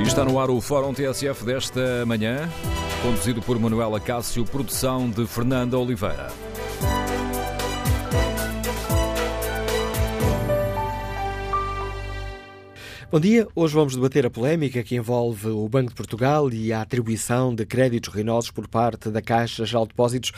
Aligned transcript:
E 0.00 0.02
está 0.02 0.24
no 0.24 0.40
ar 0.40 0.48
o 0.48 0.62
Fórum 0.62 0.94
TSF 0.94 1.44
desta 1.44 2.06
manhã, 2.06 2.48
conduzido 3.02 3.42
por 3.42 3.58
Manuela 3.58 4.00
Cássio, 4.00 4.46
produção 4.46 5.10
de 5.10 5.26
Fernanda 5.26 5.76
Oliveira. 5.76 6.28
Bom 13.12 13.20
dia, 13.20 13.46
hoje 13.54 13.74
vamos 13.74 13.94
debater 13.94 14.24
a 14.24 14.30
polémica 14.30 14.82
que 14.82 14.96
envolve 14.96 15.48
o 15.48 15.68
Banco 15.68 15.90
de 15.90 15.96
Portugal 15.96 16.50
e 16.50 16.72
a 16.72 16.80
atribuição 16.80 17.54
de 17.54 17.66
créditos 17.66 18.14
ruinosos 18.14 18.50
por 18.50 18.66
parte 18.68 19.10
da 19.10 19.20
Caixa 19.20 19.66
Geral 19.66 19.84
de 19.84 19.90
Depósitos, 19.90 20.32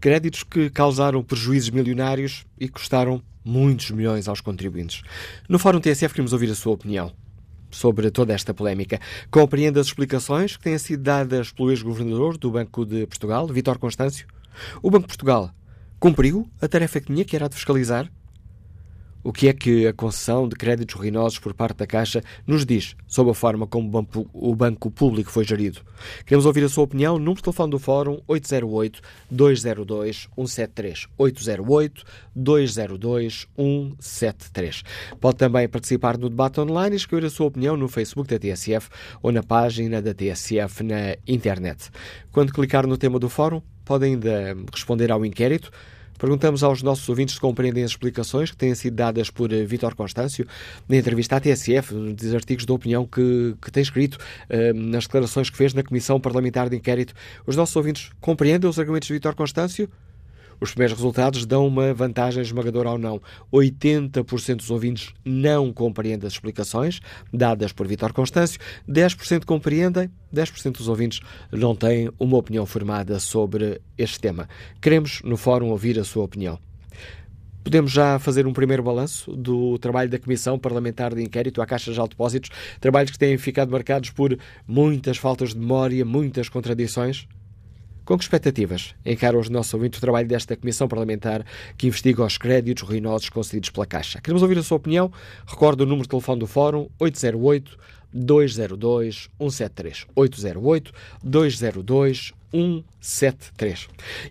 créditos 0.00 0.42
que 0.42 0.68
causaram 0.70 1.22
prejuízos 1.22 1.70
milionários 1.70 2.44
e 2.58 2.68
custaram 2.68 3.22
muitos 3.44 3.92
milhões 3.92 4.26
aos 4.26 4.40
contribuintes. 4.40 5.02
No 5.48 5.60
Fórum 5.60 5.78
TSF 5.78 6.12
queremos 6.12 6.32
ouvir 6.32 6.50
a 6.50 6.54
sua 6.56 6.72
opinião 6.72 7.12
sobre 7.74 8.10
toda 8.10 8.32
esta 8.32 8.54
polémica. 8.54 9.00
Compreende 9.30 9.78
as 9.78 9.88
explicações 9.88 10.56
que 10.56 10.64
têm 10.64 10.78
sido 10.78 11.02
dadas 11.02 11.52
pelo 11.52 11.70
ex-governador 11.70 12.38
do 12.38 12.50
Banco 12.50 12.84
de 12.84 13.06
Portugal, 13.06 13.46
Vítor 13.48 13.78
Constâncio? 13.78 14.26
O 14.82 14.90
Banco 14.90 15.02
de 15.02 15.08
Portugal 15.08 15.50
cumpriu 15.98 16.48
a 16.60 16.68
tarefa 16.68 17.00
que 17.00 17.06
tinha, 17.06 17.24
que 17.24 17.34
era 17.34 17.48
de 17.48 17.54
fiscalizar? 17.54 18.10
O 19.24 19.32
que 19.32 19.48
é 19.48 19.52
que 19.54 19.86
a 19.86 19.92
concessão 19.94 20.46
de 20.46 20.54
créditos 20.54 20.94
ruinosos 20.94 21.38
por 21.38 21.54
parte 21.54 21.78
da 21.78 21.86
Caixa 21.86 22.22
nos 22.46 22.66
diz 22.66 22.94
sobre 23.06 23.32
a 23.32 23.34
forma 23.34 23.66
como 23.66 24.06
o 24.34 24.54
Banco 24.54 24.90
Público 24.90 25.30
foi 25.30 25.44
gerido? 25.44 25.80
Queremos 26.26 26.44
ouvir 26.44 26.62
a 26.62 26.68
sua 26.68 26.84
opinião. 26.84 27.18
Número 27.18 27.36
de 27.36 27.44
telefone 27.44 27.70
do 27.70 27.78
Fórum 27.78 28.20
808-202-173. 28.28 31.08
808-202-173. 32.36 34.82
Pode 35.18 35.38
também 35.38 35.66
participar 35.70 36.18
no 36.18 36.28
debate 36.28 36.60
online 36.60 36.94
e 36.94 36.98
escrever 36.98 37.26
a 37.26 37.30
sua 37.30 37.46
opinião 37.46 37.78
no 37.78 37.88
Facebook 37.88 38.28
da 38.28 38.38
TSF 38.38 38.90
ou 39.22 39.32
na 39.32 39.42
página 39.42 40.02
da 40.02 40.12
TSF 40.12 40.82
na 40.82 41.16
internet. 41.26 41.88
Quando 42.30 42.52
clicar 42.52 42.86
no 42.86 42.98
tema 42.98 43.18
do 43.18 43.30
Fórum, 43.30 43.62
pode 43.86 44.04
ainda 44.04 44.54
responder 44.70 45.10
ao 45.10 45.24
inquérito 45.24 45.70
Perguntamos 46.18 46.62
aos 46.62 46.82
nossos 46.82 47.08
ouvintes 47.08 47.34
se 47.34 47.40
compreendem 47.40 47.84
as 47.84 47.90
explicações 47.90 48.50
que 48.50 48.56
têm 48.56 48.74
sido 48.74 48.94
dadas 48.94 49.30
por 49.30 49.52
eh, 49.52 49.64
Vítor 49.64 49.94
Constâncio 49.94 50.46
na 50.88 50.96
entrevista 50.96 51.36
à 51.36 51.40
TSF, 51.40 51.94
nos 51.94 52.34
artigos 52.34 52.64
de 52.64 52.72
opinião 52.72 53.04
que, 53.06 53.54
que 53.60 53.70
tem 53.70 53.82
escrito, 53.82 54.14
uh, 54.14 54.74
nas 54.74 55.04
declarações 55.04 55.50
que 55.50 55.56
fez 55.56 55.74
na 55.74 55.82
Comissão 55.82 56.20
Parlamentar 56.20 56.68
de 56.68 56.76
Inquérito. 56.76 57.14
Os 57.46 57.56
nossos 57.56 57.74
ouvintes 57.76 58.10
compreendem 58.20 58.68
os 58.68 58.78
argumentos 58.78 59.08
de 59.08 59.14
Vítor 59.14 59.34
Constâncio? 59.34 59.88
Os 60.64 60.70
primeiros 60.70 60.96
resultados 60.96 61.44
dão 61.44 61.66
uma 61.66 61.92
vantagem 61.92 62.42
esmagadora 62.42 62.88
ao 62.88 62.96
não. 62.96 63.20
80% 63.52 64.56
dos 64.56 64.70
ouvintes 64.70 65.12
não 65.22 65.70
compreendem 65.70 66.26
as 66.26 66.32
explicações 66.32 67.00
dadas 67.30 67.70
por 67.70 67.86
Vitor 67.86 68.14
Constâncio, 68.14 68.58
10% 68.88 69.44
compreendem, 69.44 70.08
10% 70.34 70.78
dos 70.78 70.88
ouvintes 70.88 71.20
não 71.52 71.76
têm 71.76 72.10
uma 72.18 72.38
opinião 72.38 72.64
formada 72.64 73.20
sobre 73.20 73.82
este 73.98 74.18
tema. 74.18 74.48
Queremos, 74.80 75.20
no 75.22 75.36
fórum, 75.36 75.68
ouvir 75.68 75.98
a 75.98 76.04
sua 76.04 76.24
opinião. 76.24 76.58
Podemos 77.62 77.92
já 77.92 78.18
fazer 78.18 78.46
um 78.46 78.52
primeiro 78.54 78.82
balanço 78.82 79.36
do 79.36 79.78
trabalho 79.78 80.08
da 80.08 80.18
Comissão 80.18 80.58
Parlamentar 80.58 81.14
de 81.14 81.22
Inquérito 81.22 81.60
à 81.60 81.66
Caixa 81.66 81.92
de 81.92 82.08
Depósitos, 82.08 82.48
trabalhos 82.80 83.10
que 83.10 83.18
têm 83.18 83.36
ficado 83.36 83.70
marcados 83.70 84.08
por 84.08 84.34
muitas 84.66 85.18
faltas 85.18 85.50
de 85.50 85.58
memória, 85.58 86.06
muitas 86.06 86.48
contradições? 86.48 87.28
Com 88.04 88.18
que 88.18 88.24
expectativas 88.24 88.94
encara 89.04 89.38
os 89.38 89.48
nossos 89.48 89.72
ouvintes 89.72 89.96
o 89.96 90.00
trabalho 90.00 90.28
desta 90.28 90.54
Comissão 90.54 90.86
Parlamentar 90.86 91.42
que 91.78 91.86
investiga 91.86 92.22
os 92.22 92.36
créditos 92.36 92.86
ruinosos 92.86 93.30
concedidos 93.30 93.70
pela 93.70 93.86
Caixa? 93.86 94.20
Queremos 94.20 94.42
ouvir 94.42 94.58
a 94.58 94.62
sua 94.62 94.76
opinião. 94.76 95.10
Recordo 95.46 95.80
o 95.80 95.86
número 95.86 96.02
de 96.02 96.10
telefone 96.10 96.40
do 96.40 96.46
Fórum 96.46 96.90
808 96.98 97.78
202 98.12 99.30
173. 99.38 100.06
808 100.14 100.92
202 101.22 102.18
173. 102.18 102.43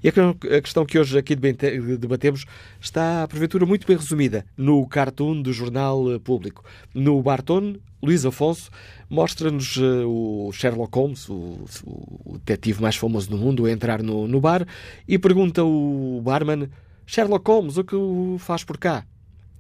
E 0.02 0.08
a 0.08 0.62
questão 0.62 0.86
que 0.86 0.98
hoje 0.98 1.18
aqui 1.18 1.36
debatemos 1.36 2.46
está, 2.80 3.28
porventura, 3.28 3.66
muito 3.66 3.86
bem 3.86 3.98
resumida 3.98 4.46
no 4.56 4.88
cartoon 4.88 5.42
do 5.42 5.52
Jornal 5.52 6.20
Público. 6.22 6.64
No 6.94 7.22
Barton, 7.22 7.76
Luís 8.02 8.26
Afonso 8.26 8.72
mostra-nos 9.10 9.76
uh, 9.78 10.08
o 10.08 10.52
Sherlock 10.52 10.98
Holmes, 10.98 11.30
o, 11.30 11.66
o, 11.86 12.38
detetive 12.40 12.82
mais 12.82 12.96
famoso 12.96 13.30
do 13.30 13.38
mundo, 13.38 13.66
a 13.66 13.72
entrar 13.72 14.02
no, 14.02 14.28
no 14.28 14.42
bar 14.42 14.66
e 15.08 15.20
pergunta 15.20 15.64
o 15.64 16.22
barman: 16.24 16.70
Sherlock 17.06 17.50
Holmes, 17.50 17.78
o 17.78 17.84
que 17.84 17.96
faz 18.40 18.64
por 18.64 18.78
cá? 18.78 19.06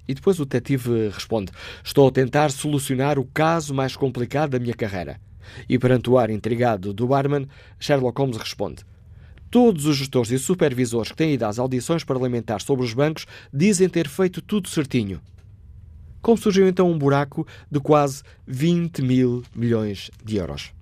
E 0.07 0.13
depois 0.13 0.39
o 0.39 0.45
detetive 0.45 1.09
responde: 1.09 1.51
Estou 1.83 2.07
a 2.07 2.11
tentar 2.11 2.51
solucionar 2.51 3.17
o 3.19 3.25
caso 3.25 3.73
mais 3.73 3.95
complicado 3.95 4.51
da 4.51 4.59
minha 4.59 4.73
carreira. 4.73 5.19
E 5.67 5.77
perante 5.77 6.09
o 6.09 6.17
ar 6.17 6.29
intrigado 6.29 6.93
do 6.93 7.07
barman, 7.07 7.47
Sherlock 7.79 8.19
Holmes 8.19 8.37
responde: 8.37 8.83
Todos 9.49 9.85
os 9.85 9.97
gestores 9.97 10.31
e 10.31 10.39
supervisores 10.39 11.11
que 11.11 11.17
têm 11.17 11.33
ido 11.33 11.45
às 11.45 11.59
audições 11.59 12.03
parlamentares 12.03 12.65
sobre 12.65 12.85
os 12.85 12.93
bancos 12.93 13.25
dizem 13.53 13.87
ter 13.87 14.07
feito 14.07 14.41
tudo 14.41 14.67
certinho. 14.67 15.21
Como 16.21 16.37
surgiu 16.37 16.67
então 16.67 16.89
um 16.89 16.97
buraco 16.97 17.45
de 17.69 17.79
quase 17.79 18.23
20 18.47 19.01
mil 19.01 19.43
milhões 19.53 20.09
de 20.23 20.37
euros? 20.37 20.73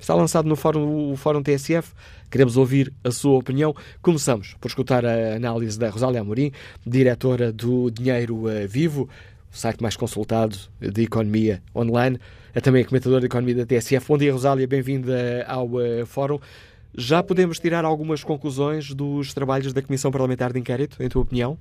Está 0.00 0.14
lançado 0.14 0.48
no 0.48 0.56
fórum, 0.56 1.12
o 1.12 1.16
Fórum 1.16 1.42
TSF. 1.42 1.92
Queremos 2.30 2.56
ouvir 2.56 2.90
a 3.04 3.10
sua 3.10 3.38
opinião. 3.38 3.74
Começamos 4.00 4.56
por 4.58 4.68
escutar 4.68 5.04
a 5.04 5.36
análise 5.36 5.78
da 5.78 5.90
Rosália 5.90 6.22
Amorim, 6.22 6.50
diretora 6.86 7.52
do 7.52 7.90
Dinheiro 7.90 8.48
eh, 8.48 8.66
Vivo, 8.66 9.10
o 9.52 9.56
site 9.56 9.82
mais 9.82 9.96
consultado 9.96 10.56
de 10.80 11.02
economia 11.02 11.62
online. 11.76 12.18
É 12.52 12.60
também 12.60 12.84
comentadora 12.84 13.20
de 13.20 13.26
economia 13.26 13.54
da 13.54 13.64
TSF. 13.64 14.08
Bom 14.08 14.18
dia, 14.18 14.32
Rosália. 14.32 14.66
Bem-vinda 14.66 15.44
ao 15.46 15.66
uh, 15.66 16.04
Fórum. 16.04 16.40
Já 16.92 17.22
podemos 17.22 17.60
tirar 17.60 17.84
algumas 17.84 18.24
conclusões 18.24 18.92
dos 18.92 19.32
trabalhos 19.32 19.72
da 19.72 19.80
Comissão 19.80 20.10
Parlamentar 20.10 20.52
de 20.52 20.58
Inquérito, 20.58 21.00
em 21.00 21.08
tua 21.08 21.22
opinião? 21.22 21.56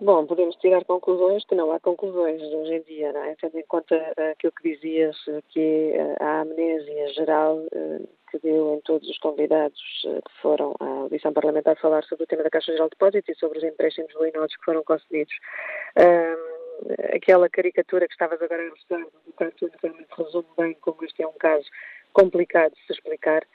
Bom, 0.00 0.24
podemos 0.24 0.54
tirar 0.56 0.84
conclusões 0.84 1.44
que 1.46 1.56
não 1.56 1.72
há 1.72 1.80
conclusões 1.80 2.40
hoje 2.40 2.74
em 2.74 2.82
dia, 2.82 3.12
não 3.12 3.24
é? 3.24 3.34
Tendo 3.40 3.58
em 3.58 3.64
conta 3.66 3.96
uh, 3.96 4.30
aquilo 4.30 4.52
que 4.52 4.72
dizias, 4.72 5.16
que 5.48 5.94
uh, 5.96 6.22
a 6.22 6.42
amnésia 6.42 7.08
geral 7.14 7.60
que 8.30 8.38
deu 8.38 8.74
em 8.74 8.80
todos 8.82 9.08
os 9.08 9.18
convidados 9.18 9.80
que 10.02 10.42
foram 10.42 10.74
à 10.78 10.86
audição 11.02 11.32
parlamentar 11.32 11.76
falar 11.80 12.04
sobre 12.04 12.24
o 12.24 12.26
tema 12.26 12.42
da 12.42 12.50
Caixa 12.50 12.72
Geral 12.72 12.88
de 12.88 12.96
Depósitos 12.96 13.36
e 13.36 13.38
sobre 13.38 13.58
os 13.58 13.64
empréstimos 13.64 14.12
ruinosos 14.14 14.54
que 14.56 14.64
foram 14.64 14.82
concedidos. 14.84 15.34
Aquela 17.14 17.48
caricatura 17.48 18.06
que 18.06 18.12
estavas 18.12 18.40
agora 18.40 18.66
a 18.66 18.70
mostrar 18.70 19.00
do 19.00 19.32
cartoon 19.36 19.70
realmente 19.82 20.08
resume 20.16 20.48
bem 20.56 20.74
como 20.80 21.04
este 21.04 21.22
é 21.22 21.26
um 21.26 21.32
caso 21.32 21.66
complicado 22.12 22.72
de 22.74 22.86
se 22.86 22.92
explicar, 22.92 23.46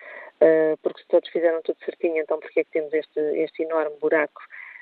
porque 0.83 1.01
se 1.01 1.07
todos 1.07 1.29
fizeram 1.29 1.61
tudo 1.63 1.77
certinho, 1.83 2.17
então 2.17 2.39
porque 2.39 2.59
é 2.59 2.63
que 2.63 2.71
temos 2.71 2.93
este, 2.93 3.19
este 3.19 3.63
enorme 3.63 3.95
buraco 3.99 4.41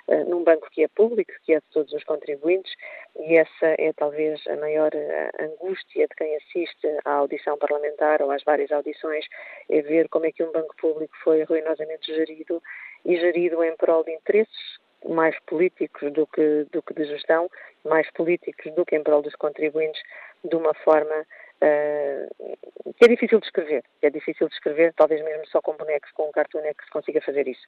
eh, 0.10 0.24
num 0.24 0.44
banco 0.44 0.68
que 0.72 0.84
é 0.84 0.88
público, 0.88 1.32
que 1.46 1.54
é 1.54 1.60
de 1.60 1.66
todos 1.72 1.94
os 1.94 2.04
contribuintes, 2.04 2.74
e 3.16 3.38
essa 3.38 3.76
é 3.78 3.94
talvez 3.94 4.42
a 4.48 4.56
maior 4.56 4.90
eh, 4.94 5.30
angústia 5.40 6.08
de 6.08 6.16
quem 6.16 6.36
assiste 6.36 6.88
à 7.06 7.12
audição 7.12 7.56
parlamentar 7.60 8.20
ou 8.24 8.32
às 8.32 8.44
várias 8.44 8.72
audições, 8.72 9.26
é 9.70 9.82
ver 9.84 10.10
como 10.10 10.26
é 10.26 10.32
que 10.32 10.44
um 10.44 10.52
banco 10.52 10.76
público 10.78 11.16
foi 11.24 11.44
ruinosamente 11.44 12.12
gerido 12.12 12.62
e 13.06 13.18
gerido 13.18 13.64
em 13.64 13.76
prol 13.76 14.04
de 14.04 14.12
interesses 14.12 14.80
mais 15.08 15.38
políticos 15.46 16.12
do 16.14 16.28
que, 16.28 16.66
do 16.72 16.82
que 16.82 16.94
de 16.94 17.06
gestão, 17.06 17.50
mais 17.86 18.10
políticos 18.12 18.74
do 18.74 18.86
que 18.86 18.96
em 18.96 19.04
prol 19.04 19.22
dos 19.22 19.36
contribuintes, 19.36 20.02
de 20.44 20.56
uma 20.56 20.74
forma 20.74 21.26
uh, 21.62 22.58
que 22.98 23.06
é 23.06 23.08
difícil 23.08 23.40
de 23.40 23.46
escrever. 23.46 23.84
É 24.02 24.10
difícil 24.10 24.48
de 24.48 24.54
escrever, 24.54 24.94
talvez 24.94 25.24
mesmo 25.24 25.46
só 25.48 25.62
com 25.62 25.74
bonecos, 25.74 26.12
com 26.12 26.28
um 26.28 26.32
cartoon 26.32 26.60
é 26.60 26.74
que 26.74 26.84
se 26.84 26.92
consiga 26.92 27.22
fazer 27.22 27.48
isso. 27.48 27.66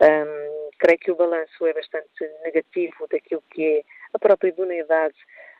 Um, 0.00 0.70
creio 0.78 0.98
que 0.98 1.10
o 1.10 1.16
balanço 1.16 1.66
é 1.66 1.72
bastante 1.72 2.30
negativo 2.44 3.06
daquilo 3.10 3.42
que 3.50 3.78
é 3.78 3.82
a 4.14 4.18
própria 4.18 4.50
idoneidade 4.50 5.16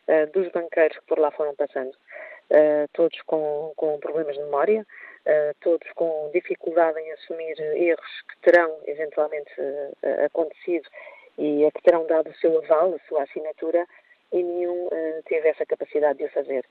uh, 0.08 0.30
dos 0.32 0.50
banqueiros 0.52 0.96
que 0.98 1.06
por 1.06 1.18
lá 1.18 1.30
foram 1.30 1.54
passando. 1.54 1.92
Uh, 2.50 2.88
todos 2.92 3.20
com, 3.22 3.72
com 3.76 3.98
problemas 3.98 4.36
de 4.36 4.42
memória, 4.42 4.86
uh, 5.26 5.54
todos 5.60 5.90
com 5.92 6.30
dificuldade 6.32 6.98
em 7.00 7.12
assumir 7.12 7.60
erros 7.60 8.22
que 8.28 8.50
terão 8.50 8.78
eventualmente 8.86 9.50
acontecido 10.24 10.88
e 11.38 11.64
a 11.64 11.70
que 11.70 11.82
terão 11.82 12.06
dado 12.06 12.30
o 12.30 12.34
seu 12.34 12.58
aval, 12.58 12.94
a 12.94 13.08
sua 13.08 13.22
assinatura, 13.22 13.86
e 14.32 14.42
nenhum 14.42 14.90
teve 15.24 15.48
essa 15.48 15.64
capacidade 15.64 16.18
de 16.18 16.26
o 16.26 16.30
fazer. 16.30 16.62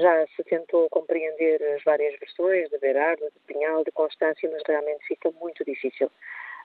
já 0.00 0.26
se 0.36 0.44
tentou 0.44 0.86
compreender 0.90 1.62
as 1.74 1.82
várias 1.82 2.18
versões 2.18 2.68
de 2.68 2.78
Berardo, 2.78 3.24
de 3.24 3.40
Pinhal, 3.46 3.82
de 3.84 3.90
Constância, 3.92 4.50
mas 4.52 4.62
realmente 4.66 5.06
fica 5.06 5.30
muito 5.40 5.64
difícil. 5.64 6.10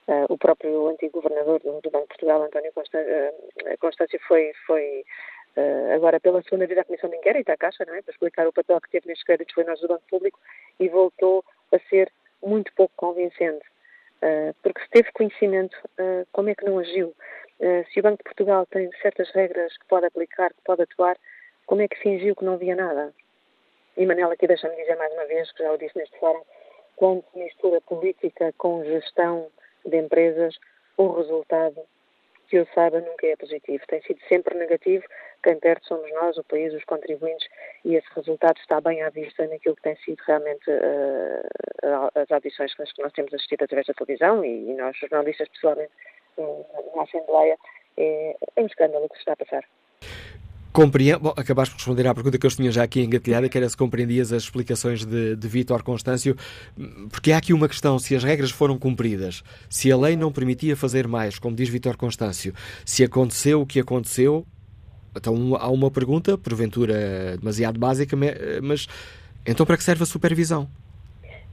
Uh, 0.08 0.24
o 0.30 0.38
próprio 0.38 0.88
antigo 0.88 1.20
governador 1.22 1.60
do, 1.60 1.82
do, 1.82 1.92
Banco 1.92 2.06
de 2.06 2.16
Portugal, 2.16 2.42
António 2.42 2.72
uh, 2.72 3.78
Constâncio, 3.78 4.18
foi, 4.26 4.54
foi 4.66 5.04
uh, 5.58 5.94
agora 5.94 6.18
pela 6.18 6.42
segunda 6.44 6.66
vez 6.66 6.80
à 6.80 6.86
Comissão 6.86 7.10
de 7.10 7.18
Inquérito, 7.18 7.50
à 7.50 7.58
Caixa, 7.58 7.84
não 7.86 7.94
é? 7.94 8.02
para 8.02 8.14
explicar 8.14 8.48
o 8.48 8.54
papel 8.54 8.80
que 8.80 8.90
teve 8.90 9.08
nestes 9.08 9.26
créditos 9.26 9.54
ruinosos 9.54 9.82
do 9.82 9.90
Banco 9.90 10.08
Público 10.10 10.40
e 10.80 10.88
voltou 10.88 11.44
a 11.74 11.80
ser 11.90 12.10
muito 12.42 12.72
pouco 12.74 12.94
convincente. 12.96 13.66
Porque 14.64 14.82
se 14.82 14.90
teve 14.90 15.12
conhecimento, 15.12 15.78
como 16.32 16.50
é 16.50 16.56
que 16.56 16.66
não 16.66 16.80
agiu? 16.80 17.14
se 17.92 18.00
o 18.00 18.04
Banco 18.04 18.18
de 18.18 18.24
Portugal 18.24 18.66
tem 18.68 18.90
certas 19.02 19.32
regras 19.32 19.76
que 19.78 19.86
pode 19.88 20.06
aplicar, 20.06 20.50
que 20.50 20.62
pode 20.64 20.84
atuar, 20.84 21.18
como 21.66 21.82
é 21.82 21.88
que 21.88 21.98
fingiu 21.98 22.36
que 22.36 22.46
não 22.46 22.58
via 22.58 22.76
nada? 22.76 23.14
E 23.98 24.06
Manela, 24.06 24.34
aqui 24.34 24.46
deixa-me 24.46 24.76
dizer 24.76 24.96
mais 24.96 25.12
uma 25.14 25.26
vez, 25.26 25.52
que 25.52 25.64
já 25.64 25.72
o 25.72 25.78
disse 25.78 25.98
neste 25.98 26.18
fórum, 26.20 26.44
quando 26.96 27.24
se 27.32 27.40
mistura 27.40 27.82
política 27.82 28.54
com 28.58 28.84
gestão 28.84 29.48
de 29.86 29.98
empresas, 29.98 30.56
o 30.98 31.12
resultado, 31.14 31.82
que 32.48 32.58
eu 32.58 32.68
saiba, 32.74 33.00
nunca 33.00 33.28
é 33.28 33.36
positivo. 33.36 33.84
Tem 33.88 34.02
sido 34.02 34.20
sempre 34.28 34.58
negativo. 34.58 35.04
Quem 35.44 35.60
perde 35.60 35.86
somos 35.86 36.12
nós, 36.14 36.38
o 36.38 36.44
país, 36.44 36.74
os 36.74 36.84
contribuintes, 36.86 37.48
e 37.86 37.96
esse 37.96 38.08
resultado 38.16 38.58
está 38.60 38.82
bem 38.82 39.02
à 39.04 39.10
vista 39.10 39.46
naquilo 39.48 39.76
que 39.76 39.84
tem 39.84 39.96
sido 39.98 40.20
realmente 40.26 40.70
uh, 40.70 42.10
as 42.16 42.32
audições 42.32 42.74
que 42.74 43.02
nós 43.02 43.14
temos 43.14 43.34
assistido 43.34 43.64
através 43.64 43.88
da 43.88 43.94
televisão 43.94 44.44
e, 44.44 44.72
e 44.72 44.74
nós, 44.74 44.98
jornalistas, 44.98 45.48
pessoalmente, 45.50 45.92
na 46.96 47.04
Assembleia. 47.04 47.58
É, 47.98 48.36
é 48.56 48.62
um 48.62 48.66
escândalo 48.66 49.06
o 49.06 49.10
que 49.10 49.16
se 49.16 49.22
está 49.22 49.34
a 49.34 49.38
passar. 49.38 49.64
Compreendo, 50.78 51.22
bom, 51.22 51.34
acabaste 51.36 51.74
por 51.74 51.80
responder 51.80 52.08
à 52.08 52.14
pergunta 52.14 52.38
que 52.38 52.46
eu 52.46 52.52
tinha 52.52 52.72
já 52.72 52.84
aqui 52.84 53.02
engatilhada, 53.02 53.50
que 53.50 53.58
era 53.58 53.68
se 53.68 53.76
compreendias 53.76 54.32
as 54.32 54.44
explicações 54.44 55.04
de, 55.04 55.36
de 55.36 55.48
Vítor 55.48 55.82
Constâncio, 55.82 56.36
porque 57.10 57.32
há 57.32 57.38
aqui 57.38 57.52
uma 57.52 57.68
questão, 57.68 57.98
se 57.98 58.16
as 58.16 58.24
regras 58.24 58.52
foram 58.52 58.78
cumpridas, 58.78 59.44
se 59.68 59.92
a 59.92 59.98
lei 59.98 60.16
não 60.16 60.32
permitia 60.32 60.76
fazer 60.76 61.08
mais, 61.08 61.40
como 61.40 61.56
diz 61.56 61.68
Vítor 61.68 61.98
Constâncio, 61.98 62.54
se 62.86 63.04
aconteceu 63.04 63.62
o 63.62 63.66
que 63.66 63.80
aconteceu, 63.80 64.46
então 65.16 65.56
há 65.56 65.68
uma 65.68 65.90
pergunta, 65.90 66.38
porventura 66.38 67.38
demasiado 67.40 67.80
básica, 67.80 68.16
mas 68.62 68.86
então 69.48 69.66
para 69.66 69.78
que 69.78 69.84
serve 69.84 70.04
a 70.04 70.06
supervisão? 70.06 70.70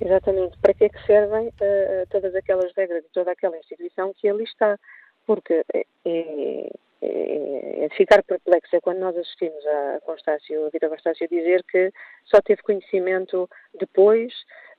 Exatamente, 0.02 0.58
para 0.58 0.74
que 0.74 0.84
é 0.84 0.88
que 0.90 1.06
servem 1.06 1.48
uh, 1.48 2.06
todas 2.10 2.34
aquelas 2.34 2.70
regras 2.76 3.02
de 3.02 3.08
toda 3.08 3.32
aquela 3.32 3.56
instituição 3.56 4.12
que 4.20 4.28
ali 4.28 4.44
está? 4.44 4.78
Porque 5.26 5.64
é, 5.72 5.86
é 6.04 6.70
é, 7.04 7.84
é 7.84 7.88
de 7.88 7.96
ficar 7.96 8.22
perplexa 8.22 8.80
quando 8.80 8.98
nós 8.98 9.16
assistimos 9.16 9.64
a 9.66 10.00
Constácio, 10.04 10.66
a 10.66 10.70
Vitor 10.70 10.88
Constácio 10.90 11.28
dizer 11.28 11.62
que 11.64 11.92
só 12.24 12.40
teve 12.40 12.62
conhecimento 12.62 13.48
depois 13.78 14.32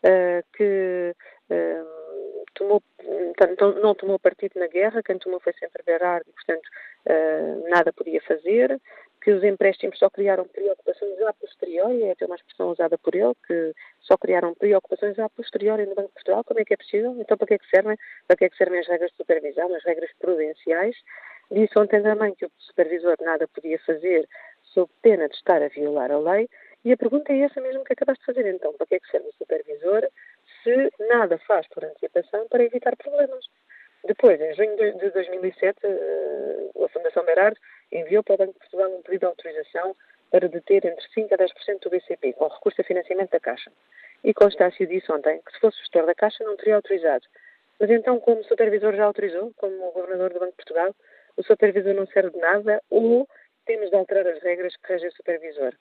uh, 0.03 0.43
que 0.55 1.15
uh, 1.49 2.45
tomou, 2.53 2.81
não 3.81 3.93
tomou 3.93 4.17
partido 4.17 4.59
na 4.59 4.67
guerra, 4.67 5.03
quem 5.03 5.19
tomou 5.19 5.39
foi 5.39 5.53
sempre 5.53 5.83
Berardi, 5.83 6.31
portanto 6.31 6.67
uh, 7.07 7.69
nada 7.69 7.93
podia 7.93 8.21
fazer, 8.21 8.79
que 9.25 9.31
os 9.31 9.43
empréstimos 9.43 9.97
só 9.97 10.07
criaram 10.07 10.47
preocupações 10.47 11.19
a 11.23 11.33
posteriori, 11.33 12.03
é 12.03 12.11
até 12.11 12.27
uma 12.27 12.35
expressão 12.35 12.69
usada 12.69 12.95
por 12.95 13.15
ele, 13.15 13.33
que 13.47 13.73
só 14.01 14.15
criaram 14.15 14.53
preocupações 14.53 15.17
a 15.17 15.27
posteriori 15.29 15.87
no 15.87 15.95
Banco 15.95 16.09
de 16.09 16.13
Portugal, 16.13 16.43
como 16.43 16.59
é 16.59 16.63
que 16.63 16.75
é 16.75 16.77
possível? 16.77 17.15
Então 17.19 17.35
para 17.35 17.47
que 17.47 17.53
é 17.55 17.57
que 17.57 17.67
servem? 17.67 17.97
Para 18.27 18.37
que 18.37 18.45
é 18.45 18.49
que 18.51 18.55
servem 18.55 18.79
as 18.79 18.87
regras 18.87 19.09
de 19.09 19.17
supervisão, 19.17 19.73
as 19.73 19.83
regras 19.83 20.11
prudenciais? 20.19 20.95
Disse 21.49 21.79
ontem 21.79 22.03
também 22.03 22.35
que 22.35 22.45
o 22.45 22.51
supervisor 22.59 23.15
nada 23.19 23.47
podia 23.47 23.79
fazer 23.79 24.29
sob 24.61 24.91
pena 25.01 25.27
de 25.27 25.33
estar 25.33 25.59
a 25.59 25.69
violar 25.69 26.11
a 26.11 26.19
lei, 26.19 26.47
e 26.83 26.91
a 26.91 26.97
pergunta 26.97 27.33
é 27.33 27.39
essa 27.39 27.59
mesmo 27.59 27.83
que 27.83 27.93
acabaste 27.93 28.21
de 28.21 28.25
fazer. 28.27 28.45
Então, 28.53 28.73
para 28.73 28.85
que 28.85 28.93
é 28.93 28.99
que 28.99 29.09
serve 29.09 29.27
o 29.27 29.33
supervisor 29.33 30.07
se 30.61 30.91
nada 31.07 31.39
faz 31.47 31.67
por 31.69 31.83
antecipação 31.83 32.47
para 32.47 32.63
evitar 32.63 32.95
problemas? 32.95 33.43
Depois, 34.03 34.39
em 34.39 34.53
junho 34.53 34.75
de 34.75 35.09
2007, 35.09 35.79
eh, 35.83 36.83
a 36.83 36.89
Fundação 36.89 37.25
Berardo 37.25 37.59
enviou 37.91 38.23
para 38.23 38.35
o 38.35 38.37
Banco 38.37 38.53
de 38.53 38.59
Portugal 38.59 38.89
um 38.91 39.01
pedido 39.01 39.21
de 39.21 39.25
autorização 39.25 39.95
para 40.31 40.47
deter 40.47 40.85
entre 40.85 41.05
5% 41.13 41.33
a 41.33 41.37
10% 41.37 41.79
do 41.79 41.89
BCP, 41.89 42.33
com 42.33 42.47
recurso 42.47 42.81
a 42.81 42.83
financiamento 42.83 43.31
da 43.31 43.39
Caixa. 43.39 43.71
E 44.23 44.33
Constácio 44.33 44.87
disse 44.87 45.11
ontem 45.11 45.41
que 45.45 45.51
se 45.53 45.59
fosse 45.59 45.79
gestor 45.79 46.05
da 46.05 46.15
Caixa 46.15 46.43
não 46.43 46.55
teria 46.57 46.75
autorizado. 46.75 47.25
Mas 47.79 47.89
então, 47.89 48.19
como 48.19 48.41
o 48.41 48.43
supervisor 48.43 48.95
já 48.95 49.05
autorizou, 49.05 49.53
como 49.57 49.89
o 49.89 49.91
governador 49.91 50.33
do 50.33 50.39
Banco 50.39 50.51
de 50.51 50.57
Portugal, 50.57 50.95
o 51.37 51.43
supervisor 51.43 51.93
não 51.93 52.07
serve 52.07 52.31
de 52.31 52.39
nada 52.39 52.81
ou 52.89 53.27
temos 53.65 53.89
de 53.89 53.95
alterar 53.95 54.27
as 54.27 54.41
regras 54.41 54.75
que 54.77 54.93
regem 54.93 55.09
o 55.09 55.13
supervisor. 55.13 55.73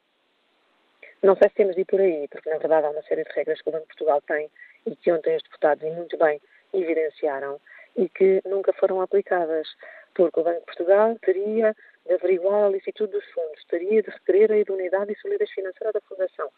Não 1.22 1.36
sei 1.36 1.48
se 1.48 1.54
temos 1.54 1.74
de 1.74 1.82
ir 1.82 1.84
por 1.84 2.00
aí, 2.00 2.28
porque 2.28 2.50
na 2.50 2.58
verdade 2.58 2.86
há 2.86 2.90
uma 2.90 3.02
série 3.02 3.24
de 3.24 3.32
regras 3.32 3.60
que 3.62 3.68
o 3.68 3.72
Banco 3.72 3.84
de 3.84 3.88
Portugal 3.88 4.20
tem 4.22 4.50
e 4.86 4.96
que 4.96 5.12
ontem 5.12 5.36
os 5.36 5.42
deputados, 5.42 5.82
e 5.82 5.90
muito 5.90 6.18
bem, 6.18 6.40
evidenciaram 6.72 7.60
e 7.96 8.08
que 8.08 8.42
nunca 8.44 8.72
foram 8.72 9.00
aplicadas, 9.00 9.68
porque 10.14 10.40
o 10.40 10.44
Banco 10.44 10.60
de 10.60 10.66
Portugal 10.66 11.16
teria 11.20 11.74
de 12.06 12.14
averiguar 12.14 12.64
a 12.64 12.68
licitude 12.68 13.12
dos 13.12 13.24
fundos, 13.30 13.64
teria 13.68 14.02
de 14.02 14.10
requerer 14.10 14.52
a 14.52 14.58
idoneidade 14.58 15.12
e 15.12 15.18
solidez 15.20 15.50
financeira 15.50 15.92
da 15.92 16.00
Fundação. 16.02 16.48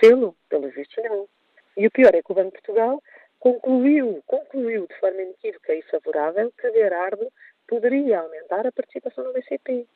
Fê-lo, 0.00 0.34
pelos 0.48 0.74
vistos, 0.74 1.02
não. 1.04 1.28
E 1.76 1.86
o 1.86 1.90
pior 1.90 2.14
é 2.14 2.22
que 2.22 2.32
o 2.32 2.34
Banco 2.34 2.56
de 2.56 2.62
Portugal 2.62 3.02
concluiu, 3.38 4.22
concluiu 4.26 4.86
de 4.86 4.94
forma 4.98 5.20
inequívoca 5.20 5.74
e 5.74 5.82
favorável 5.82 6.52
que 6.58 6.72
Gerardo 6.72 7.30
poderia 7.68 8.20
aumentar 8.20 8.66
a 8.66 8.72
participação 8.72 9.24
no 9.24 9.32
BCP. 9.32 9.86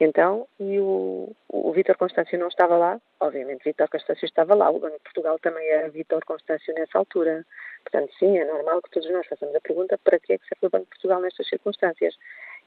Então, 0.00 0.48
e 0.58 0.80
o, 0.80 1.30
o 1.48 1.72
Vítor 1.72 1.96
Constâncio 1.96 2.38
não 2.38 2.48
estava 2.48 2.76
lá, 2.76 3.00
obviamente 3.20 3.62
Vítor 3.64 3.88
Constâncio 3.88 4.24
estava 4.24 4.54
lá, 4.54 4.68
o 4.68 4.80
Banco 4.80 4.96
de 4.96 5.02
Portugal 5.02 5.38
também 5.38 5.66
era 5.68 5.88
Vítor 5.88 6.24
Constâncio 6.24 6.74
nessa 6.74 6.98
altura. 6.98 7.46
Portanto, 7.82 8.12
sim, 8.18 8.36
é 8.36 8.44
normal 8.44 8.82
que 8.82 8.90
todos 8.90 9.08
nós 9.10 9.26
façamos 9.26 9.54
a 9.54 9.60
pergunta 9.60 9.96
para 9.98 10.18
que 10.18 10.32
é 10.32 10.38
que 10.38 10.48
serve 10.48 10.66
o 10.66 10.70
Banco 10.70 10.84
de 10.84 10.90
Portugal 10.90 11.20
nestas 11.20 11.48
circunstâncias. 11.48 12.16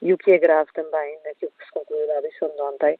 E 0.00 0.12
o 0.12 0.18
que 0.18 0.32
é 0.32 0.38
grave 0.38 0.70
também, 0.72 1.18
naquilo 1.24 1.52
que 1.58 1.64
se 1.64 1.72
concluiu 1.72 2.06
da 2.06 2.16
audição 2.16 2.48
de 2.48 2.60
ontem, 2.62 2.98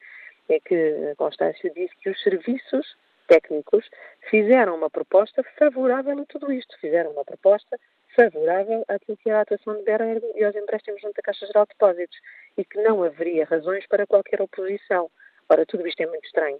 é 0.48 0.60
que 0.60 1.14
Constâncio 1.16 1.72
disse 1.72 1.94
que 1.96 2.10
os 2.10 2.22
serviços 2.22 2.96
técnicos 3.28 3.88
fizeram 4.30 4.74
uma 4.74 4.90
proposta 4.90 5.42
favorável 5.58 6.18
a 6.20 6.24
tudo 6.26 6.50
isto, 6.52 6.78
fizeram 6.80 7.12
uma 7.12 7.24
proposta 7.24 7.78
favorável 8.18 8.84
àquilo 8.88 9.16
que 9.16 9.30
era 9.30 9.38
a 9.38 9.42
atuação 9.42 9.76
de 9.76 9.84
Berardo 9.84 10.26
e 10.34 10.42
aos 10.42 10.56
empréstimos 10.56 11.00
junto 11.00 11.16
à 11.20 11.22
Caixa 11.22 11.46
Geral 11.46 11.64
de 11.64 11.68
Depósitos 11.68 12.18
e 12.56 12.64
que 12.64 12.82
não 12.82 13.04
haveria 13.04 13.44
razões 13.44 13.86
para 13.86 14.08
qualquer 14.08 14.42
oposição. 14.42 15.08
Ora, 15.48 15.64
tudo 15.64 15.86
isto 15.86 16.00
é 16.00 16.06
muito 16.06 16.24
estranho. 16.24 16.58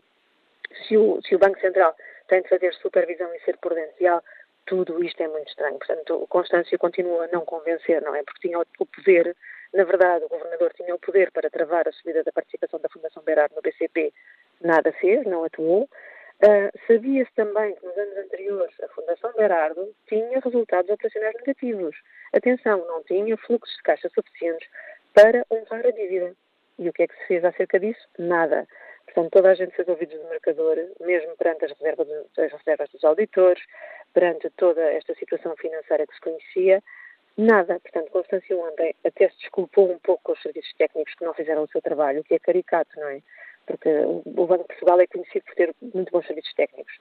Se 0.86 0.96
o, 0.96 1.20
se 1.22 1.34
o 1.34 1.38
Banco 1.38 1.58
Central 1.60 1.96
tem 2.28 2.42
de 2.42 2.48
fazer 2.48 2.72
supervisão 2.74 3.34
e 3.34 3.40
ser 3.40 3.56
prudencial, 3.56 4.22
tudo 4.66 5.02
isto 5.02 5.20
é 5.20 5.26
muito 5.26 5.48
estranho. 5.48 5.78
Portanto, 5.78 6.22
o 6.22 6.28
Constâncio 6.28 6.78
continua 6.78 7.24
a 7.24 7.28
não 7.28 7.44
convencer, 7.44 8.02
não 8.02 8.14
é? 8.14 8.22
Porque 8.22 8.46
tinha 8.46 8.60
o 8.60 8.86
poder, 8.86 9.34
na 9.74 9.82
verdade, 9.82 10.26
o 10.26 10.28
governador 10.28 10.72
tinha 10.74 10.94
o 10.94 10.98
poder 10.98 11.32
para 11.32 11.50
travar 11.50 11.88
a 11.88 11.92
subida 11.92 12.22
da 12.22 12.30
participação 12.30 12.78
da 12.78 12.88
Fundação 12.88 13.22
Berardo 13.24 13.56
no 13.56 13.62
BCP, 13.62 14.12
nada 14.60 14.92
fez, 14.92 15.26
não 15.26 15.42
atuou. 15.42 15.88
Uh, 16.40 16.70
Sabia-se 16.86 17.32
também 17.34 17.74
que 17.74 17.84
nos 17.84 17.98
anos 17.98 18.16
anteriores 18.16 18.80
a 18.80 18.88
Fundação 18.88 19.32
Berardo 19.36 19.92
tinha 20.06 20.38
resultados 20.38 20.90
operacionais 20.90 21.34
negativos. 21.34 21.96
Atenção, 22.32 22.86
não 22.86 23.02
tinha 23.02 23.36
fluxos 23.36 23.76
de 23.76 23.82
caixa 23.82 24.08
suficientes 24.14 24.68
para 25.14 25.44
honrar 25.50 25.84
a 25.84 25.90
dívida. 25.90 26.34
E 26.78 26.88
o 26.88 26.92
que 26.92 27.02
é 27.02 27.08
que 27.08 27.16
se 27.16 27.26
fez 27.26 27.44
acerca 27.44 27.80
disso? 27.80 28.06
Nada. 28.18 28.68
Portanto, 29.06 29.32
toda 29.32 29.50
a 29.50 29.54
gente 29.54 29.74
fez 29.74 29.88
ouvidos 29.88 30.16
do 30.16 30.28
mercador, 30.28 30.76
mesmo 31.00 31.36
perante 31.36 31.64
as 31.64 31.72
reservas, 31.72 32.08
as 32.38 32.52
reservas 32.52 32.88
dos 32.90 33.02
auditores, 33.02 33.62
perante 34.12 34.48
toda 34.50 34.80
esta 34.92 35.14
situação 35.14 35.56
financeira 35.56 36.06
que 36.06 36.14
se 36.14 36.20
conhecia, 36.20 36.82
nada. 37.36 37.80
Portanto, 37.80 38.10
Constâncio 38.10 38.60
ontem 38.60 38.94
até 39.04 39.28
se 39.30 39.38
desculpou 39.38 39.90
um 39.90 39.98
pouco 39.98 40.22
com 40.22 40.32
os 40.32 40.42
serviços 40.42 40.72
técnicos 40.74 41.14
que 41.14 41.24
não 41.24 41.34
fizeram 41.34 41.64
o 41.64 41.68
seu 41.68 41.80
trabalho, 41.80 42.20
o 42.20 42.24
que 42.24 42.34
é 42.34 42.38
caricato, 42.38 42.90
não 43.00 43.08
é? 43.08 43.20
Porque 43.68 43.88
o 44.24 44.46
Banco 44.46 44.62
de 44.62 44.68
Portugal 44.68 44.98
é 45.00 45.06
conhecido 45.06 45.44
por 45.44 45.54
ter 45.54 45.74
muito 45.94 46.10
bons 46.10 46.26
serviços 46.26 46.54
técnicos. 46.54 46.94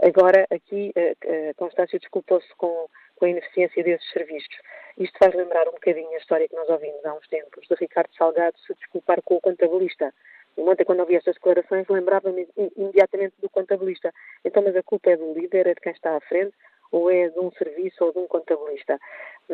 Agora, 0.00 0.46
aqui, 0.50 0.92
a 0.96 1.00
eh, 1.00 1.16
eh, 1.24 1.54
Constância 1.54 1.98
desculpou-se 1.98 2.48
com, 2.56 2.88
com 3.16 3.24
a 3.24 3.28
ineficiência 3.28 3.84
desses 3.84 4.10
serviços. 4.10 4.56
Isto 4.98 5.18
faz 5.18 5.34
lembrar 5.34 5.68
um 5.68 5.72
bocadinho 5.72 6.10
a 6.10 6.18
história 6.18 6.48
que 6.48 6.56
nós 6.56 6.68
ouvimos 6.68 7.04
há 7.04 7.14
uns 7.14 7.28
tempos, 7.28 7.66
de 7.68 7.74
Ricardo 7.74 8.14
Salgado 8.16 8.58
se 8.58 8.74
desculpar 8.74 9.22
com 9.22 9.36
o 9.36 9.40
contabilista. 9.40 10.12
E 10.56 10.60
ontem, 10.62 10.84
quando 10.84 11.00
ouvi 11.00 11.16
estas 11.16 11.34
declarações, 11.34 11.86
lembrava-me 11.88 12.48
imediatamente 12.76 13.34
do 13.40 13.50
contabilista. 13.50 14.12
Então, 14.44 14.62
mas 14.62 14.74
a 14.74 14.82
culpa 14.82 15.10
é 15.10 15.16
do 15.16 15.34
líder, 15.34 15.66
é 15.66 15.74
de 15.74 15.80
quem 15.80 15.92
está 15.92 16.16
à 16.16 16.20
frente, 16.20 16.54
ou 16.92 17.10
é 17.10 17.28
de 17.28 17.38
um 17.38 17.50
serviço 17.52 18.04
ou 18.04 18.12
de 18.12 18.18
um 18.18 18.26
contabilista? 18.26 18.98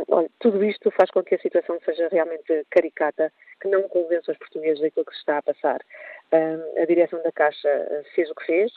Olha, 0.09 0.29
tudo 0.39 0.65
isto 0.65 0.91
faz 0.91 1.11
com 1.11 1.23
que 1.23 1.35
a 1.35 1.39
situação 1.39 1.79
seja 1.85 2.09
realmente 2.11 2.67
caricata, 2.71 3.33
que 3.61 3.69
não 3.69 3.83
convença 3.89 4.33
os 4.33 4.39
portugueses 4.39 4.81
daquilo 4.81 5.05
que 5.05 5.13
se 5.13 5.19
está 5.19 5.39
a 5.39 5.43
passar 5.43 5.81
a 6.81 6.85
direção 6.87 7.23
da 7.23 7.33
Caixa 7.33 8.05
fez 8.15 8.31
o 8.31 8.35
que 8.35 8.47
fez, 8.47 8.73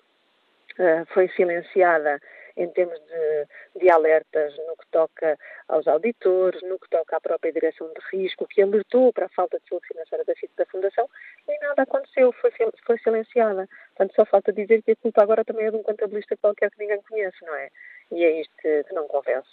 eh, 0.77 1.05
foi 1.13 1.29
silenciada 1.29 2.19
em 2.57 2.67
termos 2.69 2.97
de, 3.00 3.79
de, 3.79 3.89
alertas 3.89 4.55
no 4.67 4.77
que 4.77 4.88
toca 4.91 5.38
aos 5.67 5.88
auditores, 5.88 6.62
no 6.63 6.79
que 6.79 6.89
toca 6.89 7.17
à 7.17 7.21
própria 7.21 7.51
direção 7.51 7.88
de 7.88 8.17
risco, 8.17 8.47
que 8.47 8.62
alertou 8.62 9.12
para 9.12 9.25
a 9.25 9.29
falta 9.29 9.59
de 9.59 9.67
saúde 9.67 9.88
financeira 9.88 10.24
da, 10.24 10.33
da 10.57 10.65
Fundação, 10.65 11.09
e 11.47 11.59
nada 11.59 11.83
aconteceu, 11.83 12.31
foi, 12.33 12.51
foi 12.85 12.97
silenciada. 13.00 13.67
Portanto, 13.95 14.15
só 14.15 14.25
falta 14.25 14.53
dizer 14.53 14.81
que 14.83 14.91
a 14.91 14.95
culpa 14.95 15.21
agora 15.21 15.43
também 15.43 15.65
é 15.65 15.71
de 15.71 15.77
um 15.77 15.83
contabilista 15.83 16.38
qualquer 16.38 16.71
que 16.71 16.79
ninguém 16.79 17.01
conhece, 17.01 17.38
não 17.43 17.55
é? 17.55 17.69
E 18.12 18.24
é 18.24 18.41
isto 18.41 18.53
que, 18.62 18.83
que 18.83 18.93
não 18.93 19.07
convence. 19.07 19.50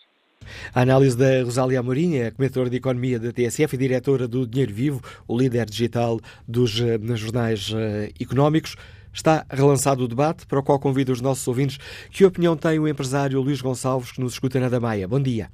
A 0.75 0.82
análise 0.82 1.16
da 1.16 1.42
Rosália 1.44 1.80
Amorim, 1.80 2.23
a 2.23 2.32
comentadora 2.32 2.71
de 2.71 2.76
Economia 2.76 3.18
da 3.18 3.32
TSF 3.32 3.75
e 3.75 3.78
diretora 3.78 4.26
do 4.26 4.47
Dinheiro 4.47 4.73
Vivo, 4.73 5.00
o 5.28 5.37
líder 5.38 5.66
digital 5.66 6.18
dos 6.47 6.80
eh, 6.80 6.99
jornais 7.16 7.73
eh, 7.75 8.11
económicos. 8.21 8.76
Está 9.12 9.45
relançado 9.50 10.04
o 10.04 10.09
debate, 10.09 10.47
para 10.47 10.59
o 10.59 10.62
qual 10.62 10.81
convido 10.81 11.12
os 11.12 11.21
nossos 11.21 11.47
ouvintes. 11.47 11.78
Que 12.09 12.25
opinião 12.25 12.57
tem 12.57 12.78
o 12.78 12.88
empresário 12.88 13.40
Luís 13.40 13.61
Gonçalves, 13.61 14.12
que 14.12 14.21
nos 14.21 14.33
escuta 14.33 14.59
na 14.59 14.69
Damaia? 14.69 15.07
Bom 15.07 15.21
dia. 15.21 15.49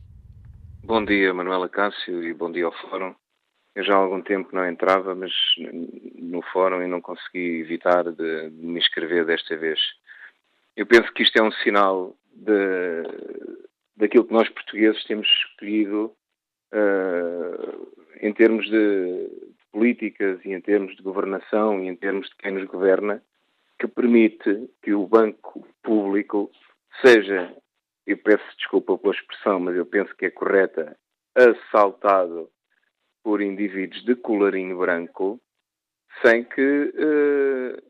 Bom 0.84 1.04
dia, 1.04 1.34
Manuela 1.34 1.68
Cássio, 1.68 2.22
e 2.22 2.32
bom 2.32 2.50
dia 2.50 2.66
ao 2.66 2.72
Fórum. 2.72 3.14
Eu 3.74 3.84
já 3.84 3.94
há 3.94 3.96
algum 3.96 4.22
tempo 4.22 4.54
não 4.54 4.66
entrava, 4.66 5.14
mas 5.14 5.32
no 6.18 6.40
Fórum 6.52 6.82
e 6.82 6.86
não 6.86 7.00
consegui 7.00 7.60
evitar 7.60 8.04
de, 8.04 8.50
me 8.52 8.78
inscrever 8.78 9.26
desta 9.26 9.56
vez. 9.56 9.78
Eu 10.76 10.86
penso 10.86 11.12
que 11.12 11.22
isto 11.22 11.36
é 11.36 11.42
um 11.42 11.52
sinal 11.52 12.16
de, 12.32 13.02
daquilo 13.96 14.24
que 14.24 14.32
nós 14.32 14.48
portugueses 14.48 15.04
temos 15.04 15.26
escolhido 15.28 16.12
uh, 16.72 17.88
em 18.20 18.32
termos 18.32 18.68
de 18.70 19.28
políticas 19.72 20.40
e 20.44 20.52
em 20.52 20.60
termos 20.60 20.96
de 20.96 21.02
governação 21.02 21.82
e 21.82 21.88
em 21.88 21.96
termos 21.96 22.28
de 22.28 22.36
quem 22.36 22.52
nos 22.52 22.64
governa, 22.64 23.22
que 23.78 23.87
permite 23.87 24.68
que 24.82 24.92
o 24.92 25.06
banco 25.06 25.66
público 25.82 26.50
seja, 27.00 27.54
eu 28.06 28.18
peço 28.18 28.44
desculpa 28.56 28.99
pela 28.99 29.14
expressão, 29.14 29.61
mas 29.61 29.76
eu 29.76 29.87
penso 29.87 30.14
que 30.16 30.26
é 30.26 30.30
correta, 30.30 30.97
assaltado 31.35 32.50
por 33.23 33.40
indivíduos 33.40 34.04
de 34.04 34.16
colarinho 34.16 34.78
branco 34.78 35.40
sem 36.25 36.44
que 36.44 36.92
uh, 36.94 37.82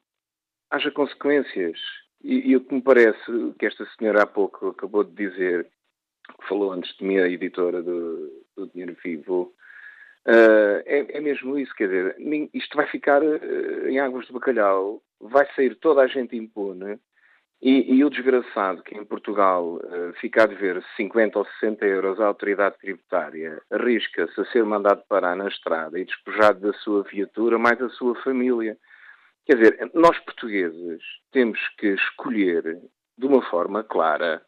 haja 0.70 0.90
consequências. 0.90 1.78
E, 2.22 2.50
e, 2.50 2.56
o 2.56 2.60
que 2.60 2.74
me 2.74 2.82
parece 2.82 3.54
que 3.58 3.66
esta 3.66 3.86
senhora 3.96 4.24
há 4.24 4.26
pouco 4.26 4.68
acabou 4.68 5.04
de 5.04 5.14
dizer, 5.14 5.64
que 6.40 6.48
falou 6.48 6.72
antes 6.72 6.94
de 6.96 7.04
mim, 7.04 7.18
a 7.18 7.28
editora 7.28 7.80
do, 7.80 8.44
do 8.56 8.66
Dinheiro 8.66 8.96
Vivo, 9.02 9.54
uh, 10.26 10.82
é, 10.84 11.06
é, 11.16 11.20
mesmo 11.20 11.58
isso. 11.58 11.74
Quer 11.76 11.86
dizer, 11.86 12.16
isto 12.52 12.76
vai 12.76 12.88
ficar 12.88 13.22
uh, 13.22 13.88
em 13.88 14.00
águas 14.00 14.26
de 14.26 14.32
bacalhau, 14.32 15.00
vai 15.20 15.46
sair 15.54 15.74
toda 15.76 16.02
a 16.02 16.06
gente 16.06 16.36
impune. 16.36 16.98
E, 17.60 17.96
e 17.96 18.04
o 18.04 18.10
desgraçado 18.10 18.84
que 18.84 18.96
em 18.96 19.04
Portugal 19.04 19.78
uh, 19.78 20.12
fica 20.20 20.44
a 20.44 20.46
dever 20.46 20.80
50 20.96 21.40
ou 21.40 21.44
60 21.44 21.84
euros 21.86 22.20
à 22.20 22.26
autoridade 22.26 22.78
tributária 22.78 23.60
arrisca-se 23.68 24.40
a 24.40 24.44
ser 24.44 24.64
mandado 24.64 25.02
parar 25.08 25.34
na 25.34 25.48
estrada 25.48 25.98
e 25.98 26.04
despojado 26.04 26.60
da 26.60 26.72
sua 26.78 27.02
viatura, 27.02 27.58
mais 27.58 27.82
a 27.82 27.88
sua 27.88 28.14
família. 28.22 28.76
Quer 29.44 29.56
dizer, 29.56 29.90
nós 29.92 30.16
portugueses 30.20 31.02
temos 31.32 31.58
que 31.78 31.88
escolher 31.88 32.80
de 33.18 33.26
uma 33.26 33.42
forma 33.42 33.82
clara 33.82 34.40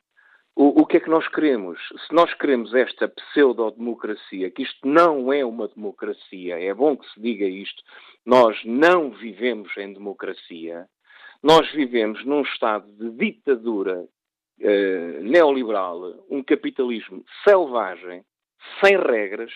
o, 0.60 0.82
o 0.82 0.86
que 0.86 0.98
é 0.98 1.00
que 1.00 1.08
nós 1.08 1.26
queremos. 1.28 1.80
Se 2.06 2.14
nós 2.14 2.34
queremos 2.34 2.74
esta 2.74 3.08
pseudo-democracia, 3.08 4.50
que 4.50 4.62
isto 4.62 4.86
não 4.86 5.32
é 5.32 5.42
uma 5.42 5.66
democracia, 5.68 6.60
é 6.60 6.74
bom 6.74 6.98
que 6.98 7.08
se 7.14 7.18
diga 7.18 7.46
isto, 7.46 7.82
nós 8.26 8.62
não 8.66 9.10
vivemos 9.10 9.74
em 9.78 9.94
democracia, 9.94 10.86
nós 11.42 11.70
vivemos 11.72 12.22
num 12.26 12.42
estado 12.42 12.86
de 12.92 13.10
ditadura 13.10 14.04
eh, 14.60 15.20
neoliberal, 15.22 16.26
um 16.28 16.42
capitalismo 16.42 17.24
selvagem, 17.42 18.22
sem 18.84 18.98
regras, 18.98 19.50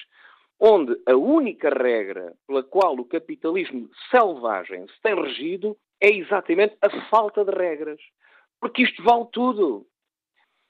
onde 0.58 0.98
a 1.06 1.14
única 1.14 1.68
regra 1.68 2.32
pela 2.46 2.62
qual 2.62 2.94
o 2.94 3.04
capitalismo 3.04 3.90
selvagem 4.10 4.86
se 4.88 5.02
tem 5.02 5.14
regido 5.14 5.76
é 6.00 6.08
exatamente 6.08 6.74
a 6.80 6.88
falta 7.10 7.44
de 7.44 7.50
regras. 7.50 8.00
Porque 8.58 8.84
isto 8.84 9.02
vale 9.02 9.26
tudo. 9.30 9.86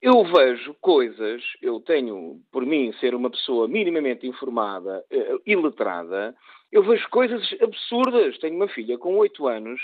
Eu 0.07 0.23
vejo 0.23 0.77
coisas, 0.83 1.43
eu 1.63 1.81
tenho, 1.81 2.39
por 2.53 2.67
mim, 2.67 2.93
ser 3.01 3.15
uma 3.15 3.31
pessoa 3.31 3.67
minimamente 3.67 4.27
informada 4.27 5.03
e 5.47 5.57
letrada, 5.57 6.37
eu 6.71 6.83
vejo 6.83 7.09
coisas 7.09 7.43
absurdas. 7.63 8.37
Tenho 8.37 8.55
uma 8.55 8.69
filha 8.69 8.99
com 8.99 9.17
8 9.17 9.49
anos 9.49 9.81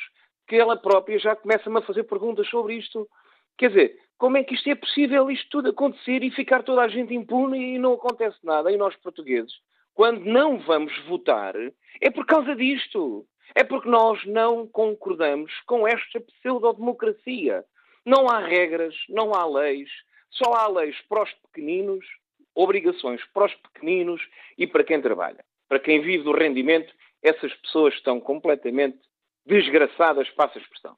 que 0.47 0.57
ela 0.57 0.77
própria 0.77 1.19
já 1.19 1.35
começa-me 1.35 1.79
a 1.79 1.83
fazer 1.83 2.05
perguntas 2.05 2.47
sobre 2.51 2.75
isto. 2.75 3.09
Quer 3.57 3.69
dizer, 3.69 3.97
como 4.19 4.37
é 4.37 4.45
que 4.45 4.55
isto 4.55 4.69
é 4.69 4.75
possível, 4.75 5.31
isto 5.31 5.49
tudo 5.49 5.71
acontecer 5.71 6.23
e 6.23 6.31
ficar 6.31 6.65
toda 6.65 6.83
a 6.83 6.89
gente 6.89 7.15
impune 7.15 7.77
e 7.77 7.79
não 7.79 7.95
acontece 7.95 8.37
nada? 8.45 8.71
E 8.71 8.77
nós, 8.77 8.95
portugueses, 8.97 9.55
quando 9.95 10.23
não 10.27 10.59
vamos 10.59 10.93
votar, 11.07 11.55
é 11.99 12.11
por 12.11 12.27
causa 12.27 12.55
disto. 12.55 13.25
É 13.55 13.65
porque 13.65 13.89
nós 13.89 14.23
não 14.27 14.69
concordamos 14.69 15.51
com 15.65 15.89
esta 15.89 16.21
pseudo-democracia. 16.21 17.65
Não 18.05 18.29
há 18.29 18.39
regras, 18.39 18.95
não 19.09 19.35
há 19.35 19.47
leis, 19.47 19.89
só 20.31 20.53
há 20.55 20.69
leis 20.69 20.97
para 21.09 21.23
os 21.23 21.33
pequeninos, 21.53 22.07
obrigações 22.55 23.25
para 23.33 23.47
os 23.47 23.55
pequeninos 23.55 24.21
e 24.57 24.67
para 24.67 24.85
quem 24.85 25.01
trabalha. 25.01 25.45
Para 25.69 25.79
quem 25.79 26.01
vive 26.01 26.25
do 26.25 26.33
rendimento, 26.33 26.93
essas 27.23 27.53
pessoas 27.55 27.95
estão 27.95 28.21
completamente 28.21 28.99
desgraçadas, 29.47 30.29
passa 30.31 30.59
a 30.59 30.63
expressão. 30.63 30.97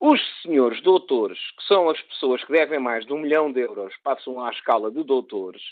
Os 0.00 0.20
senhores 0.42 0.80
doutores, 0.82 1.38
que 1.56 1.64
são 1.64 1.90
as 1.90 2.00
pessoas 2.02 2.44
que 2.44 2.52
devem 2.52 2.78
mais 2.78 3.04
de 3.04 3.12
um 3.12 3.18
milhão 3.18 3.50
de 3.50 3.60
euros, 3.60 3.94
passam 4.02 4.40
à 4.44 4.50
escala 4.50 4.90
de 4.90 5.02
doutores, 5.02 5.62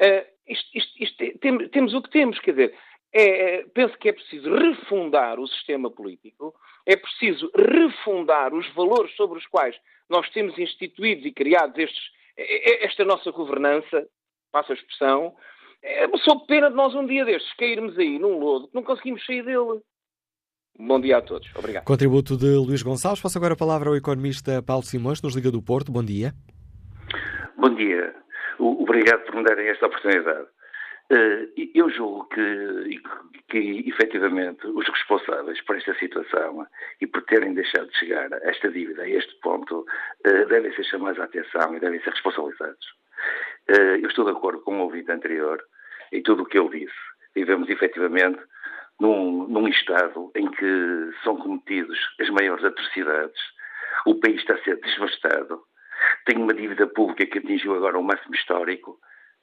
uh, 0.00 0.26
isto, 0.46 0.70
isto, 0.72 1.02
isto, 1.02 1.22
é, 1.22 1.30
tem, 1.38 1.68
temos 1.70 1.92
o 1.92 2.00
que 2.00 2.10
temos, 2.10 2.38
quer 2.38 2.52
dizer, 2.52 2.78
é, 3.12 3.22
é, 3.22 3.64
penso 3.74 3.96
que 3.98 4.08
é 4.08 4.12
preciso 4.12 4.54
refundar 4.54 5.40
o 5.40 5.48
sistema 5.48 5.90
político, 5.90 6.54
é 6.84 6.96
preciso 6.96 7.50
refundar 7.56 8.54
os 8.54 8.68
valores 8.74 9.14
sobre 9.16 9.38
os 9.38 9.46
quais 9.46 9.76
nós 10.08 10.28
temos 10.30 10.56
instituídos 10.58 11.24
e 11.24 11.32
criados 11.32 11.76
estes, 11.78 12.10
esta 12.36 13.04
nossa 13.04 13.30
governança, 13.30 14.06
passa 14.52 14.72
a 14.72 14.76
expressão, 14.76 15.34
é, 15.82 16.08
só 16.18 16.36
pena 16.46 16.70
de 16.70 16.76
nós 16.76 16.94
um 16.94 17.06
dia 17.06 17.24
destes 17.24 17.54
cairmos 17.54 17.98
aí 17.98 18.18
num 18.18 18.38
lodo 18.38 18.68
que 18.68 18.74
não 18.74 18.82
conseguimos 18.82 19.24
sair 19.24 19.44
dele. 19.44 19.80
Bom 20.78 21.00
dia 21.00 21.18
a 21.18 21.22
todos. 21.22 21.48
Obrigado. 21.56 21.84
Contributo 21.84 22.36
de 22.36 22.54
Luís 22.56 22.82
Gonçalves. 22.82 23.22
Passo 23.22 23.38
agora 23.38 23.54
a 23.54 23.56
palavra 23.56 23.88
ao 23.88 23.96
economista 23.96 24.62
Paulo 24.62 24.82
Simões, 24.82 25.22
nos 25.22 25.34
Liga 25.34 25.50
do 25.50 25.62
Porto. 25.62 25.90
Bom 25.90 26.04
dia. 26.04 26.32
Bom 27.56 27.74
dia. 27.74 28.14
Obrigado 28.58 29.24
por 29.24 29.36
me 29.36 29.44
darem 29.44 29.68
esta 29.68 29.86
oportunidade. 29.86 30.48
Eh, 31.08 31.48
eu 31.74 31.88
julgo 31.90 32.24
que, 32.28 33.00
que, 33.48 33.88
efetivamente, 33.88 34.66
os 34.66 34.88
responsáveis 34.88 35.60
por 35.62 35.76
esta 35.76 35.94
situação 35.94 36.66
e 37.00 37.06
por 37.06 37.22
terem 37.22 37.54
deixado 37.54 37.88
de 37.88 37.98
chegar 37.98 38.32
a 38.32 38.38
esta 38.42 38.68
dívida, 38.70 39.02
a 39.02 39.08
este 39.08 39.34
ponto, 39.40 39.86
eh, 40.24 40.44
devem 40.46 40.74
ser 40.74 40.84
chamados 40.84 41.20
à 41.20 41.24
atenção 41.24 41.74
e 41.74 41.80
devem 41.80 42.00
ser 42.00 42.10
responsabilizados. 42.10 42.86
Eh, 43.68 44.00
eu 44.02 44.08
estou 44.08 44.24
de 44.24 44.32
acordo 44.32 44.60
com 44.62 44.78
o 44.78 44.82
ouvinte 44.82 45.12
anterior 45.12 45.62
em 46.12 46.22
tudo 46.22 46.42
o 46.42 46.46
que 46.46 46.58
ele 46.58 46.80
disse. 46.80 46.98
Vivemos, 47.34 47.68
efetivamente, 47.68 48.40
num, 48.98 49.46
num 49.46 49.68
Estado 49.68 50.32
em 50.34 50.50
que 50.50 51.10
são 51.22 51.36
cometidos 51.36 51.98
as 52.20 52.28
maiores 52.30 52.64
atrocidades, 52.64 53.40
o 54.06 54.14
país 54.16 54.40
está 54.40 54.54
a 54.54 54.62
ser 54.62 54.76
devastado, 54.80 55.62
tem 56.24 56.38
uma 56.38 56.54
dívida 56.54 56.86
pública 56.86 57.26
que 57.26 57.38
atingiu 57.38 57.74
agora 57.76 57.98
um 57.98 58.02
máximo 58.02 58.34
histórico, 58.34 58.98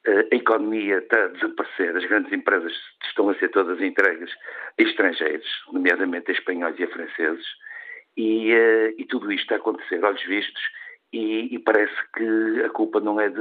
a 0.06 0.36
economia 0.36 0.98
está 0.98 1.26
a 1.26 1.28
desaparecer, 1.28 1.96
as 1.96 2.06
grandes 2.06 2.32
empresas 2.34 2.74
estão 3.06 3.30
a 3.30 3.36
ser 3.36 3.50
todas 3.50 3.82
entregues 3.82 4.32
a 4.78 4.84
estrangeiros, 4.84 5.48
nomeadamente 5.72 6.30
a 6.30 6.34
espanhóis 6.34 6.78
e 6.78 6.84
a 6.84 6.90
franceses, 6.90 7.46
e, 8.18 8.54
uh, 8.54 8.94
e 8.98 9.06
tudo 9.06 9.32
isto 9.32 9.44
está 9.44 9.56
a 9.56 9.58
acontecer 9.58 10.04
olhos 10.04 10.24
vistos 10.24 10.62
e, 11.12 11.56
e, 11.56 11.60
parece 11.60 11.96
que 12.16 12.64
a 12.66 12.70
culpa 12.70 13.00
não 13.00 13.20
é 13.20 13.30
de, 13.30 13.36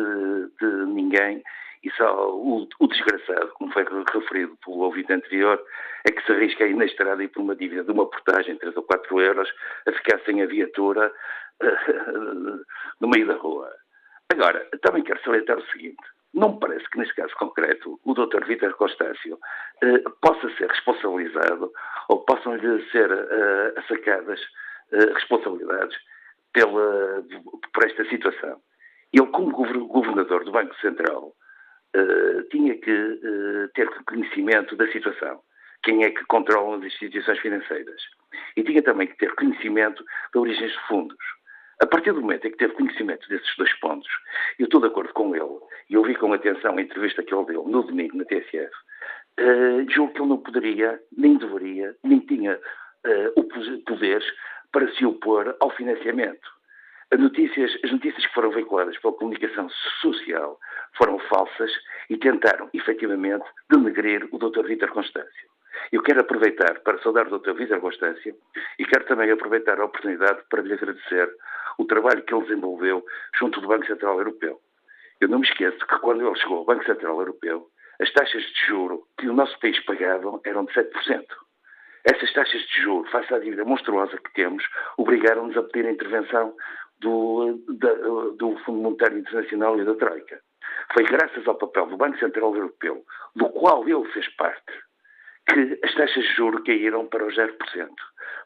de 0.60 0.66
ninguém 0.86 1.42
e 1.82 1.90
só 1.92 2.30
o, 2.30 2.68
o, 2.78 2.86
desgraçado, 2.86 3.48
como 3.54 3.72
foi 3.72 3.84
referido 3.84 4.56
pelo 4.64 4.78
ouvinte 4.78 5.12
anterior, 5.12 5.60
é 6.06 6.12
que 6.12 6.24
se 6.24 6.32
arrisca 6.32 6.64
aí 6.64 6.74
na 6.74 6.84
estrada 6.84 7.22
e 7.24 7.28
por 7.28 7.40
uma 7.40 7.56
dívida 7.56 7.82
de 7.82 7.90
uma 7.90 8.08
portagem, 8.08 8.56
3 8.56 8.76
ou 8.76 8.82
4 8.84 9.20
euros, 9.20 9.52
a 9.86 9.92
ficar 9.92 10.20
sem 10.20 10.42
a 10.42 10.46
viatura 10.46 11.12
uh, 11.60 12.60
no 13.00 13.08
meio 13.08 13.26
da 13.26 13.34
rua. 13.34 13.68
Agora, 14.30 14.66
também 14.80 15.02
quero 15.02 15.20
salientar 15.22 15.58
o 15.58 15.66
seguinte. 15.72 16.02
Não 16.34 16.52
me 16.52 16.60
parece 16.60 16.88
que, 16.88 16.98
neste 16.98 17.14
caso 17.14 17.34
concreto, 17.36 18.00
o 18.04 18.14
Dr. 18.14 18.44
Vítor 18.46 18.74
Constácio 18.74 19.34
uh, 19.34 20.10
possa 20.20 20.48
ser 20.56 20.68
responsabilizado 20.68 21.70
ou 22.08 22.24
possam-lhe 22.24 22.90
ser 22.90 23.10
uh, 23.10 23.78
assacadas 23.78 24.40
uh, 24.40 25.12
responsabilidades 25.14 25.96
pela, 26.52 27.22
por 27.72 27.84
esta 27.84 28.04
situação. 28.06 28.60
Ele, 29.12 29.26
como 29.26 29.52
governador 29.88 30.44
do 30.44 30.52
Banco 30.52 30.74
Central, 30.76 31.34
uh, 31.96 32.42
tinha 32.50 32.76
que 32.78 32.90
uh, 32.90 33.68
ter 33.74 33.88
conhecimento 34.04 34.74
da 34.76 34.90
situação. 34.90 35.40
Quem 35.82 36.04
é 36.04 36.10
que 36.10 36.24
controla 36.26 36.78
as 36.78 36.84
instituições 36.84 37.38
financeiras? 37.40 38.00
E 38.56 38.62
tinha 38.62 38.82
também 38.82 39.08
que 39.08 39.18
ter 39.18 39.34
conhecimento 39.34 40.04
da 40.32 40.40
origem 40.40 40.66
dos 40.66 40.76
fundos. 40.86 41.18
A 41.82 41.86
partir 41.86 42.12
do 42.12 42.20
momento 42.20 42.46
em 42.46 42.52
que 42.52 42.58
teve 42.58 42.74
conhecimento 42.74 43.28
desses 43.28 43.56
dois 43.56 43.72
pontos, 43.80 44.08
eu 44.56 44.66
estou 44.66 44.80
de 44.80 44.86
acordo 44.86 45.12
com 45.14 45.34
ele, 45.34 45.58
e 45.90 45.96
ouvi 45.96 46.14
com 46.14 46.32
atenção 46.32 46.78
a 46.78 46.80
entrevista 46.80 47.24
que 47.24 47.34
ele 47.34 47.44
deu 47.46 47.64
no 47.64 47.82
domingo 47.82 48.16
na 48.16 48.24
TSF, 48.24 48.72
uh, 49.40 49.90
julgo 49.90 50.12
que 50.12 50.20
ele 50.20 50.28
não 50.28 50.38
poderia, 50.38 51.00
nem 51.18 51.36
deveria, 51.36 51.96
nem 52.04 52.20
tinha 52.20 52.56
uh, 52.56 53.82
poderes 53.84 54.24
para 54.70 54.88
se 54.92 55.04
opor 55.04 55.56
ao 55.58 55.70
financiamento. 55.70 56.48
As 57.10 57.18
notícias, 57.18 57.76
as 57.82 57.90
notícias 57.90 58.24
que 58.26 58.32
foram 58.32 58.52
veiculadas 58.52 58.96
pela 58.98 59.14
comunicação 59.14 59.68
social 60.00 60.60
foram 60.96 61.18
falsas 61.18 61.72
e 62.08 62.16
tentaram, 62.16 62.70
efetivamente, 62.72 63.44
denegrir 63.68 64.28
o 64.30 64.38
Dr. 64.38 64.68
Vítor 64.68 64.92
Constâncio. 64.92 65.50
Eu 65.90 66.00
quero 66.02 66.20
aproveitar 66.20 66.78
para 66.80 66.98
saudar 66.98 67.26
o 67.26 67.38
Dr. 67.40 67.54
Vítor 67.54 67.80
Constâncio 67.80 68.36
e 68.78 68.84
quero 68.84 69.04
também 69.04 69.32
aproveitar 69.32 69.80
a 69.80 69.84
oportunidade 69.84 70.42
para 70.48 70.62
lhe 70.62 70.72
agradecer 70.72 71.28
o 71.78 71.84
trabalho 71.84 72.22
que 72.22 72.34
ele 72.34 72.44
desenvolveu 72.44 73.04
junto 73.38 73.60
do 73.60 73.68
Banco 73.68 73.86
Central 73.86 74.18
Europeu. 74.18 74.60
Eu 75.20 75.28
não 75.28 75.38
me 75.38 75.46
esqueço 75.46 75.78
que 75.86 75.98
quando 75.98 76.26
ele 76.26 76.38
chegou 76.38 76.58
ao 76.58 76.64
Banco 76.64 76.84
Central 76.84 77.18
Europeu, 77.18 77.68
as 78.00 78.12
taxas 78.12 78.42
de 78.42 78.66
juro 78.66 79.06
que 79.18 79.28
o 79.28 79.32
nosso 79.32 79.58
país 79.60 79.78
pagava 79.84 80.40
eram 80.44 80.64
de 80.64 80.72
7%. 80.72 81.24
Essas 82.04 82.32
taxas 82.32 82.60
de 82.62 82.82
juro, 82.82 83.08
face 83.10 83.32
à 83.32 83.38
dívida 83.38 83.64
monstruosa 83.64 84.18
que 84.18 84.32
temos, 84.34 84.64
obrigaram-nos 84.96 85.56
a 85.56 85.62
pedir 85.62 85.86
a 85.86 85.92
intervenção 85.92 86.54
do, 86.98 87.62
da, 87.68 87.92
do 88.36 88.56
Fundo 88.64 88.80
Monetário 88.80 89.18
Internacional 89.18 89.78
e 89.78 89.84
da 89.84 89.94
Troika. 89.94 90.40
Foi 90.94 91.04
graças 91.04 91.46
ao 91.46 91.54
papel 91.54 91.86
do 91.86 91.96
Banco 91.96 92.18
Central 92.18 92.54
Europeu, 92.54 93.04
do 93.36 93.48
qual 93.50 93.88
ele 93.88 94.04
fez 94.12 94.28
parte, 94.34 94.72
que 95.48 95.78
as 95.84 95.94
taxas 95.94 96.24
de 96.24 96.34
juros 96.34 96.64
caíram 96.64 97.06
para 97.06 97.24
os 97.24 97.36
0%. 97.36 97.56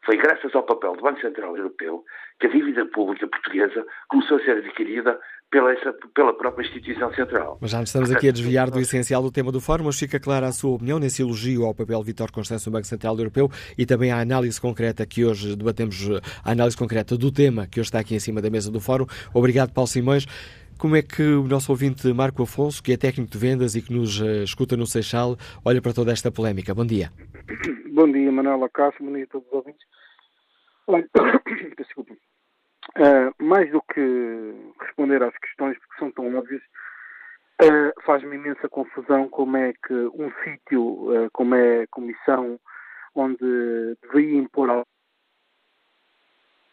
Foi 0.07 0.15
graças 0.15 0.55
ao 0.55 0.63
papel 0.63 0.95
do 0.95 1.01
Banco 1.01 1.19
Central 1.19 1.57
Europeu 1.57 2.01
que 2.39 2.47
a 2.47 2.49
dívida 2.49 2.85
pública 2.85 3.27
portuguesa 3.27 3.85
começou 4.07 4.37
a 4.37 4.39
ser 4.39 4.51
adquirida 4.51 5.19
pela, 5.51 5.73
essa, 5.73 5.93
pela 6.15 6.33
própria 6.33 6.65
instituição 6.65 7.13
central. 7.13 7.57
Mas 7.59 7.71
já 7.71 7.81
nos 7.81 7.89
estamos 7.89 8.09
aqui 8.09 8.29
a 8.29 8.31
desviar 8.31 8.71
do 8.71 8.79
essencial 8.79 9.21
do 9.21 9.29
tema 9.29 9.51
do 9.51 9.59
fórum, 9.59 9.83
mas 9.83 9.99
fica 9.99 10.17
clara 10.17 10.47
a 10.47 10.53
sua 10.53 10.75
opinião 10.75 10.97
nesse 10.97 11.21
elogio 11.21 11.65
ao 11.65 11.75
papel 11.75 11.99
de 11.99 12.05
Vítor 12.05 12.31
Constâncio 12.31 12.71
no 12.71 12.77
Banco 12.77 12.87
Central 12.87 13.17
Europeu 13.17 13.49
e 13.77 13.85
também 13.85 14.09
à 14.09 14.21
análise 14.21 14.61
concreta 14.61 15.05
que 15.05 15.25
hoje 15.25 15.57
debatemos, 15.57 16.09
a 16.41 16.51
análise 16.51 16.77
concreta 16.77 17.17
do 17.17 17.29
tema 17.29 17.67
que 17.67 17.81
hoje 17.81 17.89
está 17.89 17.99
aqui 17.99 18.15
em 18.15 18.19
cima 18.19 18.41
da 18.41 18.49
mesa 18.49 18.71
do 18.71 18.79
fórum. 18.79 19.07
Obrigado, 19.33 19.73
Paulo 19.73 19.89
Simões. 19.89 20.25
Como 20.77 20.95
é 20.95 21.01
que 21.01 21.23
o 21.23 21.43
nosso 21.43 21.69
ouvinte 21.69 22.07
Marco 22.13 22.43
Afonso, 22.43 22.81
que 22.81 22.93
é 22.93 22.97
técnico 22.97 23.29
de 23.29 23.37
vendas 23.37 23.75
e 23.75 23.81
que 23.81 23.91
nos 23.91 24.21
uh, 24.21 24.43
escuta 24.43 24.77
no 24.77 24.87
Seixal, 24.87 25.35
olha 25.65 25.81
para 25.81 25.91
toda 25.91 26.13
esta 26.13 26.31
polémica? 26.31 26.73
Bom 26.73 26.85
dia. 26.85 27.11
Bom 27.97 28.11
dia, 28.11 28.31
Manuela 28.31 28.69
Cássio, 28.69 29.03
bom 29.03 29.11
dia 29.11 29.23
a 29.23 29.27
todos 29.27 29.47
os 29.47 29.53
ouvintes. 29.53 29.87
Desculpa. 31.79 32.13
Uh, 32.13 33.43
mais 33.43 33.71
do 33.71 33.81
que 33.81 34.71
responder 34.79 35.23
às 35.23 35.35
questões, 35.39 35.75
porque 35.79 35.97
são 35.97 36.11
tão 36.11 36.37
óbvias, 36.37 36.61
uh, 37.63 38.01
faz-me 38.05 38.35
imensa 38.35 38.69
confusão 38.69 39.27
como 39.29 39.57
é 39.57 39.73
que 39.73 39.95
um 40.13 40.31
sítio, 40.43 41.27
como 41.33 41.55
é 41.55 41.81
a 41.81 41.87
comissão, 41.87 42.59
onde 43.15 43.97
devia 44.03 44.37
impor 44.41 44.69
a 44.69 44.83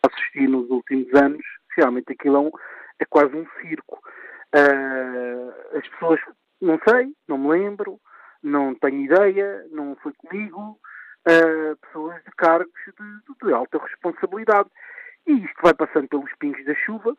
assistir 0.07 0.47
nos 0.47 0.69
últimos 0.69 1.11
anos, 1.14 1.47
realmente 1.75 2.12
aquilo 2.12 2.37
é 2.37 2.40
um 2.40 2.50
é 2.99 3.07
quase 3.07 3.35
um 3.35 3.47
circo. 3.62 3.99
Uh, 4.54 5.78
as 5.78 5.88
pessoas, 5.88 6.21
não 6.61 6.78
sei, 6.87 7.14
não 7.26 7.38
me 7.38 7.49
lembro, 7.49 7.99
não 8.43 8.75
tenho 8.75 9.07
ideia, 9.07 9.66
não 9.71 9.97
foi 10.02 10.12
comigo, 10.12 10.78
uh, 11.26 11.76
pessoas 11.76 12.23
de 12.25 12.31
cargos 12.37 12.73
de, 12.87 13.47
de, 13.47 13.52
alta 13.52 13.78
responsabilidade. 13.78 14.69
E 15.26 15.33
isto 15.33 15.62
vai 15.62 15.75
passando 15.75 16.09
pelos 16.09 16.31
pingos 16.38 16.64
da 16.64 16.75
chuva. 16.75 17.16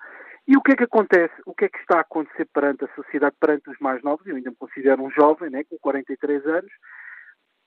E 0.48 0.56
o 0.56 0.62
que 0.62 0.74
é 0.74 0.76
que 0.76 0.84
acontece? 0.84 1.34
O 1.46 1.54
que 1.56 1.66
é 1.66 1.70
que 1.70 1.80
está 1.80 1.98
a 1.98 2.02
acontecer 2.02 2.46
perante 2.54 2.86
a 2.86 2.96
sociedade, 2.96 3.36
perante 3.40 3.70
os 3.70 3.80
mais 3.80 4.02
novos? 4.04 4.26
Eu 4.28 4.36
ainda 4.36 4.52
me 4.52 4.56
considero 4.56 5.04
um 5.04 5.10
jovem, 5.10 5.50
né, 5.50 5.64
com 5.64 5.78
43 5.80 6.46
anos. 6.46 6.72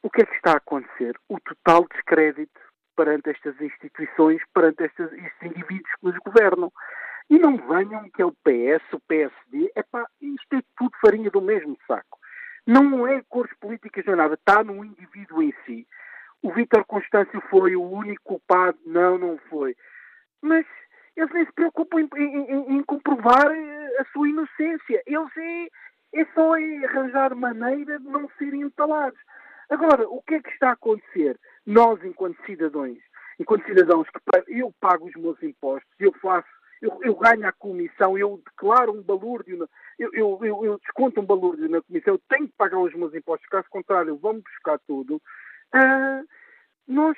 O 0.02 0.08
que 0.08 0.22
é 0.22 0.26
que 0.26 0.36
está 0.36 0.52
a 0.52 0.58
acontecer? 0.58 1.16
O 1.28 1.40
total 1.40 1.86
descrédito 1.92 2.60
perante 2.96 3.30
estas 3.30 3.60
instituições, 3.60 4.40
perante 4.54 4.84
estes, 4.84 5.12
estes 5.12 5.42
indivíduos 5.42 5.90
que 6.00 6.06
nos 6.06 6.18
governam. 6.18 6.72
E 7.30 7.38
não 7.38 7.56
venham 7.56 8.08
que 8.10 8.22
é 8.22 8.24
o 8.24 8.32
PS, 8.32 8.82
o 8.92 9.00
PSD, 9.00 9.70
epá, 9.76 10.06
isto 10.20 10.56
é 10.56 10.62
tudo 10.76 10.96
farinha 11.00 11.30
do 11.30 11.42
mesmo 11.42 11.76
saco. 11.86 12.18
Não 12.66 13.06
é 13.06 13.22
cores 13.28 13.52
políticas, 13.60 14.04
não 14.06 14.14
é 14.14 14.16
nada, 14.16 14.34
está 14.34 14.64
no 14.64 14.84
indivíduo 14.84 15.42
em 15.42 15.54
si. 15.64 15.86
O 16.42 16.52
Vítor 16.52 16.84
Constâncio 16.84 17.40
foi 17.50 17.74
o 17.76 17.82
único 17.82 18.22
culpado, 18.22 18.78
não, 18.86 19.18
não 19.18 19.38
foi. 19.50 19.74
Mas 20.40 20.64
eles 21.16 21.32
nem 21.32 21.44
se 21.44 21.52
preocupam 21.52 22.00
em, 22.00 22.08
em, 22.16 22.76
em 22.76 22.82
comprovar 22.84 23.50
a 23.98 24.04
sua 24.12 24.28
inocência. 24.28 25.02
Eles 25.04 25.36
é, 25.36 26.20
é 26.20 26.24
só 26.34 26.52
arranjar 26.54 27.34
maneira 27.34 27.98
de 27.98 28.06
não 28.06 28.30
serem 28.38 28.62
entalados. 28.62 29.18
Agora, 29.68 30.08
o 30.08 30.22
que 30.22 30.36
é 30.36 30.40
que 30.40 30.50
está 30.50 30.70
a 30.70 30.72
acontecer? 30.72 31.38
Nós, 31.66 32.02
enquanto 32.04 32.42
cidadãos, 32.46 32.98
enquanto 33.38 33.66
cidadãos 33.66 34.08
que 34.08 34.20
eu 34.48 34.72
pago 34.80 35.06
os 35.06 35.14
meus 35.16 35.42
impostos, 35.42 35.90
eu 35.98 36.12
faço 36.14 36.48
eu, 36.80 36.98
eu 37.02 37.14
ganho 37.16 37.46
a 37.46 37.52
comissão, 37.52 38.16
eu 38.16 38.40
declaro 38.44 38.92
um 38.92 39.02
balúrdio, 39.02 39.68
eu, 39.98 40.10
eu, 40.12 40.38
eu, 40.42 40.64
eu, 40.64 40.78
desconto 40.78 41.20
um 41.20 41.26
balúrdio 41.26 41.68
na 41.68 41.82
comissão, 41.82 42.14
eu 42.14 42.20
tenho 42.28 42.46
que 42.46 42.54
pagar 42.56 42.78
os 42.78 42.94
meus 42.94 43.12
impostos, 43.14 43.48
caso 43.48 43.66
contrário, 43.68 44.16
vão 44.16 44.40
buscar 44.40 44.78
tudo. 44.86 45.20
Uh, 45.74 46.24
nós, 46.88 47.16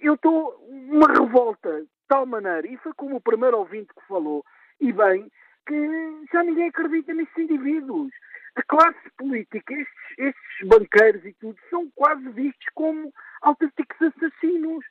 eu 0.00 0.14
estou 0.14 0.54
uma 0.68 1.08
revolta 1.08 1.80
de 1.82 1.88
tal 2.06 2.26
maneira, 2.26 2.66
e 2.66 2.76
foi 2.78 2.92
como 2.94 3.16
o 3.16 3.20
primeiro 3.20 3.58
ouvinte 3.58 3.92
que 3.94 4.06
falou, 4.06 4.44
e 4.80 4.92
bem, 4.92 5.30
que 5.66 6.26
já 6.32 6.42
ninguém 6.42 6.68
acredita 6.68 7.14
nesses 7.14 7.36
indivíduos. 7.36 8.12
A 8.54 8.62
classe 8.64 9.10
política, 9.16 9.72
estes, 9.72 10.18
estes 10.18 10.68
banqueiros 10.68 11.24
e 11.24 11.32
tudo, 11.40 11.58
são 11.70 11.90
quase 11.94 12.28
vistos 12.30 12.66
como 12.74 13.12
autênticos 13.40 13.96
assassinos. 14.02 14.84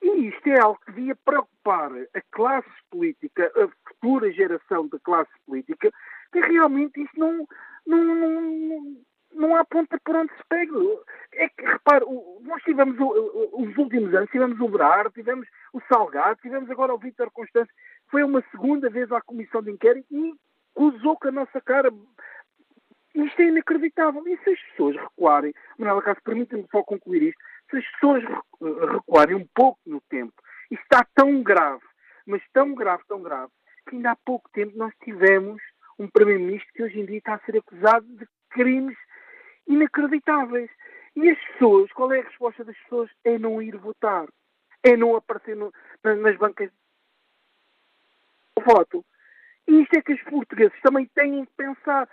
E 0.00 0.28
isto 0.28 0.46
é 0.48 0.60
algo 0.60 0.80
que 0.80 0.92
devia 0.92 1.16
preocupar 1.16 1.90
a 1.92 2.20
classe 2.30 2.70
política, 2.90 3.52
a 3.54 3.68
futura 3.88 4.32
geração 4.32 4.88
da 4.88 4.98
classe 5.00 5.30
política, 5.46 5.90
que 6.32 6.40
realmente 6.40 7.02
isto 7.02 7.18
não, 7.18 7.46
não, 7.86 8.14
não, 8.14 8.96
não 9.36 9.54
há 9.54 9.64
ponta 9.64 9.98
por 10.04 10.16
onde 10.16 10.32
se 10.34 10.42
pega. 10.48 10.72
É 11.34 11.48
que, 11.48 11.64
repare, 11.64 12.04
nós 12.42 12.62
tivemos 12.62 12.96
os 12.98 13.76
últimos 13.76 14.14
anos, 14.14 14.30
tivemos 14.30 14.58
o 14.60 14.68
Berardo, 14.68 15.10
tivemos 15.10 15.46
o 15.72 15.80
Salgado, 15.82 16.40
tivemos 16.40 16.70
agora 16.70 16.94
o 16.94 16.98
Vítor 16.98 17.30
Constâncio, 17.30 17.72
foi 18.10 18.22
uma 18.22 18.42
segunda 18.50 18.88
vez 18.88 19.10
à 19.12 19.20
Comissão 19.20 19.62
de 19.62 19.70
Inquérito 19.70 20.06
e 20.10 20.34
cruzou 20.74 21.16
com 21.16 21.28
a 21.28 21.32
nossa 21.32 21.60
cara. 21.60 21.90
Isto 23.14 23.40
é 23.40 23.46
inacreditável. 23.46 24.26
E 24.26 24.36
se 24.38 24.50
as 24.50 24.60
pessoas 24.70 24.96
recuarem, 24.96 25.54
Manuela 25.78 26.02
Cássio, 26.02 26.22
permita-me 26.22 26.66
só 26.70 26.82
concluir 26.82 27.22
isto, 27.22 27.40
se 27.70 27.78
as 27.78 27.90
pessoas 27.92 28.24
recuarem 28.92 29.36
um 29.36 29.46
pouco 29.54 29.78
no 29.86 30.00
tempo, 30.02 30.34
isto 30.70 30.82
está 30.82 31.06
tão 31.14 31.42
grave, 31.42 31.82
mas 32.26 32.42
tão 32.52 32.74
grave, 32.74 33.02
tão 33.08 33.22
grave, 33.22 33.50
que 33.88 33.96
ainda 33.96 34.12
há 34.12 34.16
pouco 34.16 34.50
tempo 34.52 34.76
nós 34.76 34.92
tivemos 35.02 35.62
um 35.98 36.08
Primeiro-Ministro 36.08 36.72
que 36.74 36.82
hoje 36.82 37.00
em 37.00 37.06
dia 37.06 37.18
está 37.18 37.34
a 37.34 37.38
ser 37.40 37.56
acusado 37.56 38.06
de 38.06 38.26
crimes 38.50 38.96
inacreditáveis. 39.66 40.70
E 41.14 41.30
as 41.30 41.38
pessoas, 41.38 41.90
qual 41.92 42.12
é 42.12 42.20
a 42.20 42.24
resposta 42.24 42.64
das 42.64 42.76
pessoas? 42.78 43.10
É 43.24 43.38
não 43.38 43.62
ir 43.62 43.76
votar. 43.76 44.26
É 44.82 44.96
não 44.96 45.16
aparecer 45.16 45.56
no, 45.56 45.72
nas 46.02 46.36
bancas 46.36 46.70
de 48.56 48.64
voto. 48.64 49.04
E 49.66 49.82
isto 49.82 49.98
é 49.98 50.02
que 50.02 50.12
os 50.12 50.22
portugueses 50.22 50.78
também 50.82 51.06
têm 51.14 51.44
que 51.44 51.52
pensar. 51.56 52.08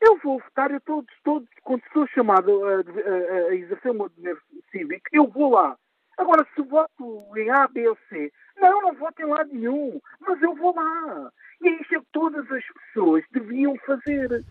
Eu 0.00 0.18
vou 0.18 0.40
votar, 0.40 0.70
eu 0.70 0.78
estou, 0.78 1.04
estou 1.16 1.44
quando 1.62 1.82
sou 1.92 2.06
chamado 2.08 2.64
a, 2.66 2.74
a, 2.74 3.48
a 3.48 3.54
exercer 3.54 3.90
o 3.90 3.94
meu 3.94 4.08
dever 4.10 4.36
cívico, 4.70 5.08
eu 5.12 5.28
vou 5.28 5.52
lá. 5.52 5.76
Agora, 6.18 6.46
se 6.54 6.62
voto 6.62 7.24
em 7.36 7.50
A, 7.50 7.66
B 7.68 7.88
ou 7.88 7.96
C, 8.08 8.32
não, 8.56 8.82
não 8.82 8.94
voto 8.94 9.20
em 9.22 9.26
lado 9.26 9.52
nenhum, 9.52 10.00
mas 10.20 10.40
eu 10.42 10.54
vou 10.54 10.74
lá. 10.74 11.32
E 11.60 11.68
é 11.68 11.72
isso 11.80 11.88
que 11.88 12.00
todas 12.12 12.50
as 12.50 12.64
pessoas 12.66 13.24
deviam 13.32 13.76
fazer. 13.78 14.44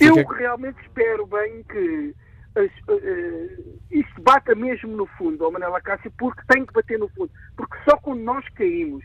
Eu 0.00 0.24
realmente 0.26 0.80
espero 0.82 1.26
bem 1.26 1.62
que 1.64 2.14
as, 2.56 2.70
uh, 2.88 3.80
isto 3.90 4.22
bata 4.22 4.54
mesmo 4.54 4.96
no 4.96 5.06
fundo, 5.18 5.44
ao 5.44 5.52
Manela 5.52 5.80
Cássio, 5.80 6.12
porque 6.18 6.40
tem 6.48 6.64
que 6.64 6.72
bater 6.72 6.98
no 6.98 7.08
fundo. 7.10 7.30
Porque 7.56 7.76
só 7.88 7.96
quando 7.98 8.20
nós 8.20 8.46
caímos 8.50 9.04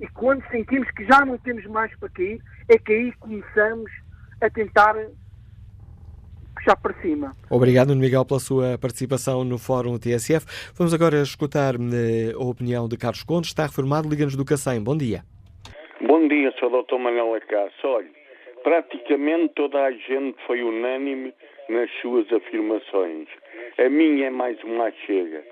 e 0.00 0.06
quando 0.08 0.42
sentimos 0.50 0.90
que 0.92 1.04
já 1.04 1.24
não 1.24 1.38
temos 1.38 1.64
mais 1.66 1.96
para 1.98 2.08
cair, 2.10 2.40
é 2.68 2.78
que 2.78 2.92
aí 2.92 3.12
começamos 3.20 3.90
a 4.40 4.50
tentar 4.50 4.94
puxar 6.54 6.76
para 6.76 6.94
cima. 7.00 7.34
Obrigado, 7.50 7.88
Nuno 7.88 8.00
Miguel, 8.00 8.24
pela 8.24 8.40
sua 8.40 8.78
participação 8.78 9.44
no 9.44 9.58
Fórum 9.58 9.98
TSF. 9.98 10.46
Vamos 10.76 10.94
agora 10.94 11.22
escutar 11.22 11.74
eh, 11.74 12.32
a 12.34 12.44
opinião 12.44 12.88
de 12.88 12.96
Carlos 12.96 13.22
Condes, 13.22 13.50
está 13.50 13.64
reformado, 13.64 14.08
liga-nos 14.08 14.36
do 14.36 14.44
Cacém. 14.44 14.82
Bom 14.82 14.96
dia. 14.96 15.22
Bom 16.06 16.26
dia, 16.28 16.52
Sr. 16.58 16.70
Dr. 16.70 16.98
Manuel 16.98 17.34
Acácio. 17.34 17.88
Olha, 17.88 18.21
praticamente 18.62 19.54
toda 19.54 19.82
a 19.82 19.90
gente 19.92 20.36
foi 20.46 20.62
unânime 20.62 21.34
nas 21.68 21.90
suas 22.00 22.30
afirmações. 22.32 23.28
A 23.78 23.88
minha 23.88 24.26
é 24.26 24.30
mais 24.30 24.62
uma 24.62 24.90
chega. 25.06 25.42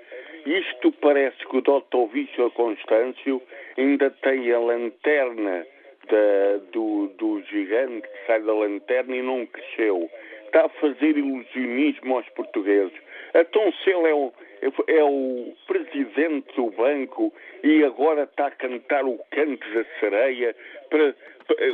Isto 0.45 0.91
parece 0.93 1.37
que 1.45 1.57
o 1.57 1.61
Dr. 1.61 2.11
Vítor 2.11 2.51
Constâncio 2.51 3.41
ainda 3.77 4.09
tem 4.09 4.51
a 4.51 4.59
lanterna 4.59 5.65
da, 6.09 6.57
do, 6.71 7.07
do 7.17 7.41
gigante 7.43 8.07
que 8.07 8.25
sai 8.27 8.41
da 8.41 8.53
lanterna 8.53 9.15
e 9.15 9.21
não 9.21 9.45
cresceu. 9.45 10.09
Está 10.45 10.65
a 10.65 10.69
fazer 10.69 11.17
ilusionismo 11.17 12.17
aos 12.17 12.27
portugueses. 12.29 12.93
Então, 13.33 13.71
se 13.71 13.89
ele 13.89 14.09
é 14.09 14.13
o, 14.13 14.33
é 14.87 15.03
o 15.03 15.53
presidente 15.67 16.55
do 16.55 16.69
banco 16.71 17.33
e 17.63 17.83
agora 17.83 18.23
está 18.23 18.47
a 18.47 18.51
cantar 18.51 19.05
o 19.05 19.19
canto 19.31 19.67
da 19.73 19.83
sereia 19.99 20.55
para, 20.89 21.15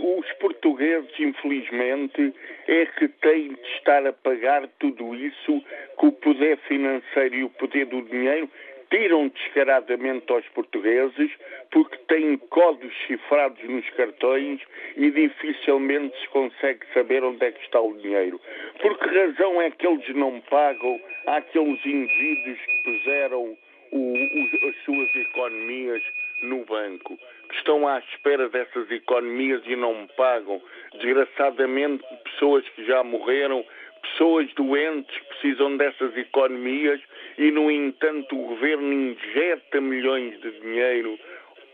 os 0.01 0.31
portugueses, 0.33 1.11
infelizmente, 1.19 2.33
é 2.67 2.85
que 2.85 3.07
têm 3.07 3.49
de 3.49 3.69
estar 3.75 4.05
a 4.07 4.13
pagar 4.13 4.67
tudo 4.79 5.15
isso 5.15 5.63
com 5.95 6.07
o 6.07 6.11
poder 6.11 6.57
financeiro 6.67 7.35
e 7.35 7.43
o 7.43 7.49
poder 7.49 7.85
do 7.85 8.01
dinheiro 8.03 8.49
tiram 8.89 9.27
descaradamente 9.29 10.31
aos 10.31 10.47
portugueses 10.49 11.31
porque 11.71 11.97
têm 12.07 12.37
códigos 12.37 12.95
cifrados 13.05 13.63
nos 13.63 13.89
cartões 13.91 14.61
e 14.95 15.11
dificilmente 15.11 16.19
se 16.19 16.27
consegue 16.29 16.85
saber 16.93 17.23
onde 17.23 17.45
é 17.45 17.51
que 17.51 17.63
está 17.63 17.81
o 17.81 17.93
dinheiro. 17.97 18.39
Por 18.81 18.97
que 18.97 19.07
razão 19.07 19.61
é 19.61 19.69
que 19.71 19.85
eles 19.85 20.07
não 20.15 20.39
pagam 20.41 20.99
àqueles 21.27 21.85
indivíduos 21.85 22.59
que 22.59 22.83
puseram 22.83 23.57
o, 23.91 24.13
o, 24.13 24.69
as 24.69 24.75
suas 24.83 25.15
economias 25.15 26.03
no 26.41 26.63
banco, 26.65 27.17
que 27.49 27.55
estão 27.55 27.87
à 27.87 27.99
espera 27.99 28.49
dessas 28.49 28.89
economias 28.91 29.61
e 29.65 29.75
não 29.75 30.07
pagam. 30.15 30.61
Desgraçadamente, 30.93 32.03
pessoas 32.23 32.67
que 32.69 32.85
já 32.85 33.03
morreram, 33.03 33.65
pessoas 34.11 34.51
doentes 34.53 35.17
precisam 35.29 35.77
dessas 35.77 36.15
economias 36.17 36.99
e, 37.37 37.51
no 37.51 37.69
entanto, 37.69 38.35
o 38.35 38.47
governo 38.47 38.93
injeta 38.93 39.79
milhões 39.81 40.39
de 40.41 40.51
dinheiro 40.59 41.17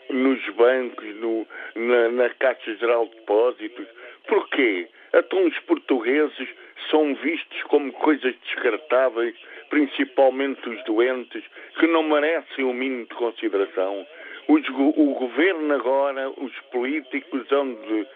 nos 0.10 0.44
bancos, 0.50 1.16
no, 1.16 1.48
na, 1.76 2.10
na 2.10 2.30
Caixa 2.30 2.76
Geral 2.76 3.06
de 3.08 3.16
Depósitos. 3.16 3.88
Porquê? 4.28 4.88
Então 5.14 5.46
os 5.46 5.58
portugueses 5.60 6.50
são 6.90 7.14
vistos 7.16 7.64
como 7.64 7.92
coisas 7.94 8.36
descartáveis, 8.46 9.36
principalmente 9.70 10.68
os 10.68 10.84
doentes, 10.86 11.44
que 11.80 11.88
não 11.88 12.04
merecem 12.04 12.66
o 12.66 12.74
mínimo 12.74 13.06
de 13.06 13.16
consideração. 13.16 14.06
Os, 14.48 14.68
o 14.70 15.14
governo 15.14 15.74
agora, 15.74 16.30
os 16.30 16.54
políticos 16.72 17.50
hão 17.52 17.74
de, 17.74 18.02
de 18.02 18.08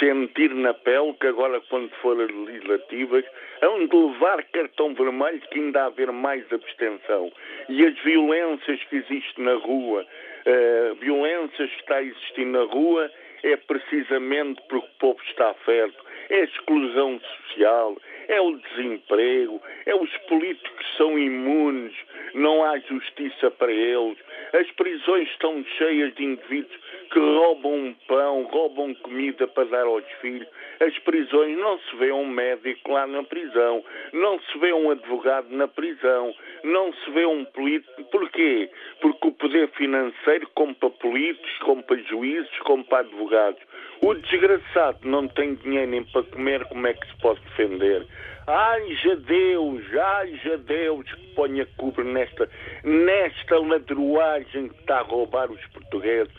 sentir 0.00 0.54
na 0.54 0.74
pele 0.74 1.12
que 1.14 1.26
agora, 1.26 1.60
quando 1.68 1.90
forem 2.00 2.26
legislativas, 2.44 3.24
hão 3.62 3.86
de 3.86 3.96
levar 3.96 4.42
cartão 4.44 4.94
vermelho 4.94 5.40
que 5.50 5.58
ainda 5.58 5.82
há 5.82 5.86
haver 5.86 6.10
mais 6.12 6.44
abstenção. 6.52 7.32
E 7.68 7.84
as 7.84 7.98
violências 8.00 8.82
que 8.84 8.96
existem 8.96 9.44
na 9.44 9.54
rua, 9.54 10.04
uh, 10.04 10.94
violências 10.96 11.70
que 11.70 11.80
está 11.80 11.96
a 11.96 12.02
existir 12.02 12.46
na 12.46 12.64
rua, 12.64 13.10
é 13.42 13.56
precisamente 13.56 14.60
porque 14.68 14.86
o 14.86 14.98
povo 14.98 15.20
está 15.24 15.54
perto 15.66 16.12
é 16.32 16.40
a 16.40 16.44
exclusão 16.44 17.20
social, 17.20 17.96
é 18.32 18.40
o 18.40 18.56
desemprego, 18.56 19.60
é 19.86 19.94
os 19.94 20.10
políticos 20.28 20.70
que 20.72 20.96
são 20.96 21.18
imunes, 21.18 21.94
não 22.34 22.64
há 22.64 22.78
justiça 22.78 23.50
para 23.50 23.70
eles, 23.70 24.18
as 24.52 24.70
prisões 24.72 25.28
estão 25.28 25.64
cheias 25.78 26.14
de 26.14 26.24
indivíduos 26.24 26.80
que 27.10 27.18
roubam 27.18 27.94
pão, 28.08 28.44
roubam 28.44 28.94
comida 28.94 29.46
para 29.46 29.64
dar 29.64 29.84
aos 29.84 30.04
filhos. 30.20 30.48
As 30.80 30.98
prisões 31.00 31.56
não 31.58 31.78
se 31.78 31.96
vê 31.96 32.10
um 32.10 32.26
médico 32.26 32.92
lá 32.92 33.06
na 33.06 33.22
prisão, 33.22 33.84
não 34.14 34.40
se 34.40 34.58
vê 34.58 34.72
um 34.72 34.90
advogado 34.90 35.48
na 35.50 35.68
prisão, 35.68 36.34
não 36.64 36.92
se 36.92 37.10
vê 37.10 37.26
um 37.26 37.44
político. 37.44 38.04
Porquê? 38.04 38.70
Porque 39.00 39.28
o 39.28 39.32
poder 39.32 39.68
financeiro 39.72 40.48
compra 40.54 40.88
políticos, 40.88 41.58
compra 41.58 41.98
juízes, 41.98 42.58
compra 42.60 43.00
advogados. 43.00 43.62
O 44.04 44.14
desgraçado 44.14 44.98
não 45.04 45.28
tem 45.28 45.54
dinheiro 45.54 45.88
nem 45.92 46.02
para 46.02 46.24
comer, 46.24 46.64
como 46.64 46.88
é 46.88 46.92
que 46.92 47.06
se 47.06 47.16
pode 47.20 47.40
defender? 47.42 48.04
Haja 48.48 49.14
Deus, 49.14 49.80
haja 49.94 50.58
Deus 50.58 51.06
que 51.14 51.34
ponha 51.36 51.64
cubro 51.76 52.02
nesta, 52.02 52.50
nesta 52.82 53.60
ladruagem 53.60 54.70
que 54.70 54.80
está 54.80 54.98
a 54.98 55.02
roubar 55.02 55.48
os 55.52 55.64
portugueses. 55.68 56.34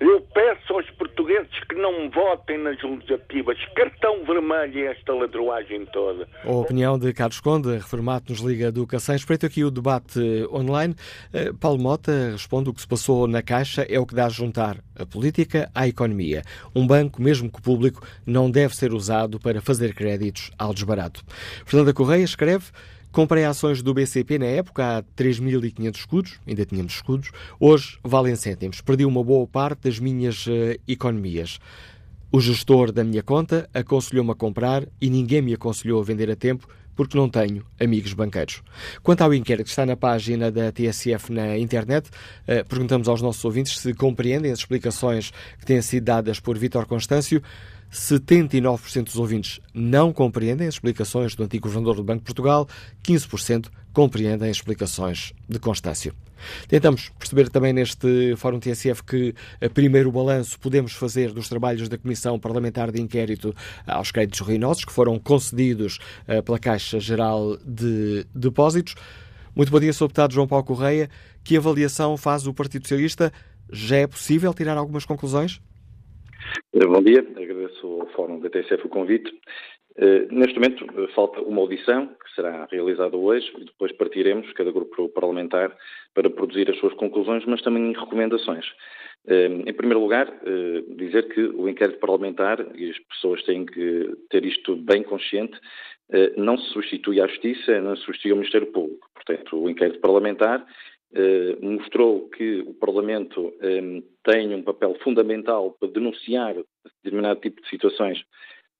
Eu 0.00 0.20
peço 0.20 0.74
aos 0.74 0.88
portugueses 0.90 1.48
que 1.68 1.74
não 1.74 2.10
votem 2.10 2.58
nas 2.58 2.80
legislativas. 2.82 3.58
Cartão 3.74 4.24
vermelho 4.24 4.88
esta 4.88 5.14
ladruagem 5.14 5.86
toda. 5.86 6.28
A 6.44 6.50
opinião 6.50 6.98
de 6.98 7.12
Carlos 7.14 7.40
Conde, 7.40 7.72
reformado 7.72 8.26
nos 8.28 8.40
Liga 8.40 8.66
Educação. 8.66 9.14
Espreito 9.14 9.46
aqui 9.46 9.64
o 9.64 9.70
debate 9.70 10.20
online. 10.52 10.94
Eh, 11.32 11.52
Paulo 11.58 11.80
Mota 11.80 12.30
responde: 12.32 12.68
o 12.68 12.74
que 12.74 12.80
se 12.80 12.88
passou 12.88 13.26
na 13.26 13.42
Caixa 13.42 13.86
é 13.88 13.98
o 13.98 14.06
que 14.06 14.14
dá 14.14 14.26
a 14.26 14.30
juntar 14.30 14.76
a 14.98 15.06
política 15.06 15.70
à 15.74 15.88
economia. 15.88 16.42
Um 16.74 16.86
banco, 16.86 17.22
mesmo 17.22 17.50
que 17.50 17.62
público, 17.62 18.06
não 18.26 18.50
deve 18.50 18.76
ser 18.76 18.92
usado 18.92 19.40
para 19.40 19.62
fazer 19.62 19.94
créditos 19.94 20.50
ao 20.58 20.74
desbarato. 20.74 21.22
Fernanda 21.64 21.94
Correia 21.94 22.24
escreve. 22.24 22.66
Comprei 23.12 23.44
ações 23.44 23.82
do 23.82 23.94
BCP 23.94 24.38
na 24.38 24.46
época 24.46 24.98
a 24.98 25.02
3.500 25.02 25.96
escudos, 25.96 26.40
ainda 26.46 26.66
tínhamos 26.66 26.94
escudos, 26.94 27.30
hoje 27.58 27.98
valem 28.04 28.36
cêntimos. 28.36 28.80
Perdi 28.80 29.04
uma 29.04 29.24
boa 29.24 29.46
parte 29.46 29.84
das 29.84 29.98
minhas 29.98 30.46
uh, 30.46 30.78
economias. 30.86 31.58
O 32.30 32.40
gestor 32.40 32.92
da 32.92 33.02
minha 33.02 33.22
conta 33.22 33.68
aconselhou-me 33.72 34.32
a 34.32 34.34
comprar 34.34 34.86
e 35.00 35.08
ninguém 35.08 35.40
me 35.40 35.54
aconselhou 35.54 36.00
a 36.00 36.04
vender 36.04 36.30
a 36.30 36.36
tempo 36.36 36.68
porque 36.96 37.16
não 37.16 37.28
tenho 37.28 37.64
amigos 37.78 38.14
banqueiros. 38.14 38.62
Quanto 39.02 39.22
ao 39.22 39.32
inquérito 39.32 39.66
que 39.66 39.70
está 39.70 39.86
na 39.86 39.96
página 39.96 40.50
da 40.50 40.72
TSF 40.72 41.30
na 41.30 41.56
internet, 41.58 42.08
uh, 42.08 42.66
perguntamos 42.68 43.06
aos 43.06 43.22
nossos 43.22 43.44
ouvintes 43.44 43.78
se 43.78 43.94
compreendem 43.94 44.50
as 44.50 44.60
explicações 44.60 45.30
que 45.58 45.66
têm 45.66 45.80
sido 45.82 46.04
dadas 46.04 46.40
por 46.40 46.58
Vítor 46.58 46.86
Constâncio. 46.86 47.42
79% 47.96 49.04
dos 49.04 49.16
ouvintes 49.16 49.58
não 49.72 50.12
compreendem 50.12 50.68
as 50.68 50.74
explicações 50.74 51.34
do 51.34 51.42
antigo 51.42 51.66
governador 51.66 51.96
do 51.96 52.04
Banco 52.04 52.18
de 52.18 52.24
Portugal, 52.24 52.68
15% 53.02 53.68
compreendem 53.90 54.50
as 54.50 54.58
explicações 54.58 55.32
de 55.48 55.58
Constâncio. 55.58 56.12
Tentamos 56.68 57.08
perceber 57.18 57.48
também 57.48 57.72
neste 57.72 58.36
Fórum 58.36 58.60
TSF 58.60 59.02
que, 59.02 59.34
a 59.62 59.70
primeiro 59.70 60.12
balanço, 60.12 60.60
podemos 60.60 60.92
fazer 60.92 61.32
dos 61.32 61.48
trabalhos 61.48 61.88
da 61.88 61.96
Comissão 61.96 62.38
Parlamentar 62.38 62.92
de 62.92 63.00
Inquérito 63.00 63.54
aos 63.86 64.10
créditos 64.12 64.40
ruinosos 64.40 64.84
que 64.84 64.92
foram 64.92 65.18
concedidos 65.18 65.98
uh, 66.28 66.42
pela 66.42 66.58
Caixa 66.58 67.00
Geral 67.00 67.56
de 67.64 68.26
Depósitos. 68.34 68.94
Muito 69.54 69.72
bom 69.72 69.80
dia, 69.80 69.94
Sr. 69.94 70.02
Deputado 70.08 70.34
João 70.34 70.46
Paulo 70.46 70.66
Correia. 70.66 71.08
Que 71.42 71.56
avaliação 71.56 72.18
faz 72.18 72.46
o 72.46 72.52
Partido 72.52 72.82
Socialista? 72.82 73.32
Já 73.72 73.96
é 73.96 74.06
possível 74.06 74.52
tirar 74.52 74.76
algumas 74.76 75.06
conclusões? 75.06 75.62
Bom 76.74 77.02
dia, 77.02 77.22
Fórum 78.16 78.40
da 78.40 78.48
TSF 78.48 78.86
o 78.86 78.88
convite. 78.88 79.30
Uh, 79.98 80.26
neste 80.30 80.54
momento 80.58 80.84
uh, 80.84 81.08
falta 81.14 81.40
uma 81.40 81.60
audição 81.60 82.06
que 82.06 82.34
será 82.34 82.66
realizada 82.70 83.16
hoje 83.16 83.50
e 83.58 83.64
depois 83.64 83.92
partiremos, 83.92 84.50
cada 84.54 84.72
grupo 84.72 85.08
parlamentar, 85.10 85.74
para 86.14 86.28
produzir 86.28 86.70
as 86.70 86.78
suas 86.78 86.94
conclusões, 86.94 87.44
mas 87.46 87.62
também 87.62 87.92
recomendações. 87.92 88.66
Uh, 89.26 89.62
em 89.66 89.72
primeiro 89.72 90.00
lugar, 90.00 90.32
dizer 90.96 91.28
que 91.28 91.40
o 91.40 91.68
inquérito 91.68 91.98
parlamentar, 91.98 92.64
e 92.74 92.90
as 92.90 92.98
pessoas 92.98 93.42
têm 93.44 93.64
que 93.66 94.14
ter 94.30 94.44
isto 94.44 94.76
bem 94.76 95.02
consciente, 95.02 95.58
não 96.36 96.56
se 96.56 96.68
substitui 96.72 97.20
à 97.20 97.26
Justiça, 97.26 97.80
não 97.80 97.96
se 97.96 98.02
substitui 98.04 98.30
ao 98.30 98.36
Ministério 98.36 98.68
Público. 98.68 99.08
Portanto, 99.12 99.60
o 99.60 99.68
inquérito 99.68 99.98
parlamentar 99.98 100.64
eh, 100.64 100.64
mostrou 101.60 102.28
que 102.28 102.60
o 102.60 102.74
Parlamento 102.74 103.52
eh, 103.60 104.02
tem 104.24 104.54
um 104.54 104.62
papel 104.62 104.94
fundamental 105.02 105.76
para 105.78 105.88
denunciar 105.88 106.54
determinado 107.02 107.40
tipo 107.40 107.62
de 107.62 107.68
situações 107.68 108.22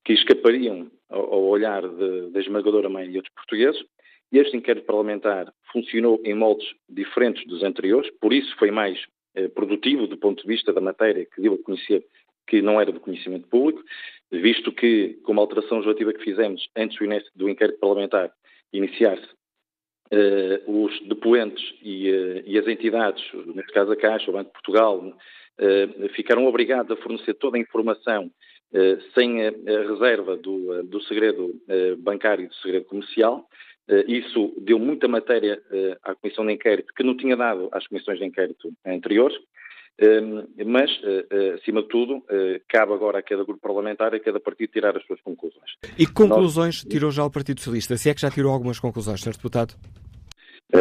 que 0.04 0.12
escapariam 0.12 0.90
ao, 1.08 1.44
olhar 1.44 1.82
da 1.82 2.40
esmagadora 2.40 2.88
maioria 2.88 3.22
dos 3.22 3.30
portugueses. 3.32 3.82
Este 4.32 4.56
inquérito 4.56 4.86
parlamentar 4.86 5.52
funcionou 5.72 6.20
em 6.24 6.34
moldes 6.34 6.66
diferentes 6.88 7.46
dos 7.46 7.62
anteriores, 7.62 8.10
por 8.20 8.32
isso 8.32 8.54
foi 8.58 8.70
mais 8.70 8.98
eh, 9.34 9.48
produtivo 9.48 10.06
do 10.06 10.16
ponto 10.16 10.42
de 10.42 10.48
vista 10.48 10.72
da 10.72 10.80
matéria 10.80 11.26
que 11.26 11.40
deu 11.40 11.54
a 11.54 11.62
conhecer 11.62 12.04
que 12.46 12.62
não 12.62 12.80
era 12.80 12.92
do 12.92 13.00
conhecimento 13.00 13.48
público, 13.48 13.82
visto 14.30 14.70
que, 14.72 15.14
com 15.24 15.32
a 15.34 15.40
alteração 15.40 15.78
legislativa 15.78 16.12
que 16.12 16.22
fizemos 16.22 16.68
antes 16.76 16.96
do 17.34 17.48
inquérito 17.48 17.78
parlamentar 17.80 18.32
iniciar-se, 18.72 19.28
os 20.66 21.00
depoentes 21.08 21.62
e, 21.82 22.10
uh, 22.10 22.42
e, 22.46 22.58
as 22.58 22.66
entidades, 22.66 23.22
neste 23.54 23.72
caso 23.72 23.92
a 23.92 23.96
Caixa, 23.96 24.30
o 24.30 24.34
Banco 24.34 24.46
de 24.46 24.52
Portugal, 24.52 24.98
uh, 24.98 26.08
ficaram 26.10 26.46
obrigados 26.46 26.90
a 26.90 27.02
fornecer 27.02 27.34
toda 27.34 27.56
a 27.56 27.60
informação 27.60 28.30
sem 29.14 29.46
a, 29.46 29.50
reserva 29.88 30.36
do, 30.36 30.82
do 30.82 31.00
segredo 31.02 31.54
bancário 31.98 32.44
e 32.44 32.48
do 32.48 32.54
segredo 32.56 32.84
comercial. 32.84 33.48
isso 34.08 34.52
deu 34.58 34.76
muita 34.76 35.06
matéria 35.06 35.62
à 36.02 36.14
Comissão 36.16 36.44
de 36.44 36.52
Inquérito, 36.52 36.92
que 36.92 37.04
não 37.04 37.16
tinha 37.16 37.36
dado 37.36 37.68
às 37.72 37.86
comissões 37.86 38.18
de 38.18 38.26
inquérito 38.26 38.70
anteriores. 38.84 39.38
Mas, 40.66 40.90
acima 41.54 41.82
de 41.82 41.88
tudo, 41.88 42.22
cabe 42.68 42.92
agora 42.92 43.18
a 43.18 43.22
cada 43.22 43.44
grupo 43.44 43.60
parlamentar 43.60 44.12
e 44.12 44.16
a 44.16 44.20
cada 44.20 44.38
partido 44.38 44.72
tirar 44.72 44.96
as 44.96 45.04
suas 45.06 45.20
conclusões. 45.20 45.70
E 45.98 46.06
que 46.06 46.12
conclusões 46.12 46.84
Nós... 46.84 46.92
tirou 46.92 47.10
já 47.10 47.24
o 47.24 47.30
Partido 47.30 47.60
Socialista? 47.60 47.96
Se 47.96 48.10
é 48.10 48.14
que 48.14 48.20
já 48.20 48.30
tirou 48.30 48.52
algumas 48.52 48.78
conclusões, 48.78 49.20
Sr. 49.20 49.32
Deputado? 49.32 49.74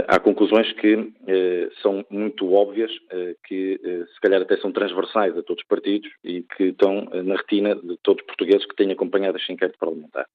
Há 0.08 0.19
conclusões 0.19 0.71
que 0.73 1.13
eh, 1.28 1.69
são 1.82 2.04
muito 2.10 2.51
óbvias, 2.51 2.91
eh, 3.12 3.36
que 3.45 3.80
eh, 3.84 4.06
se 4.13 4.19
calhar 4.19 4.41
até 4.41 4.58
são 4.58 4.71
transversais 4.71 5.38
a 5.38 5.43
todos 5.43 5.62
os 5.62 5.67
partidos 5.67 6.10
e 6.23 6.41
que 6.41 6.65
estão 6.65 7.06
na 7.23 7.36
retina 7.36 7.75
de 7.75 7.95
todos 8.01 8.21
os 8.21 8.25
portugueses 8.25 8.65
que 8.65 8.75
têm 8.75 8.91
acompanhado 8.91 9.38
este 9.38 9.54
inquérito 9.54 9.78
parlamentar. 9.78 10.25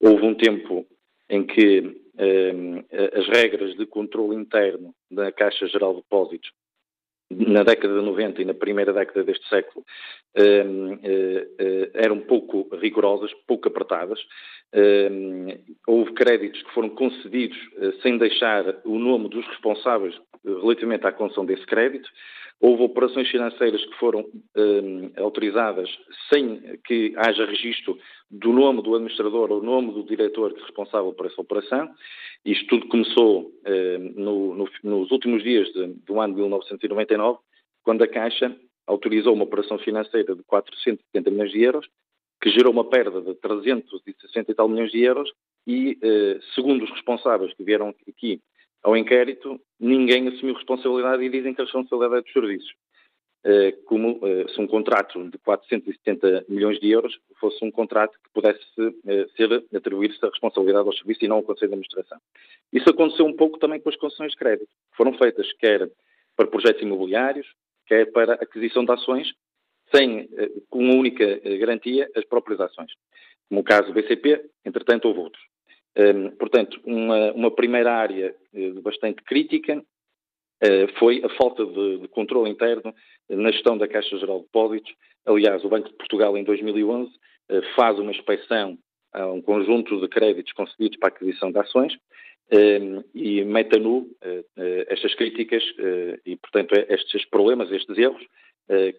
Houve 0.00 0.22
um 0.24 0.34
tempo 0.34 0.86
em 1.28 1.44
que 1.44 2.00
as 3.12 3.26
regras 3.26 3.74
de 3.76 3.86
controle 3.86 4.36
interno 4.36 4.94
da 5.10 5.32
Caixa 5.32 5.66
Geral 5.66 5.94
de 5.94 6.02
Depósitos 6.02 6.50
na 7.30 7.62
década 7.62 7.94
de 7.94 8.04
90 8.04 8.42
e 8.42 8.44
na 8.44 8.54
primeira 8.54 8.92
década 8.92 9.24
deste 9.24 9.48
século 9.48 9.84
ehm, 10.34 10.98
eh, 11.02 11.48
eh, 11.58 11.90
eram 11.94 12.20
pouco 12.20 12.68
rigorosas, 12.76 13.32
pouco 13.46 13.68
apertadas. 13.68 14.20
Ehm, 14.72 15.58
houve 15.86 16.12
créditos 16.12 16.62
que 16.62 16.72
foram 16.72 16.90
concedidos 16.90 17.58
eh, 17.78 17.92
sem 18.02 18.18
deixar 18.18 18.64
o 18.84 18.98
nome 18.98 19.28
dos 19.28 19.46
responsáveis 19.46 20.14
relativamente 20.44 21.06
à 21.06 21.12
concessão 21.12 21.44
desse 21.44 21.64
crédito. 21.66 22.08
Houve 22.60 22.84
operações 22.84 23.28
financeiras 23.28 23.84
que 23.84 23.94
foram 23.98 24.24
eh, 24.56 25.20
autorizadas 25.20 25.88
sem 26.32 26.78
que 26.84 27.12
haja 27.16 27.44
registro 27.44 27.98
do 28.30 28.52
nome 28.52 28.82
do 28.82 28.94
administrador 28.94 29.52
ou 29.52 29.62
nome 29.62 29.92
do 29.92 30.02
diretor 30.04 30.52
responsável 30.52 31.12
por 31.12 31.26
essa 31.26 31.40
operação. 31.40 31.90
Isto 32.44 32.66
tudo 32.68 32.88
começou 32.88 33.52
eh, 33.64 33.98
no, 33.98 34.54
no, 34.54 34.68
nos 34.82 35.10
últimos 35.10 35.42
dias 35.42 35.68
de, 35.72 35.88
do 36.06 36.20
ano 36.20 36.34
de 36.34 36.40
1999, 36.40 37.38
quando 37.82 38.02
a 38.02 38.08
Caixa 38.08 38.56
autorizou 38.86 39.34
uma 39.34 39.44
operação 39.44 39.78
financeira 39.78 40.34
de 40.34 40.42
470 40.44 41.30
milhões 41.30 41.50
de 41.50 41.62
euros, 41.62 41.86
que 42.40 42.50
gerou 42.50 42.72
uma 42.72 42.84
perda 42.84 43.20
de 43.20 43.34
360 43.36 44.50
e 44.50 44.54
tal 44.54 44.68
milhões 44.68 44.90
de 44.90 45.02
euros 45.02 45.30
e, 45.66 45.98
eh, 46.02 46.38
segundo 46.54 46.84
os 46.84 46.90
responsáveis 46.90 47.54
que 47.54 47.64
vieram 47.64 47.94
aqui 48.08 48.40
ao 48.84 48.96
inquérito, 48.96 49.58
ninguém 49.80 50.28
assumiu 50.28 50.54
responsabilidade 50.54 51.24
e 51.24 51.30
dizem 51.30 51.54
que 51.54 51.62
a 51.62 51.64
responsabilidade 51.64 52.20
é 52.20 52.22
dos 52.22 52.32
serviços. 52.32 52.74
Eh, 53.46 53.72
como 53.84 54.18
eh, 54.26 54.46
se 54.48 54.58
um 54.58 54.66
contrato 54.66 55.22
de 55.28 55.36
470 55.36 56.46
milhões 56.48 56.80
de 56.80 56.90
euros 56.90 57.14
fosse 57.38 57.62
um 57.62 57.70
contrato 57.70 58.12
que 58.12 58.30
pudesse 58.32 58.64
eh, 59.06 59.26
ser 59.36 59.62
atribuir-se 59.74 60.24
a 60.24 60.30
responsabilidade 60.30 60.86
ao 60.86 60.94
serviço 60.94 61.24
e 61.24 61.28
não 61.28 61.36
ao 61.36 61.42
Conselho 61.42 61.68
de 61.68 61.74
Administração. 61.74 62.18
Isso 62.72 62.88
aconteceu 62.88 63.26
um 63.26 63.36
pouco 63.36 63.58
também 63.58 63.80
com 63.80 63.90
as 63.90 63.96
concessões 63.96 64.32
de 64.32 64.38
crédito, 64.38 64.68
que 64.68 64.96
foram 64.96 65.12
feitas 65.18 65.52
quer 65.54 65.90
para 66.34 66.46
projetos 66.46 66.80
imobiliários, 66.80 67.46
quer 67.86 68.10
para 68.12 68.32
aquisição 68.34 68.82
de 68.82 68.92
ações, 68.92 69.30
sem, 69.94 70.26
com 70.70 70.78
uma 70.78 70.94
única 70.94 71.38
garantia, 71.58 72.10
as 72.16 72.24
próprias 72.24 72.60
ações. 72.60 72.90
Como 73.48 73.60
o 73.60 73.64
caso 73.64 73.88
do 73.88 73.92
BCP, 73.92 74.42
entretanto 74.64 75.06
houve 75.06 75.20
outros. 75.20 75.53
Um, 75.96 76.30
portanto, 76.30 76.80
uma, 76.84 77.32
uma, 77.32 77.50
primeira 77.52 77.92
área 77.92 78.34
uh, 78.52 78.82
bastante 78.82 79.22
crítica 79.22 79.78
uh, 79.78 80.98
foi 80.98 81.22
a 81.24 81.28
falta 81.36 81.64
de, 81.64 81.98
de, 81.98 82.08
controle 82.08 82.50
interno 82.50 82.92
na 83.28 83.52
gestão 83.52 83.78
da 83.78 83.86
Caixa 83.86 84.18
Geral 84.18 84.38
de 84.38 84.44
Depósitos. 84.46 84.92
Aliás, 85.24 85.64
o 85.64 85.68
Banco 85.68 85.88
de 85.88 85.96
Portugal, 85.96 86.36
em 86.36 86.42
2011, 86.42 87.10
uh, 87.10 87.62
faz 87.76 87.96
uma 87.98 88.10
inspeção 88.10 88.76
a 89.12 89.30
um 89.30 89.40
conjunto 89.40 90.00
de 90.00 90.08
créditos 90.08 90.52
concedidos 90.52 90.98
para 90.98 91.10
a 91.10 91.12
aquisição 91.12 91.52
de 91.52 91.58
ações 91.58 91.96
e 93.14 93.44
mete 93.44 93.76
a 93.76 93.78
nu 93.78 94.10
estas 94.88 95.14
críticas 95.14 95.62
e, 96.26 96.36
portanto, 96.36 96.74
estes 96.88 97.24
problemas, 97.26 97.70
estes 97.70 97.96
erros 97.96 98.22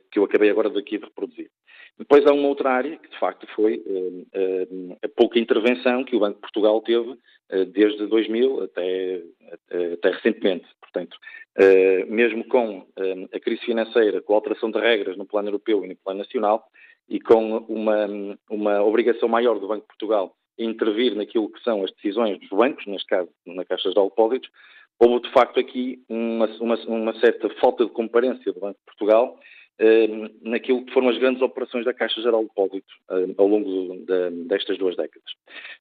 que 0.09 0.17
eu 0.17 0.23
acabei 0.23 0.49
agora 0.49 0.69
daqui 0.69 0.97
de 0.97 1.03
reproduzir. 1.03 1.49
Depois 1.97 2.25
há 2.25 2.33
uma 2.33 2.47
outra 2.47 2.71
área 2.71 2.97
que, 2.97 3.09
de 3.09 3.19
facto, 3.19 3.47
foi 3.55 3.77
uh, 3.77 4.21
uh, 4.21 4.97
a 5.03 5.07
pouca 5.07 5.39
intervenção 5.39 6.03
que 6.03 6.15
o 6.15 6.19
Banco 6.19 6.35
de 6.35 6.41
Portugal 6.41 6.81
teve 6.81 7.09
uh, 7.09 7.65
desde 7.67 8.05
2000 8.07 8.63
até, 8.63 9.21
até 9.93 10.09
recentemente. 10.11 10.67
Portanto, 10.81 11.17
mesmo 12.07 12.45
com 12.45 12.85
a 13.33 13.39
crise 13.39 13.61
financeira, 13.61 14.21
com 14.21 14.33
a 14.33 14.35
alteração 14.37 14.71
de 14.71 14.79
regras 14.79 15.17
no 15.17 15.25
plano 15.25 15.49
europeu 15.49 15.83
e 15.83 15.89
no 15.89 15.95
plano 15.97 16.19
nacional, 16.19 16.65
e 17.07 17.19
com 17.19 17.57
uma, 17.67 18.07
uma 18.49 18.83
obrigação 18.83 19.27
maior 19.27 19.59
do 19.59 19.67
Banco 19.67 19.81
de 19.81 19.87
Portugal 19.87 20.35
intervir 20.57 21.15
naquilo 21.15 21.51
que 21.51 21.61
são 21.63 21.83
as 21.83 21.91
decisões 21.91 22.39
dos 22.39 22.49
bancos, 22.49 22.85
neste 22.87 23.07
caso 23.07 23.29
na 23.45 23.65
Caixa 23.65 23.89
de 23.89 23.95
Depósitos, 23.95 24.49
houve 24.99 25.27
de 25.27 25.33
facto 25.33 25.59
aqui 25.59 26.01
uma, 26.07 26.47
uma, 26.59 26.75
uma 26.87 27.19
certa 27.19 27.49
falta 27.61 27.85
de 27.85 27.91
comparência 27.91 28.53
do 28.53 28.59
Banco 28.59 28.79
de 28.79 28.85
Portugal 28.85 29.37
eh, 29.37 29.43
naquilo 30.41 30.85
que 30.85 30.93
foram 30.93 31.09
as 31.09 31.17
grandes 31.17 31.41
operações 31.41 31.83
da 31.83 31.93
Caixa 31.93 32.21
Geral 32.21 32.41
de 32.43 32.47
Depósito 32.47 32.93
eh, 33.11 33.35
ao 33.37 33.47
longo 33.47 33.97
destas 34.47 34.77
duas 34.77 34.95
décadas. 34.95 35.31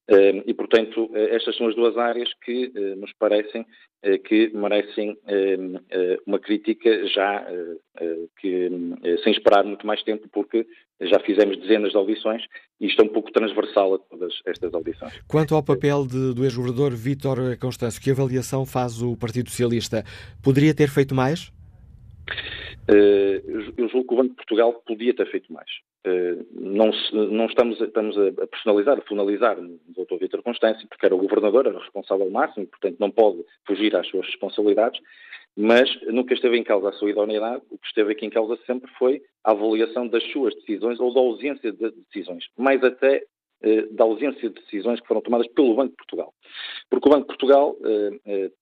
Eh, 0.08 0.42
e, 0.46 0.54
portanto, 0.54 1.10
estas 1.14 1.56
são 1.56 1.68
as 1.68 1.76
duas 1.76 1.96
áreas 1.96 2.28
que 2.44 2.72
nos 2.96 3.12
parecem 3.12 3.64
que 4.24 4.50
merecem 4.52 5.16
uma 6.26 6.38
crítica 6.38 7.06
já 7.06 7.46
que, 8.38 8.70
sem 9.22 9.32
esperar 9.32 9.64
muito 9.64 9.86
mais 9.86 10.02
tempo, 10.02 10.28
porque 10.30 10.66
já 11.00 11.18
fizemos 11.20 11.58
dezenas 11.58 11.92
de 11.92 11.96
audições 11.96 12.42
e 12.78 12.86
isto 12.86 13.00
é 13.00 13.04
um 13.04 13.08
pouco 13.08 13.32
transversal 13.32 13.94
a 13.94 13.98
todas 13.98 14.34
estas 14.44 14.74
audições. 14.74 15.12
Quanto 15.26 15.54
ao 15.54 15.62
papel 15.62 16.06
de, 16.06 16.34
do 16.34 16.44
ex-governador 16.44 16.92
Vítor 16.92 17.56
Constâncio, 17.58 18.02
que 18.02 18.10
avaliação 18.10 18.66
faz 18.66 19.00
o 19.00 19.16
Partido 19.16 19.48
Socialista? 19.48 20.04
Poderia 20.42 20.74
ter 20.74 20.90
feito 20.90 21.14
mais? 21.14 21.50
Eh, 22.88 23.42
eu 23.78 23.88
julgo 23.88 24.08
que 24.08 24.14
o 24.14 24.16
Banco 24.16 24.30
de 24.30 24.36
Portugal 24.36 24.72
podia 24.86 25.14
ter 25.14 25.30
feito 25.30 25.52
mais. 25.52 25.68
Eh, 26.04 26.36
não, 26.52 26.90
não 27.12 27.46
estamos, 27.46 27.80
estamos, 27.80 28.16
a 28.18 28.46
personalizar, 28.46 28.98
a 28.98 29.08
finalizar 29.08 29.58
o 29.58 29.78
Dr. 29.88 30.18
Vítor 30.20 30.42
Constâncio, 30.42 30.86
porque 30.88 31.06
era 31.06 31.14
o 31.14 31.18
governador, 31.18 31.66
era 31.66 31.76
o 31.76 31.80
responsável 31.80 32.30
máximo, 32.30 32.66
portanto 32.66 32.96
não 32.98 33.10
pode 33.10 33.42
fugir 33.66 33.96
às 33.96 34.06
suas 34.08 34.26
responsabilidades, 34.26 35.00
mas 35.56 35.88
nunca 36.02 36.34
esteve 36.34 36.58
em 36.58 36.64
causa 36.64 36.90
a 36.90 36.92
sua 36.92 37.10
idoneidade. 37.10 37.62
O 37.70 37.78
que 37.78 37.86
esteve 37.86 38.12
aqui 38.12 38.26
em 38.26 38.30
causa 38.30 38.58
sempre 38.66 38.90
foi 38.98 39.22
a 39.42 39.52
avaliação 39.52 40.06
das 40.06 40.22
suas 40.30 40.54
decisões 40.56 41.00
ou 41.00 41.14
da 41.14 41.20
ausência 41.20 41.72
de 41.72 41.90
decisões, 41.90 42.44
mais 42.58 42.84
até 42.84 43.24
eh, 43.62 43.86
da 43.92 44.04
ausência 44.04 44.50
de 44.50 44.60
decisões 44.60 45.00
que 45.00 45.08
foram 45.08 45.22
tomadas 45.22 45.46
pelo 45.48 45.74
Banco 45.74 45.92
de 45.92 45.96
Portugal. 45.96 46.34
Porque 46.90 47.08
o 47.08 47.12
Banco 47.12 47.22
de 47.22 47.38
Portugal 47.38 47.78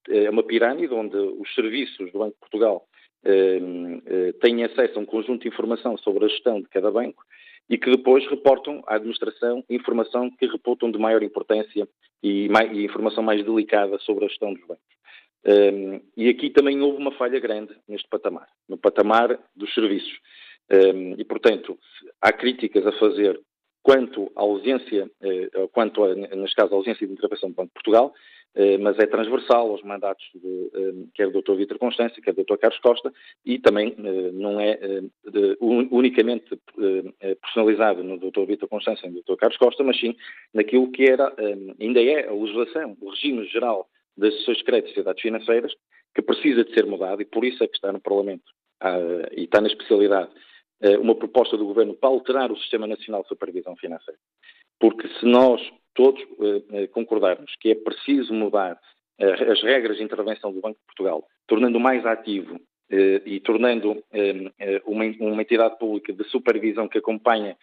é 0.09 0.31
uma 0.31 0.45
pirâmide 0.45 0.95
onde 0.95 1.17
os 1.17 1.53
serviços 1.57 2.13
do 2.13 2.21
Banco 2.21 2.35
de 2.35 2.41
Portugal 2.41 2.87
têm 4.41 4.65
acesso 4.65 4.99
a 4.99 5.03
um 5.03 5.07
conjunto 5.07 5.43
de 5.43 5.49
informação 5.49 5.97
sobre 5.99 6.25
a 6.25 6.29
gestão 6.29 6.61
de 6.61 6.69
cada 6.69 6.91
banco 6.91 7.23
e 7.69 7.79
que 7.79 7.91
depois 7.91 8.27
reportam 8.29 8.83
à 8.87 8.97
administração 8.97 9.65
informação 9.71 10.31
que 10.31 10.47
reportam 10.47 10.91
de 10.91 10.99
maior 10.99 11.23
importância 11.23 11.89
e, 12.23 12.49
mais, 12.49 12.71
e 12.73 12.85
informação 12.85 13.23
mais 13.23 13.45
delicada 13.45 13.99
sobre 13.99 14.25
a 14.25 14.29
gestão 14.29 14.53
dos 14.53 14.63
bancos. 14.67 14.85
Um, 15.45 15.51
ehm, 15.51 16.01
e 16.17 16.29
aqui 16.29 16.51
também 16.51 16.81
houve 16.81 16.99
uma 16.99 17.13
falha 17.13 17.41
grande 17.41 17.75
neste 17.89 18.09
patamar, 18.09 18.49
no 18.69 18.77
patamar 18.77 19.39
dos 19.57 19.73
serviços. 19.75 20.13
Um, 20.71 20.77
ehm, 20.77 21.15
e, 21.19 21.25
portanto, 21.25 21.79
há 22.21 22.33
críticas 22.33 22.87
a 22.87 22.93
fazer 22.93 23.41
quanto 23.83 24.31
à 24.37 24.41
ausência, 24.41 25.11
eh, 25.21 25.51
quanto, 25.73 26.05
a, 26.05 26.15
neste 26.15 26.55
caso, 26.55 26.73
à 26.73 26.77
ausência 26.77 27.07
de 27.07 27.13
intervenção 27.13 27.51
do 27.51 27.57
Banco 27.57 27.69
de 27.69 27.75
Portugal, 27.75 28.15
eh, 28.15 28.32
mas 28.81 28.99
é 28.99 29.07
transversal 29.07 29.71
aos 29.71 29.83
mandatos 29.83 30.25
de, 30.35 30.71
eh, 30.75 30.93
quer 31.15 31.31
do 31.31 31.41
Dr. 31.41 31.55
Vítor 31.55 31.79
Constância, 31.79 32.23
quer 32.23 32.35
do 32.35 32.45
Dr. 32.45 32.59
Carlos 32.59 32.81
Costa, 32.81 33.13
e 33.45 33.59
também 33.59 33.95
eh, 33.99 34.31
não 34.33 34.61
é 34.61 34.79
unicamente 35.91 36.59
personalizado 37.41 38.05
no 38.05 38.19
Dr. 38.19 38.45
Vítor 38.47 38.69
Constância 38.69 39.07
e 39.07 39.11
no 39.11 39.23
Dr. 39.23 39.37
Carlos 39.37 39.57
Costa, 39.57 39.83
mas 39.83 39.99
sim 39.99 40.15
naquilo 40.53 40.91
que 40.93 41.05
era, 41.05 41.35
ainda 41.81 42.03
é 42.03 42.29
a 42.29 42.33
legislação, 42.33 42.97
o 43.01 43.11
regime 43.11 43.47
geral 43.47 43.89
das 44.17 44.35
sessões 44.39 44.59
de 44.59 44.65
crédito 44.65 44.87
e 44.87 44.89
sociedades 44.91 45.23
financeiras, 45.23 45.73
que 46.15 46.21
precisa 46.21 46.65
de 46.65 46.75
ser 46.75 46.85
mudado 46.85 47.23
e 47.23 47.25
por 47.25 47.45
isso 47.45 47.65
é 47.65 47.67
que 47.67 47.77
está 47.77 47.91
no 47.91 48.01
Parlamento 48.01 48.45
ah, 48.81 48.99
e 49.33 49.45
está 49.45 49.61
na 49.61 49.69
especialidade 49.69 50.31
uma 51.01 51.15
proposta 51.15 51.57
do 51.57 51.65
Governo 51.65 51.95
para 51.95 52.09
alterar 52.09 52.51
o 52.51 52.57
Sistema 52.57 52.89
Nacional 52.89 53.23
de 53.23 53.29
Supervisão 53.29 53.77
Financeira. 53.77 54.19
Porque 54.83 55.07
se 55.21 55.25
nós 55.25 55.63
todos 55.95 56.21
eh, 56.73 56.89
concordarmos 56.89 57.55
que 57.61 57.71
é 57.71 57.75
preciso 57.77 58.35
mudar 58.35 58.77
eh, 59.17 59.53
as 59.53 59.63
regras 59.63 59.97
de 59.97 60.03
intervenção 60.03 60.53
do 60.53 60.61
Banco 60.61 60.77
de 60.81 60.87
Portugal, 60.87 61.25
tornando 61.47 61.79
mais 61.79 62.05
ativo 62.05 62.57
eh, 62.57 62.61
e 62.91 63.41
tornando 63.41 64.03
uma, 64.87 65.05
uma, 65.19 65.43
entidade 65.43 65.79
pública 65.79 66.13
de 66.13 66.25
supervisão 66.25 66.87
que 66.87 66.99
acompanha 66.99 67.57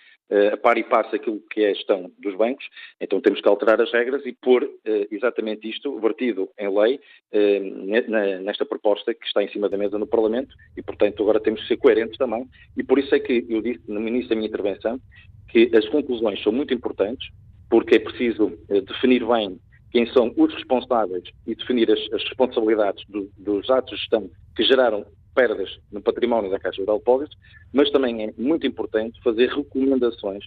a 0.51 0.57
par 0.57 0.77
e 0.77 0.83
passo 0.83 1.15
aquilo 1.15 1.39
que 1.51 1.61
é 1.61 1.69
a 1.69 1.73
gestão 1.73 2.11
dos 2.17 2.35
bancos, 2.35 2.67
então 2.99 3.21
temos 3.21 3.39
que 3.39 3.47
alterar 3.47 3.79
as 3.79 3.91
regras 3.91 4.25
e 4.25 4.33
pôr 4.33 4.67
exatamente 5.11 5.69
isto 5.69 5.99
vertido 5.99 6.49
em 6.57 6.67
lei 6.67 6.99
nesta 8.41 8.65
proposta 8.65 9.13
que 9.13 9.25
está 9.25 9.43
em 9.43 9.49
cima 9.49 9.69
da 9.69 9.77
mesa 9.77 9.99
no 9.99 10.07
Parlamento 10.07 10.55
e, 10.75 10.81
portanto, 10.81 11.21
agora 11.21 11.39
temos 11.39 11.61
que 11.61 11.67
ser 11.67 11.77
coerentes 11.77 12.17
também. 12.17 12.47
E 12.75 12.83
por 12.83 12.97
isso 12.97 13.13
é 13.13 13.19
que 13.19 13.45
eu 13.49 13.61
disse 13.61 13.81
no 13.87 14.07
início 14.07 14.29
da 14.29 14.35
minha 14.35 14.47
intervenção 14.47 14.99
que 15.49 15.69
as 15.75 15.87
conclusões 15.89 16.41
são 16.43 16.51
muito 16.51 16.73
importantes, 16.73 17.27
porque 17.69 17.95
é 17.95 17.99
preciso 17.99 18.57
eh, 18.69 18.81
definir 18.81 19.25
bem 19.25 19.59
quem 19.91 20.05
são 20.13 20.33
os 20.37 20.53
responsáveis 20.53 21.23
e 21.45 21.55
definir 21.55 21.91
as, 21.91 21.99
as 22.13 22.23
responsabilidades 22.23 23.03
do, 23.09 23.29
dos 23.37 23.69
atos 23.69 23.91
de 23.91 23.97
gestão 23.97 24.29
que 24.55 24.63
geraram 24.63 25.05
perdas 25.33 25.69
no 25.91 26.01
património 26.01 26.51
da 26.51 26.59
Caixa 26.59 26.81
de 26.81 26.87
Depósitos, 26.87 27.37
mas 27.71 27.89
também 27.91 28.25
é 28.25 28.33
muito 28.37 28.67
importante 28.67 29.21
fazer 29.23 29.49
recomendações 29.49 30.43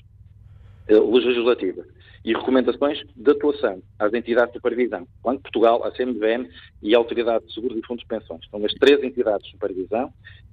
eh, 0.88 0.98
legislativas 0.98 1.86
e 2.24 2.32
recomendações 2.32 3.02
de 3.16 3.30
atuação 3.30 3.82
às 3.98 4.12
entidades 4.12 4.52
de 4.52 4.58
supervisão, 4.58 5.06
Banco 5.22 5.42
Portugal, 5.42 5.84
a 5.84 5.90
CMVM 5.90 6.48
e 6.82 6.94
a 6.94 6.98
Autoridade 6.98 7.46
de 7.46 7.54
Seguros 7.54 7.76
e 7.76 7.86
Fundos 7.86 8.02
de 8.02 8.08
Pensões. 8.08 8.46
São 8.50 8.64
as 8.64 8.72
três 8.74 9.02
entidades 9.02 9.44
de 9.46 9.52
supervisão 9.52 10.12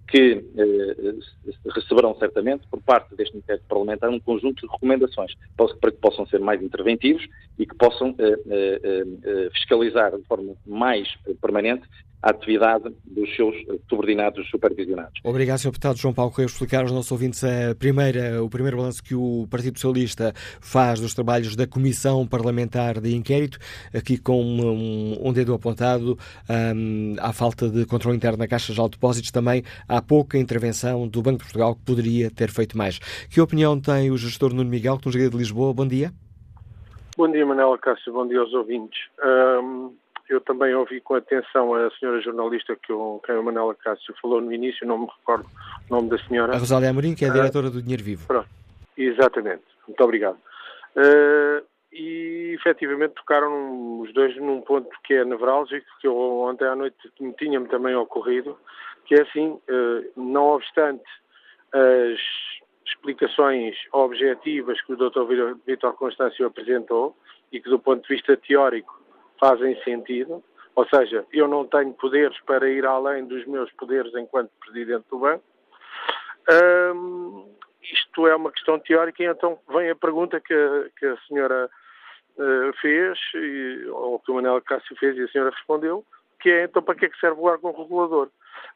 que 0.09 0.43
eh, 0.57 1.15
receberão 1.75 2.15
certamente, 2.17 2.65
por 2.67 2.81
parte 2.81 3.15
deste 3.15 3.37
inquérito 3.37 3.63
parlamentar, 3.67 4.09
um 4.09 4.19
conjunto 4.19 4.65
de 4.65 4.71
recomendações 4.71 5.33
para 5.55 5.91
que 5.91 5.97
possam 5.97 6.25
ser 6.25 6.39
mais 6.39 6.61
interventivos 6.61 7.27
e 7.59 7.65
que 7.65 7.75
possam 7.75 8.15
eh, 8.17 8.39
eh, 8.49 9.03
eh 9.23 9.49
fiscalizar 9.53 10.17
de 10.17 10.23
forma 10.23 10.55
mais 10.65 11.07
permanente 11.39 11.87
a 12.21 12.31
atividade 12.31 12.93
dos 13.05 13.33
seus 13.35 13.55
subordinados 13.89 14.47
supervisionados. 14.49 15.13
Obrigado, 15.23 15.57
Sr. 15.59 15.69
Deputado 15.69 15.97
João 15.97 16.13
Paulo 16.13 16.31
Correia, 16.31 16.47
por 16.47 16.53
explicar 16.53 16.81
aos 16.81 16.91
nossos 16.91 17.11
ouvintes 17.11 17.43
a 17.43 17.73
primeira, 17.77 18.43
o 18.43 18.49
primeiro 18.49 18.77
balanço 18.77 19.03
que 19.03 19.15
o 19.15 19.47
Partido 19.49 19.79
Socialista 19.79 20.33
faz 20.59 20.99
dos 20.99 21.13
trabalhos 21.13 21.55
da 21.55 21.65
Comissão 21.65 22.27
Parlamentar 22.27 22.99
de 22.99 23.15
Inquérito, 23.15 23.57
aqui 23.93 24.17
com 24.17 24.43
um, 24.43 25.29
um 25.29 25.31
dedo 25.31 25.53
apontado 25.53 26.17
um, 26.49 27.15
à 27.19 27.31
falta 27.31 27.69
de 27.69 27.85
controle 27.85 28.17
interno 28.17 28.37
na 28.37 28.47
Caixa 28.47 28.73
de 28.73 28.89
Depósitos, 28.89 29.31
também 29.31 29.63
há 29.87 30.01
pouca 30.01 30.37
intervenção 30.37 31.07
do 31.07 31.21
Banco 31.21 31.39
de 31.39 31.43
Portugal 31.45 31.75
que 31.75 31.81
poderia 31.85 32.29
ter 32.29 32.49
feito 32.49 32.77
mais. 32.77 32.99
Que 33.29 33.39
opinião 33.39 33.79
tem 33.79 34.11
o 34.11 34.17
gestor 34.17 34.53
Nuno 34.53 34.69
Miguel, 34.69 34.97
que 34.97 35.05
nos 35.05 35.15
liga 35.15 35.29
de 35.29 35.37
Lisboa? 35.37 35.73
Bom 35.73 35.87
dia. 35.87 36.11
Bom 37.17 37.29
dia, 37.31 37.45
Manela 37.45 37.77
Cássio, 37.77 38.13
bom 38.13 38.27
dia 38.27 38.39
aos 38.39 38.53
ouvintes. 38.53 38.99
Um 39.21 39.91
eu 40.29 40.39
também 40.39 40.73
ouvi 40.75 41.01
com 41.01 41.15
atenção 41.15 41.73
a 41.73 41.89
senhora 41.91 42.21
jornalista 42.21 42.75
que 42.75 42.93
o, 42.93 43.19
quem 43.25 43.35
a 43.35 43.41
Manela 43.41 43.73
Cássio 43.75 44.13
falou 44.21 44.39
no 44.39 44.53
início, 44.53 44.85
não 44.85 44.99
me 44.99 45.07
recordo 45.07 45.49
o 45.89 45.93
nome 45.93 46.09
da 46.09 46.17
senhora. 46.19 46.55
A 46.55 46.59
Rosália 46.59 46.91
Amorim, 46.91 47.15
que 47.15 47.25
é 47.25 47.29
a 47.29 47.33
diretora 47.33 47.67
uh, 47.67 47.71
do 47.71 47.81
Dinheiro 47.81 48.03
Vivo. 48.03 48.27
Pronto, 48.27 48.47
exatamente. 48.95 49.63
Muito 49.87 50.03
obrigado. 50.03 50.37
Uh, 50.95 51.65
e 51.91 52.55
efetivamente 52.59 53.15
tocaram 53.15 54.01
os 54.01 54.13
dois 54.13 54.35
num 54.37 54.61
ponto 54.61 54.89
que 55.03 55.15
é 55.15 55.25
nevrálgico, 55.25 55.87
que 55.99 56.07
eu, 56.07 56.15
ontem 56.15 56.65
à 56.65 56.75
noite 56.75 56.97
me 57.19 57.33
tinha-me 57.33 57.67
também 57.67 57.95
ocorrido, 57.95 58.55
que 59.05 59.15
é 59.15 59.23
assim, 59.23 59.49
uh, 59.49 60.11
não 60.15 60.49
obstante 60.49 61.03
as 61.73 62.19
explicações 62.85 63.75
objetivas 63.91 64.79
que 64.81 64.93
o 64.93 64.95
Dr. 64.95 65.55
Vitor 65.65 65.93
Constâncio 65.93 66.45
apresentou 66.45 67.15
e 67.51 67.59
que 67.59 67.69
do 67.69 67.79
ponto 67.79 68.07
de 68.07 68.15
vista 68.15 68.37
teórico 68.37 68.98
fazem 69.39 69.81
sentido, 69.83 70.43
ou 70.75 70.87
seja, 70.87 71.25
eu 71.33 71.47
não 71.47 71.65
tenho 71.65 71.93
poderes 71.93 72.39
para 72.41 72.69
ir 72.69 72.85
além 72.85 73.25
dos 73.25 73.45
meus 73.45 73.71
poderes 73.73 74.13
enquanto 74.15 74.51
Presidente 74.59 75.05
do 75.09 75.19
Banco. 75.19 75.43
Um, 76.95 77.55
isto 77.81 78.27
é 78.27 78.35
uma 78.35 78.51
questão 78.51 78.79
teórica 78.79 79.23
então 79.23 79.59
vem 79.69 79.89
a 79.89 79.95
pergunta 79.95 80.39
que, 80.39 80.53
a, 80.53 80.89
que 80.97 81.05
a 81.05 81.17
senhora 81.27 81.69
uh, 82.37 82.73
fez, 82.81 83.19
e, 83.35 83.85
ou 83.89 84.19
que 84.19 84.31
o 84.31 84.35
Manuel 84.35 84.61
Cássio 84.61 84.95
fez 84.97 85.17
e 85.17 85.23
a 85.23 85.27
senhora 85.27 85.51
respondeu, 85.51 86.03
que 86.39 86.49
é 86.49 86.63
então 86.63 86.81
para 86.81 86.95
que 86.95 87.05
é 87.05 87.09
que 87.09 87.19
serve 87.19 87.39
o 87.39 87.45
órgão 87.45 87.71
regulador? 87.71 88.29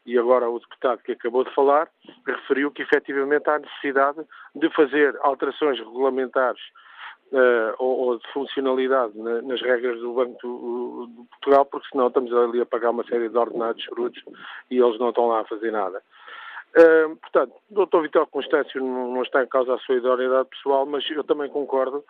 E 0.05 0.17
agora 0.17 0.49
o 0.49 0.59
deputado 0.59 1.01
que 1.01 1.13
acabou 1.13 1.43
de 1.43 1.53
falar 1.53 1.89
referiu 2.27 2.71
que 2.71 2.81
efetivamente 2.81 3.49
há 3.49 3.59
necessidade 3.59 4.19
de 4.55 4.69
fazer 4.71 5.17
alterações 5.21 5.79
regulamentares 5.79 6.61
uh, 7.33 7.75
ou, 7.79 7.99
ou, 7.99 8.17
de 8.17 8.27
funcionalidade 8.31 9.17
na, 9.17 9.41
nas 9.41 9.61
regras 9.61 9.99
do 9.99 10.13
Banco 10.13 10.39
do, 10.41 11.27
Portugal, 11.31 11.65
porque 11.65 11.87
senão 11.91 12.07
estamos 12.07 12.33
ali 12.33 12.61
a 12.61 12.65
pagar 12.65 12.91
uma 12.91 13.03
série 13.03 13.29
de 13.29 13.37
ordenados 13.37 13.85
brutos 13.87 14.23
e 14.71 14.77
eles 14.77 14.99
não 14.99 15.09
estão 15.09 15.27
lá 15.27 15.41
a 15.41 15.45
fazer 15.45 15.71
nada. 15.71 16.01
Uh, 16.75 17.15
portanto, 17.17 17.53
o 17.69 17.85
Dr. 17.85 18.01
Vitor 18.01 18.27
Constâncio 18.27 18.81
não, 18.81 19.13
não 19.13 19.21
está 19.23 19.43
em 19.43 19.47
causa 19.47 19.75
a 19.75 19.79
sua 19.79 19.95
idoneidade 19.95 20.49
pessoal, 20.49 20.85
mas 20.85 21.07
eu 21.09 21.23
também 21.23 21.49
concordo 21.49 22.03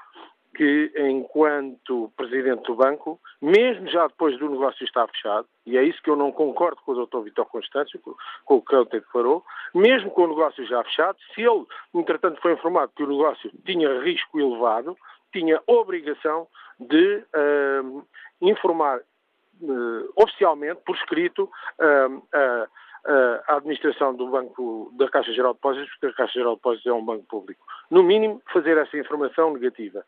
que, 0.55 0.91
enquanto 0.95 2.11
Presidente 2.15 2.63
do 2.63 2.75
Banco, 2.75 3.19
mesmo 3.41 3.87
já 3.87 4.07
depois 4.07 4.37
do 4.37 4.49
negócio 4.49 4.83
estar 4.85 5.07
fechado, 5.07 5.47
e 5.65 5.77
é 5.77 5.83
isso 5.83 6.01
que 6.01 6.09
eu 6.09 6.15
não 6.15 6.31
concordo 6.31 6.79
com 6.85 6.91
o 6.91 7.05
Dr. 7.05 7.21
Vitor 7.23 7.45
Constâncio, 7.45 7.99
com 7.99 8.55
o 8.55 8.61
que 8.61 8.75
ele 8.75 8.85
declarou, 8.85 9.43
mesmo 9.73 10.11
com 10.11 10.23
o 10.23 10.27
negócio 10.27 10.65
já 10.65 10.83
fechado, 10.83 11.17
se 11.33 11.41
ele, 11.41 11.65
entretanto, 11.93 12.39
foi 12.41 12.53
informado 12.53 12.91
que 12.95 13.03
o 13.03 13.07
negócio 13.07 13.51
tinha 13.65 14.01
risco 14.01 14.39
elevado, 14.39 14.95
tinha 15.33 15.61
obrigação 15.67 16.47
de 16.79 17.23
uh, 17.35 18.05
informar 18.41 18.99
uh, 18.99 20.13
oficialmente, 20.15 20.81
por 20.85 20.95
escrito, 20.95 21.49
uh, 21.79 22.67
a 23.05 23.57
administração 23.57 24.15
do 24.15 24.27
Banco 24.27 24.93
da 24.97 25.09
Caixa 25.09 25.33
Geral 25.33 25.51
de 25.51 25.57
Depósitos, 25.57 25.89
porque 25.89 26.05
a 26.05 26.13
Caixa 26.13 26.39
Geral 26.39 26.53
de 26.53 26.59
Depósitos 26.59 26.85
é 26.85 26.93
um 26.93 27.03
banco 27.03 27.25
público. 27.25 27.65
No 27.91 28.01
mínimo, 28.01 28.41
fazer 28.53 28.77
essa 28.77 28.97
informação 28.97 29.51
negativa. 29.51 30.05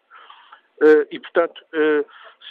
e, 1.11 1.19
portanto, 1.19 1.61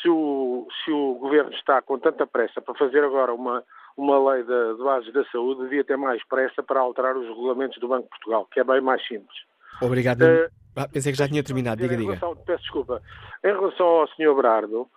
se 0.03 0.09
o, 0.11 0.69
se, 0.85 0.91
o, 0.91 1.15
Governo 1.15 1.51
está 1.55 1.81
com 1.81 1.99
tanta 1.99 2.27
pressa 2.27 2.61
para 2.61 2.75
fazer 2.75 3.03
agora 3.03 3.33
uma, 3.33 3.65
uma 3.97 4.33
lei 4.33 4.43
de, 4.43 4.77
de 4.77 4.83
bases 4.83 5.13
da 5.15 5.25
saúde, 5.27 5.63
devia 5.63 5.83
ter 5.83 5.97
mais 5.97 6.23
pressa 6.25 6.63
para 6.63 6.81
alterar 6.81 7.17
os 7.17 7.27
regulamentos 7.27 7.79
do 7.79 7.89
Banco 7.89 8.05
de 8.05 8.11
Portugal, 8.11 8.47
que 8.53 8.61
é 8.61 8.65
bem 8.65 8.83
mais 8.83 9.03
simples. 9.07 9.39
Obrigado. 9.87 10.23
Uh, 10.23 10.51
ah, 10.77 10.89
pensei 10.89 11.13
que 11.13 11.19
já 11.19 11.29
tinha 11.29 11.43
terminado, 11.43 11.81
diga, 11.81 11.97
diga. 11.97 12.15
Relação, 12.15 12.37
peço 12.45 12.63
desculpa. 12.63 13.03
Em 13.43 13.53
relação 13.53 13.87
ao 13.87 14.09
Sr. 14.09 14.35
Brardo, 14.35 14.83
uh, 14.83 14.89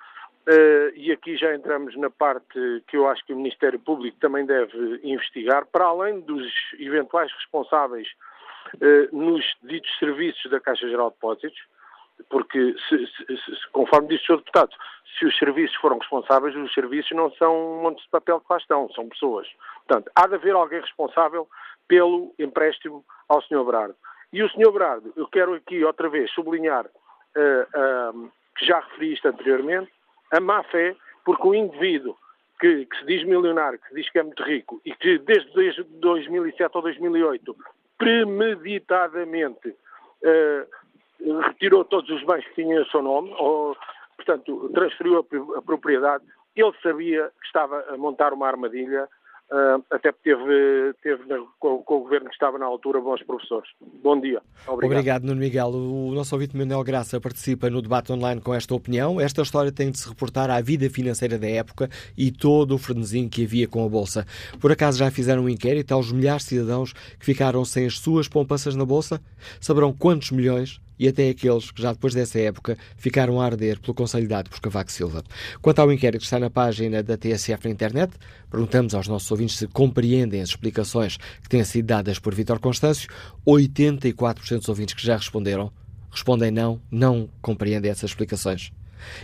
e 0.96 1.12
aqui 1.12 1.38
já 1.38 1.54
entramos 1.56 1.96
na 1.98 2.10
parte 2.10 2.84
que 2.88 2.98
eu 2.98 3.08
acho 3.08 3.26
que 3.26 3.34
o 3.34 3.38
Ministério 3.38 3.80
Público 3.80 4.18
também 4.20 4.46
deve 4.46 5.00
investigar, 5.04 5.66
para 5.68 5.86
além 5.86 6.22
dos 6.22 6.52
eventuais 6.80 7.32
responsáveis 7.34 8.08
uh, 8.76 9.16
nos 9.16 9.46
ditos 9.64 9.90
serviços 10.00 10.50
da 10.50 10.60
Caixa 10.60 10.88
Geral 10.90 11.10
de 11.10 11.16
Depósitos, 11.16 11.60
porque, 12.30 12.76
se, 12.90 12.98
se, 13.08 13.38
se, 13.38 13.70
conforme 13.72 14.08
disse 14.08 14.24
o 14.24 14.36
Sr. 14.36 14.38
Deputado, 14.38 14.72
se 15.18 15.26
os 15.26 15.38
serviços 15.38 15.76
foram 15.78 15.98
responsáveis, 16.00 16.56
os 16.56 16.74
serviços 16.74 17.16
não 17.16 17.32
são 17.34 17.56
um 17.56 17.82
monte 17.84 18.02
de 18.02 18.10
papel 18.10 18.40
que 18.40 18.48
lá 18.50 18.58
estão, 18.58 18.90
são 18.94 19.08
pessoas. 19.10 19.48
Portanto, 19.86 20.12
há 20.16 20.28
de 20.28 20.36
haver 20.36 20.56
alguém 20.56 20.82
responsável 20.82 21.48
pelo 21.88 22.34
empréstimo 22.38 23.06
ao 23.30 23.42
Sr. 23.44 23.64
Brardo. 23.64 23.96
E 24.32 24.44
o 24.44 24.50
Sr. 24.50 24.72
Brado, 24.72 25.14
eu 25.16 25.28
quero 25.28 25.54
aqui 25.54 25.84
outra 25.84 26.10
vez 26.10 26.30
sublinhar 26.32 26.86
uh, 26.86 28.20
uh, 28.20 28.32
que 28.58 28.66
já 28.66 28.80
referi 28.80 29.14
isto 29.14 29.28
anteriormente, 29.28 29.92
a 30.32 30.40
má 30.40 30.64
fé, 30.64 30.96
porque 31.24 31.48
o 31.48 31.56
indivíduo 31.56 32.18
que, 32.60 32.86
que, 32.86 32.98
se 32.98 33.06
diz 33.06 33.24
milionário, 33.24 33.80
que 33.80 33.88
se 33.90 33.96
diz 33.96 34.10
que 34.10 34.20
é 34.20 34.24
muito 34.24 34.44
rico 34.44 34.82
e 34.84 34.94
que 34.94 35.20
desde, 35.20 35.54
desde 35.54 35.84
2007 35.84 36.76
ou 36.76 36.82
2008 36.82 37.56
premeditadamente 37.98 39.70
uh, 39.70 41.40
retirou 41.42 41.86
todos 41.86 42.10
os 42.10 42.24
bens 42.24 42.46
que 42.48 42.56
tinham 42.56 42.84
o 42.84 42.88
seu 42.88 43.02
nome, 43.02 43.34
ou, 43.38 43.76
portanto, 44.16 44.70
transferiu 44.74 45.20
a, 45.20 45.58
a 45.58 45.62
propriedade, 45.62 46.24
ele 46.56 46.74
sabia 46.82 47.32
que 47.40 47.46
estava 47.46 47.86
a 47.90 47.98
montar 47.98 48.34
uma 48.34 48.48
armadilha 48.48 49.08
Uh, 49.50 49.82
até 49.90 50.12
porque 50.12 50.36
teve, 50.36 50.94
teve 51.02 51.24
com, 51.58 51.82
com, 51.82 51.96
o 51.96 52.00
governo 52.02 52.28
que 52.28 52.34
estava 52.34 52.58
na 52.58 52.66
altura 52.66 53.00
bons 53.00 53.24
professores. 53.24 53.70
Bom 54.04 54.20
dia. 54.20 54.42
Obrigado. 54.68 54.92
Obrigado, 54.92 55.24
Nuno 55.24 55.40
Miguel. 55.40 55.68
O 55.70 56.12
nosso 56.12 56.36
ouvinte 56.36 56.58
Manuel 56.58 56.84
Graça 56.84 57.22
participa 57.22 57.70
no 57.70 57.82
debate 57.82 58.12
online 58.12 58.42
com 58.42 58.54
esta 58.54 58.76
opinião. 58.76 59.22
Esta 59.22 59.42
história 59.42 59.72
tem 59.72 59.90
de 59.90 60.00
se 60.00 60.10
reportar 60.10 60.50
à 60.50 60.60
vida 60.60 60.90
financeira 60.90 61.40
da 61.40 61.48
época 61.48 61.90
e 62.18 62.30
todo 62.30 62.76
o 62.76 62.78
frenesim 62.78 63.30
que 63.30 63.46
havia 63.46 63.70
com 63.70 63.86
a 63.86 63.88
Bolsa. 63.88 64.26
Por 64.60 64.70
acaso 64.70 65.00
já 65.00 65.10
fizeram 65.10 65.44
um 65.44 65.50
inquérito 65.50 65.94
aos 65.94 66.12
milhares 66.12 66.44
de 66.44 66.50
cidadãos 66.50 66.92
que 66.92 67.26
ficaram 67.26 67.64
sem 67.64 67.86
as 67.86 68.00
suas 68.00 68.28
poupanças 68.28 68.76
na 68.76 68.84
Bolsa? 68.84 69.22
Saberão 69.62 69.94
quantos 69.94 70.32
milhões 70.32 70.82
e 71.00 71.08
até 71.08 71.30
aqueles 71.30 71.72
que 71.72 71.82
já 71.82 71.94
depois 71.94 72.14
dessa 72.14 72.40
época 72.40 72.78
ficaram 72.96 73.40
a 73.40 73.46
arder 73.46 73.80
pelo 73.80 73.94
conselho 73.94 74.28
dado 74.28 74.50
por 74.50 74.60
Cavaco 74.60 74.92
Silva. 74.92 75.24
Quanto 75.62 75.80
ao 75.80 75.92
inquérito 75.92 76.22
que 76.22 76.26
está 76.26 76.40
na 76.40 76.50
página 76.50 77.04
da 77.04 77.18
TSF 77.18 77.66
na 77.66 77.72
internet, 77.72 78.14
perguntamos 78.50 78.94
aos 78.94 79.08
nossos 79.08 79.30
ouvintes 79.32 79.58
se 79.58 79.68
compreendem 79.68 80.42
as 80.42 80.50
explicações 80.50 81.18
que 81.42 81.50
têm 81.50 81.64
sido 81.64 81.86
dadas 81.86 82.20
por 82.20 82.34
Vítor 82.34 82.60
Constâncio. 82.60 83.10
84% 83.46 84.60
dos 84.60 84.70
ouvintes 84.70 84.96
que 84.96 85.06
já 85.06 85.16
responderam 85.16 85.72
respondem 86.12 86.52
não, 86.52 86.82
não 86.90 87.30
compreendem 87.42 87.92
essas 87.92 88.12
explicações. 88.12 88.72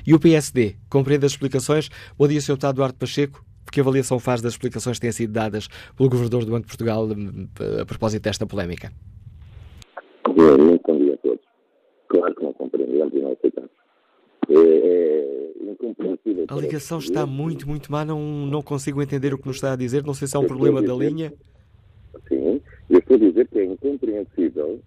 E 0.06 0.14
o 0.14 0.20
PSD 0.20 0.76
compreende 0.90 1.26
as 1.26 1.32
explicações? 1.32 1.90
Bom 2.18 2.28
dia, 2.28 2.40
Sr. 2.40 2.54
Deputado 2.54 2.76
Eduardo 2.76 2.98
Pacheco. 2.98 3.44
Que 3.72 3.80
avaliação 3.80 4.20
faz 4.20 4.42
das 4.42 4.54
explicações 4.54 4.98
que 4.98 5.02
têm 5.02 5.12
sido 5.12 5.34
dadas 5.34 5.68
pelo 5.98 6.10
Governador 6.10 6.46
do 6.46 6.52
Banco 6.52 6.64
de 6.64 6.68
Portugal 6.68 7.08
hum, 7.08 7.48
a 7.82 7.86
propósito 7.86 8.22
desta 8.22 8.46
polémica? 8.46 8.92
Claro 12.14 12.36
que 12.36 12.44
não 12.44 12.54
compreendemos 12.54 13.14
e 13.14 13.20
não 13.20 13.32
aceitamos. 13.32 13.72
É, 14.50 14.54
é 14.54 15.72
incompreensível. 15.72 16.46
A 16.48 16.56
ligação 16.56 17.00
está 17.00 17.26
muito, 17.26 17.68
muito 17.68 17.92
má, 17.92 18.06
não, 18.06 18.20
não 18.22 18.62
consigo 18.62 19.02
entender 19.02 19.34
o 19.34 19.38
que 19.38 19.48
nos 19.48 19.58
está 19.58 19.74
a 19.74 19.76
dizer, 19.76 20.04
não 20.04 20.14
sei 20.14 20.28
se 20.28 20.36
é 20.36 20.40
um 20.40 20.46
problema 20.46 20.82
da 20.82 20.94
linha. 20.94 21.34
Sim, 22.28 22.62
eu 22.90 23.00
estou 23.00 23.16
a 23.16 23.20
dizer 23.20 23.48
que 23.48 23.60
é 23.60 23.66
incompreensível 23.66 24.80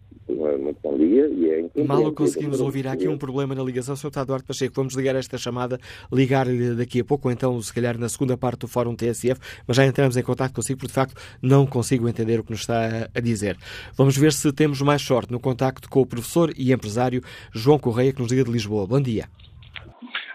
dia 0.98 1.28
e 1.28 1.50
é 1.50 1.84
Mal 1.84 2.04
o 2.04 2.12
conseguimos 2.12 2.60
ouvir. 2.60 2.86
Há 2.88 2.92
aqui 2.92 3.08
um 3.08 3.18
problema 3.18 3.54
na 3.54 3.62
ligação. 3.62 3.94
Sr. 3.94 4.10
Eduardo 4.16 4.44
Pacheco, 4.44 4.74
vamos 4.74 4.94
ligar 4.94 5.14
esta 5.14 5.38
chamada, 5.38 5.78
ligar-lhe 6.12 6.74
daqui 6.74 7.00
a 7.00 7.04
pouco, 7.04 7.28
ou 7.28 7.32
então, 7.32 7.60
se 7.60 7.72
calhar, 7.72 7.98
na 7.98 8.08
segunda 8.08 8.36
parte 8.36 8.60
do 8.60 8.68
Fórum 8.68 8.94
TSF, 8.94 9.40
mas 9.66 9.76
já 9.76 9.86
entramos 9.86 10.16
em 10.16 10.22
contato 10.22 10.52
consigo, 10.52 10.78
porque 10.78 10.88
de 10.88 10.94
facto 10.94 11.14
não 11.40 11.66
consigo 11.66 12.08
entender 12.08 12.40
o 12.40 12.44
que 12.44 12.50
nos 12.50 12.60
está 12.60 13.08
a 13.14 13.20
dizer. 13.20 13.56
Vamos 13.96 14.16
ver 14.16 14.32
se 14.32 14.52
temos 14.52 14.80
mais 14.82 15.02
sorte 15.02 15.32
no 15.32 15.38
contacto 15.38 15.88
com 15.88 16.00
o 16.00 16.06
professor 16.06 16.52
e 16.56 16.72
empresário 16.72 17.22
João 17.52 17.78
Correia, 17.78 18.12
que 18.12 18.20
nos 18.20 18.30
liga 18.30 18.44
de 18.44 18.50
Lisboa. 18.50 18.86
Bom 18.86 19.00
dia. 19.00 19.28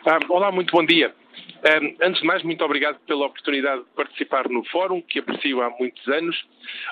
Ah, 0.05 0.19
olá, 0.29 0.51
muito 0.51 0.71
bom 0.71 0.85
dia. 0.85 1.13
Antes 2.01 2.21
de 2.21 2.27
mais, 2.27 2.41
muito 2.43 2.63
obrigado 2.63 2.99
pela 3.05 3.27
oportunidade 3.27 3.83
de 3.83 3.89
participar 3.95 4.49
no 4.49 4.63
fórum, 4.65 5.01
que 5.01 5.19
aprecio 5.19 5.61
há 5.61 5.69
muitos 5.69 6.07
anos. 6.07 6.35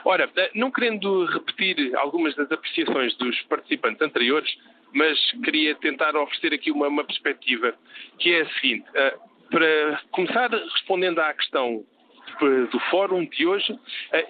Ora, 0.06 0.30
eh, 0.36 0.52
não 0.54 0.70
querendo 0.70 1.26
repetir 1.26 1.96
algumas 1.96 2.36
das 2.36 2.52
apreciações 2.52 3.16
dos 3.18 3.40
participantes 3.44 4.02
anteriores, 4.02 4.50
mas 4.94 5.18
queria 5.44 5.74
tentar 5.76 6.16
oferecer 6.16 6.54
aqui 6.54 6.72
uma, 6.72 6.88
uma 6.88 7.04
perspectiva, 7.04 7.74
que 8.20 8.32
é 8.32 8.42
a 8.42 8.50
seguinte. 8.54 8.88
Uh, 8.90 9.30
para 9.50 10.02
começar 10.12 10.50
respondendo 10.52 11.20
à 11.20 11.34
questão 11.34 11.84
do 12.72 12.80
fórum 12.92 13.26
de 13.26 13.46
hoje, 13.46 13.72
uh, 13.72 13.80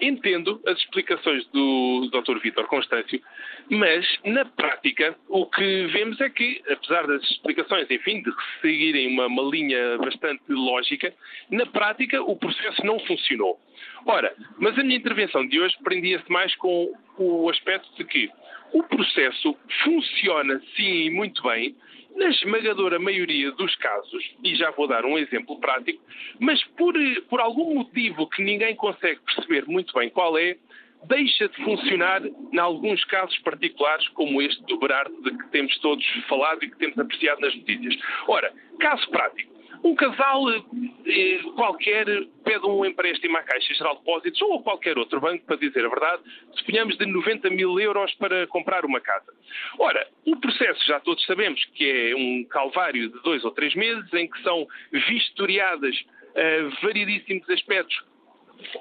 entendo 0.00 0.60
as 0.66 0.78
explicações 0.78 1.46
do 1.48 2.08
Dr. 2.12 2.38
Vítor 2.40 2.66
Constâncio, 2.66 3.20
mas 3.68 4.06
na 4.24 4.44
prática 4.44 5.16
o 5.28 5.46
que 5.46 5.86
vemos 5.86 6.20
é 6.20 6.28
que, 6.30 6.62
apesar 6.70 7.06
das 7.06 7.22
explicações, 7.30 7.90
enfim, 7.90 8.22
de 8.22 8.30
seguirem 8.60 9.08
uma, 9.08 9.26
uma 9.26 9.42
linha 9.42 9.98
bastante 9.98 10.42
lógica, 10.48 11.12
na 11.50 11.66
prática 11.66 12.22
o 12.22 12.36
processo 12.36 12.84
não 12.84 12.98
funcionou. 13.00 13.58
Ora, 14.06 14.34
mas 14.58 14.78
a 14.78 14.82
minha 14.82 14.96
intervenção 14.96 15.46
de 15.46 15.60
hoje 15.60 15.76
prendia-se 15.82 16.30
mais 16.30 16.54
com 16.56 16.92
o 17.18 17.50
aspecto 17.50 17.88
de 17.96 18.04
que 18.04 18.30
o 18.72 18.82
processo 18.82 19.56
funciona 19.82 20.60
sim 20.76 21.06
e 21.06 21.10
muito 21.10 21.42
bem, 21.42 21.74
na 22.20 22.28
esmagadora 22.28 22.98
maioria 22.98 23.50
dos 23.52 23.74
casos, 23.76 24.22
e 24.44 24.54
já 24.54 24.70
vou 24.72 24.86
dar 24.86 25.06
um 25.06 25.16
exemplo 25.16 25.58
prático, 25.58 26.04
mas 26.38 26.62
por, 26.76 26.94
por 27.30 27.40
algum 27.40 27.76
motivo 27.76 28.28
que 28.28 28.42
ninguém 28.42 28.76
consegue 28.76 29.18
perceber 29.24 29.64
muito 29.66 29.94
bem 29.94 30.10
qual 30.10 30.36
é, 30.36 30.58
deixa 31.04 31.48
de 31.48 31.56
funcionar 31.64 32.22
em 32.26 32.58
alguns 32.58 33.02
casos 33.06 33.38
particulares, 33.38 34.06
como 34.08 34.42
este 34.42 34.62
do 34.64 34.78
Berardo, 34.78 35.16
de 35.22 35.30
que 35.30 35.48
temos 35.48 35.76
todos 35.78 36.04
falado 36.28 36.62
e 36.62 36.70
que 36.70 36.76
temos 36.76 36.98
apreciado 36.98 37.40
nas 37.40 37.56
notícias. 37.56 37.96
Ora, 38.28 38.52
caso 38.78 39.08
prático. 39.08 39.49
Um 39.82 39.94
casal 39.94 40.50
eh, 40.50 41.40
qualquer 41.56 42.06
pede 42.44 42.66
um 42.66 42.84
empréstimo 42.84 43.36
à 43.36 43.42
Caixa 43.42 43.72
Geral 43.74 43.94
de 43.94 44.00
Depósitos 44.00 44.42
ou 44.42 44.58
a 44.58 44.62
qualquer 44.62 44.98
outro 44.98 45.20
banco, 45.20 45.44
para 45.46 45.56
dizer 45.56 45.84
a 45.84 45.88
verdade, 45.88 46.22
suponhamos 46.52 46.98
de 46.98 47.06
90 47.06 47.48
mil 47.50 47.80
euros 47.80 48.12
para 48.14 48.46
comprar 48.48 48.84
uma 48.84 49.00
casa. 49.00 49.32
Ora, 49.78 50.06
o 50.26 50.36
processo, 50.36 50.86
já 50.86 51.00
todos 51.00 51.24
sabemos 51.24 51.64
que 51.74 51.90
é 51.90 52.14
um 52.14 52.44
calvário 52.44 53.08
de 53.08 53.22
dois 53.22 53.44
ou 53.44 53.52
três 53.52 53.74
meses, 53.74 54.12
em 54.12 54.28
que 54.28 54.42
são 54.42 54.66
vistoriadas 54.92 55.96
uh, 55.96 56.86
variedíssimos 56.86 57.48
aspectos 57.48 58.04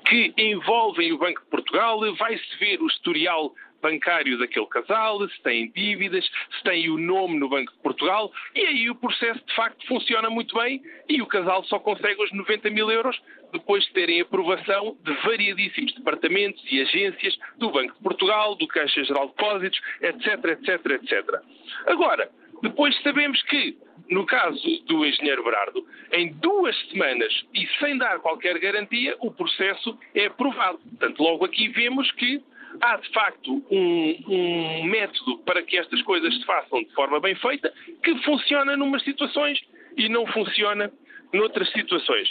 que 0.06 0.34
envolvem 0.38 1.14
o 1.14 1.18
Banco 1.18 1.42
de 1.42 1.50
Portugal, 1.50 2.00
vai-se 2.16 2.58
ver 2.60 2.82
o 2.82 2.88
historial 2.88 3.54
bancário 3.82 4.38
daquele 4.38 4.66
casal, 4.68 5.28
se 5.30 5.42
tem 5.42 5.72
dívidas, 5.72 6.26
se 6.26 6.64
tem 6.64 6.90
o 6.90 6.98
nome 6.98 7.40
no 7.40 7.50
Banco 7.50 7.72
de 7.72 7.80
Portugal, 7.80 8.32
e 8.56 8.62
aí 8.62 8.90
o 8.90 8.96
processo 8.96 9.44
de 9.46 9.56
facto 9.56 9.86
funciona 9.88 10.30
muito 10.30 10.56
bem 10.56 10.82
e 11.08 11.22
o 11.22 11.26
casal 11.26 11.64
só 11.66 11.80
consegue 11.80 12.22
os 12.24 12.32
90 12.32 12.70
mil 12.70 12.90
euros 12.92 13.20
depois 13.52 13.84
de 13.86 13.94
terem 13.94 14.22
aprovação 14.22 14.98
de 15.04 15.14
variadíssimos 15.24 15.94
departamentos 15.94 16.64
e 16.72 16.82
agências 16.82 17.38
do 17.58 17.72
Banco 17.72 17.94
de 17.94 18.04
Portugal, 18.04 18.56
do 18.56 18.68
Caixa 18.68 19.04
Geral 19.04 19.28
de 19.28 19.36
Depósitos, 19.36 19.82
etc, 20.02 20.46
etc, 20.46 20.86
etc. 20.92 21.42
Agora, 21.88 22.30
depois 22.62 22.96
sabemos 23.02 23.42
que, 23.44 23.78
no 24.10 24.26
caso 24.26 24.62
do 24.86 25.06
engenheiro 25.06 25.44
Berardo, 25.44 25.86
em 26.12 26.34
duas 26.34 26.78
semanas 26.90 27.34
e 27.54 27.68
sem 27.80 27.98
dar 27.98 28.20
qualquer 28.20 28.58
garantia, 28.60 29.16
o 29.20 29.32
processo 29.32 29.98
é 30.14 30.26
aprovado. 30.26 30.80
Portanto, 30.80 31.24
logo 31.24 31.46
aqui 31.46 31.70
vemos 31.70 32.12
que 32.14 32.44
há 32.82 32.98
de 32.98 33.10
facto 33.10 33.64
um, 33.70 34.16
um, 34.28 34.84
método 34.84 35.40
para 35.40 35.62
que 35.64 35.78
estas 35.78 36.02
coisas 36.04 36.34
se 36.36 36.46
façam 36.46 36.84
de 36.84 36.94
forma 36.94 37.20
bem 37.20 37.36
feita 37.36 37.74
que 38.04 38.16
funciona 38.24 38.76
numas 38.78 39.04
situações 39.04 39.60
e 39.98 40.08
não 40.10 40.26
funciona 40.28 40.92
noutras 41.34 41.72
situações. 41.72 42.30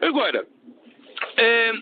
Agora, 0.00 0.46
eh, 1.36 1.72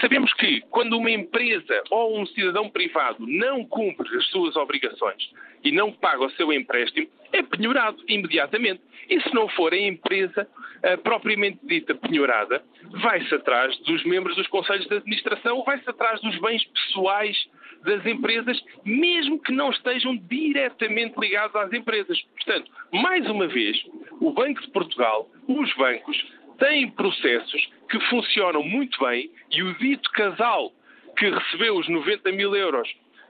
sabemos 0.00 0.32
que 0.34 0.60
quando 0.70 0.96
uma 0.98 1.10
empresa 1.10 1.82
ou 1.90 2.18
um 2.18 2.26
cidadão 2.26 2.68
privado 2.70 3.24
não 3.26 3.64
cumpre 3.64 4.16
as 4.16 4.26
suas 4.26 4.56
obrigações 4.56 5.30
e 5.64 5.72
não 5.72 5.90
paga 5.90 6.24
o 6.24 6.30
seu 6.32 6.52
empréstimo, 6.52 7.08
é 7.32 7.42
penhorado 7.42 8.02
imediatamente. 8.06 8.82
E 9.08 9.20
se 9.20 9.34
não 9.34 9.48
for 9.48 9.72
a 9.72 9.78
empresa 9.78 10.46
uh, 10.46 10.98
propriamente 10.98 11.58
dita 11.64 11.94
penhorada, 11.94 12.62
vai-se 13.02 13.34
atrás 13.34 13.76
dos 13.78 14.04
membros 14.04 14.36
dos 14.36 14.46
conselhos 14.46 14.86
de 14.86 14.96
administração, 14.96 15.62
vai-se 15.64 15.88
atrás 15.88 16.20
dos 16.20 16.38
bens 16.38 16.64
pessoais 16.64 17.36
das 17.82 18.04
empresas, 18.06 18.62
mesmo 18.84 19.38
que 19.40 19.52
não 19.52 19.70
estejam 19.70 20.16
diretamente 20.16 21.18
ligados 21.18 21.54
às 21.56 21.72
empresas. 21.72 22.18
Portanto, 22.36 22.70
mais 22.92 23.28
uma 23.28 23.46
vez, 23.46 23.76
o 24.20 24.32
Banco 24.32 24.60
de 24.62 24.70
Portugal, 24.70 25.28
os 25.46 25.74
bancos, 25.74 26.24
têm 26.58 26.90
processos 26.90 27.68
que 27.90 28.00
funcionam 28.08 28.62
muito 28.62 28.98
bem 29.04 29.30
e 29.50 29.62
o 29.62 29.74
dito 29.74 30.10
casal 30.12 30.72
que 31.18 31.28
recebeu 31.28 31.76
os 31.76 31.88
90 31.88 32.32
mil 32.32 32.54
euros 32.54 32.88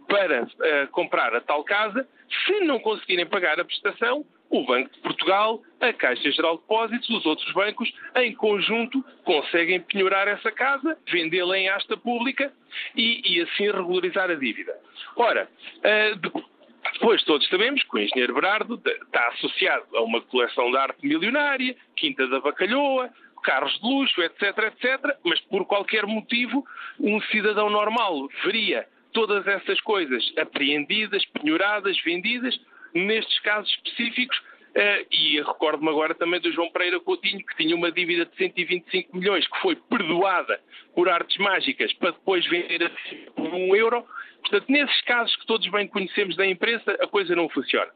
para 0.09 0.45
uh, 0.45 0.89
comprar 0.91 1.35
a 1.35 1.41
tal 1.41 1.65
casa, 1.65 2.07
se 2.47 2.61
não 2.61 2.79
conseguirem 2.79 3.27
pagar 3.27 3.59
a 3.61 3.65
prestação, 3.65 4.25
o 4.51 4.65
Banco 4.65 4.93
de 4.93 5.01
Portugal, 5.01 5.63
a 5.81 5.93
Caixa 5.93 6.31
Geral 6.31 6.57
de 6.57 6.63
Depósitos, 6.63 7.11
os 7.11 7.27
outros 7.27 7.51
bancos, 7.53 7.93
em 8.17 8.35
conjunto, 8.35 9.05
conseguem 9.25 9.81
penhorar 9.81 10.29
essa 10.29 10.53
casa, 10.53 10.97
vendê-la 11.11 11.59
em 11.59 11.69
asta 11.69 11.97
pública 11.97 12.53
e, 12.95 13.21
e, 13.25 13.41
assim 13.43 13.65
regularizar 13.65 14.31
a 14.31 14.35
dívida. 14.35 14.79
Ora, 15.17 15.49
uh, 15.79 16.45
depois 16.93 17.23
todos 17.25 17.49
sabemos 17.49 17.83
que 17.83 17.97
o 17.97 17.99
engenheiro 17.99 18.35
Berardo 18.35 18.81
está 18.85 19.29
associado 19.29 19.85
a 19.97 20.03
uma 20.03 20.21
coleção 20.21 20.71
de 20.71 20.77
arte 20.77 21.07
milionária, 21.07 21.75
Quinta 21.97 22.27
da 22.29 22.41
Bacalhoa, 22.41 23.11
carros 23.43 23.79
de 23.81 23.87
luxo, 23.87 24.23
etc, 24.23 24.43
etc, 24.59 25.17
mas 25.25 25.41
por 25.43 25.67
qualquer 25.67 26.07
motivo 26.07 26.65
um 26.99 27.21
cidadão 27.23 27.69
normal 27.69 28.29
veria 28.45 28.87
todas 29.15 29.47
essas 29.47 29.81
coisas 29.81 30.23
apreendidas, 30.37 31.25
penhoradas, 31.27 31.99
vendidas, 32.03 32.55
nestes 32.93 33.41
casos 33.41 33.71
específicos, 33.73 34.39
Uh, 34.75 35.07
e 35.09 35.41
recordo-me 35.41 35.89
agora 35.89 36.17
também 36.17 36.41
do 36.41 36.51
João 36.51 36.69
Pereira 36.69 36.99
Coutinho, 36.99 37.47
que 37.47 37.57
tinha 37.57 37.77
uma 37.77 37.93
dívida 37.93 38.27
de 38.27 38.37
125 38.37 39.17
milhões, 39.17 39.47
que 39.47 39.61
foi 39.61 39.77
perdoada 39.77 40.61
por 40.97 41.09
artes 41.09 41.37
mágicas 41.37 41.93
para 41.93 42.11
depois 42.11 42.45
vender 42.49 42.91
por 43.37 43.55
um 43.55 43.77
euro. 43.77 44.05
Portanto, 44.41 44.65
nesses 44.69 45.01
casos 45.03 45.37
que 45.37 45.47
todos 45.47 45.69
bem 45.69 45.87
conhecemos 45.87 46.35
da 46.35 46.45
imprensa, 46.45 46.91
a 47.01 47.07
coisa 47.07 47.37
não 47.37 47.49
funciona. 47.51 47.89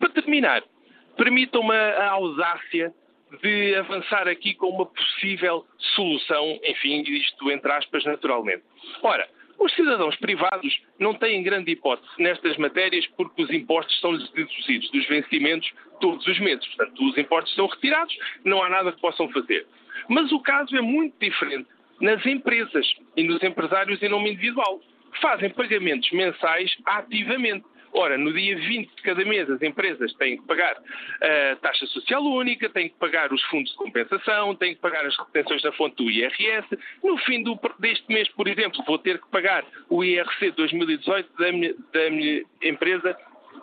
Para 0.00 0.08
terminar, 0.08 0.64
permitam-me 1.16 1.72
a 1.72 2.10
audácia 2.10 2.92
de 3.40 3.76
avançar 3.76 4.26
aqui 4.26 4.54
com 4.54 4.70
uma 4.70 4.86
possível 4.86 5.64
solução, 5.94 6.58
enfim, 6.64 7.02
isto 7.02 7.48
entre 7.52 7.70
aspas, 7.70 8.04
naturalmente. 8.04 8.64
Ora, 9.04 9.28
os 9.58 9.72
cidadãos 9.74 10.16
privados 10.16 10.80
não 10.98 11.14
têm 11.14 11.42
grande 11.42 11.72
hipótese 11.72 12.10
nestas 12.18 12.56
matérias 12.56 13.06
porque 13.16 13.42
os 13.42 13.50
impostos 13.50 13.98
são-lhes 14.00 14.28
deduzidos 14.30 14.90
dos 14.90 15.06
vencimentos 15.06 15.72
todos 16.00 16.26
os 16.26 16.38
meses. 16.40 16.66
Portanto, 16.68 17.04
os 17.04 17.18
impostos 17.18 17.54
são 17.54 17.66
retirados, 17.66 18.16
não 18.44 18.62
há 18.62 18.68
nada 18.68 18.92
que 18.92 19.00
possam 19.00 19.28
fazer. 19.30 19.66
Mas 20.08 20.32
o 20.32 20.40
caso 20.40 20.76
é 20.76 20.80
muito 20.80 21.14
diferente 21.18 21.68
nas 22.00 22.24
empresas 22.26 22.86
e 23.16 23.22
nos 23.22 23.42
empresários 23.42 24.02
em 24.02 24.08
nome 24.08 24.32
individual. 24.32 24.80
Fazem 25.20 25.50
pagamentos 25.50 26.10
mensais 26.10 26.76
ativamente. 26.84 27.64
Ora, 27.96 28.18
no 28.18 28.32
dia 28.32 28.56
20 28.56 28.90
de 28.92 29.02
cada 29.02 29.24
mês, 29.24 29.48
as 29.48 29.62
empresas 29.62 30.12
têm 30.14 30.36
que 30.36 30.44
pagar 30.46 30.76
a 31.22 31.56
taxa 31.56 31.86
social 31.86 32.24
única, 32.24 32.68
têm 32.68 32.88
que 32.88 32.96
pagar 32.96 33.32
os 33.32 33.40
fundos 33.44 33.70
de 33.70 33.76
compensação, 33.76 34.52
têm 34.56 34.74
que 34.74 34.80
pagar 34.80 35.06
as 35.06 35.16
retenções 35.16 35.62
da 35.62 35.70
fonte 35.72 35.94
do 36.02 36.10
IRS. 36.10 36.66
No 37.04 37.16
fim 37.18 37.44
do, 37.44 37.56
deste 37.78 38.04
mês, 38.12 38.28
por 38.30 38.48
exemplo, 38.48 38.82
vou 38.84 38.98
ter 38.98 39.20
que 39.20 39.28
pagar 39.28 39.64
o 39.88 40.02
IRC 40.02 40.50
2018 40.50 41.38
da 41.38 41.52
minha, 41.52 41.74
da 41.92 42.10
minha 42.10 42.42
empresa 42.62 43.16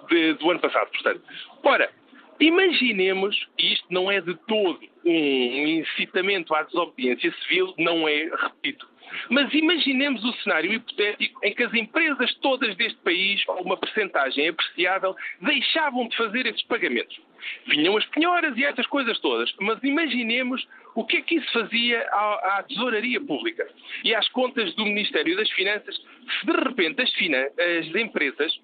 de, 0.10 0.34
do 0.36 0.50
ano 0.50 0.62
passado. 0.62 0.90
Portanto, 0.92 1.22
ora, 1.62 1.92
imaginemos, 2.40 3.48
e 3.60 3.74
isto 3.74 3.86
não 3.90 4.10
é 4.10 4.22
de 4.22 4.34
todo 4.48 4.80
um 5.04 5.68
incitamento 5.68 6.56
à 6.56 6.64
desobediência 6.64 7.34
civil, 7.44 7.74
não 7.78 8.08
é, 8.08 8.30
repito, 8.44 8.88
mas 9.30 9.54
imaginemos 9.54 10.24
o 10.24 10.34
cenário 10.44 10.74
hipotético 10.74 11.40
em 11.44 11.54
que 11.54 11.64
as 11.64 11.74
empresas 11.74 12.34
todas 12.36 12.76
deste 12.76 13.00
país, 13.00 13.44
ou 13.48 13.62
uma 13.62 13.78
percentagem 13.78 14.48
apreciável, 14.48 15.16
deixavam 15.42 16.08
de 16.08 16.16
fazer 16.18 16.46
esses 16.46 16.64
pagamentos. 16.64 17.20
Vinham 17.68 17.98
as 17.98 18.06
penhoras 18.08 18.56
e 18.58 18.64
essas 18.64 18.86
coisas 18.88 19.20
todas, 19.20 19.52
mas 19.60 19.82
imaginemos 19.84 20.66
o 20.94 21.06
que 21.06 21.18
é 21.18 21.22
que 21.22 21.36
isso 21.36 21.52
fazia 21.52 22.02
à, 22.12 22.58
à 22.58 22.64
tesouraria 22.64 23.20
pública 23.20 23.68
e 24.04 24.14
às 24.14 24.28
contas 24.30 24.74
do 24.76 24.86
Ministério 24.86 25.36
das 25.36 25.50
Finanças 25.52 25.96
se 25.96 26.46
de 26.46 26.52
repente 26.52 27.02
as, 27.02 27.10
as 27.10 27.96
empresas, 27.96 28.60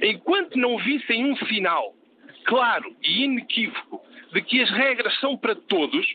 enquanto 0.00 0.56
não 0.56 0.78
vissem 0.78 1.24
um 1.24 1.36
sinal 1.46 1.94
claro 2.44 2.94
e 3.02 3.24
inequívoco 3.24 4.02
de 4.32 4.42
que 4.42 4.62
as 4.62 4.70
regras 4.70 5.18
são 5.20 5.36
para 5.36 5.54
todos, 5.54 6.06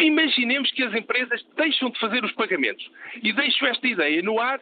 imaginemos 0.00 0.70
que 0.72 0.82
as 0.82 0.94
empresas 0.94 1.44
deixam 1.56 1.90
de 1.90 1.98
fazer 1.98 2.24
os 2.24 2.32
pagamentos. 2.32 2.88
E 3.22 3.32
deixo 3.32 3.64
esta 3.66 3.86
ideia 3.86 4.22
no 4.22 4.40
ar 4.40 4.60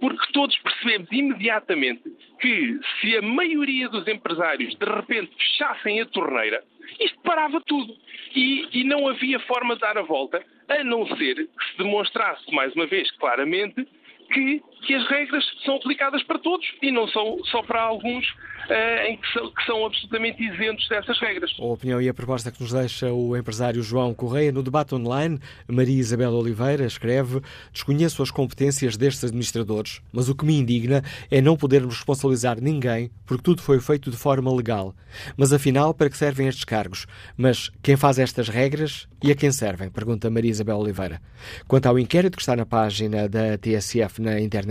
porque 0.00 0.32
todos 0.32 0.56
percebemos 0.58 1.10
imediatamente 1.10 2.02
que 2.40 2.78
se 3.00 3.16
a 3.16 3.22
maioria 3.22 3.88
dos 3.88 4.06
empresários 4.06 4.74
de 4.76 4.84
repente 4.84 5.34
fechassem 5.36 6.00
a 6.00 6.06
torneira, 6.06 6.62
isto 7.00 7.20
parava 7.22 7.60
tudo. 7.60 7.94
E, 8.34 8.68
e 8.72 8.84
não 8.84 9.08
havia 9.08 9.40
forma 9.40 9.74
de 9.74 9.80
dar 9.80 9.98
a 9.98 10.02
volta, 10.02 10.42
a 10.68 10.84
não 10.84 11.06
ser 11.16 11.34
que 11.34 11.70
se 11.70 11.78
demonstrasse 11.78 12.54
mais 12.54 12.72
uma 12.74 12.86
vez 12.86 13.10
claramente 13.12 13.86
que, 14.32 14.62
que 14.86 14.94
as 14.94 15.06
regras 15.08 15.44
são 15.64 15.76
aplicadas 15.76 16.22
para 16.22 16.38
todos 16.38 16.66
e 16.82 16.90
não 16.90 17.08
são 17.08 17.38
só 17.44 17.62
para 17.62 17.82
alguns 17.82 18.24
uh, 18.68 19.06
em 19.08 19.16
que 19.16 19.32
são, 19.32 19.50
que 19.50 19.64
são 19.64 19.86
absolutamente 19.86 20.42
isentos 20.42 20.88
dessas 20.88 21.18
regras. 21.18 21.54
A 21.58 21.64
opinião 21.64 22.00
e 22.00 22.08
a 22.08 22.14
proposta 22.14 22.50
que 22.50 22.60
nos 22.60 22.72
deixa 22.72 23.12
o 23.12 23.36
empresário 23.36 23.82
João 23.82 24.14
Correia 24.14 24.52
no 24.52 24.62
debate 24.62 24.94
online, 24.94 25.38
Maria 25.66 25.98
Isabel 25.98 26.32
Oliveira 26.32 26.84
escreve: 26.84 27.40
Desconheço 27.72 28.22
as 28.22 28.30
competências 28.30 28.96
destes 28.96 29.24
administradores, 29.24 30.00
mas 30.12 30.28
o 30.28 30.34
que 30.34 30.44
me 30.44 30.58
indigna 30.58 31.02
é 31.30 31.40
não 31.40 31.56
podermos 31.56 31.96
responsabilizar 31.96 32.60
ninguém 32.60 33.10
porque 33.26 33.42
tudo 33.42 33.62
foi 33.62 33.80
feito 33.80 34.10
de 34.10 34.16
forma 34.16 34.54
legal. 34.54 34.94
Mas 35.36 35.52
afinal, 35.52 35.92
para 35.92 36.10
que 36.10 36.16
servem 36.16 36.46
estes 36.46 36.64
cargos? 36.64 37.06
Mas 37.36 37.70
quem 37.82 37.96
faz 37.96 38.18
estas 38.18 38.48
regras 38.48 39.08
e 39.22 39.30
a 39.30 39.34
quem 39.34 39.50
servem? 39.50 39.90
Pergunta 39.90 40.30
Maria 40.30 40.50
Isabel 40.50 40.78
Oliveira. 40.78 41.20
Quanto 41.66 41.86
ao 41.86 41.98
inquérito 41.98 42.36
que 42.36 42.42
está 42.42 42.54
na 42.56 42.66
página 42.66 43.28
da 43.28 43.58
TSF 43.58 44.20
na 44.20 44.40
internet, 44.40 44.67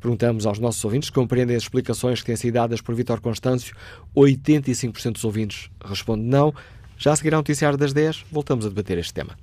perguntamos 0.00 0.46
aos 0.46 0.58
nossos 0.58 0.84
ouvintes 0.84 1.10
que 1.10 1.14
compreendem 1.14 1.56
as 1.56 1.64
explicações 1.64 2.20
que 2.20 2.26
têm 2.26 2.36
sido 2.36 2.54
dadas 2.54 2.80
por 2.80 2.94
Vítor 2.94 3.20
Constâncio. 3.20 3.74
85% 4.16 5.12
dos 5.12 5.24
ouvintes 5.24 5.70
respondem 5.84 6.26
não. 6.26 6.54
Já 6.96 7.12
a 7.12 7.16
seguir 7.16 7.34
ao 7.34 7.40
noticiário 7.40 7.76
das 7.76 7.92
10, 7.92 8.26
voltamos 8.30 8.64
a 8.64 8.68
debater 8.68 8.98
este 8.98 9.12
tema. 9.12 9.36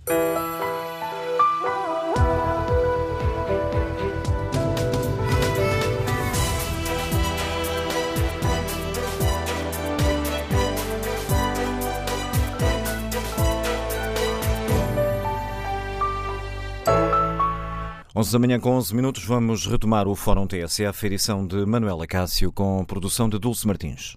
Onze 18.19 18.33
da 18.33 18.39
manhã 18.39 18.59
com 18.59 18.71
11 18.71 18.93
minutos, 18.93 19.23
vamos 19.23 19.65
retomar 19.65 20.05
o 20.05 20.13
Fórum 20.13 20.45
TSF, 20.45 21.05
edição 21.05 21.47
de 21.47 21.65
Manuela 21.65 22.05
Cássio, 22.05 22.51
com 22.51 22.83
produção 22.83 23.29
de 23.29 23.39
Dulce 23.39 23.65
Martins. 23.65 24.13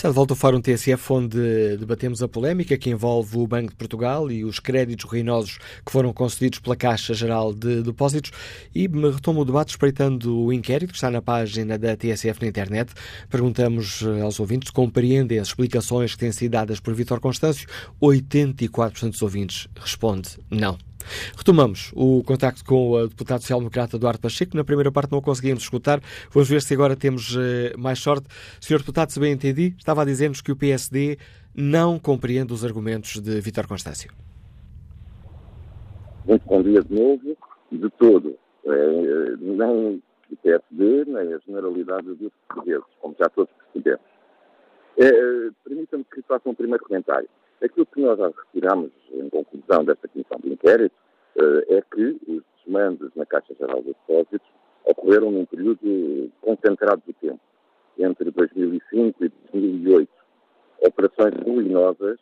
Está 0.00 0.08
de 0.08 0.14
volta 0.14 0.32
ao 0.32 0.36
Fórum 0.36 0.62
TSF, 0.62 1.12
onde 1.12 1.76
debatemos 1.76 2.22
a 2.22 2.26
polémica 2.26 2.78
que 2.78 2.88
envolve 2.88 3.36
o 3.36 3.46
Banco 3.46 3.68
de 3.68 3.76
Portugal 3.76 4.32
e 4.32 4.46
os 4.46 4.58
créditos 4.58 5.04
ruinosos 5.04 5.58
que 5.84 5.92
foram 5.92 6.10
concedidos 6.10 6.58
pela 6.58 6.74
Caixa 6.74 7.12
Geral 7.12 7.52
de 7.52 7.82
Depósitos 7.82 8.30
e 8.74 8.86
retomo 8.86 9.42
o 9.42 9.44
debate 9.44 9.68
espreitando 9.68 10.38
o 10.38 10.54
inquérito 10.54 10.92
que 10.92 10.96
está 10.96 11.10
na 11.10 11.20
página 11.20 11.76
da 11.76 11.94
TSF 11.94 12.40
na 12.40 12.48
internet. 12.48 12.94
Perguntamos 13.28 14.00
eh, 14.00 14.22
aos 14.22 14.40
ouvintes 14.40 14.68
se 14.68 14.72
compreendem 14.72 15.38
as 15.38 15.48
explicações 15.48 16.12
que 16.12 16.20
têm 16.20 16.32
sido 16.32 16.52
dadas 16.52 16.80
por 16.80 16.94
Vítor 16.94 17.20
Constâncio. 17.20 17.68
84% 18.00 19.10
dos 19.10 19.20
ouvintes 19.20 19.68
responde 19.78 20.30
não. 20.50 20.78
Retomamos 21.36 21.92
o 21.94 22.22
contacto 22.24 22.64
com 22.64 22.90
o 22.90 23.08
deputado 23.08 23.40
social-democrata 23.40 23.96
Eduardo 23.96 24.20
Pacheco. 24.20 24.56
Na 24.56 24.64
primeira 24.64 24.92
parte 24.92 25.12
não 25.12 25.20
conseguimos 25.20 25.62
escutar. 25.62 26.00
Vamos 26.30 26.48
ver 26.48 26.62
se 26.62 26.74
agora 26.74 26.96
temos 26.96 27.36
uh, 27.36 27.78
mais 27.78 27.98
sorte. 27.98 28.26
Senhor 28.60 28.78
deputado, 28.80 29.10
se 29.10 29.20
bem 29.20 29.32
entendi, 29.32 29.74
estava 29.78 30.02
a 30.02 30.04
dizer-nos 30.04 30.40
que 30.40 30.52
o 30.52 30.56
PSD 30.56 31.18
não 31.54 31.98
compreende 31.98 32.52
os 32.52 32.64
argumentos 32.64 33.20
de 33.20 33.40
Vítor 33.40 33.66
Constâncio. 33.66 34.12
Muito 36.26 36.46
bom 36.46 36.62
dia 36.62 36.82
de 36.82 36.94
novo. 36.94 37.36
De 37.72 37.90
todo. 37.90 38.36
É, 38.64 39.36
nem 39.40 40.02
o 40.30 40.36
PSD, 40.42 41.04
nem 41.06 41.34
a 41.34 41.38
generalidade 41.38 42.14
dos 42.14 42.32
portugueses, 42.48 42.84
como 43.00 43.16
já 43.18 43.28
todos 43.28 43.50
percebemos. 43.72 44.04
É, 44.98 45.50
Permita-me 45.64 46.04
que 46.04 46.22
faça 46.22 46.48
um 46.48 46.54
primeiro 46.54 46.84
comentário. 46.84 47.28
Aquilo 47.62 47.86
que 47.86 48.00
nós 48.00 48.18
já 48.18 48.28
retiramos 48.28 48.90
em 49.12 49.28
conclusão 49.28 49.84
desta 49.84 50.08
comissão 50.08 50.38
de 50.42 50.52
inquérito 50.52 50.94
uh, 51.36 51.74
é 51.74 51.82
que 51.94 52.18
os 52.26 52.42
desmandos 52.64 53.10
na 53.14 53.26
Caixa 53.26 53.54
Geral 53.54 53.82
de 53.82 53.88
Depósitos 53.88 54.48
ocorreram 54.84 55.30
num 55.30 55.44
período 55.44 56.30
concentrado 56.40 57.02
de 57.06 57.12
tempo, 57.14 57.40
entre 57.98 58.30
2005 58.30 59.24
e 59.24 59.28
2008. 59.52 60.08
Operações 60.82 61.34
ruinosas 61.44 62.18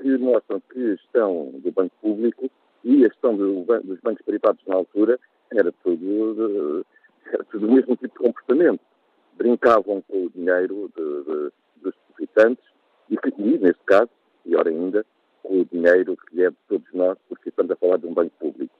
que 0.00 0.18
mostram 0.18 0.60
que 0.72 0.78
a 0.78 0.96
gestão 0.96 1.52
do 1.54 1.70
Banco 1.70 1.94
Público 2.00 2.50
e 2.82 3.04
a 3.04 3.08
gestão 3.08 3.36
do, 3.36 3.62
dos 3.62 4.00
bancos 4.00 4.24
privados 4.24 4.60
na 4.66 4.74
altura 4.74 5.18
era 5.52 5.72
tudo, 5.84 6.84
era 7.26 7.44
tudo 7.44 7.68
o 7.68 7.72
mesmo 7.72 7.96
tipo 7.96 8.08
de 8.08 8.24
comportamento. 8.24 8.80
Brincavam 9.34 10.02
com 10.08 10.24
o 10.24 10.30
dinheiro 10.30 10.90
de, 10.96 11.24
de, 11.24 11.52
dos 11.82 11.94
depositantes 12.08 12.64
e, 13.08 13.58
neste 13.58 13.84
caso, 13.84 14.10
pior 14.44 14.66
ainda, 14.66 15.04
com 15.42 15.60
o 15.60 15.64
dinheiro 15.64 16.16
que 16.28 16.42
é 16.42 16.50
de 16.50 16.56
todos 16.68 16.86
nós, 16.92 17.18
porque 17.28 17.48
estamos 17.48 17.70
a 17.72 17.76
falar 17.76 17.98
de 17.98 18.06
um 18.06 18.14
banco 18.14 18.32
público. 18.38 18.74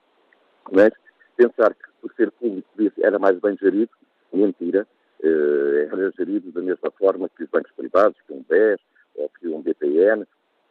Mas 0.71 0.93
pensar 1.37 1.75
que 1.75 1.89
por 2.01 2.13
ser 2.15 2.31
público 2.33 2.67
era 2.99 3.19
mais 3.19 3.39
bem 3.41 3.57
gerido, 3.57 3.91
mentira, 4.33 4.87
eh, 5.23 5.89
era 5.91 6.11
gerido 6.13 6.51
da 6.53 6.61
mesma 6.61 6.91
forma 6.93 7.29
que 7.29 7.45
os 7.45 7.51
bancos 7.51 7.73
privados, 7.73 8.19
que 8.27 8.33
um 8.33 8.45
BES 8.49 8.81
ou 9.17 9.29
que 9.29 9.49
um 9.49 9.61
BPN, 9.61 10.27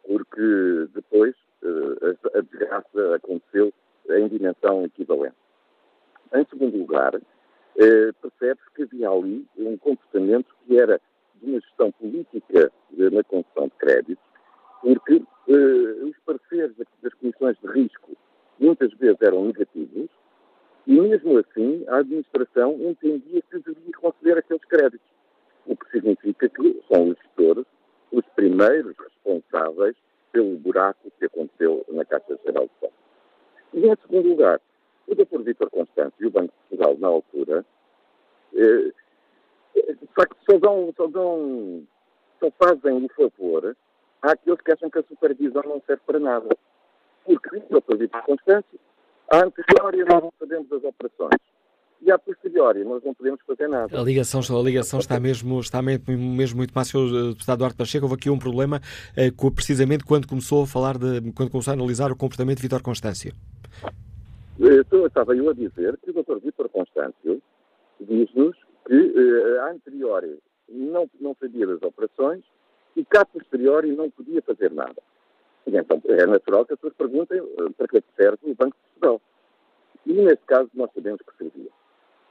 porque 0.06 0.88
depois 0.94 1.34
eh, 1.62 2.16
a 2.34 2.40
desgraça 2.40 3.14
aconteceu 3.14 3.72
em 4.10 4.28
dimensão 4.28 4.84
equivalente. 4.84 5.36
Em 6.34 6.44
segundo 6.46 6.76
lugar, 6.76 7.14
eh, 7.14 8.12
percebe-se 8.20 8.70
que 8.74 8.82
havia 8.82 9.08
ali 9.10 9.46
um 9.56 9.76
comportamento 9.76 10.54
que 10.66 10.78
era 10.78 11.00
de 11.36 11.50
uma 11.50 11.60
gestão 11.60 11.90
política 11.92 12.70
na 12.90 13.24
concessão 13.24 13.64
de 13.64 13.74
créditos, 13.78 14.24
porque 14.82 15.14
uh, 15.14 16.06
os 16.06 16.16
pareceres 16.26 16.74
das 17.00 17.14
comissões 17.14 17.56
de 17.62 17.68
risco 17.68 18.16
muitas 18.58 18.92
vezes 18.94 19.22
eram 19.22 19.46
negativos 19.46 20.10
e, 20.86 21.00
mesmo 21.00 21.38
assim, 21.38 21.84
a 21.88 21.98
administração 21.98 22.76
entendia 22.80 23.40
que 23.42 23.58
devia 23.60 23.92
conceder 24.00 24.38
aqueles 24.38 24.64
créditos, 24.64 25.06
o 25.64 25.76
que 25.76 25.90
significa 25.90 26.48
que 26.48 26.82
são 26.88 27.08
os 27.08 27.16
gestores 27.18 27.64
os 28.10 28.24
primeiros 28.34 28.94
responsáveis 28.98 29.96
pelo 30.32 30.58
buraco 30.58 31.10
que 31.18 31.24
aconteceu 31.24 31.84
na 31.88 32.04
Caixa 32.04 32.38
Geral 32.44 32.64
de 32.64 32.70
Contas. 32.80 32.98
E, 33.72 33.86
em 33.86 33.96
segundo 34.02 34.28
lugar, 34.28 34.60
o 35.06 35.14
Dr. 35.14 35.42
Vítor 35.42 35.70
Constante 35.70 36.14
e 36.20 36.26
o 36.26 36.30
Banco 36.30 36.52
de 36.52 36.68
Portugal, 36.68 36.98
na 36.98 37.08
altura, 37.08 37.64
eh, 38.54 38.92
de 39.74 40.06
facto, 40.14 40.36
só, 40.50 40.58
dão, 40.58 40.92
só, 40.96 41.06
dão, 41.06 41.86
só 42.38 42.50
fazem 42.58 43.04
o 43.04 43.08
favor 43.14 43.76
há 44.22 44.32
aqueles 44.32 44.60
que 44.60 44.72
acham 44.72 44.88
que 44.88 44.98
a 44.98 45.02
supervisão 45.02 45.62
não 45.64 45.82
serve 45.86 46.02
para 46.06 46.18
nada. 46.18 46.48
Porque, 47.24 47.60
doutor 47.70 47.98
Vitor 47.98 48.22
Constâncio, 48.22 48.80
a 49.30 49.44
anteriori 49.44 50.04
nós 50.04 50.22
não 50.22 50.32
fazemos 50.38 50.72
as 50.72 50.84
operações. 50.84 51.40
E 52.00 52.10
a 52.10 52.18
posteriori 52.18 52.84
nós 52.84 53.02
não 53.04 53.14
podemos 53.14 53.40
fazer 53.46 53.68
nada. 53.68 54.00
A 54.00 54.02
ligação, 54.02 54.40
a 54.40 54.62
ligação 54.62 54.98
está, 54.98 55.20
mesmo, 55.20 55.60
está 55.60 55.80
mesmo, 55.80 56.56
muito 56.56 56.72
má, 56.74 56.84
Sr. 56.84 56.98
Eh, 56.98 57.28
deputado 57.30 57.58
Duarte 57.58 57.76
Pacheco. 57.76 58.04
Houve 58.06 58.16
aqui 58.16 58.28
um 58.28 58.38
problema 58.38 58.80
eh, 59.16 59.30
precisamente 59.54 60.04
quando 60.04 60.26
começou 60.26 60.64
a 60.64 60.66
falar, 60.66 60.98
de, 60.98 61.32
quando 61.32 61.50
começou 61.50 61.70
a 61.70 61.74
analisar 61.74 62.10
o 62.10 62.16
comportamento 62.16 62.56
de 62.56 62.62
Vitor 62.62 62.82
Constâncio. 62.82 63.32
Então, 64.58 65.06
estava 65.06 65.34
eu 65.36 65.48
a 65.48 65.54
dizer 65.54 65.96
que 65.98 66.10
o 66.10 66.14
Dr. 66.14 66.38
Vitor 66.44 66.68
Constâncio 66.70 67.40
diz-nos 68.00 68.56
que 68.84 69.14
eh, 69.16 69.58
a 69.60 69.70
anteriori 69.70 70.38
não, 70.68 71.08
não 71.20 71.36
sabia 71.40 71.68
das 71.68 71.82
operações 71.82 72.42
e 72.96 73.04
cá 73.04 73.24
posteriori 73.24 73.94
não 73.94 74.10
podia 74.10 74.42
fazer 74.42 74.70
nada. 74.70 75.02
E 75.66 75.76
então 75.76 76.00
é 76.06 76.26
natural 76.26 76.66
que 76.66 76.74
as 76.74 76.80
pessoas 76.80 76.96
perguntem 76.96 77.38
eh, 77.38 77.70
para 77.76 77.88
que 77.88 78.02
serve 78.16 78.38
o 78.42 78.54
Banco 78.54 78.76
de 78.76 79.00
Portugal. 79.00 79.20
E 80.06 80.12
nesse 80.12 80.42
caso 80.46 80.70
nós 80.74 80.90
sabemos 80.94 81.20
que 81.20 81.36
servia. 81.36 81.70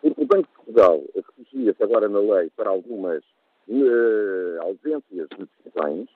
Porque 0.01 0.22
o 0.22 0.26
Banco 0.26 0.47
de 0.47 0.55
Portugal 0.55 1.03
refugia-se 1.16 1.84
agora 1.84 2.09
na 2.09 2.20
lei 2.20 2.49
para 2.55 2.70
algumas 2.70 3.24
uh, 3.68 4.62
ausências 4.62 5.28
de 5.30 5.47
decisões, 5.64 6.09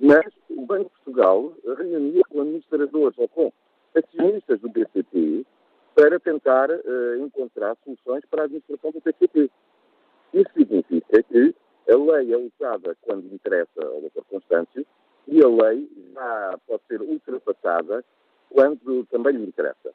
mas 0.00 0.26
o 0.50 0.66
Banco 0.66 0.90
de 0.90 1.04
Portugal 1.04 1.52
reunia 1.78 2.22
com 2.28 2.40
administradores 2.40 3.18
ou 3.18 3.28
com 3.28 3.52
acionistas 3.94 4.60
do 4.60 4.68
BCP 4.68 5.46
para 5.94 6.18
tentar 6.18 6.70
uh, 6.70 7.16
encontrar 7.20 7.76
soluções 7.84 8.24
para 8.26 8.42
a 8.42 8.44
administração 8.44 8.90
do 8.90 9.00
BCP. 9.00 9.50
Isso 10.34 10.50
significa 10.54 11.22
que 11.22 11.54
a 11.88 11.96
lei 11.96 12.32
é 12.32 12.36
usada 12.36 12.96
quando 13.02 13.32
interessa 13.32 13.84
ao 13.84 14.00
Dr. 14.00 14.22
Constâncio 14.30 14.86
e 15.26 15.42
a 15.42 15.48
lei 15.48 15.88
já 16.14 16.58
pode 16.66 16.82
ser 16.88 17.00
ultrapassada 17.02 18.04
quando 18.50 19.06
também 19.06 19.36
lhe 19.36 19.46
interessa. 19.46 19.92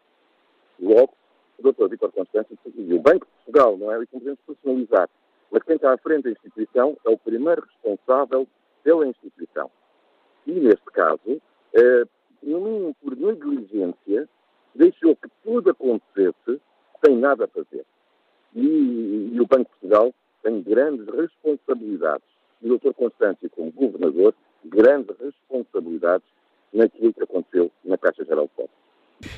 Logo, 0.79 1.13
o 1.57 1.71
Dr. 1.71 1.89
Vítor 1.89 2.11
Constâncio 2.11 2.57
e 2.75 2.93
o 2.93 2.99
Banco 2.99 3.25
de 3.25 3.31
Portugal, 3.43 3.77
não 3.77 3.91
é? 3.91 4.01
E 4.01 4.05
podemos 4.07 4.39
personalizar. 4.45 5.09
Mas 5.51 5.63
quem 5.63 5.75
está 5.75 5.93
à 5.93 5.97
frente 5.97 6.23
da 6.23 6.31
instituição 6.31 6.97
é 7.05 7.09
o 7.09 7.17
primeiro 7.17 7.61
responsável 7.61 8.47
pela 8.83 9.07
instituição. 9.07 9.71
E, 10.45 10.51
neste 10.51 10.85
caso, 10.85 11.41
eh, 11.73 12.03
no 12.43 12.61
mínimo 12.61 12.95
por 13.01 13.15
negligência, 13.15 14.29
deixou 14.75 15.15
que 15.15 15.29
tudo 15.43 15.71
acontecesse 15.71 16.61
sem 17.03 17.17
nada 17.17 17.45
a 17.45 17.47
fazer. 17.47 17.85
E, 18.55 19.31
e 19.33 19.41
o 19.41 19.47
Banco 19.47 19.63
de 19.63 19.79
Portugal 19.79 20.13
tem 20.47 20.61
grandes 20.61 21.05
responsabilidades. 21.07 22.25
E 22.61 22.71
o 22.71 22.77
Dr. 22.79 22.93
Constâncio, 22.93 23.49
como 23.49 23.69
governador, 23.69 24.33
grandes 24.63 25.13
responsabilidades 25.19 26.25
naquilo 26.71 27.13
que 27.13 27.23
aconteceu 27.23 27.69
na 27.83 27.97
Caixa 27.97 28.23
Geral 28.23 28.45
de 28.45 28.51
Depósitos. 28.51 28.86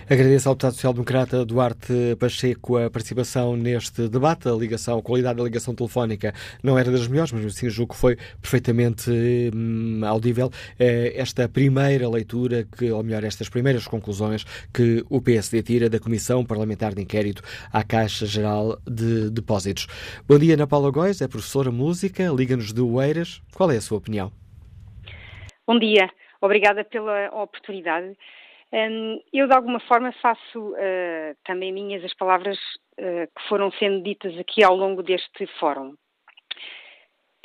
Agradeço 0.09 0.49
ao 0.49 0.55
deputado 0.55 0.73
social-democrata 0.73 1.45
Duarte 1.45 1.93
Pacheco 2.19 2.77
a 2.77 2.89
participação 2.89 3.55
neste 3.55 4.09
debate. 4.09 4.49
A 4.49 4.51
ligação, 4.51 4.99
a 4.99 5.01
qualidade 5.01 5.37
da 5.37 5.43
ligação 5.43 5.73
telefónica 5.73 6.33
não 6.61 6.77
era 6.77 6.91
das 6.91 7.07
melhores, 7.07 7.31
mas 7.31 7.45
assim 7.45 7.69
julgo 7.69 7.93
que 7.93 7.99
foi 7.99 8.17
perfeitamente 8.41 9.09
hum, 9.55 10.01
audível 10.05 10.49
eh, 10.77 11.13
esta 11.15 11.47
primeira 11.47 12.09
leitura, 12.09 12.65
que, 12.77 12.91
ou 12.91 13.01
melhor, 13.03 13.23
estas 13.23 13.47
primeiras 13.47 13.87
conclusões 13.87 14.43
que 14.73 15.03
o 15.09 15.21
PSD 15.21 15.63
tira 15.63 15.89
da 15.89 15.99
Comissão 15.99 16.43
Parlamentar 16.43 16.93
de 16.93 17.01
Inquérito 17.01 17.41
à 17.71 17.81
Caixa 17.81 18.25
Geral 18.25 18.77
de 18.85 19.29
Depósitos. 19.29 19.87
Bom 20.27 20.37
dia, 20.37 20.55
Ana 20.55 20.67
Paula 20.67 20.91
Góis, 20.91 21.21
é 21.21 21.27
professora 21.27 21.71
música, 21.71 22.27
liga-nos 22.35 22.73
de 22.73 22.81
Oeiras. 22.81 23.41
Qual 23.55 23.71
é 23.71 23.77
a 23.77 23.81
sua 23.81 23.99
opinião? 23.99 24.29
Bom 25.65 25.79
dia, 25.79 26.09
obrigada 26.41 26.83
pela 26.83 27.29
oportunidade. 27.41 28.17
Eu, 28.71 29.47
de 29.47 29.55
alguma 29.55 29.79
forma, 29.79 30.11
faço 30.21 30.59
uh, 30.59 31.35
também 31.43 31.73
minhas 31.73 32.03
as 32.03 32.13
palavras 32.13 32.57
uh, 32.99 33.27
que 33.35 33.47
foram 33.47 33.71
sendo 33.71 34.03
ditas 34.03 34.37
aqui 34.37 34.63
ao 34.63 34.75
longo 34.75 35.01
deste 35.01 35.47
fórum. 35.59 35.95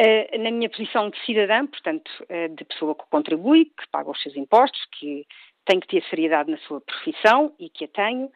Uh, 0.01 0.39
na 0.39 0.51
minha 0.51 0.69
posição 0.69 1.09
de 1.09 1.19
cidadã, 1.25 1.67
portanto, 1.67 2.11
de 2.57 2.65
pessoa 2.65 2.95
que 2.95 3.05
contribui, 3.11 3.67
que 3.67 3.89
paga 3.91 4.11
os 4.11 4.21
seus 4.21 4.37
impostos, 4.37 4.85
que 4.99 5.25
tem 5.65 5.81
que 5.81 5.87
ter 5.87 6.05
seriedade 6.11 6.51
na 6.51 6.59
sua 6.59 6.81
profissão 6.81 7.55
e 7.59 7.71
que 7.71 7.85
a 7.87 7.89
tenho, 7.89 8.31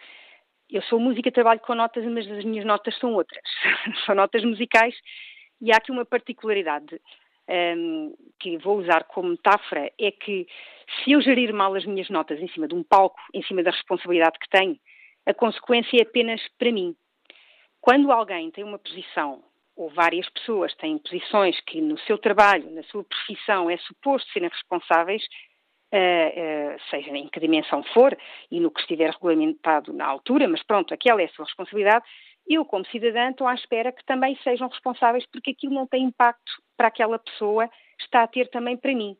eu 0.71 0.83
sou 0.83 1.01
música, 1.01 1.33
trabalho 1.33 1.61
com 1.61 1.75
notas, 1.75 2.05
mas 2.05 2.31
as 2.31 2.45
minhas 2.45 2.65
notas 2.65 2.97
são 2.99 3.15
outras. 3.15 3.43
são 4.07 4.15
notas 4.15 4.45
musicais 4.45 4.95
e 5.61 5.73
há 5.73 5.77
aqui 5.77 5.91
uma 5.91 6.05
particularidade 6.05 7.01
um, 7.49 8.15
que 8.39 8.59
vou 8.59 8.79
usar 8.79 9.05
como 9.05 9.31
metáfora 9.31 9.91
é 9.99 10.11
que 10.11 10.47
se 11.03 11.13
eu 11.13 11.21
gerir 11.21 11.53
mal 11.53 11.75
as 11.75 11.85
minhas 11.85 12.09
notas 12.09 12.41
em 12.41 12.49
cima 12.49 12.69
de 12.69 12.75
um 12.75 12.83
palco, 12.83 13.21
em 13.35 13.43
cima 13.43 13.63
da 13.63 13.71
responsabilidade 13.71 14.39
que 14.39 14.49
tenho, 14.49 14.79
a 15.27 15.35
consequência 15.35 15.99
é 15.99 16.03
apenas 16.03 16.41
para 16.59 16.73
mim. 16.73 16.95
Quando 17.81 18.11
alguém 18.11 18.51
tem 18.51 18.65
uma 18.65 18.79
posição, 18.79 19.43
ou 19.77 19.89
várias 19.91 20.29
pessoas 20.31 20.75
têm 20.75 20.99
posições 20.99 21.59
que 21.61 21.81
no 21.81 21.99
seu 22.01 22.19
trabalho, 22.19 22.71
na 22.73 22.83
sua 22.85 23.05
profissão, 23.05 23.71
é 23.71 23.77
suposto 23.79 24.31
serem 24.33 24.49
responsáveis, 24.49 25.23
uh, 25.95 26.75
uh, 26.75 26.81
seja 26.91 27.11
em 27.17 27.29
que 27.29 27.39
dimensão 27.39 27.85
for 27.95 28.17
e 28.51 28.59
no 28.59 28.71
que 28.71 28.81
estiver 28.81 29.11
regulamentado 29.11 29.93
na 29.93 30.07
altura, 30.07 30.49
mas 30.49 30.63
pronto, 30.65 30.93
aquela 30.93 31.23
é 31.23 31.27
a 31.27 31.29
sua 31.29 31.45
responsabilidade, 31.45 32.05
eu, 32.49 32.65
como 32.65 32.87
cidadã, 32.87 33.31
estou 33.31 33.47
à 33.47 33.55
espera 33.55 33.93
que 33.93 34.05
também 34.05 34.37
sejam 34.43 34.69
responsáveis 34.69 35.27
porque 35.27 35.51
aquilo 35.51 35.75
não 35.75 35.87
tem 35.87 36.05
impacto 36.05 36.53
para 36.77 36.89
aquela 36.89 37.19
pessoa, 37.19 37.71
está 38.01 38.23
a 38.23 38.29
ter 38.29 38.49
também 38.49 38.77
para 38.77 38.95
mim. 38.95 39.17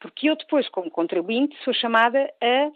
Porque 0.00 0.28
eu 0.28 0.36
depois, 0.36 0.68
como 0.68 0.90
contribuinte, 0.90 1.56
sou 1.64 1.74
chamada 1.74 2.32
a 2.42 2.70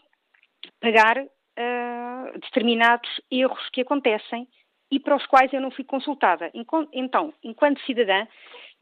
pagar 0.81 1.19
uh, 1.19 2.39
determinados 2.41 3.09
erros 3.31 3.69
que 3.71 3.81
acontecem 3.81 4.47
e 4.91 5.01
para 5.01 5.17
os 5.17 5.27
quais 5.27 5.53
eu 5.53 5.61
não 5.61 5.71
fui 5.71 5.85
consultada. 5.85 6.51
Então, 6.93 7.33
enquanto 7.43 7.81
cidadã, 7.85 8.27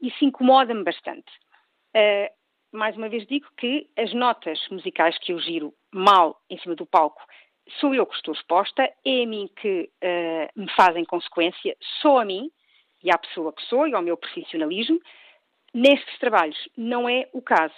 isso 0.01 0.23
incomoda-me 0.23 0.83
bastante. 0.83 1.31
Uh, 1.95 2.29
mais 2.71 2.95
uma 2.97 3.09
vez 3.09 3.25
digo 3.25 3.47
que 3.57 3.89
as 3.97 4.13
notas 4.13 4.59
musicais 4.69 5.17
que 5.19 5.31
eu 5.31 5.39
giro 5.39 5.73
mal 5.93 6.39
em 6.49 6.57
cima 6.59 6.75
do 6.75 6.85
palco 6.85 7.21
sou 7.79 7.93
eu 7.93 8.05
que 8.05 8.15
estou 8.15 8.33
exposta, 8.33 8.83
é 8.83 9.23
a 9.23 9.27
mim 9.27 9.49
que 9.55 9.89
uh, 10.03 10.59
me 10.59 10.69
fazem 10.71 11.03
consequência, 11.05 11.75
sou 12.01 12.19
a 12.19 12.25
mim 12.25 12.51
e 13.03 13.11
à 13.11 13.17
pessoa 13.17 13.53
que 13.53 13.63
sou 13.63 13.87
e 13.87 13.93
ao 13.93 14.01
meu 14.01 14.17
profissionalismo. 14.17 14.99
Nestes 15.73 16.17
trabalhos 16.19 16.57
não 16.77 17.07
é 17.09 17.27
o 17.33 17.41
caso. 17.41 17.75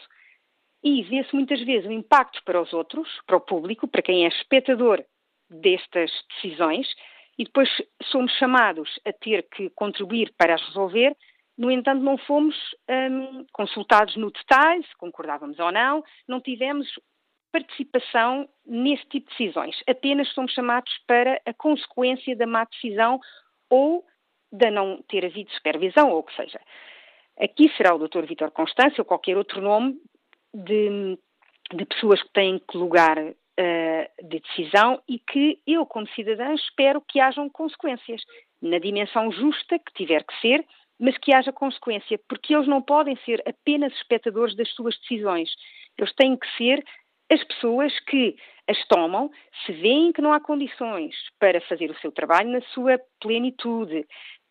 E 0.83 1.01
vê-se 1.03 1.33
muitas 1.33 1.61
vezes 1.63 1.87
o 1.87 1.91
impacto 1.91 2.43
para 2.43 2.61
os 2.61 2.71
outros, 2.71 3.09
para 3.25 3.37
o 3.37 3.41
público, 3.41 3.87
para 3.87 4.01
quem 4.01 4.25
é 4.25 4.27
espectador 4.27 5.03
destas 5.49 6.11
decisões, 6.35 6.87
e 7.37 7.43
depois 7.43 7.69
somos 8.03 8.31
chamados 8.33 8.99
a 9.05 9.13
ter 9.13 9.43
que 9.49 9.69
contribuir 9.71 10.33
para 10.37 10.55
as 10.55 10.61
resolver. 10.67 11.15
No 11.57 11.71
entanto, 11.71 12.03
não 12.03 12.17
fomos 12.17 12.55
um, 12.89 13.45
consultados 13.51 14.15
no 14.15 14.31
detalhe, 14.31 14.83
se 14.83 14.95
concordávamos 14.97 15.57
ou 15.59 15.71
não, 15.71 16.03
não 16.27 16.39
tivemos 16.39 16.87
participação 17.51 18.47
nesse 18.65 19.05
tipo 19.07 19.29
de 19.29 19.37
decisões. 19.37 19.75
Apenas 19.87 20.27
somos 20.33 20.51
chamados 20.53 20.91
para 21.07 21.41
a 21.45 21.53
consequência 21.53 22.35
da 22.35 22.45
má 22.45 22.65
decisão 22.65 23.19
ou 23.69 24.05
da 24.51 24.71
não 24.71 25.01
ter 25.09 25.25
havido 25.25 25.51
supervisão, 25.51 26.09
ou 26.11 26.19
o 26.19 26.23
que 26.23 26.35
seja. 26.35 26.59
Aqui 27.39 27.71
será 27.75 27.93
o 27.93 28.07
Dr. 28.07 28.25
Vítor 28.25 28.51
Constância 28.51 29.01
ou 29.01 29.05
qualquer 29.05 29.37
outro 29.37 29.61
nome 29.61 29.99
de, 30.53 31.17
de 31.73 31.85
pessoas 31.85 32.21
que 32.23 32.33
têm 32.33 32.59
que 32.59 32.77
lugar 32.77 33.17
uh, 33.19 34.27
de 34.27 34.39
decisão 34.39 35.01
e 35.07 35.19
que 35.19 35.59
eu, 35.67 35.85
como 35.85 36.07
cidadã, 36.09 36.53
espero 36.53 37.01
que 37.01 37.19
hajam 37.19 37.49
consequências, 37.49 38.21
na 38.61 38.79
dimensão 38.79 39.31
justa 39.31 39.77
que 39.77 39.93
tiver 39.93 40.23
que 40.23 40.39
ser, 40.41 40.65
mas 40.99 41.17
que 41.19 41.33
haja 41.33 41.51
consequência, 41.53 42.19
porque 42.27 42.55
eles 42.55 42.67
não 42.67 42.81
podem 42.81 43.15
ser 43.17 43.43
apenas 43.47 43.93
espectadores 43.93 44.55
das 44.55 44.69
suas 44.73 44.97
decisões. 44.99 45.49
Eles 45.97 46.13
têm 46.15 46.35
que 46.35 46.47
ser 46.57 46.83
as 47.29 47.43
pessoas 47.43 47.97
que 48.01 48.35
as 48.67 48.77
tomam, 48.87 49.31
se 49.65 49.71
veem 49.71 50.11
que 50.11 50.21
não 50.21 50.33
há 50.33 50.39
condições 50.39 51.15
para 51.39 51.61
fazer 51.61 51.89
o 51.89 51.99
seu 51.99 52.11
trabalho 52.11 52.49
na 52.49 52.61
sua 52.73 52.99
plenitude, 53.21 54.05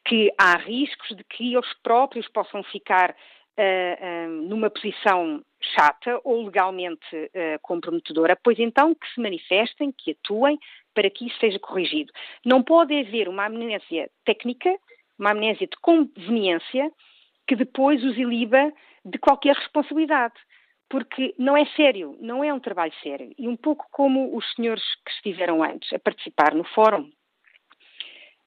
que 0.07 0.33
há 0.39 0.57
riscos 0.57 1.17
de 1.17 1.25
que 1.25 1.55
eles 1.55 1.73
próprios 1.83 2.29
possam 2.29 2.63
ficar 2.65 3.11
uh, 3.11 3.15
uh, 3.15 4.29
numa 4.49 4.71
posição 4.71 5.43
chata 5.61 6.21
ou 6.25 6.45
legalmente 6.45 7.15
uh, 7.15 7.59
comprometedora, 7.63 8.39
pois 8.43 8.59
então 8.59 8.95
que 8.95 9.07
se 9.13 9.21
manifestem, 9.21 9.93
que 9.93 10.13
atuem 10.13 10.59
para 10.95 11.11
que 11.11 11.27
isso 11.27 11.39
seja 11.39 11.59
corrigido. 11.59 12.13
Não 12.45 12.63
pode 12.63 12.99
haver 12.99 13.29
uma 13.29 13.47
amnésia 13.47 14.09
técnica, 14.25 14.75
uma 15.19 15.31
amnésia 15.31 15.67
de 15.67 15.77
conveniência, 15.83 16.91
que 17.47 17.57
depois 17.57 18.03
os 18.05 18.17
iliba 18.17 18.73
de 19.05 19.19
qualquer 19.19 19.55
responsabilidade 19.55 20.35
porque 20.89 21.35
não 21.39 21.57
é 21.57 21.67
sério, 21.75 22.17
não 22.21 22.45
é 22.45 22.53
um 22.53 22.61
trabalho 22.61 22.93
sério. 23.03 23.33
E 23.37 23.49
um 23.49 23.57
pouco 23.57 23.87
como 23.91 24.37
os 24.37 24.45
senhores 24.55 24.83
que 25.05 25.11
estiveram 25.13 25.63
antes 25.63 25.93
a 25.93 25.99
participar 25.99 26.55
no 26.55 26.65
fórum, 26.65 27.11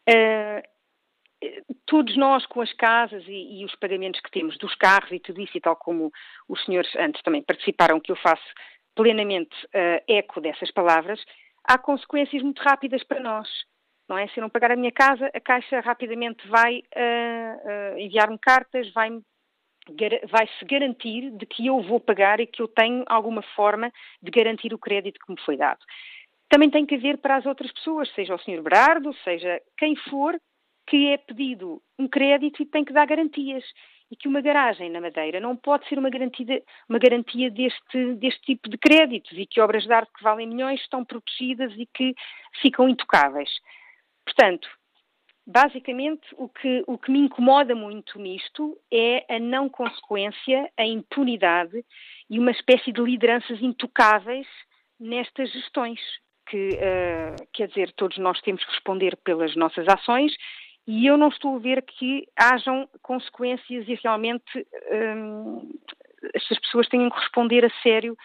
uh, 0.10 0.62
todos 1.86 2.16
nós 2.18 2.46
com 2.46 2.62
as 2.62 2.72
casas 2.74 3.24
e, 3.28 3.62
e, 3.62 3.66
os 3.66 3.76
pagamentos 3.76 4.20
que 4.22 4.32
temos 4.32 4.58
dos 4.58 4.76
carros 4.76 5.12
e 5.12 5.20
tudo 5.20 5.42
isso, 5.42 5.58
e 5.58 5.62
tal 5.62 5.76
como 5.76 6.12
os 6.48 6.64
senhores 6.66 6.94
antes 6.96 7.22
também 7.22 7.42
participaram, 7.42 8.00
que 8.00 8.12
eu 8.12 8.16
faço 8.18 8.44
plenamente 8.96 9.56
uh, 9.68 10.04
eco 10.08 10.42
dessas 10.42 10.72
palavras, 10.72 11.24
há 11.64 11.78
consequências 11.78 12.42
muito 12.42 12.62
rápidas 12.62 13.04
para 13.04 13.20
nós. 13.20 13.48
Não 14.08 14.18
é? 14.18 14.28
Se 14.30 14.40
eu 14.40 14.42
não 14.42 14.50
pagar 14.50 14.72
a 14.72 14.76
minha 14.76 14.92
casa, 14.92 15.30
a 15.34 15.40
Caixa 15.40 15.82
rapidamente 15.82 16.46
vai 16.48 16.80
uh, 16.80 17.98
enviar-me 17.98 18.40
cartas, 18.40 18.92
vai-me 18.92 19.22
vai-se 20.30 20.66
garantir 20.66 21.32
de 21.32 21.46
que 21.46 21.68
eu 21.68 21.82
vou 21.82 22.00
pagar 22.00 22.40
e 22.40 22.48
que 22.48 22.62
eu 22.62 22.68
tenho 22.68 23.04
alguma 23.08 23.42
forma 23.56 23.92
de 24.22 24.32
garantir 24.32 24.74
o 24.74 24.80
crédito 24.80 25.20
que 25.26 25.32
me 25.32 25.40
foi 25.42 25.58
dado. 25.58 25.80
Também 26.50 26.70
tem 26.70 26.86
que 26.86 26.96
haver 26.96 27.20
para 27.20 27.36
as 27.36 27.46
outras 27.46 27.72
pessoas, 27.72 28.10
seja 28.14 28.34
o 28.34 28.40
Sr. 28.40 28.62
Berardo, 28.62 29.14
seja 29.24 29.62
quem 29.78 29.96
for, 29.96 30.40
que 30.88 31.08
é 31.08 31.18
pedido 31.18 31.82
um 31.98 32.08
crédito 32.08 32.64
e 32.64 32.66
tem 32.66 32.84
que 32.84 32.92
dar 32.92 33.06
garantias. 33.06 33.64
E 34.12 34.16
que 34.16 34.28
uma 34.28 34.42
garagem 34.42 34.90
na 34.90 35.00
Madeira 35.00 35.40
não 35.40 35.56
pode 35.56 35.88
ser 35.88 36.00
uma 36.00 36.10
garantia, 36.10 36.64
uma 36.90 36.98
garantia 36.98 37.52
deste, 37.52 38.16
deste 38.16 38.42
tipo 38.42 38.68
de 38.68 38.76
créditos 38.76 39.38
e 39.38 39.46
que 39.46 39.62
obras 39.62 39.84
de 39.84 39.94
arte 39.94 40.12
que 40.12 40.24
valem 40.24 40.48
milhões 40.48 40.82
estão 40.82 41.06
protegidas 41.06 41.72
e 41.78 41.86
que 41.94 42.16
ficam 42.60 42.90
intocáveis. 42.90 43.52
Portanto, 44.26 44.68
Basicamente, 45.52 46.28
o 46.38 46.48
que, 46.48 46.84
o 46.86 46.96
que 46.96 47.12
me 47.12 47.22
incomoda 47.22 47.74
muito 47.74 48.20
nisto 48.20 48.78
é 48.94 49.26
a 49.28 49.40
não 49.40 49.68
consequência, 49.68 50.72
a 50.78 50.86
impunidade 50.86 51.84
e 52.30 52.38
uma 52.38 52.52
espécie 52.52 52.92
de 52.92 53.02
lideranças 53.02 53.60
intocáveis 53.60 54.46
nestas 55.00 55.52
gestões. 55.52 56.00
Que, 56.48 56.70
uh, 56.76 57.48
quer 57.52 57.68
dizer, 57.68 57.92
todos 57.94 58.20
nós 58.20 58.40
temos 58.42 58.64
que 58.64 58.72
responder 58.72 59.18
pelas 59.24 59.56
nossas 59.56 59.88
ações 59.88 60.32
e 60.88 61.08
eu 61.08 61.18
não 61.18 61.30
estou 61.30 61.56
a 61.56 61.60
ver 61.60 61.82
que 61.82 62.28
hajam 62.36 62.88
consequências 63.02 63.88
e 63.88 63.96
realmente 64.04 64.68
um, 64.92 65.68
estas 66.36 66.60
pessoas 66.60 66.88
tenham 66.90 67.10
que 67.10 67.20
responder 67.20 67.66
a 67.66 67.82
sério 67.82 68.16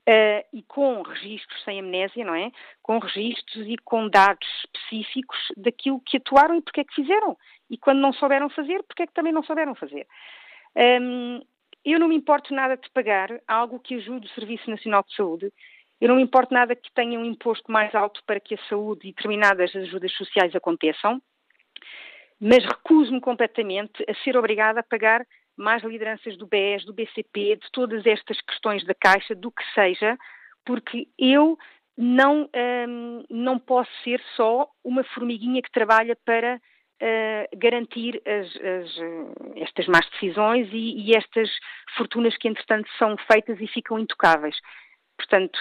Uh, 0.00 0.42
e 0.52 0.62
com 0.62 1.02
registros 1.02 1.62
sem 1.64 1.80
amnésia, 1.80 2.24
não 2.24 2.34
é? 2.34 2.50
Com 2.82 2.98
registros 2.98 3.66
e 3.66 3.76
com 3.76 4.08
dados 4.08 4.48
específicos 4.64 5.36
daquilo 5.56 6.00
que 6.00 6.16
atuaram 6.16 6.56
e 6.56 6.62
porque 6.62 6.80
é 6.80 6.84
que 6.84 6.94
fizeram. 6.94 7.36
E 7.68 7.76
quando 7.76 7.98
não 7.98 8.12
souberam 8.12 8.48
fazer, 8.48 8.82
porque 8.84 9.02
é 9.02 9.06
que 9.06 9.12
também 9.12 9.32
não 9.32 9.42
souberam 9.42 9.74
fazer. 9.74 10.06
Um, 10.74 11.40
eu 11.84 11.98
não 11.98 12.08
me 12.08 12.16
importo 12.16 12.54
nada 12.54 12.76
de 12.76 12.88
pagar 12.90 13.40
algo 13.46 13.80
que 13.80 13.94
ajude 13.94 14.26
o 14.26 14.30
Serviço 14.30 14.70
Nacional 14.70 15.04
de 15.06 15.14
Saúde 15.14 15.52
Eu 16.00 16.08
não 16.08 16.16
me 16.16 16.22
importo 16.22 16.54
nada 16.54 16.76
que 16.76 16.92
tenha 16.92 17.18
um 17.18 17.24
imposto 17.24 17.70
mais 17.70 17.94
alto 17.94 18.22
para 18.26 18.40
que 18.40 18.54
a 18.54 18.68
saúde 18.68 19.08
e 19.08 19.12
determinadas 19.12 19.74
ajudas 19.74 20.12
sociais 20.12 20.54
aconteçam, 20.54 21.20
mas 22.40 22.64
recuso-me 22.64 23.20
completamente 23.20 24.04
a 24.08 24.14
ser 24.22 24.36
obrigada 24.36 24.80
a 24.80 24.82
pagar 24.84 25.26
mais 25.58 25.82
lideranças 25.82 26.36
do 26.36 26.46
BES, 26.46 26.84
do 26.84 26.94
BCP, 26.94 27.56
de 27.56 27.70
todas 27.72 28.06
estas 28.06 28.40
questões 28.40 28.84
da 28.84 28.94
Caixa, 28.94 29.34
do 29.34 29.50
que 29.50 29.64
seja, 29.74 30.16
porque 30.64 31.08
eu 31.18 31.58
não, 31.96 32.48
hum, 32.88 33.24
não 33.28 33.58
posso 33.58 33.90
ser 34.04 34.22
só 34.36 34.68
uma 34.84 35.02
formiguinha 35.02 35.60
que 35.60 35.70
trabalha 35.70 36.16
para 36.24 36.56
uh, 36.56 37.58
garantir 37.58 38.22
as, 38.24 38.46
as, 38.56 38.96
estas 39.56 39.86
más 39.88 40.08
decisões 40.10 40.68
e, 40.72 41.10
e, 41.10 41.16
estas 41.16 41.50
fortunas 41.96 42.36
que, 42.36 42.46
entretanto, 42.46 42.88
são 42.98 43.16
feitas 43.30 43.60
e 43.60 43.66
ficam 43.66 43.98
intocáveis. 43.98 44.56
Portanto, 45.16 45.58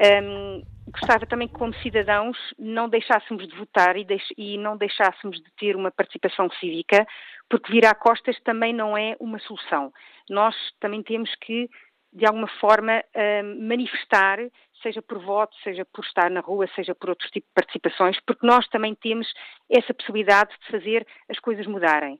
um, 0.00 0.62
gostava 0.90 1.26
também 1.26 1.46
que, 1.46 1.54
como 1.54 1.74
cidadãos, 1.74 2.36
não 2.58 2.88
deixássemos 2.88 3.46
de 3.46 3.54
votar 3.56 3.96
e, 3.96 4.04
deix 4.04 4.22
e, 4.36 4.56
não 4.58 4.76
deixássemos 4.76 5.36
de 5.36 5.50
ter 5.58 5.76
uma 5.76 5.90
participação 5.90 6.50
cívica, 6.58 7.06
porque 7.48 7.72
virar 7.72 7.94
costas 7.94 8.38
também 8.40 8.72
não 8.72 8.96
é 8.96 9.16
uma 9.20 9.38
solução. 9.40 9.92
Nós 10.28 10.54
também 10.80 11.02
temos 11.02 11.34
que, 11.36 11.68
de 12.12 12.26
alguma 12.26 12.48
forma, 12.60 13.04
um, 13.14 13.68
manifestar, 13.68 14.38
seja 14.82 15.02
por 15.02 15.18
voto, 15.18 15.54
seja 15.62 15.84
por 15.84 16.04
estar 16.04 16.30
na 16.30 16.40
rua, 16.40 16.66
seja 16.74 16.94
por 16.94 17.10
outros 17.10 17.30
tipos 17.30 17.48
de 17.48 17.54
participações, 17.54 18.18
porque 18.26 18.46
nós 18.46 18.66
também 18.68 18.94
temos 18.94 19.30
essa 19.68 19.92
possibilidade 19.92 20.50
de 20.60 20.70
fazer 20.70 21.06
as 21.28 21.38
coisas 21.38 21.66
mudarem 21.66 22.18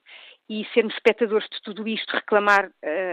e 0.50 0.66
sermos 0.74 0.92
espectadores 0.94 1.48
de 1.48 1.62
tudo 1.62 1.86
isto, 1.86 2.12
reclamar 2.12 2.66
uh, 2.66 2.70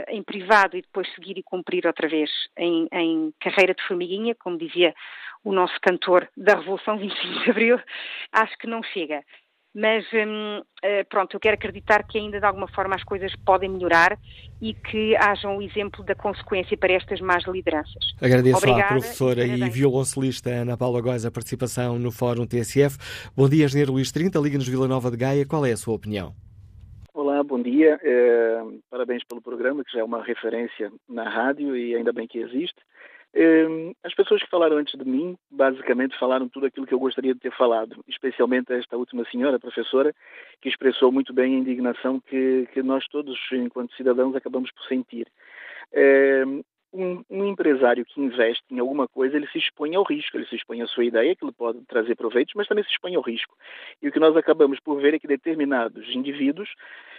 em 0.09 0.23
privado 0.23 0.75
e 0.75 0.81
depois 0.81 1.07
seguir 1.13 1.37
e 1.37 1.43
cumprir 1.43 1.85
outra 1.85 2.09
vez 2.09 2.31
em, 2.57 2.87
em, 2.91 3.31
carreira 3.39 3.75
de 3.75 3.83
formiguinha, 3.87 4.33
como 4.33 4.57
dizia 4.57 4.91
o 5.43 5.53
nosso 5.53 5.75
cantor 5.79 6.27
da 6.35 6.55
Revolução 6.55 6.97
25 6.99 7.43
de 7.43 7.51
Abril, 7.51 7.79
acho 8.31 8.57
que 8.57 8.65
não 8.65 8.81
chega. 8.81 9.23
Mas 9.75 10.03
um, 10.11 10.57
uh, 10.57 10.65
eh, 10.81 11.03
pronto, 11.03 11.35
eu 11.35 11.39
quero 11.39 11.53
acreditar 11.53 12.01
que 12.07 12.17
ainda 12.17 12.39
de 12.39 12.45
alguma 12.47 12.67
forma 12.69 12.95
as 12.95 13.03
coisas 13.03 13.31
podem 13.45 13.69
melhorar 13.69 14.17
e 14.59 14.73
que 14.73 15.15
haja 15.15 15.47
um 15.47 15.61
exemplo 15.61 16.03
da 16.03 16.15
consequência 16.15 16.75
para 16.75 16.93
estas 16.93 17.21
más 17.21 17.45
lideranças. 17.45 18.15
Agradeço 18.19 18.57
Obrigada, 18.57 18.85
à 18.85 18.87
professora 18.87 19.45
e, 19.45 19.61
e 19.61 19.69
violoncelista 19.69 20.49
Ana 20.49 20.75
Paula 20.75 20.99
Góes 20.99 21.25
a 21.25 21.29
participação 21.29 21.99
no 21.99 22.11
Fórum 22.11 22.47
TSF. 22.47 22.97
Bom 23.35 23.47
dia, 23.47 23.65
Engenheiro 23.65 23.91
Luís 23.91 24.11
30, 24.11 24.39
Liga-nos 24.39 24.67
Vila 24.67 24.87
Nova 24.87 25.11
de 25.11 25.17
Gaia. 25.17 25.45
Qual 25.45 25.63
é 25.63 25.73
a 25.73 25.77
sua 25.77 25.93
opinião? 25.93 26.46
Bom 27.47 27.61
dia. 27.61 27.97
É, 28.03 28.61
parabéns 28.89 29.23
pelo 29.23 29.41
programa, 29.41 29.81
que 29.81 29.93
já 29.93 30.01
é 30.01 30.03
uma 30.03 30.21
referência 30.21 30.91
na 31.07 31.29
rádio 31.29 31.77
e 31.77 31.95
ainda 31.95 32.11
bem 32.11 32.27
que 32.27 32.39
existe. 32.39 32.75
É, 33.33 33.65
as 34.03 34.13
pessoas 34.13 34.43
que 34.43 34.49
falaram 34.49 34.75
antes 34.75 34.99
de 34.99 35.09
mim, 35.09 35.37
basicamente 35.49 36.19
falaram 36.19 36.49
tudo 36.49 36.65
aquilo 36.65 36.85
que 36.85 36.93
eu 36.93 36.99
gostaria 36.99 37.33
de 37.33 37.39
ter 37.39 37.53
falado, 37.53 38.03
especialmente 38.05 38.73
esta 38.73 38.97
última 38.97 39.23
senhora, 39.31 39.57
professora, 39.57 40.13
que 40.61 40.67
expressou 40.67 41.09
muito 41.09 41.33
bem 41.33 41.55
a 41.55 41.59
indignação 41.59 42.19
que, 42.19 42.67
que 42.73 42.83
nós 42.83 43.07
todos, 43.07 43.39
enquanto 43.53 43.95
cidadãos, 43.95 44.35
acabamos 44.35 44.69
por 44.71 44.83
sentir. 44.85 45.25
É, 45.93 46.43
um, 46.93 47.23
um, 47.29 47.45
empresário 47.45 48.05
que 48.05 48.19
investe 48.19 48.63
em 48.71 48.79
alguma 48.79 49.07
coisa, 49.07 49.35
ele 49.37 49.47
se 49.47 49.57
expõe 49.57 49.95
ao 49.95 50.03
risco, 50.03 50.35
ele 50.35 50.47
se 50.47 50.55
expõe 50.55 50.81
à 50.81 50.87
sua 50.87 51.05
ideia, 51.05 51.35
que 51.35 51.45
ele 51.45 51.51
pode 51.51 51.79
trazer 51.85 52.15
proveitos, 52.15 52.53
mas 52.55 52.67
também 52.67 52.83
se 52.83 52.91
expõe 52.91 53.15
ao 53.15 53.21
risco. 53.21 53.55
E 54.01 54.07
o 54.07 54.11
que 54.11 54.19
nós 54.19 54.35
acabamos 54.35 54.79
por 54.79 54.99
ver 54.99 55.13
é 55.13 55.19
que 55.19 55.27
determinados 55.27 56.09
indivíduos 56.13 56.69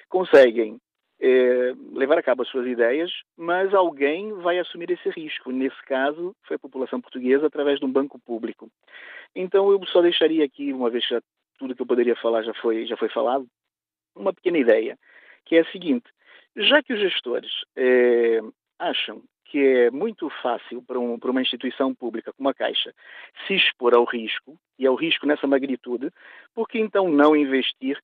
conseguem 0.08 0.78
é, 1.20 1.74
levar 1.92 2.18
a 2.18 2.22
cabo 2.22 2.42
as 2.42 2.48
suas 2.48 2.66
ideias, 2.66 3.10
mas 3.36 3.74
alguém 3.74 4.32
vai 4.34 4.58
assumir 4.58 4.90
esse 4.90 5.08
risco. 5.10 5.50
Nesse 5.50 5.80
caso, 5.84 6.34
foi 6.44 6.56
a 6.56 6.60
população 6.60 7.00
portuguesa 7.00 7.46
através 7.46 7.78
de 7.78 7.84
um 7.84 7.92
banco 7.92 8.18
público. 8.18 8.70
Então, 9.34 9.70
eu 9.70 9.84
só 9.86 10.00
deixaria 10.00 10.44
aqui, 10.44 10.72
uma 10.72 10.90
vez 10.90 11.06
que 11.06 11.14
já, 11.14 11.20
tudo 11.58 11.74
que 11.74 11.82
eu 11.82 11.86
poderia 11.86 12.16
falar 12.16 12.42
já 12.42 12.54
foi, 12.54 12.86
já 12.86 12.96
foi 12.96 13.08
falado, 13.08 13.46
uma 14.14 14.32
pequena 14.32 14.58
ideia, 14.58 14.98
que 15.44 15.56
é 15.56 15.60
a 15.60 15.70
seguinte: 15.70 16.06
já 16.56 16.82
que 16.82 16.92
os 16.92 17.00
gestores 17.00 17.50
é, 17.76 18.40
acham 18.78 19.22
que 19.44 19.58
é 19.58 19.90
muito 19.90 20.28
fácil 20.42 20.82
para, 20.82 20.98
um, 20.98 21.18
para, 21.18 21.30
uma 21.30 21.40
instituição 21.40 21.94
pública 21.94 22.32
como 22.34 22.50
a 22.50 22.54
Caixa 22.54 22.94
se 23.46 23.54
expor 23.54 23.94
ao 23.94 24.04
risco, 24.04 24.58
e 24.78 24.86
ao 24.86 24.94
risco 24.94 25.26
nessa 25.26 25.46
magnitude, 25.46 26.10
por 26.54 26.68
que 26.68 26.78
então 26.78 27.08
não 27.08 27.34
investir 27.34 27.98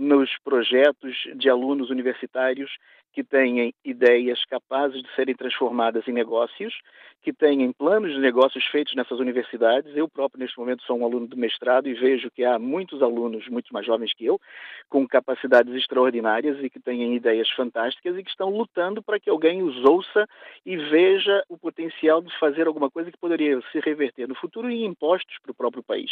nos 0.00 0.30
projetos 0.42 1.14
de 1.34 1.50
alunos 1.50 1.90
universitários 1.90 2.70
que 3.12 3.24
têm 3.24 3.74
ideias 3.84 4.44
capazes 4.44 5.02
de 5.02 5.14
serem 5.14 5.34
transformadas 5.34 6.06
em 6.06 6.12
negócios, 6.12 6.74
que 7.22 7.32
têm 7.32 7.70
planos 7.72 8.12
de 8.12 8.18
negócios 8.18 8.64
feitos 8.66 8.94
nessas 8.94 9.18
universidades. 9.18 9.94
Eu 9.94 10.08
próprio, 10.08 10.40
neste 10.40 10.58
momento, 10.58 10.82
sou 10.84 10.98
um 10.98 11.04
aluno 11.04 11.28
de 11.28 11.36
mestrado 11.36 11.88
e 11.88 11.94
vejo 11.94 12.30
que 12.30 12.44
há 12.44 12.58
muitos 12.58 13.02
alunos, 13.02 13.46
muito 13.48 13.72
mais 13.72 13.84
jovens 13.84 14.14
que 14.14 14.24
eu, 14.24 14.40
com 14.88 15.06
capacidades 15.06 15.74
extraordinárias 15.74 16.62
e 16.62 16.70
que 16.70 16.80
têm 16.80 17.14
ideias 17.14 17.50
fantásticas 17.50 18.16
e 18.16 18.22
que 18.22 18.30
estão 18.30 18.48
lutando 18.48 19.02
para 19.02 19.20
que 19.20 19.28
alguém 19.28 19.62
os 19.62 19.84
ouça 19.84 20.26
e 20.64 20.76
veja 20.76 21.44
o 21.48 21.58
potencial 21.58 22.22
de 22.22 22.36
fazer 22.38 22.66
alguma 22.66 22.90
coisa 22.90 23.10
que 23.10 23.18
poderia 23.18 23.60
se 23.70 23.80
reverter 23.80 24.26
no 24.26 24.34
futuro 24.34 24.70
em 24.70 24.84
impostos 24.84 25.36
para 25.42 25.52
o 25.52 25.54
próprio 25.54 25.82
país. 25.82 26.10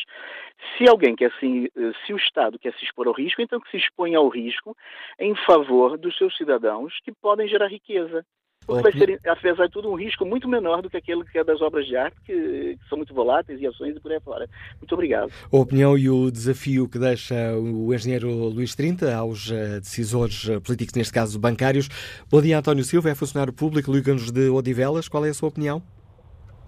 Se 0.77 0.89
alguém 0.89 1.17
quer 1.17 1.33
se, 1.41 1.73
se 2.05 2.13
o 2.13 2.17
Estado 2.17 2.59
quer 2.59 2.75
se 2.75 2.85
expor 2.85 3.07
ao 3.07 3.15
risco, 3.15 3.41
então 3.41 3.61
que 3.61 3.71
se 3.71 3.79
exponha 3.79 4.19
ao 4.19 4.29
risco 4.29 4.77
em 5.19 5.35
favor 5.35 5.97
dos 5.97 6.17
seus 6.19 6.37
cidadãos 6.37 6.88
que 7.05 7.13
podem 7.13 7.49
gerar 7.49 7.69
riqueza. 7.69 8.25
Porque 8.69 8.83
vai 8.83 8.93
ser, 8.93 9.21
apesar 9.27 9.67
de 9.67 9.73
tudo, 9.73 9.91
um 9.91 9.95
risco 9.95 10.27
muito 10.27 10.47
menor 10.47 10.83
do 10.83 10.91
que 10.91 10.99
aquele 10.99 11.25
que 11.25 11.39
é 11.39 11.43
das 11.43 11.63
obras 11.63 11.87
de 11.87 11.97
arte, 11.97 12.21
que, 12.21 12.77
que, 12.77 12.89
são 12.89 12.99
muito 12.99 13.15
voláteis 13.15 13.59
e 13.63 13.67
ações 13.67 13.97
e 13.97 14.01
por 14.01 14.13
aí 14.13 14.21
fora. 14.21 14.47
Muito 14.79 14.93
obrigado. 14.93 15.33
A 15.51 15.57
opinião 15.57 15.97
e 15.97 16.11
o 16.11 16.31
desafio 16.31 16.87
que 16.87 16.99
deixa 16.99 17.35
o 17.57 17.95
engenheiro 17.95 18.29
Luís 18.29 18.75
Trinta 18.75 19.15
aos 19.17 19.51
uh, 19.51 19.81
decisores 19.81 20.51
eh, 20.51 20.61
políticos, 20.61 20.95
neste 20.95 21.15
caso 21.15 21.41
bancários. 21.41 21.89
Bom 22.31 22.43
dia, 22.43 22.59
António 22.59 22.85
Silva, 22.85 23.09
é 23.09 23.15
funcionário 23.15 23.55
público, 23.55 23.91
liga-nos 23.91 24.31
de 24.31 24.51
Odivelas. 24.51 25.09
Qual 25.09 25.25
é 25.25 25.31
a 25.31 25.35
sua 25.35 25.49
opinião? 25.49 25.83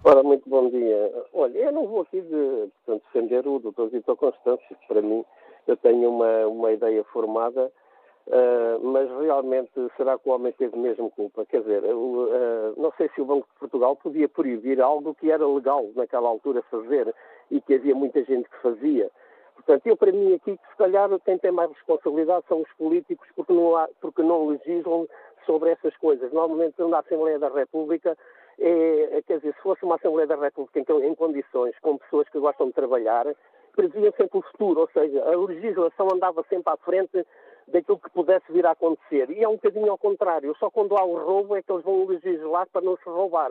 Ora, 0.03 0.23
muito 0.23 0.49
bom 0.49 0.71
dia. 0.71 1.13
Olha, 1.35 1.59
eu 1.59 1.73
não 1.73 1.87
vou 1.87 2.01
aqui 2.01 2.23
de, 2.23 2.71
portanto, 2.87 3.03
defender 3.13 3.47
o 3.47 3.59
Dr. 3.59 3.93
Vitor 3.93 4.17
Constâncio. 4.17 4.75
Para 4.89 5.03
mim, 5.03 5.23
eu 5.67 5.77
tenho 5.77 6.09
uma, 6.09 6.47
uma 6.47 6.73
ideia 6.73 7.05
formada 7.13 7.71
Uh, 8.31 8.79
mas 8.81 9.11
realmente 9.23 9.73
será 9.97 10.17
que 10.17 10.29
o 10.29 10.33
homem 10.33 10.53
teve 10.53 10.79
mesmo 10.79 11.11
culpa? 11.11 11.45
Quer 11.47 11.63
dizer, 11.63 11.83
uh, 11.83 12.75
não 12.77 12.93
sei 12.97 13.11
se 13.13 13.21
o 13.21 13.25
Banco 13.25 13.49
de 13.53 13.59
Portugal 13.59 13.97
podia 13.97 14.29
proibir 14.29 14.81
algo 14.81 15.17
que 15.17 15.33
era 15.33 15.45
legal 15.45 15.91
naquela 15.97 16.29
altura 16.29 16.63
fazer 16.71 17.13
e 17.51 17.61
que 17.61 17.75
havia 17.75 17.93
muita 17.93 18.23
gente 18.23 18.49
que 18.49 18.63
fazia. 18.63 19.11
Portanto, 19.57 19.85
eu 19.85 19.97
para 19.97 20.13
mim 20.13 20.33
aqui, 20.35 20.53
se 20.53 20.77
calhar 20.79 21.11
quem 21.25 21.39
tem 21.39 21.51
mais 21.51 21.73
responsabilidade 21.73 22.45
são 22.47 22.61
os 22.61 22.73
políticos 22.75 23.27
porque 23.35 23.53
não, 23.53 23.77
há, 23.77 23.89
porque 24.01 24.23
não 24.23 24.47
legislam 24.47 25.09
sobre 25.45 25.71
essas 25.71 25.97
coisas. 25.97 26.33
Normalmente 26.33 26.81
na 26.83 27.01
Assembleia 27.01 27.39
da 27.41 27.49
República, 27.49 28.17
é, 28.61 29.23
quer 29.27 29.39
dizer, 29.39 29.55
se 29.55 29.61
fosse 29.61 29.85
uma 29.85 29.97
Assembleia 29.97 30.29
da 30.29 30.37
República 30.37 30.79
em, 30.79 31.07
em 31.09 31.15
condições, 31.17 31.77
com 31.81 31.99
pessoas 31.99 32.29
que 32.29 32.39
gostam 32.39 32.69
de 32.69 32.75
trabalhar, 32.75 33.27
previam 33.75 34.13
sempre 34.13 34.39
o 34.39 34.43
futuro, 34.43 34.83
ou 34.83 34.91
seja, 34.93 35.21
a 35.25 35.37
legislação 35.37 36.09
andava 36.13 36.45
sempre 36.49 36.73
à 36.73 36.77
frente 36.77 37.27
daquilo 37.71 37.99
que 37.99 38.11
pudesse 38.11 38.51
vir 38.53 38.67
a 38.67 38.73
acontecer. 38.73 39.31
E 39.31 39.43
é 39.43 39.49
um 39.49 39.55
bocadinho 39.55 39.91
ao 39.91 39.99
contrário. 39.99 40.55
Só 40.59 40.71
quando 40.71 40.97
há 40.97 41.05
o 41.05 41.19
roubo 41.19 41.57
é 41.57 41.63
que 41.63 41.73
eles 41.73 41.85
vão 41.85 42.05
legislar 42.07 42.67
para 42.73 42.83
não 42.83 42.97
se 42.97 43.09
roubar. 43.09 43.51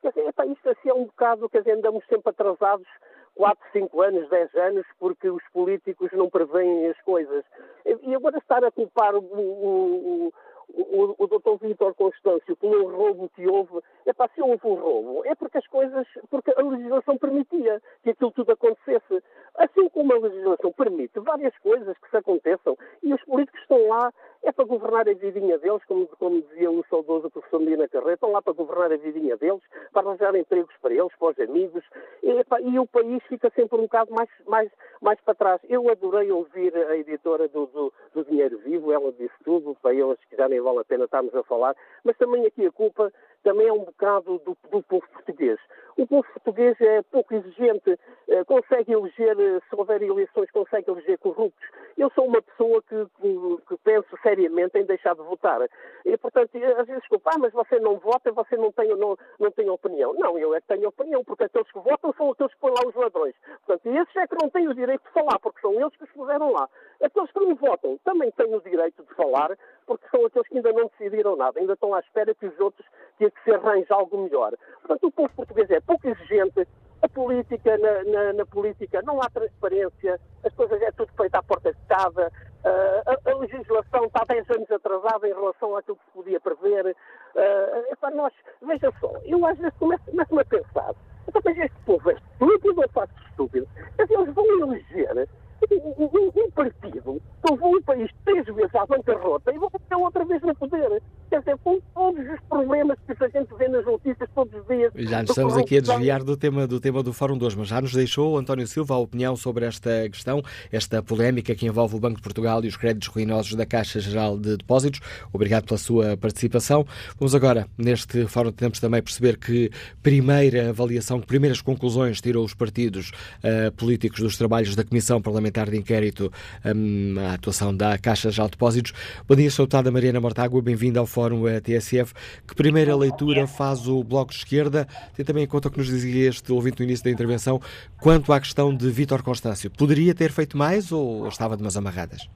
Quer 0.00 0.12
isto 0.46 0.70
assim 0.70 0.90
é 0.90 0.94
um 0.94 1.04
bocado, 1.04 1.48
quer 1.48 1.58
dizer, 1.58 1.72
andamos 1.72 2.04
sempre 2.06 2.30
atrasados 2.30 2.86
4, 3.34 3.64
5 3.72 4.02
anos, 4.02 4.28
10 4.28 4.54
anos, 4.54 4.86
porque 4.98 5.28
os 5.28 5.42
políticos 5.52 6.10
não 6.12 6.28
preveem 6.28 6.88
as 6.88 7.00
coisas. 7.02 7.44
E 7.84 8.14
agora 8.14 8.38
estar 8.38 8.64
a 8.64 8.70
culpar 8.70 9.14
o, 9.14 9.20
o, 9.20 10.32
o, 10.74 11.14
o 11.18 11.26
doutor 11.26 11.58
Vítor 11.58 11.94
Constâncio 11.94 12.56
pelo 12.56 12.88
roubo 12.88 13.28
que 13.34 13.46
houve, 13.46 13.80
é 14.06 14.12
para 14.12 14.30
se 14.34 14.42
houve 14.42 14.66
um 14.66 14.74
roubo, 14.74 15.22
é 15.24 15.34
porque 15.34 15.58
as 15.58 15.66
coisas, 15.66 16.06
porque 16.30 16.52
a 16.56 16.62
legislação 16.62 17.16
permitia 17.16 17.82
que 18.02 18.10
aquilo 18.10 18.30
tudo 18.32 18.52
acontecesse. 18.52 19.22
Assim 19.54 19.88
como 19.88 20.12
a 20.12 20.18
legislação 20.18 20.72
permite 20.72 21.18
várias 21.20 21.56
coisas 21.58 21.96
que 21.98 22.10
se 22.10 22.16
aconteçam, 22.16 22.76
e 23.02 23.12
os 23.12 23.22
políticos 23.24 23.60
estão 23.60 23.88
lá, 23.88 24.12
é 24.42 24.52
para 24.52 24.64
governar 24.64 25.08
a 25.08 25.14
vidinha 25.14 25.58
deles, 25.58 25.84
como, 25.86 26.06
como 26.18 26.42
dizia 26.42 26.70
o 26.70 26.84
saudoso 26.88 27.30
professor 27.30 27.60
Medina 27.60 27.88
Carreira, 27.88 28.14
estão 28.14 28.30
lá 28.30 28.40
para 28.40 28.52
governar 28.52 28.92
a 28.92 28.96
vidinha 28.96 29.36
deles, 29.36 29.62
para 29.92 30.08
arranjar 30.08 30.34
empregos 30.36 30.74
para 30.80 30.94
eles, 30.94 31.12
para 31.18 31.30
os 31.30 31.40
amigos, 31.40 31.84
e, 32.22 32.30
e 32.70 32.78
o 32.78 32.86
país 32.86 33.22
fica 33.24 33.50
sempre 33.54 33.78
um 33.78 33.82
bocado 33.82 34.12
mais, 34.12 34.28
mais, 34.46 34.70
mais 35.00 35.20
para 35.22 35.34
trás. 35.34 35.60
Eu 35.68 35.90
adorei 35.90 36.30
ouvir 36.30 36.74
a 36.76 36.96
editora 36.96 37.48
do, 37.48 37.66
do, 37.66 37.92
do 38.14 38.24
Dinheiro 38.24 38.58
Vivo, 38.58 38.92
ela 38.92 39.12
disse 39.12 39.34
tudo, 39.44 39.76
para 39.82 39.94
eles 39.94 40.18
que 40.30 40.36
vale 40.60 40.80
a 40.80 40.84
pena 40.84 41.04
estarmos 41.04 41.34
a 41.34 41.42
falar, 41.42 41.74
mas 42.04 42.16
também 42.16 42.46
aqui 42.46 42.66
a 42.66 42.72
culpa 42.72 43.12
também 43.42 43.68
é 43.68 43.72
um 43.72 43.84
bocado 43.84 44.38
do, 44.38 44.56
do 44.70 44.82
povo 44.82 45.06
português. 45.12 45.58
O 45.96 46.06
povo 46.06 46.24
português 46.32 46.80
é 46.80 47.02
pouco 47.02 47.34
exigente, 47.34 47.98
eh, 48.28 48.44
consegue 48.44 48.92
eleger, 48.92 49.36
eh, 49.38 49.60
se 49.68 49.74
houver 49.76 50.02
eleições, 50.02 50.50
consegue 50.50 50.90
eleger 50.90 51.18
corruptos. 51.18 51.68
eu 51.96 52.10
sou 52.10 52.26
uma 52.26 52.40
pessoa 52.40 52.80
que, 52.82 53.06
que, 53.20 53.56
que 53.68 53.76
penso 53.82 54.08
seriamente 54.22 54.78
em 54.78 54.84
deixar 54.84 55.14
de 55.14 55.22
votar. 55.22 55.60
E, 56.04 56.16
portanto, 56.16 56.50
às 56.56 56.86
vezes 56.86 57.00
desculpa, 57.00 57.30
ah, 57.34 57.38
mas 57.38 57.52
você 57.52 57.80
não 57.80 57.96
vota, 57.98 58.30
você 58.30 58.56
não 58.56 58.70
tem, 58.70 58.94
não, 58.96 59.16
não 59.40 59.50
tem 59.50 59.68
opinião. 59.68 60.14
Não, 60.14 60.38
eu 60.38 60.54
é 60.54 60.60
que 60.60 60.68
tenho 60.68 60.88
opinião, 60.88 61.24
porque 61.24 61.44
aqueles 61.44 61.70
que 61.72 61.80
votam 61.80 62.12
são 62.16 62.30
aqueles 62.30 62.54
que 62.54 62.60
põem 62.60 62.72
lá 62.72 62.88
os 62.88 62.94
ladrões. 62.94 63.34
Portanto, 63.66 63.86
esses 63.86 64.16
é 64.16 64.26
que 64.26 64.36
não 64.40 64.50
têm 64.50 64.68
o 64.68 64.74
direito 64.74 65.02
de 65.02 65.10
falar, 65.10 65.38
porque 65.40 65.60
são 65.60 65.72
eles 65.74 65.96
que 65.96 66.04
os 66.04 66.10
puseram 66.12 66.52
lá. 66.52 66.68
Aqueles 67.02 67.32
que 67.32 67.40
não 67.40 67.54
votam 67.56 67.98
também 68.04 68.30
têm 68.32 68.54
o 68.54 68.60
direito 68.60 69.02
de 69.02 69.14
falar, 69.14 69.56
porque 69.88 70.06
são 70.10 70.26
aqueles 70.26 70.46
que 70.46 70.56
ainda 70.56 70.72
não 70.72 70.86
decidiram 70.86 71.34
nada, 71.34 71.58
ainda 71.58 71.72
estão 71.72 71.94
à 71.94 72.00
espera 72.00 72.34
que 72.34 72.46
os 72.46 72.60
outros 72.60 72.86
que, 73.16 73.30
que 73.30 73.42
se 73.42 73.50
arranje 73.50 73.86
algo 73.88 74.18
melhor. 74.18 74.52
Portanto, 74.82 75.06
o 75.06 75.10
povo 75.10 75.30
português 75.34 75.70
é 75.70 75.80
pouco 75.80 76.06
exigente, 76.06 76.68
a 77.00 77.08
política, 77.08 77.78
na, 77.78 78.04
na, 78.04 78.32
na, 78.34 78.46
política 78.46 79.00
não 79.02 79.22
há 79.22 79.30
transparência, 79.30 80.20
as 80.44 80.52
coisas 80.52 80.80
é 80.82 80.92
tudo 80.92 81.10
feito 81.16 81.34
à 81.34 81.42
porta 81.42 81.72
de 81.72 81.80
casa, 81.86 82.30
uh, 82.64 83.28
a, 83.28 83.30
a, 83.30 83.36
legislação 83.38 84.04
está 84.04 84.24
10 84.28 84.50
anos 84.50 84.70
atrasada 84.70 85.26
em 85.26 85.32
relação 85.32 85.74
àquilo 85.74 85.96
que 85.96 86.04
se 86.04 86.10
podia 86.10 86.40
prever. 86.40 86.94
Uh, 87.34 88.14
nós, 88.14 88.32
veja 88.60 88.92
só, 89.00 89.12
eu 89.24 89.46
às 89.46 89.56
vezes 89.56 89.74
começo, 89.78 90.04
começo 90.04 90.38
a 90.38 90.44
pensar, 90.44 90.94
então, 91.26 91.42
mas 91.44 91.58
este 91.58 91.78
povo 91.86 92.10
é 92.10 92.14
estúpido 92.14 92.80
ou 92.80 92.88
faz 92.90 93.10
estúpido? 93.30 93.66
Eles 93.98 94.34
vão 94.34 94.46
eleger 94.60 95.28
um, 95.70 96.50
partido 96.50 97.20
levou 97.50 97.76
o 97.76 97.82
país 97.82 98.10
três 98.24 98.44
vezes 98.46 98.74
à 98.74 98.86
bancarrota 98.86 99.52
e 99.52 99.58
vão 99.58 99.70
ter 99.70 99.94
outra 99.94 100.24
vez 100.24 100.42
no 100.42 100.54
poder. 100.54 101.02
Quer 101.30 101.40
dizer, 101.40 101.56
com 101.58 101.80
todos 101.94 102.20
os 102.28 102.40
problemas 102.48 102.98
que 103.06 103.24
a 103.24 103.28
gente 103.28 103.54
vê 103.58 103.68
nas 103.68 103.84
notícias 103.84 104.28
todos 104.34 104.54
os 104.54 104.66
dias. 104.66 104.92
Já 104.96 105.20
nos 105.22 105.30
estamos 105.30 105.56
aqui 105.56 105.78
a 105.78 105.80
desviar 105.80 106.22
do 106.22 106.36
tema, 106.36 106.66
do 106.66 106.80
tema 106.80 107.02
do 107.02 107.12
Fórum 107.12 107.36
2, 107.36 107.54
mas 107.54 107.68
já 107.68 107.80
nos 107.80 107.92
deixou 107.92 108.36
António 108.36 108.66
Silva 108.66 108.94
a 108.94 108.98
opinião 108.98 109.36
sobre 109.36 109.64
esta 109.64 110.08
questão, 110.08 110.42
esta 110.70 111.02
polémica 111.02 111.54
que 111.54 111.66
envolve 111.66 111.96
o 111.96 112.00
Banco 112.00 112.16
de 112.16 112.22
Portugal 112.22 112.64
e 112.64 112.68
os 112.68 112.76
créditos 112.76 113.08
ruinosos 113.08 113.54
da 113.54 113.66
Caixa 113.66 114.00
Geral 114.00 114.38
de 114.38 114.56
Depósitos. 114.56 115.00
Obrigado 115.32 115.64
pela 115.64 115.78
sua 115.78 116.16
participação. 116.16 116.86
Vamos 117.18 117.34
agora, 117.34 117.66
neste 117.76 118.26
Fórum, 118.26 118.50
tentamos 118.50 118.80
também 118.80 119.02
perceber 119.02 119.36
que 119.36 119.70
primeira 120.02 120.70
avaliação, 120.70 121.20
primeiras 121.20 121.60
conclusões 121.60 122.20
tirou 122.20 122.44
os 122.44 122.54
partidos 122.54 123.10
uh, 123.38 123.72
políticos 123.72 124.20
dos 124.20 124.36
trabalhos 124.36 124.74
da 124.74 124.84
Comissão 124.84 125.20
Parlamentar 125.20 125.47
de 125.50 125.76
Inquérito 125.76 126.32
um, 126.64 127.14
à 127.20 127.34
atuação 127.34 127.76
da 127.76 127.98
Caixa 127.98 128.30
de 128.30 128.40
Depósitos. 128.48 128.92
Bom 129.26 129.34
dia. 129.34 129.48
Deputada 129.68 129.90
Mariana 129.90 130.20
Mortágua, 130.20 130.62
bem-vinda 130.62 130.98
ao 130.98 131.06
Fórum 131.06 131.44
TSF. 131.60 132.14
Que 132.46 132.54
primeira 132.54 132.96
leitura 132.96 133.46
faz 133.46 133.86
o 133.86 134.02
Bloco 134.02 134.30
de 134.30 134.38
Esquerda? 134.38 134.86
Tem 135.14 135.24
também 135.24 135.44
em 135.44 135.46
conta 135.46 135.68
o 135.68 135.70
que 135.70 135.78
nos 135.78 135.86
dizia 135.86 136.28
este 136.28 136.50
ouvinte 136.52 136.80
no 136.80 136.86
início 136.86 137.04
da 137.04 137.10
intervenção, 137.10 137.60
quanto 138.00 138.32
à 138.32 138.40
questão 138.40 138.74
de 138.74 138.90
Vítor 138.90 139.22
Constâncio. 139.22 139.70
Poderia 139.70 140.14
ter 140.14 140.32
feito 140.32 140.56
mais 140.56 140.90
ou 140.90 141.28
estava 141.28 141.56
de 141.56 141.62
mãos 141.62 141.76
amarradas? 141.76 142.28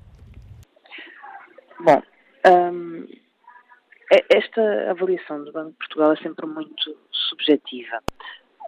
Bom, 1.81 2.03
hum, 2.47 3.07
esta 4.31 4.91
avaliação 4.91 5.45
do 5.45 5.53
Banco 5.53 5.71
de 5.71 5.77
Portugal 5.79 6.13
é 6.13 6.17
sempre 6.17 6.47
muito 6.47 6.97
subjetiva. 7.31 8.01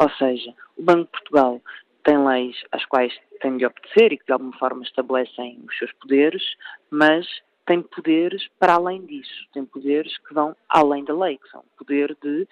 Ou 0.01 0.11
seja, 0.11 0.53
o 0.77 0.83
Banco 0.83 1.05
de 1.05 1.11
Portugal 1.11 1.61
tem 2.05 2.25
leis 2.25 2.57
às 2.71 2.85
quais 2.87 3.13
tem 3.41 3.57
de 3.57 3.67
obedecer 3.67 4.13
e 4.13 4.19
que 4.19 4.27
de 4.27 4.33
alguma 4.33 4.57
forma 4.59 4.83
estabelecem 4.83 5.61
os 5.67 5.77
seus 5.79 5.93
poderes, 5.95 6.43
mas 6.91 7.27
tem 7.67 7.83
poderes 7.83 8.47
para 8.59 8.75
além 8.75 9.05
disso, 9.07 9.49
tem 9.53 9.65
poderes 9.65 10.17
que 10.19 10.35
vão 10.35 10.55
além 10.69 11.05
da 11.05 11.15
lei, 11.15 11.39
que 11.39 11.49
são 11.49 11.61
o 11.61 11.77
poder 11.79 12.17
de 12.23 12.43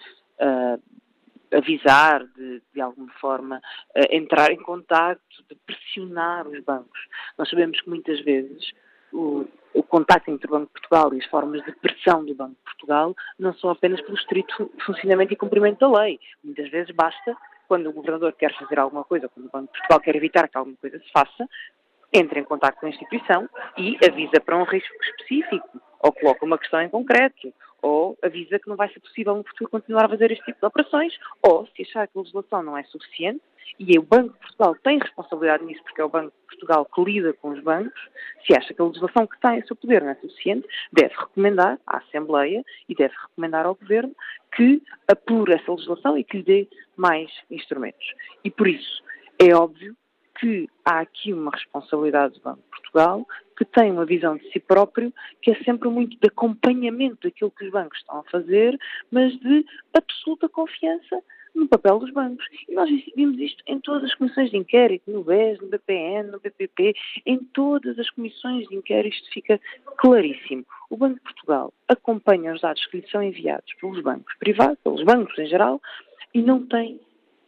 uh, 0.41 0.83
avisar, 1.55 2.27
de, 2.29 2.63
de 2.73 2.81
alguma 2.81 3.13
forma 3.21 3.59
uh, 3.59 4.07
entrar 4.11 4.51
em 4.51 4.63
contato, 4.63 5.21
de 5.49 5.55
pressionar 5.67 6.49
os 6.49 6.61
bancos. 6.65 6.99
Nós 7.37 7.49
sabemos 7.51 7.81
que 7.81 7.91
muitas 7.91 8.21
vezes 8.21 8.73
o, 9.13 9.47
o 9.75 9.83
contacto 9.83 10.31
entre 10.31 10.47
o 10.47 10.51
Banco 10.51 10.67
de 10.67 10.81
Portugal 10.81 11.13
e 11.13 11.19
as 11.19 11.27
formas 11.27 11.63
de 11.65 11.73
pressão 11.73 12.25
do 12.25 12.35
Banco 12.35 12.55
de 12.55 12.65
Portugal 12.65 13.15
não 13.39 13.53
são 13.55 13.69
apenas 13.69 14.01
pelo 14.01 14.17
estrito 14.17 14.71
funcionamento 14.85 15.35
e 15.35 15.37
cumprimento 15.37 15.81
da 15.81 16.01
lei. 16.01 16.19
Muitas 16.43 16.71
vezes 16.71 16.95
basta 16.95 17.37
quando 17.69 17.89
o 17.89 17.93
governador 17.93 18.33
quer 18.33 18.55
fazer 18.59 18.79
alguma 18.79 19.05
coisa, 19.05 19.29
quando 19.29 19.47
o 19.47 19.51
Banco 19.51 19.73
de 19.73 19.79
Portugal 19.79 20.01
quer 20.01 20.17
evitar 20.17 20.49
que 20.49 20.59
alguma 20.59 20.77
coisa 20.77 20.99
se 20.99 21.11
faça, 21.11 21.49
entra 22.13 22.39
em 22.39 22.45
contato 22.45 22.77
com 22.79 22.87
a 22.87 22.91
instituição 22.91 23.49
e 23.77 23.97
avisa 24.07 24.41
para 24.45 24.57
um 24.57 24.65
risco 24.65 24.95
específico, 25.03 25.81
ou 26.01 26.13
coloca 26.13 26.45
uma 26.45 26.59
questão 26.59 26.81
em 26.81 26.89
concreto, 26.89 27.53
ou 27.81 28.17
avisa 28.23 28.59
que 28.59 28.69
não 28.69 28.77
vai 28.77 28.89
ser 28.93 29.01
possível 29.01 29.35
no 29.35 29.45
futuro 29.45 29.71
continuar 29.71 30.05
a 30.05 30.09
fazer 30.09 30.31
este 30.31 30.45
tipo 30.45 30.61
de 30.61 30.67
operações, 30.67 31.15
ou 31.43 31.67
se 31.69 31.83
achar 31.83 32.07
que 32.07 32.17
a 32.17 32.21
legislação 32.21 32.63
não 32.63 32.77
é 32.77 32.85
suficiente, 32.85 33.41
e 33.79 33.99
o 33.99 34.03
Banco 34.03 34.33
de 34.35 34.39
Portugal 34.39 34.77
tem 34.83 34.99
responsabilidade 34.99 35.65
nisso, 35.65 35.83
porque 35.83 36.01
é 36.01 36.05
o 36.05 36.09
Banco 36.09 36.31
de 36.31 36.47
Portugal 36.57 36.85
que 36.87 37.03
lida 37.03 37.33
com 37.35 37.51
os 37.51 37.61
bancos, 37.61 38.01
se 38.47 38.57
acha 38.57 38.73
que 38.73 38.81
a 38.81 38.85
legislação 38.85 39.27
que 39.27 39.41
tem 39.41 39.61
a 39.61 39.67
seu 39.67 39.77
poder 39.77 40.03
não 40.03 40.11
é 40.11 40.15
suficiente, 40.17 40.67
deve 40.93 41.15
recomendar 41.15 41.79
à 41.87 41.99
Assembleia 41.99 42.63
e 42.89 42.95
deve 42.95 43.15
recomendar 43.15 43.67
ao 43.67 43.75
Governo 43.75 44.15
que 44.55 44.83
apure 45.09 45.55
essa 45.55 45.73
legislação 45.73 46.17
e 46.17 46.25
que 46.25 46.39
lhe 46.39 46.43
dê 46.43 46.69
mais 46.97 47.31
instrumentos. 47.51 48.07
E 48.45 48.51
por 48.51 48.69
isso, 48.69 49.03
é 49.39 49.55
óbvio 49.55 49.97
que 50.39 50.69
há 50.85 51.01
aqui 51.01 51.33
uma 51.33 51.51
responsabilidade 51.51 52.35
do 52.35 52.41
Banco 52.41 52.63
de 52.63 52.71
Portugal 52.71 53.27
que 53.57 53.65
tem 53.65 53.93
uma 53.93 54.05
visão 54.05 54.37
de 54.37 54.51
si 54.51 54.59
próprio 54.59 55.13
que 55.41 55.51
é 55.51 55.65
sempre 55.65 55.89
muito 55.89 56.19
de 56.19 56.27
acompanhamento 56.27 57.19
daquilo 57.23 57.51
que 57.51 57.65
os 57.65 57.71
bancos 57.71 57.99
estão 57.99 58.19
a 58.19 58.25
fazer, 58.25 58.77
mas 59.11 59.33
de 59.41 59.65
absoluta 59.95 60.49
confiança 60.49 61.23
no 61.55 61.69
papel 61.69 61.99
dos 61.99 62.11
bancos. 62.11 62.45
E 62.69 62.75
nós 62.75 62.89
vimos 63.15 63.39
isto 63.39 63.63
em 63.67 63.79
todas 63.81 64.05
as 64.05 64.15
comissões 64.15 64.51
de 64.51 64.57
inquérito, 64.57 65.11
no 65.11 65.23
BES, 65.23 65.61
no 65.61 65.69
BPN, 65.69 66.31
no 66.31 66.41
BPP, 66.41 66.95
em 67.27 67.39
todas 67.39 67.99
as 67.99 68.09
comissões 68.11 68.67
de 68.69 68.77
inquérito 68.77 69.15
isto 69.15 69.31
fica 69.31 69.61
claríssimo. 69.99 70.65
O 70.91 70.97
Banco 70.97 71.17
de 71.17 71.23
Portugal 71.23 71.73
acompanha 71.89 72.53
os 72.53 72.61
dados 72.61 72.85
que 72.87 72.99
lhe 72.99 73.09
são 73.09 73.23
enviados 73.23 73.73
pelos 73.81 74.03
bancos 74.03 74.35
privados, 74.39 74.79
pelos 74.83 75.05
bancos 75.05 75.39
em 75.39 75.47
geral, 75.47 75.81
e 76.35 76.43
não 76.43 76.67
tem 76.67 77.01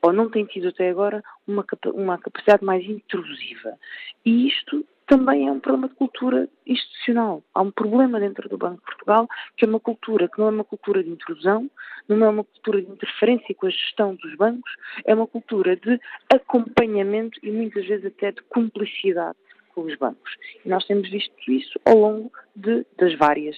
ou 0.03 0.13
não 0.13 0.29
tem 0.29 0.45
tido 0.45 0.69
até 0.69 0.91
agora 0.91 1.25
uma, 1.47 1.65
uma 1.95 2.19
capacidade 2.19 2.63
mais 2.63 2.85
intrusiva. 2.85 3.79
E 4.23 4.49
isto 4.49 4.85
também 5.07 5.49
é 5.49 5.53
um 5.53 5.61
problema 5.61 5.89
de 5.89 5.95
cultura 5.95 6.49
institucional. 6.67 7.43
Há 7.55 7.63
um 7.63 7.71
problema 7.71 8.19
dentro 8.19 8.49
do 8.49 8.57
Banco 8.57 8.79
de 8.79 8.85
Portugal, 8.85 9.29
que 9.57 9.65
é 9.65 9.69
uma 9.69 9.81
cultura 9.81 10.29
que 10.29 10.39
não 10.39 10.49
é 10.49 10.51
uma 10.51 10.65
cultura 10.65 11.03
de 11.03 11.11
intrusão, 11.11 11.71
não 12.09 12.25
é 12.25 12.29
uma 12.29 12.45
cultura 12.45 12.83
de 12.83 12.91
interferência 12.91 13.55
com 13.55 13.67
a 13.67 13.71
gestão 13.71 14.15
dos 14.15 14.35
bancos, 14.37 14.73
é 15.05 15.15
uma 15.15 15.27
cultura 15.27 15.77
de 15.77 16.01
acompanhamento 16.33 17.39
e 17.43 17.51
muitas 17.51 17.87
vezes 17.87 18.07
até 18.07 18.33
de 18.33 18.43
cumplicidade 18.43 19.37
com 19.75 19.83
os 19.83 19.97
bancos. 19.97 20.37
E 20.65 20.69
nós 20.69 20.85
temos 20.87 21.11
visto 21.11 21.35
isso 21.51 21.79
ao 21.85 21.99
longo 21.99 22.33
de, 22.57 22.87
das 22.97 23.15
várias 23.17 23.57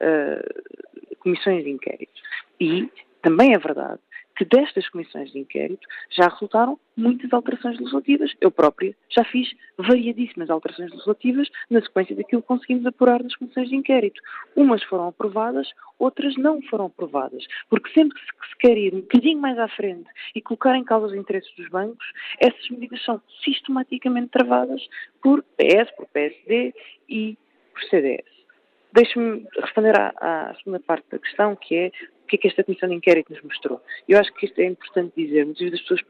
uh, 0.00 1.16
comissões 1.20 1.64
de 1.64 1.70
inquérito. 1.70 2.20
E 2.60 2.90
também 3.22 3.54
é 3.54 3.58
verdade 3.58 4.00
que 4.38 4.44
destas 4.44 4.88
comissões 4.88 5.32
de 5.32 5.40
inquérito 5.40 5.84
já 6.16 6.28
resultaram 6.28 6.78
muitas 6.96 7.32
alterações 7.32 7.76
legislativas. 7.76 8.32
Eu 8.40 8.52
própria 8.52 8.94
já 9.10 9.24
fiz 9.24 9.52
variadíssimas 9.76 10.48
alterações 10.48 10.92
legislativas 10.92 11.48
na 11.68 11.82
sequência 11.82 12.14
daquilo 12.14 12.40
que 12.40 12.46
conseguimos 12.46 12.86
apurar 12.86 13.20
nas 13.20 13.34
comissões 13.34 13.68
de 13.68 13.74
inquérito. 13.74 14.22
Umas 14.54 14.80
foram 14.84 15.08
aprovadas, 15.08 15.68
outras 15.98 16.36
não 16.36 16.62
foram 16.62 16.86
aprovadas. 16.86 17.44
Porque 17.68 17.92
sempre 17.92 18.16
que 18.16 18.48
se 18.48 18.56
quer 18.58 18.78
ir 18.78 18.94
um 18.94 19.00
bocadinho 19.00 19.40
mais 19.40 19.58
à 19.58 19.66
frente 19.66 20.08
e 20.36 20.40
colocar 20.40 20.76
em 20.76 20.84
causa 20.84 21.06
os 21.06 21.14
interesses 21.14 21.52
dos 21.56 21.68
bancos, 21.68 22.06
essas 22.38 22.70
medidas 22.70 23.04
são 23.04 23.20
sistematicamente 23.44 24.28
travadas 24.28 24.80
por 25.20 25.42
PS, 25.56 25.90
por 25.96 26.06
PSD 26.06 26.72
e 27.08 27.36
por 27.72 27.82
CDS. 27.90 28.38
Deixe-me 28.92 29.46
responder 29.60 29.98
à, 29.98 30.12
à, 30.16 30.54
segunda 30.54 30.80
parte 30.80 31.06
da 31.10 31.18
questão, 31.18 31.56
que 31.56 31.74
é 31.74 31.92
que 32.28 32.36
é 32.36 32.38
que 32.38 32.48
esta 32.48 32.62
comissão 32.62 32.88
de 32.88 32.94
inquérito 32.94 33.32
nos 33.32 33.42
mostrou. 33.42 33.80
Eu 34.08 34.18
acho 34.20 34.32
que 34.34 34.46
isto 34.46 34.58
é 34.60 34.66
importante 34.66 35.12
dizer. 35.16 35.44
Muitas 35.44 35.62
vezes 35.62 35.80
as 35.80 35.80
pessoas 35.80 36.02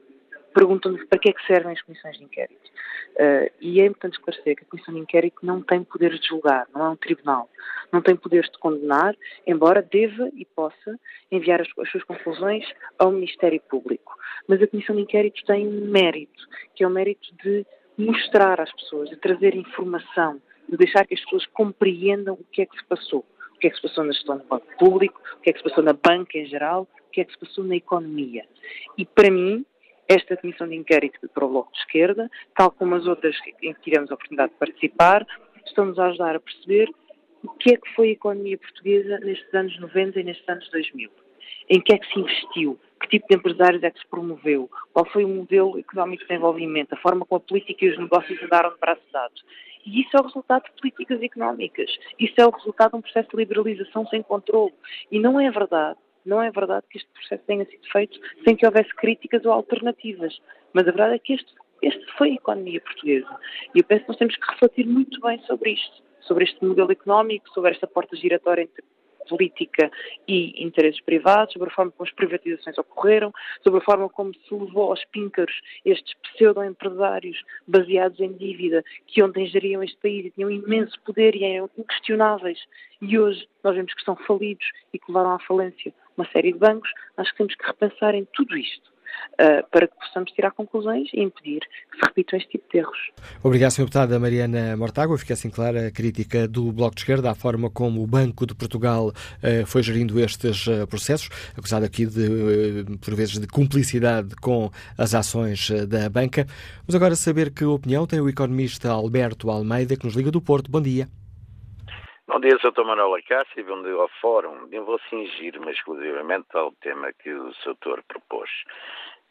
perguntam-nos 0.54 1.04
para 1.04 1.18
que 1.18 1.30
é 1.30 1.32
que 1.32 1.46
servem 1.46 1.72
as 1.72 1.82
comissões 1.82 2.18
de 2.18 2.24
inquérito. 2.24 2.68
Uh, 3.14 3.50
e 3.60 3.80
é 3.80 3.86
importante 3.86 4.14
esclarecer 4.14 4.56
que 4.56 4.64
a 4.64 4.66
comissão 4.66 4.94
de 4.94 5.00
inquérito 5.00 5.44
não 5.44 5.62
tem 5.62 5.82
poderes 5.84 6.20
de 6.20 6.28
julgar, 6.28 6.66
não 6.74 6.86
é 6.86 6.88
um 6.90 6.96
tribunal. 6.96 7.48
Não 7.92 8.02
tem 8.02 8.16
poderes 8.16 8.50
de 8.50 8.58
condenar, 8.58 9.16
embora 9.46 9.80
deva 9.80 10.28
e 10.34 10.44
possa 10.44 10.98
enviar 11.30 11.60
as, 11.60 11.68
as 11.78 11.90
suas 11.90 12.04
conclusões 12.04 12.64
ao 12.98 13.10
Ministério 13.10 13.60
Público. 13.68 14.14
Mas 14.46 14.60
a 14.60 14.66
comissão 14.66 14.96
de 14.96 15.02
inquérito 15.02 15.44
tem 15.46 15.66
um 15.66 15.86
mérito, 15.86 16.42
que 16.74 16.84
é 16.84 16.86
o 16.86 16.90
mérito 16.90 17.28
de 17.42 17.64
mostrar 17.96 18.60
às 18.60 18.72
pessoas, 18.72 19.08
de 19.08 19.16
trazer 19.16 19.54
informação, 19.54 20.40
de 20.68 20.76
deixar 20.76 21.06
que 21.06 21.14
as 21.14 21.20
pessoas 21.20 21.46
compreendam 21.46 22.34
o 22.34 22.44
que 22.52 22.62
é 22.62 22.66
que 22.66 22.76
se 22.76 22.84
passou 22.84 23.24
o 23.58 23.60
que 23.60 23.66
é 23.66 23.70
que 23.70 23.76
se 23.76 23.82
passou 23.82 24.04
na 24.04 24.12
gestão 24.12 24.38
do 24.38 24.44
banco 24.44 24.66
público, 24.78 25.20
o 25.36 25.40
que 25.40 25.50
é 25.50 25.52
que 25.52 25.58
se 25.58 25.64
passou 25.64 25.82
na 25.82 25.92
banca 25.92 26.38
em 26.38 26.46
geral, 26.46 26.86
o 27.08 27.10
que 27.10 27.20
é 27.20 27.24
que 27.24 27.32
se 27.32 27.38
passou 27.38 27.64
na 27.64 27.74
economia. 27.74 28.44
E 28.96 29.04
para 29.04 29.32
mim, 29.32 29.66
esta 30.06 30.36
comissão 30.36 30.68
de 30.68 30.76
inquérito 30.76 31.28
para 31.34 31.44
o 31.44 31.48
Bloco 31.48 31.72
de 31.72 31.78
Esquerda, 31.80 32.30
tal 32.56 32.70
como 32.70 32.94
as 32.94 33.04
outras 33.04 33.34
em 33.60 33.74
que 33.74 33.80
tivemos 33.80 34.12
a 34.12 34.14
oportunidade 34.14 34.52
de 34.52 34.58
participar, 34.58 35.26
estão-nos 35.66 35.98
a 35.98 36.06
ajudar 36.06 36.36
a 36.36 36.40
perceber 36.40 36.88
o 37.42 37.48
que 37.50 37.74
é 37.74 37.76
que 37.76 37.94
foi 37.96 38.10
a 38.10 38.12
economia 38.12 38.56
portuguesa 38.56 39.18
nestes 39.18 39.52
anos 39.52 39.76
90 39.80 40.20
e 40.20 40.24
nestes 40.24 40.48
anos 40.48 40.70
2000. 40.70 41.10
Em 41.68 41.80
que 41.80 41.94
é 41.94 41.98
que 41.98 42.12
se 42.12 42.20
investiu? 42.20 42.78
Que 43.00 43.08
tipo 43.08 43.26
de 43.28 43.36
empresários 43.36 43.82
é 43.82 43.90
que 43.90 43.98
se 43.98 44.06
promoveu? 44.06 44.70
Qual 44.92 45.04
foi 45.06 45.24
o 45.24 45.28
modelo 45.28 45.78
económico 45.78 46.22
de 46.22 46.28
desenvolvimento? 46.28 46.92
A 46.92 46.96
forma 46.96 47.26
como 47.26 47.42
a 47.42 47.46
política 47.46 47.84
e 47.84 47.90
os 47.90 47.98
negócios 47.98 48.40
andaram 48.40 48.70
de 48.70 48.78
braços 48.78 49.04
dados? 49.12 49.44
E 49.84 50.00
isso 50.00 50.16
é 50.16 50.20
o 50.20 50.24
resultado 50.24 50.64
de 50.64 50.72
políticas 50.80 51.22
económicas. 51.22 51.90
Isso 52.18 52.34
é 52.38 52.46
o 52.46 52.50
resultado 52.50 52.92
de 52.92 52.96
um 52.96 53.00
processo 53.00 53.28
de 53.30 53.36
liberalização 53.36 54.06
sem 54.06 54.22
controle. 54.22 54.74
E 55.10 55.18
não 55.18 55.40
é 55.40 55.50
verdade, 55.50 55.98
não 56.24 56.42
é 56.42 56.50
verdade 56.50 56.86
que 56.90 56.98
este 56.98 57.10
processo 57.10 57.42
tenha 57.46 57.64
sido 57.64 57.86
feito 57.90 58.18
sem 58.44 58.56
que 58.56 58.66
houvesse 58.66 58.94
críticas 58.94 59.44
ou 59.44 59.52
alternativas. 59.52 60.38
Mas 60.72 60.86
a 60.86 60.92
verdade 60.92 61.14
é 61.14 61.18
que 61.18 61.34
este, 61.34 61.52
este 61.82 62.04
foi 62.16 62.30
a 62.30 62.34
economia 62.34 62.80
portuguesa. 62.80 63.38
E 63.74 63.78
eu 63.78 63.84
penso 63.84 64.02
que 64.02 64.08
nós 64.08 64.18
temos 64.18 64.36
que 64.36 64.50
refletir 64.50 64.86
muito 64.86 65.20
bem 65.20 65.40
sobre 65.42 65.72
isto, 65.72 66.02
sobre 66.20 66.44
este 66.44 66.62
modelo 66.64 66.92
económico, 66.92 67.48
sobre 67.50 67.70
esta 67.70 67.86
porta 67.86 68.16
giratória 68.16 68.62
entre 68.62 68.84
política 69.28 69.90
e 70.26 70.62
interesses 70.62 71.00
privados, 71.00 71.52
sobre 71.52 71.68
a 71.68 71.74
forma 71.74 71.92
como 71.92 72.08
as 72.08 72.14
privatizações 72.14 72.78
ocorreram, 72.78 73.32
sobre 73.62 73.80
a 73.80 73.84
forma 73.84 74.08
como 74.08 74.34
se 74.34 74.54
levou 74.54 74.90
aos 74.90 75.04
píncaros 75.06 75.54
estes 75.84 76.14
pseudo-empresários 76.14 77.42
baseados 77.66 78.18
em 78.20 78.32
dívida 78.32 78.84
que 79.06 79.22
ontem 79.22 79.46
geriam 79.46 79.82
este 79.82 79.96
país 79.98 80.26
e 80.26 80.30
tinham 80.30 80.50
imenso 80.50 80.98
poder 81.02 81.34
e 81.34 81.44
eram 81.44 81.70
inquestionáveis 81.76 82.58
e 83.00 83.18
hoje 83.18 83.46
nós 83.62 83.74
vemos 83.74 83.92
que 83.94 84.00
estão 84.00 84.16
falidos 84.16 84.66
e 84.92 84.98
que 84.98 85.04
levaram 85.08 85.32
à 85.32 85.38
falência 85.40 85.92
uma 86.16 86.28
série 86.30 86.52
de 86.52 86.58
bancos. 86.58 86.90
Acho 87.16 87.30
que 87.30 87.38
temos 87.38 87.54
que 87.54 87.66
repensar 87.66 88.14
em 88.14 88.24
tudo 88.32 88.56
isto 88.56 88.97
uh, 89.34 89.66
para 89.70 89.86
que 89.86 89.94
possamos 89.94 90.30
tirar 90.32 90.50
conclusões 90.52 91.08
e 91.12 91.22
impedir 91.22 91.60
que 91.60 91.98
se 91.98 92.06
repitam 92.06 92.38
este 92.38 92.50
tipo 92.50 92.64
de 92.70 92.78
erros. 92.78 92.98
Obrigado, 93.42 93.70
Sr. 93.72 93.80
Deputada 93.80 94.18
Mariana 94.18 94.76
Mortágua. 94.76 95.18
Fica 95.18 95.34
assim 95.34 95.50
clara 95.50 95.88
a 95.88 95.90
crítica 95.90 96.46
do 96.46 96.72
Bloco 96.72 96.94
de 96.94 97.02
Esquerda 97.02 97.30
à 97.30 97.34
forma 97.34 97.70
como 97.70 98.02
o 98.02 98.06
Banco 98.06 98.46
de 98.46 98.54
Portugal 98.54 99.08
uh, 99.08 99.66
foi 99.66 99.82
gerindo 99.82 100.18
estes 100.20 100.66
uh, 100.66 100.86
processos, 100.86 101.28
acusado 101.56 101.84
aqui 101.84 102.06
de, 102.06 102.84
por 103.00 103.14
vezes, 103.14 103.38
de 103.38 103.46
cumplicidade 103.46 104.34
com 104.36 104.70
as 104.96 105.14
ações 105.14 105.70
da 105.88 106.08
banca. 106.08 106.46
Vamos 106.80 106.94
agora 106.94 107.14
saber 107.16 107.50
que 107.50 107.64
opinião 107.64 108.06
tem 108.06 108.20
o 108.20 108.28
economista 108.28 108.90
Alberto 108.90 109.50
Almeida, 109.50 109.96
que 109.96 110.04
nos 110.04 110.14
liga 110.14 110.30
do 110.30 110.40
Porto. 110.40 110.70
Bom 110.70 110.80
dia. 110.80 111.08
Bom 112.28 112.40
dia, 112.40 112.58
Sr. 112.58 112.84
Manuel 112.84 113.14
Acácio, 113.14 113.64
bom 113.64 113.82
dia 113.82 113.94
ao 113.94 114.06
Fórum. 114.20 114.68
Eu 114.70 114.84
vou 114.84 115.00
cingir-me 115.08 115.72
exclusivamente 115.72 116.48
ao 116.52 116.72
tema 116.72 117.10
que 117.10 117.32
o 117.32 117.54
Sr. 117.54 117.64
Doutor 117.68 118.02
propôs. 118.02 118.50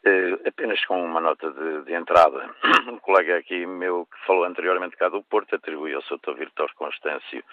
Uh, 0.04 0.48
apenas 0.48 0.84
com 0.84 1.00
uma 1.04 1.20
nota 1.20 1.48
de, 1.48 1.84
de, 1.84 1.94
entrada. 1.94 2.52
Um 2.90 2.98
colega 2.98 3.38
aqui 3.38 3.64
meu 3.66 4.04
que 4.06 4.26
falou 4.26 4.42
anteriormente 4.42 4.96
cá 4.96 5.08
do 5.08 5.22
Porto 5.22 5.54
atribuiu 5.54 5.98
ao 5.98 6.02
Sr. 6.02 6.18
Dr. 6.18 6.38
Vitor 6.38 6.74
Constâncio 6.74 7.44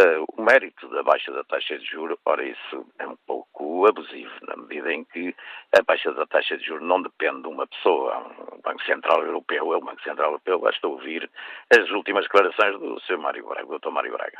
uh, 0.00 0.24
o 0.36 0.42
mérito 0.42 0.88
da 0.88 1.04
baixa 1.04 1.30
da 1.30 1.44
taxa 1.44 1.78
de 1.78 1.86
juros. 1.86 2.18
Ora, 2.24 2.44
isso 2.44 2.84
é 2.98 3.06
um 3.06 3.16
pouco 3.28 3.86
abusivo, 3.86 4.32
na 4.48 4.56
medida 4.56 4.92
em 4.92 5.04
que 5.04 5.32
a 5.78 5.82
baixa 5.82 6.12
da 6.12 6.26
taxa 6.26 6.58
de 6.58 6.66
juros 6.66 6.82
não 6.82 7.00
depende 7.00 7.42
de 7.42 7.48
uma 7.48 7.68
pessoa, 7.68 8.26
um 8.52 8.60
Banco 8.60 8.82
Central 8.82 9.22
Europeu, 9.22 9.72
é 9.72 9.76
o 9.76 9.80
Banco 9.80 10.02
Central 10.02 10.30
Europeu, 10.30 10.58
basta 10.58 10.88
ouvir 10.88 11.30
as 11.70 11.88
últimas 11.90 12.24
declarações 12.24 12.76
do 12.80 12.98
Sr. 13.02 13.18
Mário 13.18 13.46
Braga, 13.46 13.66
do 13.66 13.78
Dr. 13.78 13.90
Mário 13.90 14.12
Braga. 14.12 14.38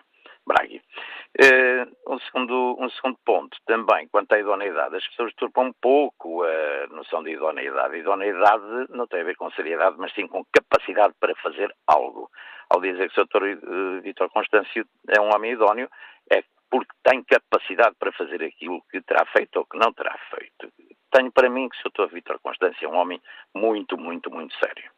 Uh, 1.39 2.13
um, 2.13 2.19
segundo, 2.21 2.77
um 2.79 2.91
segundo 2.91 3.19
ponto, 3.25 3.57
também, 3.67 4.09
quanto 4.09 4.33
à 4.33 4.41
idoneidade, 4.41 4.97
as 4.97 5.07
pessoas 5.09 5.33
turpam 5.35 5.67
um 5.67 5.73
pouco 5.73 6.43
a 6.43 6.87
noção 6.89 7.23
de 7.23 7.31
idoneidade. 7.31 7.97
Idoneidade 7.97 8.87
não 8.91 9.07
tem 9.07 9.21
a 9.21 9.25
ver 9.25 9.37
com 9.37 9.51
seriedade, 9.53 9.97
mas 9.99 10.13
sim 10.13 10.27
com 10.27 10.45
capacidade 10.53 11.15
para 11.21 11.35
fazer 11.37 11.73
algo. 11.87 12.31
Ao 12.69 12.81
dizer 12.81 13.11
que 13.11 13.21
o 13.21 13.25
Sr. 13.25 13.43
Uh, 13.43 14.01
Vítor 14.03 14.29
Constâncio 14.31 14.85
é 15.09 15.21
um 15.21 15.31
homem 15.35 15.53
idóneo, 15.53 15.89
é 16.31 16.43
porque 16.69 16.93
tem 17.05 17.23
capacidade 17.25 17.95
para 17.99 18.13
fazer 18.13 18.43
aquilo 18.43 18.83
que 18.91 19.01
terá 19.03 19.25
feito 19.27 19.57
ou 19.57 19.67
que 19.67 19.79
não 19.79 19.93
terá 19.93 20.17
feito. 20.31 20.73
Tenho 21.11 21.33
para 21.33 21.49
mim 21.49 21.69
que 21.69 21.77
o 21.77 21.91
Sr. 21.91 22.13
Vítor 22.13 22.39
Constâncio 22.41 22.87
é 22.87 22.89
um 22.89 22.97
homem 22.97 23.21
muito, 23.55 23.97
muito, 23.97 24.31
muito 24.31 24.55
sério 24.57 24.91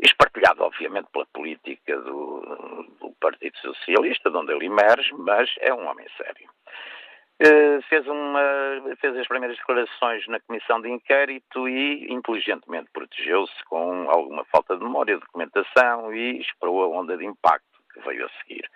espartilhado, 0.00 0.62
obviamente, 0.62 1.08
pela 1.12 1.26
política 1.26 1.96
do, 1.98 2.40
do, 3.00 3.12
Partido 3.20 3.56
Socialista, 3.58 4.30
de 4.30 4.36
onde 4.36 4.52
ele 4.52 4.66
emerge, 4.66 5.12
mas 5.14 5.50
é 5.60 5.72
um 5.72 5.86
homem 5.88 6.06
sério. 6.16 6.48
Uh, 7.42 7.82
fez, 7.88 8.06
uma, 8.06 8.40
fez 8.98 9.16
as 9.16 9.28
primeiras 9.28 9.58
declarações 9.58 10.26
na 10.26 10.40
comissão 10.40 10.80
de 10.80 10.88
inquérito 10.88 11.68
e 11.68 12.10
inteligentemente 12.10 12.88
protegeu-se 12.92 13.64
com 13.64 14.10
alguma 14.10 14.44
falta 14.46 14.76
de 14.76 14.82
memória, 14.82 15.18
documentação 15.18 16.14
e 16.14 16.40
esperou 16.40 16.82
a 16.82 16.88
onda 16.88 17.16
de 17.16 17.26
impacto 17.26 17.66
que 17.92 18.00
veio 18.00 18.24
a 18.24 18.30
seguir. 18.40 18.70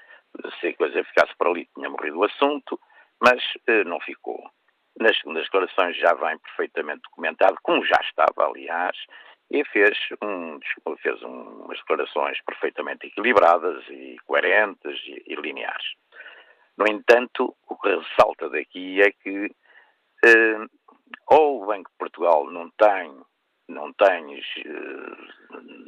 Se 0.61 0.69
a 0.69 0.77
coisa 0.77 1.05
ficasse 1.05 1.33
por 1.39 1.49
ali, 1.49 1.69
tinha 1.75 1.89
morrido 1.89 2.19
o 2.19 2.25
assunto, 2.25 2.79
mas 3.23 3.43
uh, 3.69 3.85
não 3.87 4.01
ficou. 4.01 4.43
Nas 4.99 5.17
segundas 5.19 5.45
declarações 5.45 5.97
já 5.97 6.13
vem 6.15 6.39
perfeitamente 6.39 7.03
documentado, 7.05 7.57
como 7.63 7.85
já 7.85 7.99
estava, 8.03 8.47
aliás, 8.47 8.97
e 9.51 9.65
fez, 9.65 9.99
um, 10.23 10.61
fez 11.03 11.21
umas 11.23 11.79
declarações 11.79 12.41
perfeitamente 12.43 13.07
equilibradas 13.07 13.85
e 13.89 14.17
coerentes 14.27 15.01
e, 15.07 15.25
e, 15.27 15.35
lineares. 15.35 15.95
No 16.79 16.87
entanto, 16.89 17.55
o 17.69 17.77
que 17.77 17.89
ressalta 17.89 18.49
daqui 18.49 19.03
é 19.03 19.11
que 19.11 19.51
eh, 20.25 20.67
ou 21.27 21.63
o 21.63 21.67
Banco 21.67 21.91
de 21.91 21.99
Portugal 21.99 22.51
não 22.51 22.71
tem, 22.71 23.13
não 23.69 23.93
tem, 23.93 24.39
eh, 24.39 25.17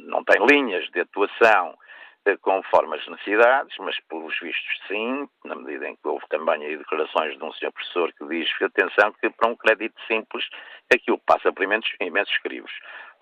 não 0.07 0.23
tem 0.23 0.45
linhas 0.45 0.89
de 0.91 0.99
atuação 1.01 1.77
eh, 2.25 2.37
conforme 2.37 2.95
as 2.97 3.07
necessidades, 3.07 3.75
mas 3.79 3.99
pelos 4.07 4.37
vistos 4.39 4.79
sim, 4.87 5.27
na 5.43 5.55
medida 5.55 5.89
em 5.89 5.95
que 5.95 6.07
houve 6.07 6.25
também 6.29 6.65
aí 6.65 6.77
declarações 6.77 7.37
de 7.37 7.43
um 7.43 7.51
senhor 7.53 7.71
professor 7.73 8.13
que 8.13 8.25
diz, 8.27 8.49
atenção, 8.61 9.11
que 9.13 9.29
para 9.29 9.49
um 9.49 9.55
crédito 9.55 9.99
simples 10.07 10.47
aquilo 10.93 11.19
passa 11.25 11.51
por 11.51 11.63
imensos, 11.63 11.91
imensos 11.99 12.37
crivos. 12.37 12.71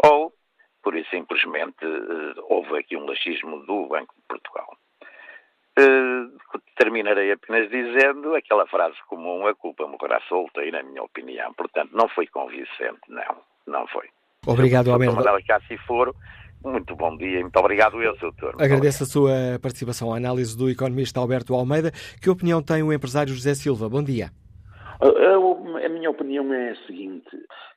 Ou, 0.04 0.34
por 0.84 0.95
isso 0.95 1.10
simplesmente, 1.10 1.84
eh, 1.84 2.41
houve 2.49 2.78
aqui 2.78 2.97
um 2.97 3.06
laxismo 3.06 3.66
do 3.66 3.88
Banco 3.88 4.14
de 4.16 4.22
Portugal. 4.28 4.78
Uh, 5.80 6.38
terminarei 6.76 7.32
apenas 7.32 7.70
dizendo 7.70 8.36
aquela 8.36 8.68
frase 8.68 8.95
comum, 9.08 9.47
a 9.47 9.56
culpa 9.56 9.88
morrerá 9.88 10.20
solta, 10.28 10.64
e 10.66 10.72
na 10.72 10.84
minha 10.84 11.02
opinião, 11.02 11.54
portanto, 11.54 11.91
não 11.93 12.10
foi 12.10 12.28
convincente, 12.28 12.99
não, 13.08 13.38
não 13.66 13.88
foi. 13.88 14.10
Obrigado, 14.45 14.91
Almeida. 14.91 15.14
Se 15.68 15.78
for, 15.78 16.14
muito 16.64 16.95
bom 16.95 17.16
dia 17.16 17.39
e 17.39 17.41
muito 17.41 17.58
obrigado 17.58 18.02
eu, 18.02 18.16
turno. 18.18 18.60
Agradeço 18.60 19.04
a 19.04 19.06
sua 19.06 19.32
participação, 19.62 20.14
a 20.14 20.18
análise 20.18 20.58
do 20.58 20.70
economista 20.70 21.20
Alberto 21.20 21.54
Almeida. 21.54 21.91
Que 22.22 22.30
opinião 22.30 22.62
tem 22.62 22.84
o 22.84 22.91
empresário 22.91 23.34
José 23.34 23.54
Silva? 23.54 23.88
Bom 23.88 24.04
dia. 24.04 24.30
A, 24.99 25.39
a 25.86 25.89
minha 25.89 26.09
opinião 26.09 26.53
é 26.53 26.71
a 26.71 26.86
seguinte: 26.88 27.29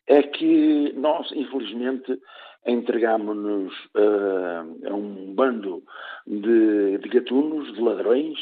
é 0.07 0.23
que 0.23 0.93
nós, 0.97 1.31
infelizmente, 1.33 2.19
entregámos-nos 2.67 3.73
uh, 3.95 4.89
a 4.89 4.95
um 4.95 5.35
bando 5.35 5.83
de, 6.27 6.99
de 6.99 7.09
gatunos, 7.09 7.73
de 7.75 7.81
ladrões, 7.81 8.39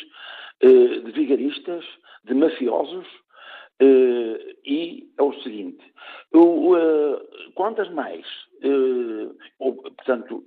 uh, 0.63 1.01
de 1.03 1.13
vigaristas, 1.13 1.85
de 2.25 2.35
mafiosos, 2.35 3.07
uh, 3.83 4.53
e 4.65 5.11
é 5.19 5.23
o 5.23 5.33
seguinte, 5.43 5.85
quantas 7.55 7.91
mais, 7.91 8.25
ou, 9.59 9.75
portanto, 9.75 10.45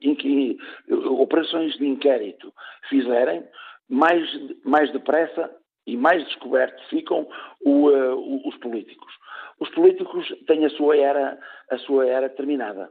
operações 1.19 1.77
de 1.77 1.85
inquérito 1.85 2.51
fizerem, 2.89 3.43
mais, 3.89 4.27
mais 4.63 4.91
depressa 4.91 5.53
e 5.85 5.97
mais 5.97 6.23
descobertos 6.25 6.83
ficam 6.85 7.27
o, 7.63 7.89
uh, 7.89 8.47
os 8.47 8.57
políticos. 8.57 9.13
Os 9.59 9.69
políticos 9.69 10.27
têm 10.47 10.65
a 10.65 10.69
sua 10.69 10.97
era, 10.97 11.39
a 11.71 11.77
sua 11.77 12.07
era 12.07 12.29
terminada, 12.29 12.89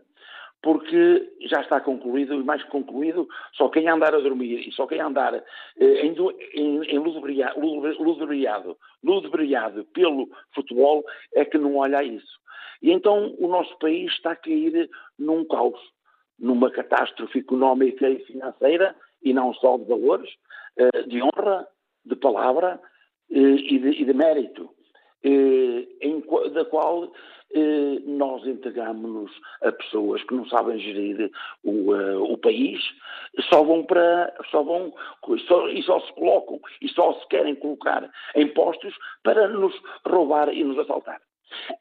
porque 0.63 1.31
já 1.43 1.61
está 1.61 1.81
concluído, 1.81 2.35
e 2.35 2.43
mais 2.43 2.63
que 2.63 2.71
concluído, 2.71 3.29
só 3.53 3.69
quem 3.69 3.89
andar 3.89 4.15
a 4.15 4.21
dormir 4.21 4.67
e 4.67 4.73
só 4.73 4.87
quem 4.87 5.01
andar 5.01 5.35
eh, 5.35 6.07
em, 6.07 6.17
em, 6.55 6.83
em 6.85 6.99
ludibriado 6.99 7.61
pelo 9.93 10.31
futebol 10.55 11.05
é 11.35 11.45
que 11.45 11.59
não 11.59 11.77
olha 11.77 12.03
isso. 12.03 12.41
E 12.81 12.91
então 12.91 13.35
o 13.39 13.47
nosso 13.47 13.79
país 13.79 14.11
está 14.13 14.33
a 14.33 14.37
cair 14.37 14.89
num 15.19 15.45
caos, 15.45 15.79
numa 16.39 16.71
catástrofe 16.71 17.41
económica 17.41 18.09
e 18.09 18.25
financeira, 18.25 18.97
e 19.23 19.35
não 19.35 19.53
só 19.55 19.77
de 19.77 19.85
valores, 19.85 20.31
eh, 20.79 21.03
de 21.03 21.23
honra, 21.23 21.69
de 22.05 22.17
palavra 22.17 22.81
eh, 23.31 23.39
e, 23.39 23.79
de, 23.79 23.89
e, 24.03 24.05
de, 24.05 24.15
mérito, 24.15 24.71
eh, 25.23 25.87
em, 26.01 26.23
da 26.53 26.65
qual 26.65 27.13
eh, 27.55 27.99
nós 28.05 28.47
entregamos-nos 28.47 29.31
a 29.63 29.73
pessoas 29.73 30.23
que 30.25 30.35
não 30.35 30.47
sabem 30.47 30.79
gerir 30.79 31.31
o, 31.63 32.33
o 32.33 32.39
país, 32.39 32.81
só 33.49 33.63
vão 33.63 33.85
para, 33.85 34.35
só 34.51 34.63
vão, 34.63 34.93
só, 35.47 35.69
e 35.69 35.83
só 35.83 36.01
se 36.01 36.13
colocam, 36.15 36.61
e 36.81 36.89
só 36.89 37.13
se 37.15 37.29
querem 37.29 37.55
colocar 37.55 38.11
em 38.35 38.49
postos 38.49 38.95
para 39.23 39.49
nos 39.49 39.75
roubar 40.07 40.49
e 40.53 40.63
nos 40.63 40.79
assaltar. 40.79 41.21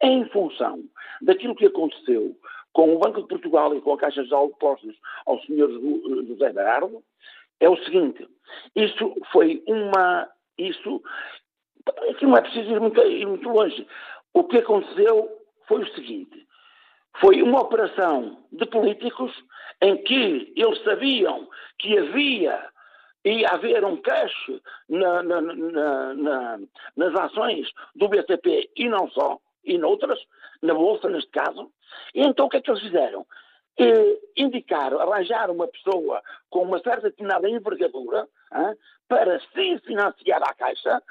Em 0.01 0.25
função 0.29 0.79
daquilo 1.21 1.55
que 1.55 1.65
aconteceu 1.65 2.35
com 2.73 2.95
o 2.95 2.99
Banco 2.99 3.21
de 3.21 3.27
Portugal 3.27 3.75
e 3.75 3.81
com 3.81 3.93
a 3.93 3.97
Caixa 3.97 4.23
de 4.23 4.29
Depósitos 4.29 4.97
ao 5.25 5.39
Sr. 5.41 5.69
José 6.27 6.51
Berardo, 6.51 7.03
é 7.59 7.69
o 7.69 7.77
seguinte, 7.83 8.27
isso 8.75 9.13
foi 9.31 9.63
uma 9.67 10.29
isso, 10.57 11.01
aqui 12.09 12.25
não 12.25 12.37
é 12.37 12.41
preciso 12.41 12.71
ir 12.71 12.79
muito, 12.79 13.01
ir 13.01 13.25
muito 13.25 13.49
longe. 13.49 13.87
O 14.33 14.43
que 14.43 14.57
aconteceu 14.57 15.29
foi 15.67 15.81
o 15.83 15.93
seguinte: 15.95 16.47
foi 17.19 17.41
uma 17.41 17.61
operação 17.61 18.43
de 18.51 18.65
políticos 18.65 19.31
em 19.81 19.97
que 20.03 20.53
eles 20.55 20.83
sabiam 20.83 21.47
que 21.79 21.97
havia 21.97 22.71
ia 23.25 23.47
haver 23.49 23.85
um 23.85 23.95
cash 23.97 24.33
na, 24.89 25.23
na, 25.23 25.41
na, 25.41 26.59
nas 26.97 27.15
ações 27.15 27.69
do 27.95 28.09
BCP 28.09 28.69
e 28.75 28.89
não 28.89 29.09
só, 29.11 29.39
e 29.63 29.77
noutras, 29.77 30.19
na 30.61 30.73
Bolsa 30.73 31.09
neste 31.09 31.31
caso. 31.31 31.71
E 32.13 32.21
então 32.21 32.47
o 32.47 32.49
que 32.49 32.57
é 32.57 32.61
que 32.61 32.69
eles 32.69 32.81
fizeram? 32.81 33.25
Eh, 33.75 34.19
indicar, 34.37 34.93
arranjar 34.93 35.49
uma 35.49 35.67
pessoa 35.67 36.21
com 36.47 36.61
uma 36.61 36.79
certa 36.79 37.09
determinada 37.09 37.49
envergadura 37.49 38.27
hein, 38.53 38.75
para 39.07 39.39
se 39.39 39.79
financiar 39.79 40.43
à 40.43 40.53
Caixa, 40.53 41.01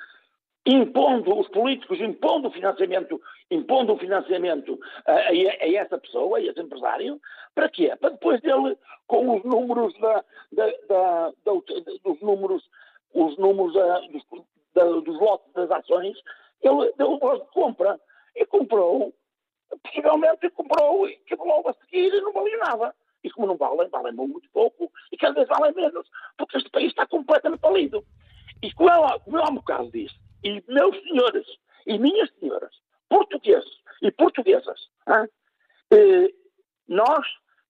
impondo 0.65 1.37
os 1.41 1.49
políticos, 1.49 2.01
impondo 2.01 2.47
o 2.49 2.53
financiamento, 2.53 3.21
impondo 3.51 3.95
o 3.95 3.99
financiamento 3.99 4.79
a, 5.07 5.13
a, 5.13 5.29
a, 5.31 5.75
essa 5.75 5.99
pessoa, 5.99 6.39
a 6.39 6.41
esse 6.41 6.61
empresário, 6.61 7.21
para 7.53 7.69
quê? 7.69 7.97
Para 8.01 8.11
depois 8.11 8.41
dele, 8.41 8.79
com 9.09 9.37
os 9.37 9.43
números 9.43 9.93
da, 9.99 10.25
da, 10.53 10.67
da, 10.89 11.33
dos 12.05 12.21
números, 12.21 12.63
os 13.13 13.37
números 13.39 13.73
dos, 13.75 15.05
dos 15.05 15.21
lotes 15.21 15.53
das 15.53 15.71
ações, 15.71 16.17
ele 16.63 16.93
deu 16.97 17.13
o 17.13 17.19
voz 17.19 17.41
de 17.41 17.49
compra 17.49 18.01
e 18.37 18.47
comprou 18.47 19.13
possivelmente 19.83 20.51
comprou 20.51 21.09
e 21.09 21.17
que 21.17 21.35
logo 21.37 21.69
a 21.69 21.75
seguir 21.75 22.11
não 22.23 22.33
valia 22.33 22.57
nada. 22.59 22.95
E 23.25 23.31
como 23.31 23.47
não 23.47 23.57
valem, 23.57 23.89
valem 23.89 24.13
muito 24.13 24.51
pouco 24.51 24.91
e 25.13 25.17
cada 25.17 25.35
vez 25.35 25.49
valem 25.49 25.73
menos, 25.75 26.09
porque 26.37 26.57
este 26.57 26.71
país 26.71 26.89
está 26.89 27.07
completamente 27.07 27.61
falido. 27.61 28.05
E 28.63 28.73
como 28.73 28.91
eu, 28.91 29.21
como 29.21 29.39
eu 29.39 29.53
bocado 29.53 29.91
disse, 29.93 30.15
e 30.43 30.63
meus 30.69 31.01
senhores 31.03 31.47
e 31.87 31.99
minhas 31.99 32.31
senhoras, 32.39 32.75
portugueses 33.09 33.81
e 34.03 34.11
portuguesas, 34.11 34.89
hein, 35.09 35.29
eh, 35.93 36.33
nós 36.89 37.25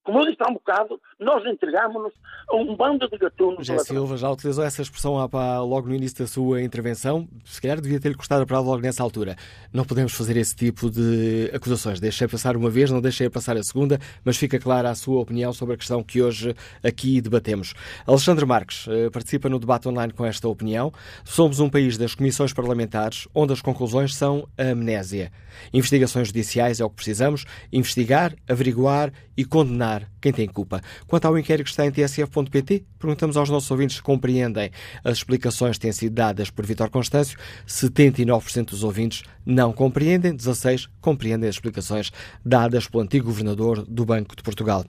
como 0.04 0.18
eu 0.20 0.26
disse 0.26 0.38
há 0.40 0.50
um 0.50 0.54
bocado, 0.54 1.00
nós 1.18 1.44
entregámos-nos 1.46 2.12
a 2.48 2.56
um 2.56 2.76
bando 2.76 3.08
de 3.08 3.16
gatunos. 3.16 3.66
José 3.66 3.78
Silva 3.84 4.16
já 4.16 4.30
utilizou 4.30 4.64
essa 4.64 4.82
expressão 4.82 5.14
logo 5.14 5.88
no 5.88 5.94
início 5.94 6.18
da 6.18 6.26
sua 6.26 6.62
intervenção. 6.62 7.28
Se 7.44 7.60
calhar 7.60 7.80
devia 7.80 8.00
ter-lhe 8.00 8.16
custado 8.16 8.42
a 8.42 8.46
palavra 8.46 8.70
logo 8.70 8.82
nessa 8.82 9.02
altura. 9.02 9.36
Não 9.72 9.84
podemos 9.84 10.12
fazer 10.12 10.36
esse 10.36 10.56
tipo 10.56 10.90
de 10.90 11.50
acusações. 11.54 12.00
Deixei 12.00 12.26
passar 12.26 12.56
uma 12.56 12.68
vez, 12.68 12.90
não 12.90 13.00
deixei 13.00 13.30
passar 13.30 13.56
a 13.56 13.62
segunda, 13.62 13.98
mas 14.24 14.36
fica 14.36 14.58
clara 14.58 14.90
a 14.90 14.94
sua 14.94 15.20
opinião 15.20 15.52
sobre 15.52 15.74
a 15.74 15.78
questão 15.78 16.02
que 16.02 16.20
hoje 16.20 16.54
aqui 16.82 17.20
debatemos. 17.20 17.72
Alexandre 18.04 18.44
Marques 18.44 18.86
eh, 18.88 19.08
participa 19.08 19.48
no 19.48 19.60
debate 19.60 19.88
online 19.88 20.12
com 20.12 20.26
esta 20.26 20.48
opinião. 20.48 20.92
Somos 21.24 21.60
um 21.60 21.70
país 21.70 21.96
das 21.96 22.14
comissões 22.14 22.52
parlamentares 22.52 23.28
onde 23.32 23.52
as 23.52 23.62
conclusões 23.62 24.16
são 24.16 24.48
a 24.58 24.70
amnésia. 24.70 25.30
Investigações 25.72 26.28
judiciais 26.28 26.80
é 26.80 26.84
o 26.84 26.90
que 26.90 26.96
precisamos. 26.96 27.44
Investigar, 27.72 28.34
averiguar 28.48 29.12
e 29.36 29.44
condenar 29.44 29.91
quem 30.20 30.32
tem 30.32 30.48
culpa. 30.48 30.80
Quanto 31.06 31.26
ao 31.26 31.38
inquérito 31.38 31.64
que 31.66 31.70
está 31.70 31.84
em 31.84 31.90
tsf.pt, 31.90 32.84
perguntamos 32.98 33.36
aos 33.36 33.50
nossos 33.50 33.70
ouvintes 33.70 33.96
se 33.96 34.02
compreendem 34.02 34.70
as 35.04 35.18
explicações 35.18 35.76
que 35.76 35.82
têm 35.82 35.92
sido 35.92 36.14
dadas 36.14 36.48
por 36.50 36.64
Vitor 36.64 36.88
Constâncio. 36.88 37.38
79% 37.66 38.70
dos 38.70 38.84
ouvintes 38.84 39.22
não 39.44 39.72
compreendem, 39.72 40.34
16% 40.34 40.88
compreendem 41.00 41.48
as 41.48 41.56
explicações 41.56 42.12
dadas 42.44 42.86
pelo 42.86 43.02
antigo 43.02 43.26
governador 43.26 43.84
do 43.84 44.04
Banco 44.04 44.36
de 44.36 44.42
Portugal. 44.42 44.84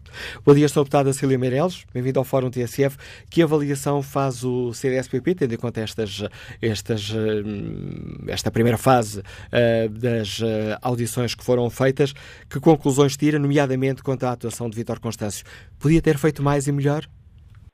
Bom 0.46 0.54
dia, 0.54 0.66
a 0.66 0.70
deputada 0.70 1.12
Cília 1.12 1.38
Meireles, 1.38 1.86
bem-vindo 1.92 2.20
ao 2.20 2.24
Fórum 2.24 2.52
TSF. 2.52 2.98
Que 3.30 3.42
avaliação 3.42 4.04
faz 4.04 4.44
o 4.44 4.72
CDSPP, 4.74 5.36
tendo 5.36 5.54
em 5.56 5.58
conta 5.58 5.82
estas, 5.82 6.24
estas, 6.62 7.10
hum, 7.12 8.26
esta 8.28 8.52
primeira 8.52 8.78
fase 8.78 9.20
uh, 9.20 9.90
das 9.90 10.40
uh, 10.40 10.78
audições 10.82 11.34
que 11.34 11.44
foram 11.44 11.68
feitas? 11.70 12.14
Que 12.48 12.60
conclusões 12.60 13.18
tira, 13.18 13.40
nomeadamente 13.40 14.04
quanto 14.04 14.24
à 14.26 14.32
atuação 14.32 14.70
de 14.70 14.76
Vítor 14.94 15.00
Constâncio? 15.00 15.46
Podia 15.82 16.02
ter 16.02 16.18
feito 16.18 16.42
mais 16.42 16.68
e 16.68 16.72
melhor? 16.72 17.04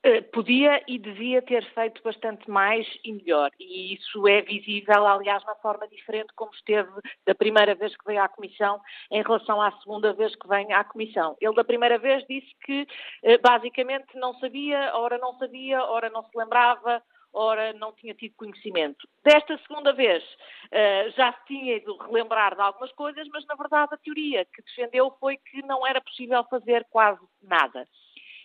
Eh, 0.01 0.22
podia 0.22 0.82
e 0.88 0.97
devia 0.97 1.41
ter 1.41 1.65
feito 1.74 2.01
bastante 2.01 2.49
mais 2.49 2.88
e 3.03 3.11
melhor. 3.11 3.51
E 3.59 3.93
isso 3.95 4.26
é 4.28 4.41
visível, 4.41 5.05
aliás, 5.05 5.43
na 5.45 5.55
forma 5.55 5.88
diferente 5.89 6.30
como 6.36 6.51
esteve 6.53 6.89
da 7.28 7.36
primeira 7.36 7.76
vez 7.76 7.95
que 7.97 8.05
veio 8.05 8.22
à 8.22 8.30
Comissão 8.30 8.80
em 9.11 9.22
relação 9.22 9.61
à 9.61 9.72
segunda 9.80 10.13
vez 10.13 10.34
que 10.36 10.47
vem 10.47 10.72
à 10.72 10.84
Comissão. 10.86 11.36
Ele, 11.41 11.55
da 11.55 11.63
primeira 11.63 11.97
vez, 11.97 12.26
disse 12.30 12.49
que 12.63 12.88
eh, 13.24 13.38
basicamente 13.39 14.07
não 14.15 14.34
sabia, 14.39 14.91
ora 14.95 15.17
não 15.17 15.38
sabia, 15.38 15.84
ora 15.84 16.09
não 16.09 16.24
se 16.24 16.38
lembrava, 16.38 17.03
ora 17.34 17.73
não 17.73 17.93
tinha 17.93 18.13
tido 18.13 18.36
conhecimento. 18.36 19.07
Desta 19.23 19.57
segunda 19.59 19.93
vez 19.93 20.23
uh, 20.23 21.11
já 21.15 21.34
se 21.34 21.45
tinha 21.45 21.77
ido 21.77 21.97
relembrar 21.97 22.55
de 22.55 22.61
algumas 22.61 22.91
coisas, 22.93 23.27
mas 23.30 23.45
na 23.45 23.55
verdade 23.55 23.93
a 23.93 23.97
teoria 23.97 24.45
que 24.45 24.61
defendeu 24.61 25.15
foi 25.19 25.38
que 25.38 25.61
não 25.63 25.86
era 25.86 26.01
possível 26.01 26.43
fazer 26.49 26.86
quase 26.89 27.21
nada. 27.41 27.88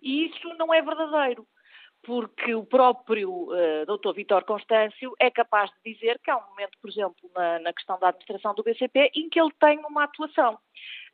E 0.02 0.26
isso 0.26 0.48
não 0.54 0.72
é 0.72 0.82
verdadeiro 0.82 1.46
porque 2.04 2.54
o 2.54 2.64
próprio 2.64 3.30
uh, 3.30 3.86
Dr. 3.86 4.14
Vitor 4.14 4.44
Constâncio 4.44 5.14
é 5.18 5.30
capaz 5.30 5.70
de 5.70 5.94
dizer 5.94 6.20
que 6.22 6.30
há 6.30 6.36
um 6.36 6.48
momento, 6.50 6.78
por 6.80 6.90
exemplo, 6.90 7.30
na, 7.34 7.58
na 7.60 7.72
questão 7.72 7.98
da 7.98 8.08
administração 8.08 8.54
do 8.54 8.62
BCP, 8.62 9.10
em 9.14 9.28
que 9.28 9.40
ele 9.40 9.52
tem 9.58 9.78
uma 9.78 10.04
atuação. 10.04 10.58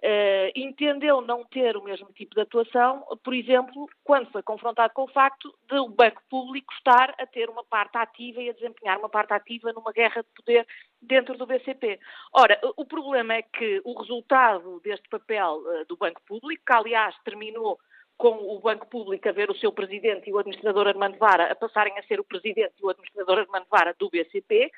Uh, 0.03 0.51
entendeu 0.57 1.21
não 1.21 1.45
ter 1.45 1.77
o 1.77 1.85
mesmo 1.85 2.11
tipo 2.15 2.35
de 2.35 2.41
atuação, 2.41 3.05
por 3.23 3.35
exemplo, 3.35 3.87
quando 4.03 4.31
foi 4.33 4.43
confrontado 4.43 4.95
com 4.95 5.03
o 5.03 5.13
facto 5.13 5.55
de 5.69 5.79
o 5.79 5.89
Banco 5.89 6.23
Público 6.29 6.73
estar 6.73 7.15
a 7.19 7.27
ter 7.27 7.51
uma 7.51 7.63
parte 7.65 7.99
ativa 7.99 8.41
e 8.41 8.49
a 8.49 8.55
desempenhar 8.55 8.99
uma 8.99 9.11
parte 9.11 9.35
ativa 9.35 9.73
numa 9.75 9.93
guerra 9.93 10.23
de 10.23 10.29
poder 10.35 10.67
dentro 11.03 11.37
do 11.37 11.47
BCP. 11.47 12.01
Ora, 12.33 12.59
o 12.77 12.87
problema 12.87 13.35
é 13.35 13.43
que 13.43 13.83
o 13.85 13.99
resultado 13.99 14.81
deste 14.81 15.07
papel 15.09 15.59
uh, 15.59 15.85
do 15.87 15.97
Banco 15.97 16.23
Público, 16.27 16.63
que 16.67 16.73
aliás 16.73 17.15
terminou 17.23 17.79
com 18.21 18.37
o 18.55 18.61
Banco 18.61 18.87
Público 18.87 19.27
a 19.27 19.33
ver 19.33 19.51
o 19.51 19.57
seu 19.57 19.73
presidente 19.73 20.29
e 20.29 20.33
o 20.33 20.39
administrador 20.39 20.87
Armando 20.87 21.17
Vara 21.17 21.51
a 21.51 21.55
passarem 21.55 21.99
a 21.99 22.03
ser 22.03 22.21
o 22.21 22.25
presidente 22.25 22.75
e 22.79 22.85
o 22.85 22.91
administrador 22.91 23.39
Armando 23.39 23.67
Vara 23.71 23.97
do 23.99 24.11
BCP, 24.11 24.71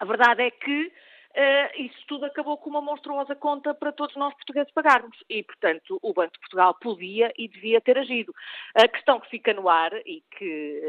a 0.00 0.04
verdade 0.04 0.42
é 0.42 0.50
que 0.50 0.86
uh, 0.86 1.82
isso 1.82 2.04
tudo 2.08 2.26
acabou 2.26 2.58
com 2.58 2.68
uma 2.68 2.80
monstruosa 2.80 3.36
conta 3.36 3.72
para 3.74 3.92
todos 3.92 4.16
nós 4.16 4.34
portugueses 4.34 4.72
pagarmos. 4.72 5.16
E, 5.30 5.44
portanto, 5.44 6.00
o 6.02 6.12
Banco 6.12 6.32
de 6.32 6.40
Portugal 6.40 6.76
podia 6.80 7.32
e 7.38 7.46
devia 7.46 7.80
ter 7.80 7.96
agido. 7.96 8.34
A 8.74 8.88
questão 8.88 9.20
que 9.20 9.30
fica 9.30 9.54
no 9.54 9.68
ar, 9.68 9.92
e 10.04 10.24
que 10.36 10.82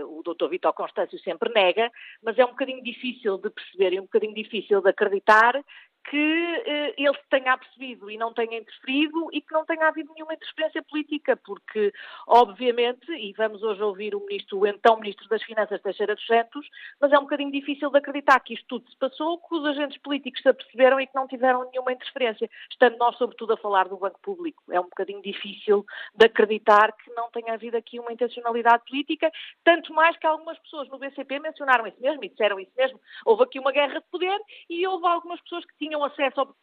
uh, 0.00 0.18
o 0.18 0.22
Dr. 0.22 0.48
Vitor 0.48 0.72
Constâncio 0.74 1.18
sempre 1.18 1.52
nega, 1.52 1.90
mas 2.22 2.38
é 2.38 2.44
um 2.44 2.50
bocadinho 2.50 2.84
difícil 2.84 3.36
de 3.38 3.50
perceber 3.50 3.94
e 3.94 3.98
um 3.98 4.04
bocadinho 4.04 4.34
difícil 4.34 4.80
de 4.80 4.90
acreditar, 4.90 5.60
que 6.08 6.62
eh, 6.66 6.94
ele 6.96 7.18
tenha 7.28 7.52
apercebido 7.52 8.10
e 8.10 8.16
não 8.16 8.32
tenha 8.32 8.58
interferido 8.58 9.28
e 9.32 9.40
que 9.40 9.52
não 9.52 9.64
tenha 9.64 9.88
havido 9.88 10.12
nenhuma 10.14 10.34
interferência 10.34 10.82
política, 10.82 11.36
porque, 11.36 11.92
obviamente, 12.26 13.10
e 13.12 13.32
vamos 13.32 13.62
hoje 13.62 13.82
ouvir 13.82 14.14
o 14.14 14.20
ministro, 14.20 14.60
o 14.60 14.66
então 14.66 14.96
Ministro 14.98 15.28
das 15.28 15.42
Finanças, 15.42 15.82
Teixeira 15.82 16.14
dos 16.14 16.26
Santos, 16.26 16.66
mas 17.00 17.12
é 17.12 17.18
um 17.18 17.22
bocadinho 17.22 17.50
difícil 17.50 17.90
de 17.90 17.98
acreditar 17.98 18.38
que 18.40 18.54
isto 18.54 18.66
tudo 18.66 18.88
se 18.88 18.96
passou, 18.96 19.38
que 19.38 19.54
os 19.54 19.64
agentes 19.66 19.98
políticos 19.98 20.42
se 20.42 20.48
aperceberam 20.48 21.00
e 21.00 21.06
que 21.06 21.14
não 21.14 21.26
tiveram 21.26 21.68
nenhuma 21.70 21.92
interferência, 21.92 22.48
estando 22.70 22.96
nós, 22.98 23.16
sobretudo, 23.16 23.54
a 23.54 23.56
falar 23.56 23.88
do 23.88 23.96
Banco 23.96 24.20
Público. 24.20 24.62
É 24.70 24.80
um 24.80 24.84
bocadinho 24.84 25.20
difícil 25.22 25.84
de 26.14 26.26
acreditar 26.26 26.92
que 26.92 27.10
não 27.14 27.30
tenha 27.30 27.54
havido 27.54 27.76
aqui 27.76 27.98
uma 27.98 28.12
intencionalidade 28.12 28.84
política, 28.84 29.30
tanto 29.64 29.92
mais 29.92 30.16
que 30.16 30.26
algumas 30.26 30.58
pessoas 30.60 30.88
no 30.88 30.98
BCP 30.98 31.40
mencionaram 31.40 31.86
isso 31.86 32.00
mesmo 32.00 32.24
e 32.24 32.28
disseram 32.28 32.60
isso 32.60 32.72
mesmo. 32.76 33.00
Houve 33.24 33.42
aqui 33.42 33.58
uma 33.58 33.72
guerra 33.72 34.00
de 34.00 34.06
poder 34.10 34.38
e 34.70 34.86
houve 34.86 35.06
algumas 35.06 35.40
pessoas 35.40 35.64
que 35.64 35.76
tinham 35.78 35.95
tinham 35.96 36.04
acesso 36.04 36.40
ao. 36.40 36.56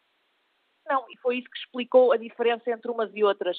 Não, 0.86 1.06
e 1.10 1.16
foi 1.18 1.38
isso 1.38 1.48
que 1.48 1.58
explicou 1.58 2.12
a 2.12 2.16
diferença 2.18 2.70
entre 2.70 2.90
umas 2.90 3.10
e 3.14 3.24
outras. 3.24 3.56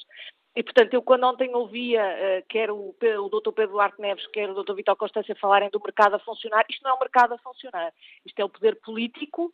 E, 0.56 0.64
portanto, 0.64 0.94
eu 0.94 1.02
quando 1.02 1.26
ontem 1.26 1.54
ouvia 1.56 2.04
uh, 2.04 2.46
quer 2.48 2.70
o, 2.70 2.96
o 2.96 3.30
Dr. 3.30 3.52
Pedro 3.52 3.74
Duarte 3.74 4.00
Neves, 4.00 4.28
quer 4.28 4.50
o 4.50 4.64
Dr. 4.64 4.76
Vitor 4.76 4.96
Constância 4.96 5.36
falarem 5.36 5.70
do 5.72 5.82
mercado 5.84 6.16
a 6.16 6.20
funcionar, 6.20 6.64
isto 6.70 6.84
não 6.84 6.92
é 6.92 6.94
o 6.94 7.00
mercado 7.00 7.34
a 7.34 7.38
funcionar. 7.40 7.92
Isto 8.24 8.40
é 8.40 8.46
o 8.46 8.50
poder 8.50 8.80
político 8.80 9.52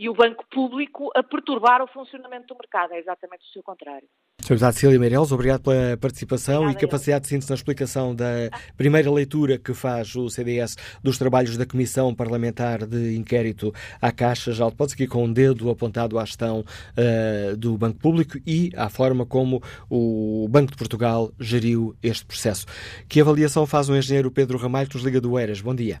e 0.00 0.08
o 0.08 0.14
banco 0.14 0.42
público 0.50 1.10
a 1.14 1.22
perturbar 1.22 1.82
o 1.82 1.86
funcionamento 1.86 2.46
do 2.46 2.56
mercado. 2.58 2.94
É 2.94 2.98
exatamente 2.98 3.42
o 3.50 3.52
seu 3.52 3.62
contrário. 3.62 4.08
Sr. 4.40 4.48
Deputado 4.48 4.72
Cília 4.72 4.98
Meireles, 4.98 5.30
obrigado 5.30 5.60
pela 5.60 5.94
participação 5.98 6.62
Obrigada, 6.62 6.78
e 6.78 6.88
capacidade 6.88 7.22
de 7.24 7.28
síntese 7.28 7.50
na 7.50 7.54
explicação 7.54 8.16
da 8.16 8.48
primeira 8.78 9.12
leitura 9.12 9.58
que 9.58 9.74
faz 9.74 10.16
o 10.16 10.30
CDS 10.30 10.74
dos 11.02 11.18
trabalhos 11.18 11.58
da 11.58 11.66
Comissão 11.66 12.14
Parlamentar 12.14 12.86
de 12.86 13.14
Inquérito 13.14 13.74
à 14.00 14.10
Caixa. 14.10 14.52
Já 14.52 14.70
pode 14.70 14.94
aqui 14.94 15.06
com 15.06 15.24
um 15.24 15.30
dedo 15.30 15.68
apontado 15.68 16.18
à 16.18 16.24
gestão 16.24 16.60
uh, 16.60 17.56
do 17.58 17.76
Banco 17.76 17.98
Público 17.98 18.38
e 18.46 18.70
à 18.74 18.88
forma 18.88 19.26
como 19.26 19.62
o 19.90 20.48
Banco 20.48 20.72
de 20.72 20.78
Portugal 20.78 21.30
geriu 21.38 21.94
este 22.02 22.24
processo. 22.24 22.64
Que 23.06 23.20
avaliação 23.20 23.66
faz 23.66 23.90
o 23.90 23.94
engenheiro 23.94 24.30
Pedro 24.30 24.56
Ramalho, 24.56 24.88
que 24.88 24.94
nos 24.94 25.04
liga 25.04 25.20
do 25.20 25.38
Eras? 25.38 25.60
Bom 25.60 25.74
dia. 25.74 26.00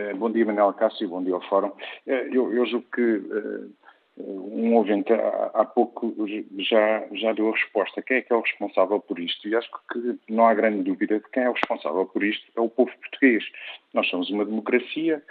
Eh, 0.00 0.14
bom 0.14 0.30
dia, 0.30 0.46
Manuel 0.46 0.72
Cássio, 0.72 1.08
bom 1.08 1.22
dia 1.22 1.34
ao 1.34 1.42
Fórum. 1.42 1.72
Eh, 2.06 2.28
eu, 2.32 2.50
eu 2.54 2.64
julgo 2.64 2.86
que 2.94 3.02
eh, 3.02 4.22
um 4.22 4.74
ouvinte 4.76 5.12
há, 5.12 5.64
pouco 5.64 6.14
já, 6.58 7.06
já 7.12 7.32
deu 7.34 7.50
a 7.50 7.52
resposta. 7.52 8.00
Quem 8.00 8.18
é 8.18 8.22
que 8.22 8.32
é 8.32 8.36
o 8.36 8.40
responsável 8.40 8.98
por 9.00 9.18
isto? 9.18 9.46
E 9.46 9.54
acho 9.54 9.68
que 9.92 10.18
não 10.28 10.46
há 10.46 10.54
grande 10.54 10.82
dúvida 10.84 11.18
de 11.18 11.28
quem 11.30 11.42
é 11.42 11.50
o 11.50 11.54
responsável 11.54 12.06
por 12.06 12.24
isto 12.24 12.44
é 12.56 12.60
o 12.60 12.68
povo 12.68 12.90
português. 12.98 13.44
Nós 13.92 14.08
somos 14.08 14.30
uma 14.30 14.44
democracia, 14.44 15.22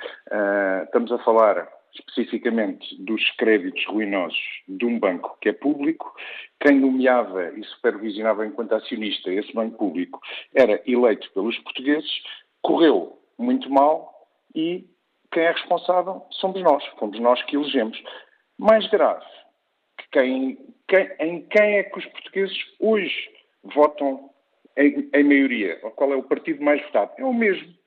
estamos 0.86 1.12
a 1.12 1.20
falar 1.20 1.68
especificamente 1.94 2.96
dos 3.04 3.30
créditos 3.38 3.86
ruinosos 3.86 4.40
de 4.68 4.86
um 4.86 4.98
banco 4.98 5.38
que 5.40 5.50
é 5.50 5.54
público. 5.54 6.12
Quem 6.60 6.80
nomeava 6.80 7.52
e 7.52 7.64
supervisionava 7.66 8.46
enquanto 8.46 8.74
acionista 8.74 9.32
esse 9.32 9.54
banco 9.54 9.78
público 9.78 10.20
era 10.56 10.82
eleito 10.88 11.32
pelos 11.34 11.58
portugueses 11.60 12.10
correu 12.62 13.20
muito 13.38 13.70
mal 13.70 14.19
e 14.56 14.86
quem 15.32 15.44
é 15.44 15.52
responsável 15.52 16.26
somos 16.32 16.62
nós, 16.62 16.86
fomos 16.98 17.20
nós 17.20 17.42
que 17.44 17.56
elegemos. 17.56 18.02
Mais 18.58 18.88
grave, 18.90 19.26
que 19.98 20.10
quem, 20.12 20.58
quem, 20.88 21.12
em 21.20 21.42
quem 21.48 21.78
é 21.78 21.84
que 21.84 21.98
os 21.98 22.06
portugueses 22.08 22.58
hoje 22.80 23.30
votam 23.64 24.30
em, 24.78 25.10
em 25.14 25.24
maioria? 25.24 25.78
Qual 25.96 26.12
é 26.12 26.16
o 26.16 26.24
partido 26.24 26.64
mais 26.64 26.82
votado? 26.84 27.12
É 27.18 27.24
o 27.24 27.34
mesmo 27.34 27.80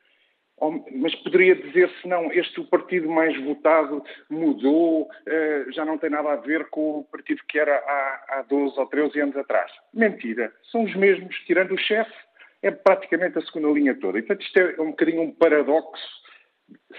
mas 0.92 1.14
poderia 1.16 1.56
dizer-se 1.56 2.06
não, 2.06 2.30
este 2.32 2.60
o 2.60 2.64
partido 2.64 3.08
mais 3.08 3.36
votado 3.42 4.04
mudou, 4.30 5.08
eh, 5.26 5.66
já 5.70 5.84
não 5.84 5.98
tem 5.98 6.10
nada 6.10 6.32
a 6.32 6.36
ver 6.36 6.68
com 6.70 7.00
o 7.00 7.04
partido 7.04 7.40
que 7.48 7.58
era 7.58 7.74
há, 7.74 8.24
há 8.28 8.42
12 8.42 8.78
ou 8.78 8.86
13 8.86 9.20
anos 9.20 9.36
atrás. 9.36 9.72
Mentira, 9.92 10.52
são 10.70 10.84
os 10.84 10.94
mesmos, 10.94 11.34
tirando 11.46 11.72
o 11.72 11.78
chefe, 11.78 12.14
é 12.62 12.70
praticamente 12.70 13.38
a 13.38 13.42
segunda 13.42 13.68
linha 13.76 13.94
toda. 13.96 14.18
E, 14.18 14.22
portanto, 14.22 14.46
isto 14.46 14.58
é 14.58 14.80
um 14.80 14.90
bocadinho 14.90 15.22
um 15.22 15.32
paradoxo 15.32 16.21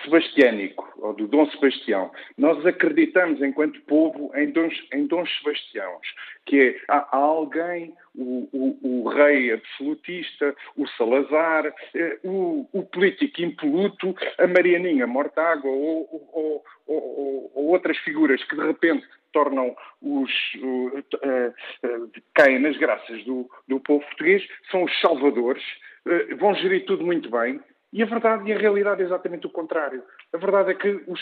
sebastiânico, 0.04 0.91
ou 0.98 1.14
do 1.14 1.28
Dom 1.28 1.50
Sebastião. 1.52 2.12
Nós 2.38 2.66
acreditamos, 2.66 3.41
enquanto 3.41 3.82
povo, 3.82 4.32
em 4.36 4.52
Dons, 4.52 4.74
em 4.94 5.06
Dons 5.08 5.30
Sebastiãos, 5.38 6.08
que 6.45 6.60
é, 6.60 6.82
há, 6.88 7.16
alguém, 7.16 7.94
o, 8.16 8.50
o, 8.52 9.04
o, 9.04 9.10
rei 9.10 9.52
absolutista, 9.52 10.56
o 10.78 10.88
Salazar, 10.90 11.74
eh, 11.95 12.20
o, 12.24 12.68
o, 12.72 12.84
político 12.84 13.41
impoluto, 13.41 14.16
a 14.38 14.48
Marianinha 14.48 15.08
Mortágua 15.08 15.72
ou, 15.72 16.30
ou, 16.34 16.64
ou, 16.88 17.52
ou, 17.56 17.66
outras 17.68 17.98
figuras 18.00 18.44
que 18.44 18.56
de 18.56 18.66
repente 18.66 19.06
tornam 19.32 19.76
os 20.00 20.32
uh, 20.62 21.00
uh, 21.00 22.22
caem 22.36 22.60
nas 22.60 22.78
graças 22.78 23.24
do, 23.24 23.50
do 23.68 23.80
povo 23.80 24.06
português, 24.06 24.48
são 24.70 24.84
os 24.84 25.02
salvadores, 25.02 25.64
vão 26.38 26.54
gerir 26.56 26.86
tudo 26.86 27.04
muito 27.04 27.32
bem, 27.32 27.60
e 27.94 28.02
a 28.02 28.07
verdade 28.07 28.49
e 28.49 28.53
a 28.53 28.57
realidade 28.57 29.03
é 29.03 29.06
exatamente 29.06 29.45
o 29.45 29.52
contrário. 29.52 30.03
A 30.34 30.38
verdade 30.38 30.72
é 30.72 30.74
que 30.74 30.90
os, 31.07 31.22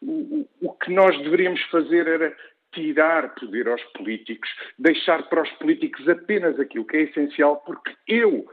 o, 0.00 0.48
o 0.62 0.72
que 0.74 0.92
nós 0.92 1.18
deveríamos 1.18 1.60
fazer 1.64 2.06
era 2.06 2.34
tirar 2.72 3.34
poder 3.34 3.68
aos 3.68 3.82
políticos, 3.92 4.48
deixar 4.78 5.28
para 5.28 5.42
os 5.42 5.50
políticos 5.54 6.08
apenas 6.08 6.58
aquilo 6.60 6.86
que 6.86 6.96
é 6.96 7.02
essencial, 7.02 7.56
porque 7.66 7.92
eu, 8.06 8.46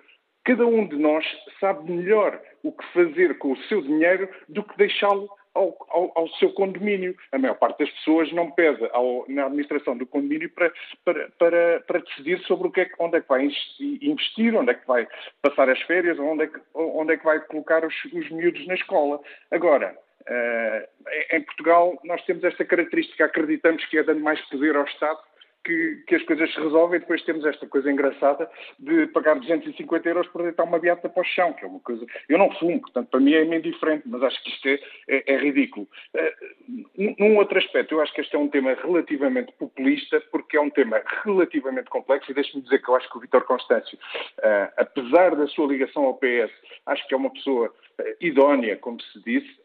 cada 0.44 0.66
um 0.66 0.88
de 0.88 0.98
nós, 0.98 1.24
sabe 1.60 1.92
melhor 1.92 2.42
o 2.64 2.72
que 2.72 2.86
fazer 2.92 3.38
com 3.38 3.54
o 3.54 3.64
seu 3.64 3.82
dinheiro 3.84 4.28
do 4.50 4.64
que 4.64 4.76
deixá-lo 4.76 5.30
ao, 5.54 5.76
ao, 5.90 6.12
ao, 6.16 6.28
seu 6.36 6.52
condomínio. 6.54 7.16
A 7.32 7.38
maior 7.38 7.56
parte 7.56 7.80
das 7.80 7.90
pessoas 7.92 8.32
não 8.32 8.52
pesa 8.52 8.90
ao, 8.94 9.26
na 9.28 9.46
administração 9.46 9.98
do 9.98 10.06
condomínio 10.06 10.50
para, 10.50 10.72
para, 11.04 11.30
para, 11.38 11.80
para, 11.82 12.00
decidir 12.00 12.40
sobre 12.42 12.68
o 12.68 12.72
que 12.72 12.82
é, 12.82 12.90
onde 13.00 13.18
é 13.18 13.22
que 13.22 13.28
vai 13.28 13.48
investir, 14.02 14.56
onde 14.56 14.72
é 14.72 14.74
que 14.74 14.88
vai 14.88 15.08
passar 15.42 15.70
as 15.70 15.82
férias, 15.84 16.20
onde 16.20 16.44
é 16.44 16.48
que, 16.48 16.60
onde 16.74 17.14
é 17.14 17.18
que 17.18 17.26
vai 17.26 17.40
colocar 17.40 17.86
os, 17.86 17.96
os 18.06 18.30
miúdos 18.30 18.66
na 18.68 18.76
escola. 18.76 19.20
Agora, 19.52 19.96
uh, 20.22 21.36
em 21.36 21.42
Portugal, 21.42 22.00
nós 22.04 22.24
temos 22.26 22.44
esta 22.44 22.64
característica, 22.66 23.26
acreditamos 23.26 23.86
que 23.86 23.98
é 23.98 24.04
dando 24.04 24.22
mais 24.22 24.40
poder 24.50 24.76
ao 24.76 24.86
Estado 24.86 25.20
que, 25.64 26.04
que, 26.08 26.16
as 26.16 26.24
coisas 26.24 26.54
se 26.54 26.60
resolvem 26.60 26.98
e 26.98 27.00
depois 27.00 27.24
temos 27.24 27.46
esta 27.46 27.68
coisa 27.68 27.92
engraçada 27.92 28.50
de 28.80 29.08
pagar 29.08 29.36
250 29.36 30.10
euros 30.10 30.28
por 30.28 30.44
deitar 30.44 30.64
uma 30.64 30.80
beata 30.80 31.10
para 31.10 31.22
o 31.22 31.26
chão, 31.26 31.54
que 31.54 31.66
é 31.66 31.68
uma 31.68 31.80
coisa... 31.80 32.06
Eu 32.28 32.38
não 32.38 32.52
fumo, 32.56 32.80
portanto, 32.82 33.10
para 33.10 33.20
mim 33.20 33.34
é 33.34 33.46
meio 33.46 33.62
diferente, 33.62 34.04
mas 34.06 34.24
acho 34.24 34.42
que 34.44 34.50
isto 34.50 34.68
é, 34.68 34.80
é, 35.08 35.34
é 35.34 35.38
ridículo. 35.38 35.88
Uh, 36.16 37.16
num 37.20 37.38
outro 37.38 37.58
aspecto, 37.58 37.94
eu 37.94 38.02
acho 38.02 38.14
que 38.14 38.22
este 38.22 38.36
é 38.36 38.40
um 38.40 38.48
tema 38.48 38.74
relativamente 38.74 39.52
populista, 39.54 40.22
porque 40.32 40.58
é 40.58 40.62
um 40.62 40.70
tema 40.70 41.02
relativamente 41.24 41.90
complexo, 41.90 42.32
e 42.32 42.34
deixe-me 42.34 42.64
dizer 42.64 42.82
que 42.82 42.90
eu 42.90 42.96
acho 42.96 43.10
que 43.10 43.18
o 43.18 43.22
Vítor 43.22 43.44
Constâncio, 43.44 43.98
uh, 44.40 44.74
apesar 44.78 45.36
da 45.36 45.48
sua 45.48 45.68
ligação 45.68 46.06
ao 46.06 46.16
PS, 46.16 46.52
acho 46.86 47.08
que 47.08 47.14
é 47.14 47.18
uma 47.18 47.32
pessoa 47.32 47.68
uh, 47.68 48.04
idónea, 48.22 48.78
como 48.78 49.02
se 49.02 49.22
disse, 49.24 49.60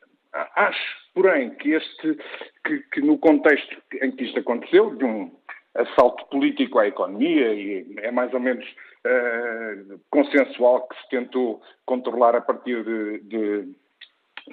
Acho, 0.57 0.97
porém, 1.15 1.51
que 1.51 1.71
este, 1.71 2.19
que, 2.65 2.81
que, 2.93 3.01
no 3.01 3.17
contexto 3.19 3.81
em 4.03 4.11
que 4.11 4.25
isto 4.25 4.41
aconteceu, 4.41 4.93
de 4.97 5.05
um 5.05 5.31
assalto 5.75 6.27
político 6.27 6.79
à 6.79 6.87
economia 6.87 7.53
e 7.55 7.97
é 7.99 8.11
mais 8.11 8.33
ou 8.33 8.41
menos 8.41 8.65
uh, 8.65 10.01
consensual 10.11 10.87
que 10.89 10.97
se 11.01 11.09
tentou 11.09 11.61
controlar 11.85 12.37
a 12.37 12.41
partir 12.41 12.85
de, 12.85 13.19
de, 13.21 13.63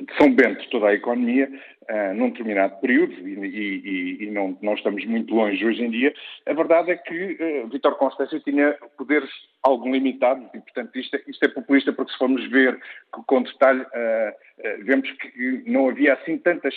de 0.03 0.15
São 0.17 0.33
Bento 0.33 0.67
toda 0.69 0.87
a 0.87 0.93
economia 0.93 1.49
uh, 1.91 2.13
num 2.13 2.29
determinado 2.29 2.79
período 2.79 3.13
e, 3.27 3.33
e, 3.45 4.23
e 4.23 4.31
não, 4.31 4.57
não, 4.61 4.73
estamos 4.73 5.03
muito 5.05 5.35
longe 5.35 5.63
hoje 5.65 5.83
em 5.83 5.91
dia. 5.91 6.13
A 6.47 6.53
verdade 6.53 6.91
é 6.91 6.97
que 6.97 7.33
uh, 7.33 7.67
Vítor 7.67 7.95
Constância 7.97 8.39
tinha 8.39 8.75
poderes 8.97 9.29
algo 9.61 9.91
limitados 9.91 10.47
e, 10.53 10.59
portanto, 10.59 10.97
isto 10.97 11.15
é, 11.15 11.21
isto 11.27 11.43
é 11.43 11.47
populista 11.49 11.93
porque 11.93 12.11
se 12.13 12.17
formos 12.17 12.49
ver 12.49 12.79
com 13.11 13.43
detalhe, 13.43 13.85
vemos 14.83 15.11
que 15.11 15.63
não 15.67 15.89
havia 15.89 16.13
assim 16.13 16.37
tantas 16.37 16.73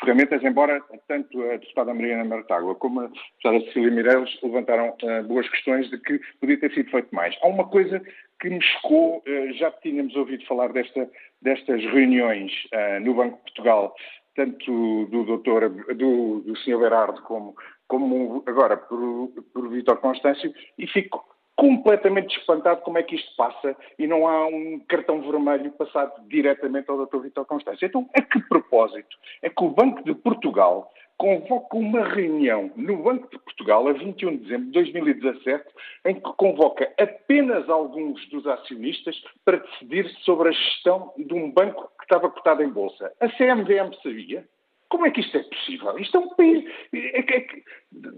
ferramentas, 0.00 0.42
embora 0.42 0.80
tanto 1.08 1.42
a 1.42 1.56
deputada 1.56 1.94
Mariana 1.94 2.24
Martágua 2.24 2.74
como 2.74 3.00
a 3.00 3.06
deputada 3.06 3.60
Cecília 3.66 3.90
Mireles 3.90 4.38
levantaram 4.42 4.94
uh, 5.02 5.22
boas 5.24 5.48
questões 5.48 5.88
de 5.90 5.98
que 5.98 6.20
podia 6.40 6.58
ter 6.58 6.72
sido 6.72 6.90
feito 6.90 7.14
mais. 7.14 7.36
Há 7.42 7.48
uma 7.48 7.66
coisa 7.68 8.02
que 8.40 8.50
me 8.50 8.60
chocou, 8.62 9.18
uh, 9.18 9.52
já 9.54 9.70
tínhamos 9.70 10.14
ouvido 10.16 10.44
falar 10.46 10.72
desta, 10.72 11.10
destas 11.40 11.82
reuniões 11.82 12.52
uh, 12.72 13.00
no 13.00 13.14
Banco 13.14 13.36
de 13.36 13.42
Portugal, 13.42 13.94
tanto 14.34 15.06
do 15.06 15.24
doutor, 15.24 15.70
do, 15.94 16.40
do 16.40 16.56
Sr. 16.58 16.78
Berardo 16.78 17.22
como, 17.22 17.54
como 17.88 18.42
agora 18.46 18.76
por, 18.76 19.30
por 19.52 19.68
Vítor 19.70 19.98
Constâncio, 19.98 20.52
e 20.78 20.86
fico 20.86 21.24
completamente 21.56 22.38
espantado 22.38 22.82
como 22.82 22.98
é 22.98 23.02
que 23.02 23.16
isto 23.16 23.34
passa 23.34 23.74
e 23.98 24.06
não 24.06 24.28
há 24.28 24.46
um 24.46 24.78
cartão 24.86 25.22
vermelho 25.22 25.72
passado 25.72 26.12
diretamente 26.28 26.90
ao 26.90 27.06
Dr. 27.06 27.20
Vitor 27.20 27.46
Constância. 27.46 27.86
Então, 27.86 28.08
a 28.14 28.20
que 28.20 28.38
propósito 28.40 29.16
é 29.42 29.48
que 29.48 29.64
o 29.64 29.70
Banco 29.70 30.04
de 30.04 30.14
Portugal 30.14 30.92
convoca 31.18 31.76
uma 31.76 32.06
reunião 32.08 32.70
no 32.76 33.02
Banco 33.02 33.30
de 33.30 33.38
Portugal 33.38 33.88
a 33.88 33.92
21 33.92 34.36
de 34.36 34.42
dezembro 34.44 34.66
de 34.66 34.72
2017 34.72 35.64
em 36.04 36.14
que 36.14 36.32
convoca 36.36 36.92
apenas 36.98 37.68
alguns 37.68 38.28
dos 38.28 38.46
acionistas 38.46 39.16
para 39.44 39.58
decidir 39.58 40.08
sobre 40.24 40.50
a 40.50 40.52
gestão 40.52 41.12
de 41.16 41.32
um 41.34 41.50
banco 41.50 41.90
que 41.98 42.04
estava 42.04 42.30
cotado 42.30 42.62
em 42.62 42.68
bolsa. 42.68 43.12
A 43.20 43.28
CMVM 43.28 43.94
sabia? 44.02 44.46
Como 44.88 45.06
é 45.06 45.10
que 45.10 45.20
isto 45.20 45.36
é 45.36 45.42
possível? 45.42 45.98
Isto 45.98 46.16
é 46.16 46.20
um 46.20 46.28
país. 46.34 46.64
É 46.92 47.22
que, 47.22 47.34
é 47.34 47.40
que, 47.40 47.64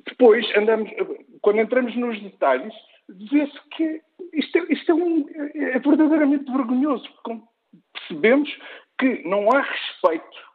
depois 0.06 0.46
andamos, 0.56 0.90
quando 1.40 1.60
entramos 1.60 1.96
nos 1.96 2.20
detalhes, 2.20 2.74
vê-se 3.08 3.58
que 3.76 4.02
isto, 4.34 4.58
é, 4.58 4.72
isto 4.72 4.92
é, 4.92 4.94
um, 4.94 5.26
é 5.54 5.78
verdadeiramente 5.78 6.50
vergonhoso. 6.50 7.08
Percebemos 7.94 8.54
que 8.98 9.22
não 9.26 9.50
há 9.50 9.62
respeito 9.62 10.47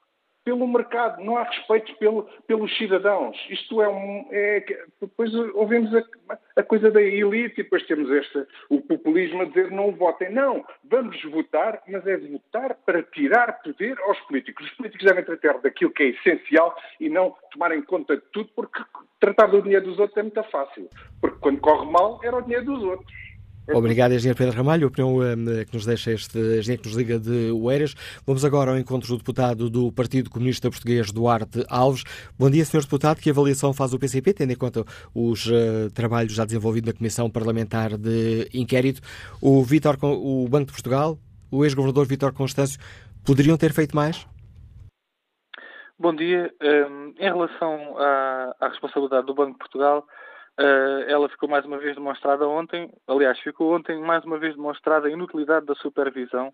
pelo 0.44 0.68
mercado, 0.68 1.24
não 1.24 1.38
há 1.38 1.44
respeito 1.44 1.96
pelo, 1.98 2.24
pelos 2.46 2.76
cidadãos. 2.78 3.38
Isto 3.50 3.82
é 3.82 3.88
um. 3.88 4.28
É, 4.32 4.66
depois 5.02 5.34
ouvimos 5.56 5.94
a, 5.96 6.04
a, 6.58 6.64
coisa 6.64 6.92
da 6.92 7.02
elite 7.02 7.62
e 7.62 7.64
depois 7.64 7.86
temos 7.88 8.12
esta, 8.12 8.48
o 8.70 8.82
populismo 8.82 9.42
a 9.42 9.46
dizer 9.46 9.72
não 9.72 9.92
votem. 9.92 10.32
Não, 10.32 10.66
vamos 10.84 11.22
votar, 11.24 11.82
mas 11.88 12.06
é 12.06 12.18
votar 12.18 12.76
para 12.86 13.04
tirar 13.04 13.62
poder 13.64 13.98
aos 14.02 14.20
políticos. 14.22 14.66
Os 14.66 14.74
políticos 14.74 15.06
devem 15.06 15.24
tratar 15.24 15.60
daquilo 15.60 15.92
que 15.92 16.04
é 16.04 16.08
essencial 16.08 16.76
e 17.00 17.10
não 17.10 17.36
tomarem 17.52 17.82
conta 17.82 18.18
de 18.18 18.24
tudo, 18.32 18.50
porque 18.56 18.82
tratar 19.20 19.48
do 19.48 19.62
dinheiro 19.62 19.86
dos 19.86 20.00
outros 20.00 20.18
é 20.18 20.24
muito 20.24 20.44
fácil. 20.44 20.90
Porque 21.22 21.38
quando 21.40 21.62
corre 21.62 21.90
mal, 21.90 22.20
era 22.24 22.38
o 22.38 22.42
dinheiro 22.42 22.66
dos 22.66 22.84
outros. 22.84 23.24
Obrigado, 23.74 24.14
engenheiro 24.14 24.38
Pedro 24.38 24.58
Ramalho, 24.58 24.86
a 24.86 24.88
opinião 24.90 25.18
um, 25.20 25.66
que 25.66 25.74
nos 25.74 25.86
deixa 25.86 26.12
este 26.12 26.38
engenheiro 26.38 26.82
que 26.82 26.90
nos 26.90 26.98
liga 26.98 27.18
de 27.18 27.52
Oeiras. 27.52 27.96
Vamos 28.26 28.44
agora 28.44 28.72
ao 28.72 28.78
encontro 28.78 29.08
do 29.08 29.18
deputado 29.18 29.70
do 29.70 29.90
Partido 29.92 30.30
Comunista 30.30 30.70
Português, 30.70 31.12
Duarte 31.12 31.66
Alves. 31.70 32.04
Bom 32.38 32.50
dia, 32.50 32.66
senhor 32.66 32.84
deputado. 32.84 33.22
Que 33.22 33.30
avaliação 33.30 33.74
faz 33.74 33.94
o 33.94 34.00
PCP, 34.00 34.34
tendo 34.34 34.52
em 34.52 34.56
conta 34.58 34.84
os 35.16 35.46
uh, 35.46 35.90
trabalhos 35.94 36.34
já 36.34 36.44
desenvolvidos 36.44 36.92
na 36.92 36.98
Comissão 36.98 37.30
Parlamentar 37.30 37.98
de 37.98 38.50
Inquérito? 38.54 39.00
O, 39.42 39.64
Vitor, 39.64 39.98
o 40.02 40.46
Banco 40.50 40.68
de 40.68 40.74
Portugal, 40.74 41.18
o 41.50 41.64
ex-governador 41.64 42.06
Vítor 42.06 42.34
Constâncio, 42.34 42.78
poderiam 43.26 43.56
ter 43.56 43.72
feito 43.72 43.96
mais? 43.96 44.28
Bom 45.98 46.14
dia. 46.14 46.54
Um, 46.62 47.14
em 47.18 47.32
relação 47.32 47.98
à, 47.98 48.56
à 48.60 48.68
responsabilidade 48.68 49.26
do 49.26 49.34
Banco 49.34 49.54
de 49.54 49.60
Portugal, 49.60 50.06
Uh, 50.06 50.23
ela 51.08 51.28
ficou 51.30 51.50
mais 51.50 51.66
uma 51.66 51.78
vez 51.78 51.96
demonstrada 51.96 52.48
ontem, 52.48 52.90
aliás, 53.08 53.40
ficou 53.40 53.76
ontem 53.76 54.00
mais 54.00 54.24
uma 54.24 54.38
vez 54.38 54.56
demonstrada 54.56 55.08
a 55.08 55.12
inutilidade 55.12 55.66
da 55.66 55.76
supervisão, 55.76 56.54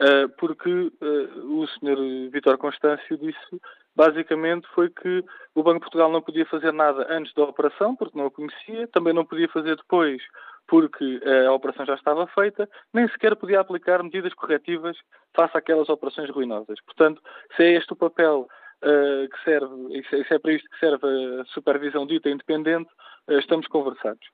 uh, 0.00 0.28
porque 0.38 0.70
uh, 0.70 1.60
o 1.60 1.66
Sr. 1.66 2.30
Vitor 2.30 2.56
Constâncio 2.58 3.16
disse 3.18 3.60
basicamente 3.94 4.66
foi 4.74 4.90
que 4.90 5.24
o 5.54 5.62
Banco 5.62 5.78
de 5.78 5.84
Portugal 5.84 6.10
não 6.10 6.20
podia 6.20 6.44
fazer 6.46 6.72
nada 6.72 7.06
antes 7.08 7.32
da 7.32 7.44
operação, 7.44 7.96
porque 7.96 8.18
não 8.18 8.26
a 8.26 8.30
conhecia, 8.30 8.86
também 8.88 9.14
não 9.14 9.24
podia 9.24 9.48
fazer 9.48 9.74
depois, 9.76 10.22
porque 10.68 11.20
a 11.48 11.52
operação 11.52 11.86
já 11.86 11.94
estava 11.94 12.26
feita, 12.26 12.68
nem 12.92 13.08
sequer 13.08 13.34
podia 13.36 13.60
aplicar 13.60 14.02
medidas 14.02 14.34
corretivas 14.34 14.98
face 15.34 15.56
àquelas 15.56 15.88
operações 15.88 16.28
ruinosas. 16.28 16.78
Portanto, 16.84 17.22
se 17.56 17.62
é 17.62 17.72
este 17.72 17.94
o 17.94 17.96
papel 17.96 18.46
que 18.82 19.44
serve, 19.44 20.02
se 20.10 20.34
é 20.34 20.38
para 20.38 20.52
isto 20.52 20.68
que 20.68 20.78
serve 20.78 21.06
a 21.40 21.44
supervisão 21.46 22.06
dita 22.06 22.28
independente, 22.28 22.90
estamos 23.28 23.66
conversados. 23.68 24.26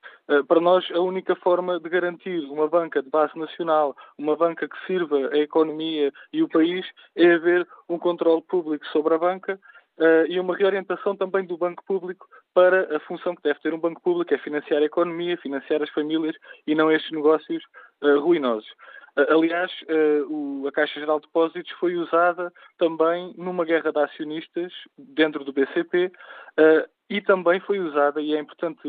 Para 0.48 0.60
nós, 0.60 0.88
a 0.92 1.00
única 1.00 1.34
forma 1.36 1.80
de 1.80 1.88
garantir 1.88 2.40
uma 2.50 2.68
banca 2.68 3.02
de 3.02 3.10
base 3.10 3.36
nacional, 3.38 3.96
uma 4.18 4.36
banca 4.36 4.68
que 4.68 4.86
sirva 4.86 5.30
a 5.32 5.38
economia 5.38 6.12
e 6.32 6.42
o 6.42 6.48
país, 6.48 6.86
é 7.16 7.34
haver 7.34 7.66
um 7.88 7.98
controle 7.98 8.42
público 8.42 8.86
sobre 8.88 9.14
a 9.14 9.18
banca 9.18 9.58
Uh, 9.98 10.24
e 10.26 10.40
uma 10.40 10.56
reorientação 10.56 11.14
também 11.14 11.44
do 11.44 11.58
banco 11.58 11.84
público 11.84 12.26
para 12.54 12.96
a 12.96 13.00
função 13.00 13.36
que 13.36 13.42
deve 13.42 13.60
ter 13.60 13.74
um 13.74 13.78
banco 13.78 14.00
público, 14.00 14.32
é 14.32 14.38
financiar 14.38 14.80
a 14.80 14.86
economia, 14.86 15.36
financiar 15.36 15.82
as 15.82 15.90
famílias 15.90 16.34
e 16.66 16.74
não 16.74 16.90
estes 16.90 17.12
negócios 17.12 17.62
ruinosos. 18.20 18.68
Aliás, 19.28 19.70
a 20.66 20.72
Caixa 20.72 20.98
Geral 20.98 21.20
de 21.20 21.26
Depósitos 21.26 21.70
foi 21.72 21.96
usada 21.96 22.50
também 22.78 23.34
numa 23.36 23.64
guerra 23.64 23.92
de 23.92 23.98
acionistas 23.98 24.72
dentro 24.96 25.44
do 25.44 25.52
BCP 25.52 26.10
e 27.12 27.20
também 27.20 27.60
foi 27.60 27.78
usada, 27.78 28.22
e 28.22 28.34
é 28.34 28.40
importante 28.40 28.80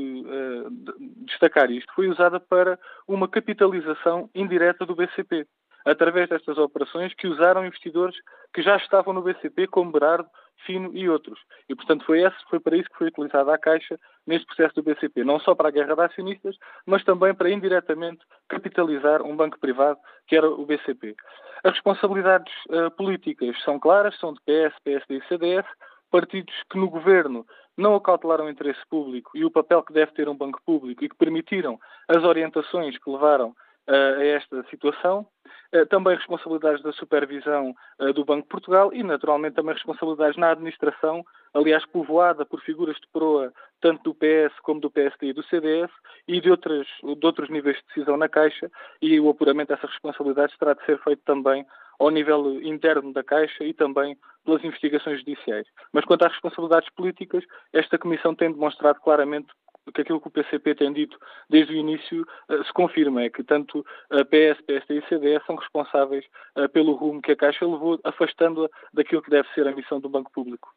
destacar 1.26 1.70
isto, 1.70 1.94
foi 1.94 2.08
usada 2.08 2.40
para 2.40 2.80
uma 3.06 3.28
capitalização 3.28 4.30
indireta 4.34 4.86
do 4.86 4.96
BCP 4.96 5.46
através 5.86 6.30
destas 6.30 6.58
operações 6.58 7.14
que 7.14 7.28
usaram 7.28 7.66
investidores 7.66 8.16
que 8.54 8.62
já 8.62 8.78
estavam 8.78 9.14
no 9.14 9.22
BCP, 9.22 9.68
como 9.68 9.92
Berardo, 9.92 10.30
Fino 10.66 10.96
e 10.96 11.10
outros. 11.10 11.38
E, 11.68 11.76
portanto, 11.76 12.06
foi, 12.06 12.22
esse, 12.22 12.38
foi 12.50 12.62
para 12.62 12.78
isso 12.78 12.90
que 12.90 12.98
foi 12.98 13.08
utilizada 13.08 13.54
a 13.54 13.58
Caixa 13.58 14.00
neste 14.26 14.46
processo 14.46 14.76
do 14.76 14.84
BCP. 14.84 15.26
Não 15.26 15.38
só 15.42 15.54
para 15.54 15.68
a 15.68 15.72
guerra 15.72 15.94
de 15.94 16.02
acionistas, 16.04 16.56
mas 16.86 17.04
também 17.04 17.34
para 17.34 17.50
indiretamente 17.50 18.22
capitalizar 18.48 19.22
um 19.24 19.36
banco 19.36 19.60
privado, 19.60 20.00
que 20.26 20.38
era 20.38 20.50
o 20.50 20.66
BCP. 20.66 21.16
As 21.66 21.74
responsabilidades 21.74 22.54
uh, 22.70 22.90
políticas 22.92 23.62
são 23.64 23.78
claras, 23.78 24.18
são 24.20 24.34
de 24.34 24.40
PS, 24.40 24.80
PSD 24.86 25.18
e 25.18 25.28
CDS, 25.28 25.66
partidos 26.14 26.54
que 26.70 26.78
no 26.78 26.90
governo 26.90 27.44
não 27.78 27.96
acautelaram 27.96 28.46
o 28.46 28.50
interesse 28.50 28.82
público 28.90 29.32
e 29.36 29.44
o 29.44 29.52
papel 29.52 29.84
que 29.84 29.94
deve 29.94 30.12
ter 30.14 30.30
um 30.30 30.36
banco 30.36 30.62
público 30.66 31.04
e 31.04 31.10
que 31.10 31.16
permitiram 31.16 31.80
as 32.08 32.24
orientações 32.24 32.98
que 32.98 33.10
levaram 33.10 33.56
a 33.88 34.24
esta 34.24 34.64
situação, 34.70 35.28
também 35.90 36.16
responsabilidades 36.16 36.82
da 36.84 36.94
supervisão 36.94 37.76
do 38.16 38.24
Banco 38.24 38.44
de 38.44 38.48
Portugal 38.48 38.94
e, 38.94 39.04
naturalmente, 39.04 39.56
também 39.56 39.74
responsabilidades 39.74 40.38
na 40.38 40.52
administração, 40.52 41.26
aliás, 41.54 41.86
povoada 41.88 42.46
por 42.46 42.62
figuras 42.62 42.96
de 42.96 43.08
proa 43.12 43.52
tanto 43.82 44.04
do 44.04 44.16
PS 44.16 44.58
como 44.62 44.80
do 44.80 44.90
PSD 44.90 45.28
e 45.28 45.34
do 45.34 45.44
CDS 45.44 45.92
e 46.28 46.40
de, 46.40 46.50
outras, 46.50 46.88
de 47.04 47.26
outros 47.26 47.50
níveis 47.50 47.76
de 47.78 47.84
decisão 47.88 48.16
na 48.16 48.30
Caixa 48.30 48.72
e 49.02 49.20
o 49.20 49.30
apuramento 49.30 49.74
dessas 49.74 49.90
responsabilidades 49.90 50.58
terá 50.58 50.74
de 50.74 50.86
ser 50.86 50.98
feito 51.04 51.22
também 51.26 51.66
ao 52.04 52.12
nível 52.12 52.62
interno 52.62 53.14
da 53.14 53.24
Caixa 53.24 53.64
e 53.64 53.74
também 53.74 54.18
pelas 54.44 54.64
investigações 54.64 55.20
judiciais. 55.20 55.68
Mas 55.92 56.06
quanto 56.06 56.26
às 56.26 56.32
responsabilidades 56.32 56.90
políticas, 56.92 57.44
esta 57.72 57.98
Comissão 57.98 58.36
tem 58.36 58.52
demonstrado 58.52 59.00
claramente 59.00 59.48
que 59.94 60.02
aquilo 60.02 60.22
que 60.22 60.28
o 60.28 60.32
PCP 60.32 60.76
tem 60.76 60.94
dito 60.94 61.18
desde 61.50 61.74
o 61.74 61.78
início 61.78 62.26
uh, 62.50 62.64
se 62.64 62.72
confirma, 62.74 63.24
é 63.24 63.30
que 63.30 63.44
tanto 63.44 63.86
a 64.10 64.24
PS, 64.24 64.62
PSD 64.66 65.00
e 65.00 65.08
CDS 65.08 65.46
são 65.46 65.56
responsáveis 65.56 66.26
uh, 66.58 66.70
pelo 66.70 66.94
rumo 66.94 67.22
que 67.22 67.32
a 67.32 67.36
Caixa 67.36 67.66
levou, 67.66 68.00
afastando-a 68.04 68.70
daquilo 68.94 69.22
que 69.22 69.30
deve 69.30 69.48
ser 69.54 69.68
a 69.68 69.76
missão 69.76 70.00
do 70.00 70.10
Banco 70.10 70.32
Público. 70.32 70.70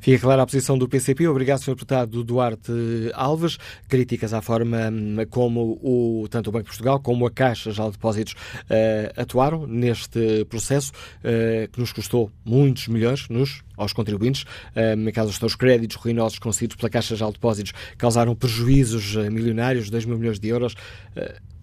Fica 0.00 0.18
clara 0.18 0.42
a 0.42 0.46
posição 0.46 0.76
do 0.78 0.88
PCP. 0.88 1.28
Obrigado, 1.28 1.60
Sr. 1.60 1.72
Deputado 1.72 2.24
Duarte 2.24 2.72
Alves. 3.14 3.58
Críticas 3.88 4.32
à 4.32 4.40
forma 4.40 4.90
hum, 4.90 5.16
como 5.30 5.78
o, 5.82 6.26
tanto 6.28 6.48
o 6.48 6.52
Banco 6.52 6.64
de 6.64 6.68
Portugal 6.68 7.00
como 7.00 7.26
a 7.26 7.30
Caixa 7.30 7.72
de 7.72 7.90
Depósitos 7.90 8.32
uh, 8.32 9.20
atuaram 9.20 9.66
neste 9.66 10.44
processo 10.46 10.92
uh, 10.92 11.70
que 11.70 11.80
nos 11.80 11.92
custou 11.92 12.30
muitos 12.44 12.88
milhões 12.88 13.28
nos, 13.28 13.62
aos 13.76 13.92
contribuintes. 13.92 14.42
Uh, 14.42 14.96
no 14.96 15.12
caso, 15.12 15.30
os 15.44 15.54
créditos 15.54 15.96
ruinosos 15.96 16.38
concedidos 16.38 16.76
pela 16.76 16.90
Caixa 16.90 17.14
de 17.14 17.24
Depósitos 17.24 17.72
causaram 17.96 18.34
prejuízos 18.34 19.16
milionários, 19.30 19.90
2 19.90 20.04
mil 20.04 20.18
milhões 20.18 20.38
de 20.38 20.48
euros. 20.48 20.74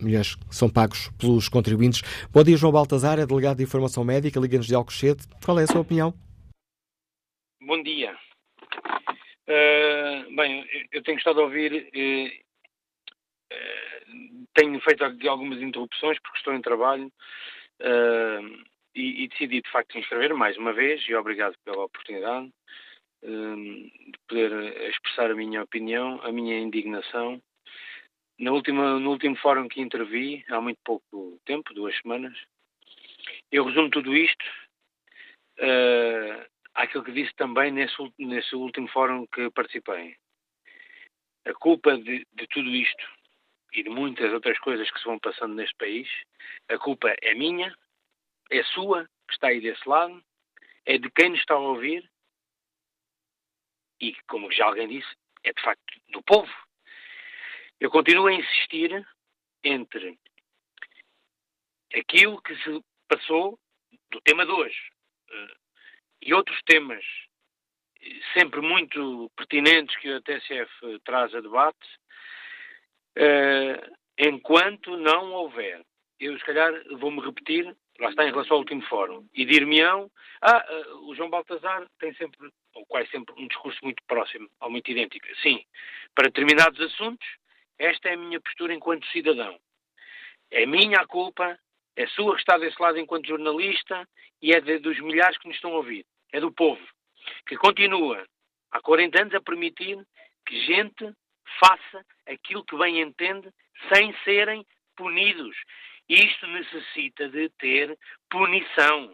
milhões 0.02 0.36
que 0.36 0.56
são 0.56 0.70
pagos 0.70 1.10
pelos 1.18 1.50
contribuintes. 1.50 2.02
Bom 2.32 2.44
dia, 2.44 2.56
João 2.56 2.72
Baltazar, 2.72 3.20
é 3.20 3.26
delegado 3.26 3.58
de 3.58 3.64
Informação 3.64 4.04
Médica, 4.04 4.40
Liga-nos 4.40 4.68
de 4.68 4.76
Alcochete. 4.76 5.28
Qual 5.44 5.60
é 5.60 5.64
a 5.64 5.68
sua 5.68 5.82
opinião? 5.82 6.14
Bom 7.70 7.84
dia. 7.84 8.18
Uh, 9.48 10.36
bem, 10.36 10.68
eu 10.92 11.04
tenho 11.04 11.20
estado 11.20 11.40
a 11.40 11.44
ouvir, 11.44 11.72
uh, 11.94 12.28
uh, 13.54 14.48
tenho 14.56 14.82
feito 14.82 15.04
algumas 15.30 15.62
interrupções 15.62 16.18
porque 16.20 16.40
estou 16.40 16.56
em 16.56 16.64
trabalho 16.64 17.12
e, 18.96 19.24
e, 19.24 19.28
decidi 19.28 19.62
de 19.62 19.70
facto 19.70 20.00
inscrever 20.00 20.34
mais 20.34 20.58
uma 20.58 20.74
vez 20.74 21.08
e 21.08 21.14
obrigado 21.14 21.54
pela 21.64 21.84
oportunidade 21.84 22.52
de 23.22 24.18
poder 24.28 24.90
expressar 24.90 25.30
a 25.30 25.36
minha 25.36 25.62
opinião, 25.62 26.20
a 26.24 26.32
minha 26.32 26.58
indignação. 26.58 27.40
Na 28.40 28.52
última, 28.52 29.00
no 29.00 29.12
último 29.12 29.36
fórum 29.36 29.68
que 29.68 29.80
intervi, 29.80 30.44
há 30.50 30.60
muito 30.60 30.80
pouco 30.84 31.40
tempo, 31.46 31.72
duas 31.76 31.96
semanas, 32.02 32.36
eu 33.52 33.64
resumo 33.64 33.92
tudo 33.92 34.18
isto 34.18 34.44
àquilo 36.74 37.04
que 37.04 37.12
disse 37.12 37.34
também 37.36 37.72
nesse, 37.72 37.96
nesse 38.18 38.56
último 38.56 38.88
fórum 38.90 39.26
que 39.28 39.50
participei. 39.52 40.16
A 41.46 41.54
culpa 41.54 41.98
de, 41.98 42.26
de 42.34 42.48
tudo 42.48 42.70
isto 42.70 43.20
e 43.74 43.84
de 43.84 43.90
muitas 43.90 44.32
outras 44.34 44.58
coisas 44.60 44.90
que 44.90 45.00
se 45.00 45.06
vão 45.06 45.20
passando 45.20 45.56
neste 45.56 45.76
país, 45.76 46.08
a 46.68 46.78
culpa 46.78 47.14
é 47.22 47.34
minha, 47.34 47.76
é 48.50 48.64
sua, 48.64 49.06
que 49.28 49.34
está 49.34 49.48
aí 49.48 49.62
desse 49.62 49.88
lado, 49.88 50.24
é 50.86 50.98
de 50.98 51.10
quem 51.12 51.30
nos 51.30 51.40
está 51.40 51.54
a 51.54 51.60
ouvir 51.60 52.10
e, 54.02 54.16
como 54.28 54.52
já 54.52 54.66
alguém 54.66 54.88
disse, 54.88 55.10
é 55.44 55.54
de 55.54 55.62
facto 55.62 56.00
do 56.10 56.24
povo. 56.24 56.52
Eu 57.80 57.90
continuo 57.90 58.28
a 58.28 58.34
insistir 58.34 59.08
entre 59.64 60.18
aquilo 61.94 62.42
que 62.42 62.56
se 62.58 62.84
passou 63.08 63.60
do 64.12 64.22
tema 64.22 64.46
de 64.46 64.52
hoje, 64.52 64.92
eh, 65.30 65.56
e 66.22 66.34
outros 66.34 66.60
temas 66.64 67.04
sempre 68.34 68.62
muito 68.62 69.30
pertinentes 69.36 69.96
que 69.98 70.10
a 70.10 70.22
TSF 70.22 71.00
traz 71.04 71.34
a 71.36 71.42
debate, 71.42 71.88
uh, 73.18 73.96
enquanto 74.18 74.98
não 74.98 75.34
houver, 75.34 75.84
eu 76.20 76.38
se 76.38 76.46
calhar 76.46 76.72
vou-me 76.98 77.22
repetir, 77.22 77.76
lá 78.00 78.10
está 78.10 78.26
em 78.26 78.32
relação 78.32 78.56
ao 78.56 78.60
último 78.60 78.82
fórum, 78.84 79.28
e 79.34 79.46
dir-me-ão, 79.46 80.10
ah, 80.42 80.66
uh, 80.70 81.10
o 81.10 81.16
João 81.16 81.30
Baltazar 81.30 81.86
tem 82.00 82.14
sempre, 82.16 82.50
ou 82.76 82.86
quase 82.86 83.10
sempre, 83.10 83.36
um 83.38 83.48
discurso 83.48 83.80
muito 83.84 84.02
próximo, 84.08 84.50
ou 84.62 84.70
muito 84.70 84.90
idêntico. 84.90 85.28
Sim, 85.42 85.64
para 86.16 86.28
determinados 86.28 86.80
assuntos, 86.80 87.28
esta 87.78 88.10
é 88.10 88.14
a 88.14 88.18
minha 88.18 88.40
postura 88.40 88.74
enquanto 88.74 89.06
cidadão. 89.08 89.60
É 90.52 90.66
minha 90.66 91.00
a 91.00 91.08
culpa 91.08 91.58
é 92.00 92.08
sua 92.08 92.34
que 92.34 92.40
está 92.40 92.58
desse 92.58 92.82
lado 92.82 92.98
enquanto 92.98 93.28
jornalista 93.28 94.08
e 94.42 94.54
é 94.54 94.62
de, 94.62 94.80
dos 94.80 94.98
milhares 95.02 95.38
que 95.38 95.50
nos 95.50 95.58
estão 95.58 95.74
a 95.74 95.78
ouvir. 95.78 96.06
É 96.32 96.40
do 96.40 96.50
povo, 96.50 96.82
que 97.46 97.58
continua 97.58 98.26
há 98.72 98.80
40 98.80 99.22
anos 99.22 99.34
a 99.36 99.42
permitir 99.42 99.98
que 100.46 100.58
gente 100.62 101.12
faça 101.60 102.06
aquilo 102.26 102.64
que 102.64 102.78
bem 102.78 103.02
entende 103.02 103.50
sem 103.94 104.16
serem 104.24 104.66
punidos. 104.96 105.58
Isto 106.08 106.48
necessita 106.48 107.28
de 107.28 107.50
ter 107.60 107.98
punição. 108.30 109.14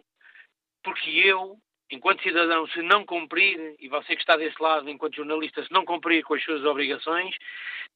Porque 0.84 1.10
eu 1.10 1.58
enquanto 1.90 2.22
cidadão, 2.22 2.66
se 2.68 2.82
não 2.82 3.04
cumprir, 3.04 3.76
e 3.78 3.88
você 3.88 4.14
que 4.14 4.22
está 4.22 4.36
desse 4.36 4.60
lado, 4.60 4.88
enquanto 4.88 5.16
jornalista, 5.16 5.64
se 5.64 5.72
não 5.72 5.84
cumprir 5.84 6.24
com 6.24 6.34
as 6.34 6.42
suas 6.42 6.64
obrigações, 6.64 7.34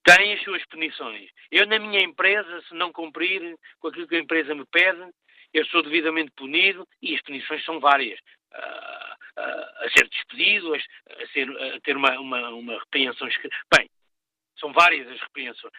tem 0.04 0.32
as 0.34 0.42
suas 0.42 0.64
punições. 0.66 1.30
Eu, 1.50 1.66
na 1.66 1.78
minha 1.78 2.00
empresa, 2.00 2.62
se 2.68 2.74
não 2.74 2.92
cumprir 2.92 3.56
com 3.78 3.88
aquilo 3.88 4.06
que 4.06 4.16
a 4.16 4.20
empresa 4.20 4.54
me 4.54 4.64
pede, 4.66 5.10
eu 5.52 5.64
sou 5.66 5.82
devidamente 5.82 6.30
punido 6.36 6.86
e 7.02 7.14
as 7.14 7.22
punições 7.22 7.64
são 7.64 7.80
várias. 7.80 8.18
Uh, 8.52 9.14
uh, 9.40 9.84
a 9.84 9.90
ser 9.96 10.08
despedido, 10.08 10.74
a, 10.74 10.78
a 10.78 11.80
ter 11.80 11.96
uma, 11.96 12.18
uma, 12.18 12.48
uma 12.50 12.78
repreensão. 12.78 13.28
Bem, 13.76 13.88
são 14.58 14.72
várias 14.72 15.08
as 15.08 15.20
repreensões. 15.20 15.72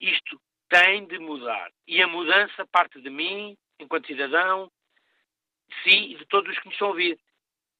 Isto 0.00 0.40
tem 0.68 1.06
de 1.06 1.18
mudar. 1.18 1.70
E 1.86 2.02
a 2.02 2.06
mudança 2.06 2.66
parte 2.66 3.00
de 3.00 3.10
mim, 3.10 3.56
enquanto 3.80 4.06
cidadão, 4.06 4.70
de 5.68 5.82
si 5.82 6.12
e 6.12 6.14
de 6.16 6.26
todos 6.26 6.50
os 6.50 6.58
que 6.58 6.68
me 6.68 6.72
estão 6.72 6.88
a 6.88 6.90
ouvir 6.90 7.18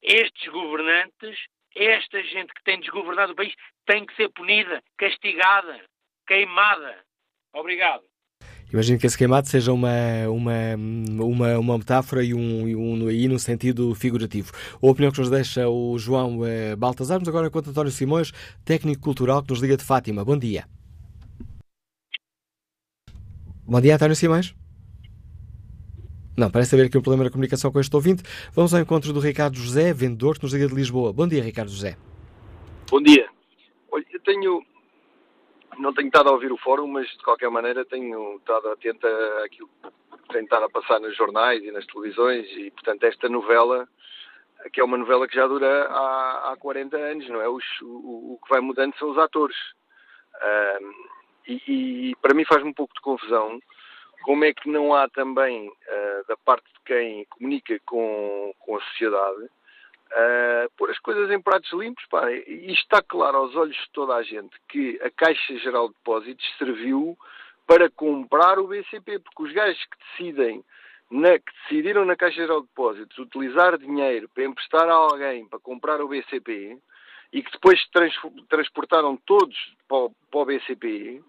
estes 0.01 0.51
governantes, 0.51 1.37
esta 1.75 2.21
gente 2.23 2.53
que 2.53 2.63
tem 2.63 2.79
desgovernado 2.79 3.33
o 3.33 3.35
país, 3.35 3.53
tem 3.85 4.05
que 4.05 4.15
ser 4.15 4.29
punida, 4.29 4.81
castigada, 4.97 5.81
queimada. 6.27 7.03
Obrigado. 7.53 8.03
Imagino 8.71 8.99
que 8.99 9.07
esse 9.07 9.17
queimado 9.17 9.47
seja 9.47 9.71
uma, 9.71 9.89
uma, 10.27 10.75
uma, 11.23 11.57
uma 11.57 11.77
metáfora 11.77 12.21
e 12.21 12.33
um, 12.33 12.67
e 12.67 12.75
um 12.75 13.09
e 13.09 13.39
sentido 13.39 13.95
figurativo. 13.95 14.51
A 14.73 14.87
opinião 14.87 15.11
que 15.11 15.19
nos 15.19 15.29
deixa 15.29 15.69
o 15.69 15.97
João 15.97 16.45
eh, 16.45 16.75
Baltazar, 16.75 17.17
mas 17.17 17.29
agora 17.29 17.47
enquanto 17.47 17.69
António 17.69 17.91
Simões, 17.91 18.33
técnico 18.65 19.01
cultural 19.01 19.41
que 19.41 19.51
nos 19.51 19.61
liga 19.61 19.77
de 19.77 19.85
Fátima. 19.85 20.25
Bom 20.25 20.37
dia. 20.37 20.65
Bom 23.65 23.79
dia, 23.79 23.95
António 23.95 24.15
Simões. 24.17 24.53
Não, 26.37 26.51
parece 26.51 26.75
haver 26.75 26.85
aqui 26.85 26.95
um 26.95 27.01
problema 27.01 27.23
na 27.23 27.31
comunicação 27.31 27.71
com 27.71 27.79
este 27.79 27.95
ouvinte. 27.95 28.21
Vamos 28.53 28.71
ao 28.71 28.79
encontro 28.79 29.11
do 29.11 29.19
Ricardo 29.19 29.57
José, 29.57 29.91
vendedor 29.91 30.37
que 30.37 30.43
nos 30.43 30.53
liga 30.53 30.67
de 30.67 30.75
Lisboa. 30.75 31.11
Bom 31.11 31.27
dia, 31.27 31.41
Ricardo 31.41 31.71
José. 31.71 31.97
Bom 32.91 33.01
dia. 33.01 33.27
Olha, 33.91 34.05
eu 34.13 34.19
tenho 34.19 34.63
não 35.79 35.91
tenho 35.93 36.07
estado 36.07 36.29
a 36.29 36.31
ouvir 36.31 36.51
o 36.51 36.57
fórum, 36.57 36.85
mas 36.85 37.07
de 37.07 37.23
qualquer 37.23 37.49
maneira 37.49 37.83
tenho 37.85 38.35
estado 38.37 38.69
atento 38.69 39.07
àquilo 39.43 39.67
que 39.81 40.33
tem 40.33 40.43
estado 40.43 40.65
a 40.65 40.69
passar 40.69 40.99
nos 40.99 41.17
jornais 41.17 41.63
e 41.63 41.71
nas 41.71 41.87
televisões 41.87 42.45
e, 42.51 42.69
portanto, 42.69 43.03
esta 43.03 43.27
novela, 43.27 43.87
que 44.71 44.79
é 44.79 44.83
uma 44.83 44.97
novela 44.97 45.27
que 45.27 45.35
já 45.35 45.47
dura 45.47 45.85
há, 45.85 46.51
há 46.51 46.57
40 46.57 46.97
anos, 46.97 47.27
não 47.29 47.41
é? 47.41 47.49
Os, 47.49 47.63
o, 47.81 48.33
o, 48.33 48.39
que 48.43 48.49
vai 48.49 48.61
mudando 48.61 48.95
são 48.99 49.09
os 49.09 49.17
atores. 49.17 49.57
Um, 50.81 50.91
e, 51.47 51.61
e, 52.11 52.15
para 52.21 52.35
mim 52.35 52.45
faz-me 52.45 52.69
um 52.69 52.73
pouco 52.73 52.93
de 52.93 53.01
confusão 53.01 53.59
como 54.23 54.45
é 54.45 54.53
que 54.53 54.69
não 54.69 54.93
há 54.93 55.07
também, 55.09 55.67
uh, 55.69 56.27
da 56.27 56.37
parte 56.37 56.65
de 56.65 56.79
quem 56.85 57.25
comunica 57.25 57.79
com, 57.85 58.53
com 58.59 58.77
a 58.77 58.81
sociedade, 58.81 59.49
Uh, 60.09 60.71
pôr 60.77 60.89
as 60.89 60.97
coisas 60.99 61.29
em 61.29 61.41
pratos 61.41 61.69
limpos, 61.73 62.05
pá, 62.05 62.31
e 62.31 62.71
está 62.71 63.01
claro 63.01 63.39
aos 63.39 63.53
olhos 63.57 63.75
de 63.75 63.89
toda 63.91 64.15
a 64.15 64.23
gente 64.23 64.55
que 64.69 64.97
a 65.03 65.09
Caixa 65.09 65.57
Geral 65.57 65.89
de 65.89 65.95
Depósitos 65.95 66.45
serviu 66.57 67.17
para 67.67 67.89
comprar 67.89 68.57
o 68.57 68.67
BCP, 68.67 69.19
porque 69.19 69.43
os 69.43 69.51
gajos 69.51 69.83
que 69.83 69.97
decidem, 70.11 70.63
na, 71.11 71.37
que 71.37 71.51
decidiram 71.61 72.05
na 72.05 72.15
Caixa 72.15 72.37
Geral 72.37 72.61
de 72.61 72.67
Depósitos 72.67 73.17
utilizar 73.17 73.77
dinheiro 73.77 74.29
para 74.29 74.45
emprestar 74.45 74.87
a 74.87 74.93
alguém 74.93 75.45
para 75.45 75.59
comprar 75.59 76.01
o 76.01 76.07
BCP 76.07 76.77
e 77.33 77.43
que 77.43 77.51
depois 77.51 77.85
trans, 77.89 78.15
transportaram 78.47 79.17
todos 79.17 79.57
para 79.89 79.97
o, 79.97 80.11
para 80.31 80.39
o, 80.39 80.45
BCP, 80.45 81.21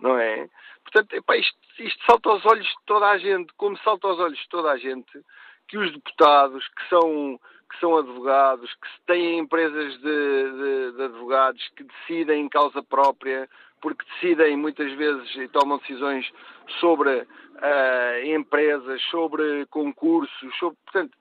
não 0.00 0.18
é? 0.18 0.48
Portanto, 0.82 1.14
epá, 1.14 1.36
isto, 1.36 1.58
isto 1.78 2.04
salta 2.04 2.30
aos 2.30 2.44
olhos 2.46 2.66
de 2.66 2.84
toda 2.86 3.06
a 3.06 3.18
gente, 3.18 3.52
como 3.56 3.76
salta 3.78 4.06
aos 4.06 4.18
olhos 4.18 4.38
de 4.38 4.48
toda 4.48 4.70
a 4.70 4.76
gente 4.76 5.20
que 5.68 5.78
os 5.78 5.92
deputados 5.92 6.66
que 6.68 6.88
são 6.88 7.40
que 7.68 7.80
são 7.80 7.96
advogados, 7.96 8.72
que 8.74 8.88
têm 9.06 9.40
empresas 9.40 9.94
de, 9.94 10.02
de, 10.02 10.92
de, 10.92 11.02
advogados 11.02 11.68
que 11.76 11.82
decidem 11.82 12.44
em 12.44 12.48
causa 12.48 12.80
própria, 12.80 13.48
porque 13.80 14.04
decidem 14.14 14.56
muitas 14.56 14.92
vezes 14.92 15.34
e 15.34 15.48
tomam 15.48 15.78
decisões 15.78 16.30
sobre 16.78 17.10
uh, 17.10 18.26
empresas, 18.36 19.02
sobre 19.10 19.66
concursos, 19.66 20.56
sobre, 20.58 20.78
portanto, 20.84 21.16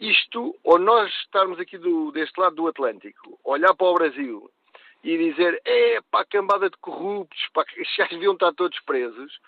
isto, 0.00 0.54
ou 0.62 0.78
nós 0.78 1.10
estarmos 1.24 1.58
aqui 1.58 1.76
do, 1.76 2.12
deste 2.12 2.38
lado 2.40 2.54
do 2.54 2.68
Atlântico, 2.68 3.38
olhar 3.44 3.74
para 3.74 3.86
o 3.88 3.94
Brasil 3.94 4.48
e 5.02 5.16
dizer, 5.16 5.60
é 5.64 6.00
pá, 6.10 6.24
cambada 6.24 6.68
de 6.68 6.76
corruptos, 6.78 7.48
pá, 7.52 7.64
já 7.96 8.06
deviam 8.06 8.34
estar 8.34 8.52
todos 8.52 8.78
presos, 8.80 9.38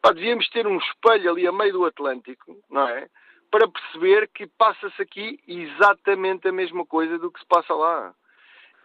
pá, 0.00 0.12
devíamos 0.12 0.48
ter 0.50 0.66
um 0.66 0.78
espelho 0.78 1.30
ali 1.30 1.46
a 1.46 1.52
meio 1.52 1.72
do 1.72 1.84
Atlântico, 1.84 2.56
não 2.70 2.88
é? 2.88 3.08
para 3.50 3.68
perceber 3.68 4.28
que 4.28 4.46
passa-se 4.46 5.02
aqui 5.02 5.40
exatamente 5.46 6.46
a 6.48 6.52
mesma 6.52 6.86
coisa 6.86 7.18
do 7.18 7.30
que 7.30 7.40
se 7.40 7.46
passa 7.46 7.74
lá. 7.74 8.14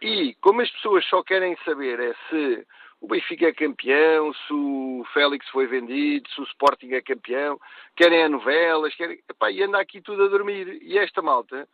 E 0.02 0.34
como 0.40 0.60
as 0.60 0.70
pessoas 0.72 1.06
só 1.06 1.22
querem 1.22 1.56
saber 1.64 2.00
é 2.00 2.14
se 2.28 2.66
o 3.00 3.06
Benfica 3.06 3.46
é 3.46 3.52
campeão, 3.52 4.32
se 4.34 4.52
o 4.52 5.06
Félix 5.12 5.48
foi 5.50 5.66
vendido, 5.66 6.28
se 6.30 6.40
o 6.40 6.44
Sporting 6.44 6.92
é 6.92 7.00
campeão, 7.00 7.58
querem 7.94 8.24
a 8.24 8.28
novelas, 8.28 8.94
querem... 8.94 9.18
Epá, 9.28 9.50
e 9.50 9.62
anda 9.62 9.80
aqui 9.80 10.00
tudo 10.00 10.24
a 10.24 10.28
dormir. 10.28 10.82
E 10.82 10.98
esta 10.98 11.22
malta 11.22 11.68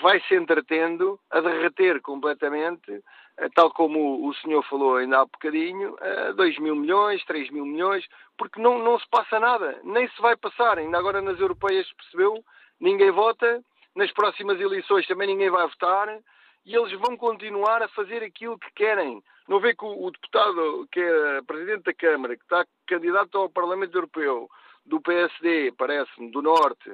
vai 0.00 0.20
se 0.22 0.34
entretendo 0.34 1.18
a 1.30 1.40
derreter 1.40 2.00
completamente, 2.00 3.02
eh, 3.36 3.48
tal 3.54 3.70
como 3.72 4.28
o 4.28 4.34
senhor 4.34 4.62
falou 4.64 4.96
ainda 4.96 5.20
há 5.20 5.24
bocadinho, 5.24 5.96
2 6.36 6.58
mil 6.58 6.76
milhões, 6.76 7.24
3 7.24 7.50
mil 7.50 7.64
milhões, 7.64 8.04
porque 8.36 8.60
não, 8.60 8.78
não 8.78 8.98
se 8.98 9.08
passa 9.08 9.38
nada, 9.38 9.80
nem 9.84 10.08
se 10.08 10.20
vai 10.20 10.36
passar. 10.36 10.78
Ainda 10.78 10.98
agora 10.98 11.20
nas 11.20 11.38
europeias 11.38 11.90
percebeu, 11.92 12.44
ninguém 12.80 13.10
vota, 13.10 13.62
nas 13.94 14.10
próximas 14.12 14.60
eleições 14.60 15.06
também 15.06 15.28
ninguém 15.28 15.50
vai 15.50 15.66
votar, 15.66 16.08
e 16.66 16.74
eles 16.74 16.92
vão 16.98 17.16
continuar 17.16 17.82
a 17.82 17.88
fazer 17.88 18.22
aquilo 18.22 18.58
que 18.58 18.72
querem. 18.74 19.22
Não 19.46 19.60
vê 19.60 19.74
que 19.74 19.84
o, 19.84 20.06
o 20.06 20.10
deputado, 20.10 20.88
que 20.90 21.00
é 21.00 21.42
presidente 21.42 21.84
da 21.84 21.94
Câmara, 21.94 22.36
que 22.36 22.42
está 22.42 22.64
candidato 22.86 23.36
ao 23.36 23.50
Parlamento 23.50 23.94
Europeu, 23.94 24.48
do 24.86 25.00
PSD, 25.00 25.72
parece-me, 25.78 26.30
do 26.30 26.42
Norte, 26.42 26.90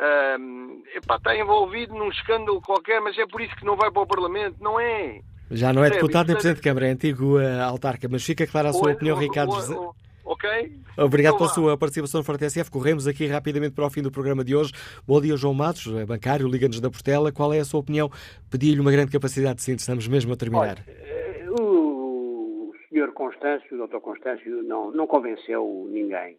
um, 0.00 0.82
epá, 0.94 1.16
está 1.16 1.36
envolvido 1.36 1.94
num 1.94 2.08
escândalo 2.08 2.60
qualquer, 2.62 3.00
mas 3.00 3.16
é 3.18 3.26
por 3.26 3.40
isso 3.40 3.54
que 3.56 3.64
não 3.64 3.76
vai 3.76 3.90
para 3.90 4.02
o 4.02 4.06
Parlamento, 4.06 4.56
não 4.60 4.80
é? 4.80 5.20
Já 5.50 5.72
não 5.72 5.84
é 5.84 5.90
deputado 5.90 6.28
nem 6.28 6.36
presidente 6.36 6.58
de 6.58 6.62
Câmara, 6.62 6.86
é 6.86 6.90
antigo 6.90 7.38
uh, 7.38 7.62
autarca, 7.64 8.08
mas 8.08 8.24
fica 8.24 8.46
clara 8.46 8.70
a 8.70 8.72
sua 8.72 8.92
opinião, 8.92 9.18
Ricardo 9.18 9.52
José. 9.52 9.76
Ok. 10.24 10.48
Obrigado 10.96 11.38
pela 11.38 11.48
sua 11.48 11.76
participação 11.76 12.20
no 12.20 12.24
Forte 12.24 12.48
SF. 12.48 12.70
Corremos 12.70 13.08
aqui 13.08 13.26
rapidamente 13.26 13.74
para 13.74 13.84
o 13.84 13.90
fim 13.90 14.00
do 14.00 14.12
programa 14.12 14.44
de 14.44 14.54
hoje. 14.54 14.72
Bom 15.04 15.20
dia, 15.20 15.36
João 15.36 15.52
Matos, 15.52 15.92
é 15.96 16.06
bancário, 16.06 16.46
Liga-nos 16.46 16.80
da 16.80 16.88
Portela. 16.88 17.32
Qual 17.32 17.52
é 17.52 17.58
a 17.58 17.64
sua 17.64 17.80
opinião? 17.80 18.08
Pedi-lhe 18.48 18.80
uma 18.80 18.92
grande 18.92 19.10
capacidade 19.10 19.56
de 19.56 19.62
síntese, 19.62 19.82
estamos 19.82 20.06
mesmo 20.06 20.32
a 20.32 20.36
terminar. 20.36 20.60
Olha, 20.60 20.84
eh, 20.86 21.46
o 21.50 22.72
senhor 22.88 23.12
Constâncio, 23.12 23.74
o 23.74 23.78
doutor 23.78 24.00
Constâncio, 24.00 24.62
não, 24.62 24.92
não 24.92 25.06
convenceu 25.08 25.88
ninguém. 25.90 26.36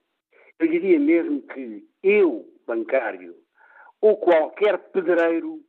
Eu 0.57 0.69
diria 0.69 0.97
mesmo 0.97 1.41
que 1.41 1.83
eu, 2.01 2.45
bancário, 2.65 3.35
ou 4.01 4.17
qualquer 4.17 4.77
pedreiro, 4.91 5.59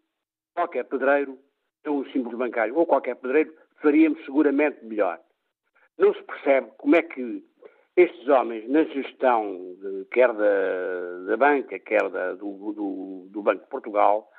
qualquer 0.55 0.85
pedreiro, 0.85 1.39
é 1.85 1.91
um 1.91 2.05
símbolo 2.07 2.39
bancário, 2.39 2.77
ou 2.77 2.87
qualquer 2.87 3.17
pedreiro, 3.17 3.55
faríamos 3.81 4.25
seguramente 4.25 4.85
melhor. 4.85 5.21
Não 5.99 6.15
se 6.15 6.23
percebe 6.23 6.71
como 6.79 6.97
é 6.97 7.03
que 7.03 7.45
estes 7.97 8.27
homens, 8.29 8.69
na 8.69 8.85
gestão, 8.85 9.77
de, 9.81 10.07
quer 10.11 10.33
da, 10.33 11.25
da, 11.27 11.37
banca, 11.37 11.79
quer 11.79 12.09
da, 12.09 12.33
do, 12.33 12.73
do, 12.73 13.29
do 13.31 13.43
Banco 13.43 13.65
de 13.65 13.71
Portugal, 13.71 14.31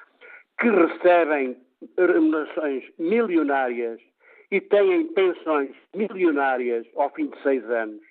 que 0.59 0.69
recebem 0.69 1.57
remunerações 1.97 2.83
milionárias 2.97 4.01
e 4.49 4.59
têm 4.59 5.07
pensões 5.13 5.75
milionárias 5.93 6.87
ao 6.95 7.11
fim 7.11 7.27
de 7.27 7.41
seis 7.43 7.63
anos, 7.69 8.01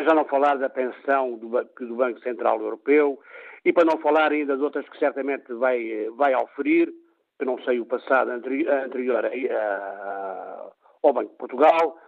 já 0.00 0.14
não 0.14 0.24
falar 0.24 0.56
da 0.56 0.70
pensão 0.70 1.36
do, 1.36 1.48
do 1.48 1.96
Banco 1.96 2.20
Central 2.20 2.60
Europeu 2.60 3.18
e 3.64 3.72
para 3.72 3.84
não 3.84 3.98
falar 3.98 4.32
ainda 4.32 4.56
de 4.56 4.62
outras 4.62 4.88
que 4.88 4.98
certamente 4.98 5.52
vai, 5.54 6.08
vai 6.16 6.34
oferir, 6.34 6.92
que 7.38 7.44
não 7.44 7.60
sei 7.62 7.80
o 7.80 7.86
passado 7.86 8.30
anterior 8.30 9.24
a, 9.24 9.28
a, 9.28 10.70
ao 11.02 11.12
Banco 11.12 11.30
de 11.30 11.38
Portugal, 11.38 11.98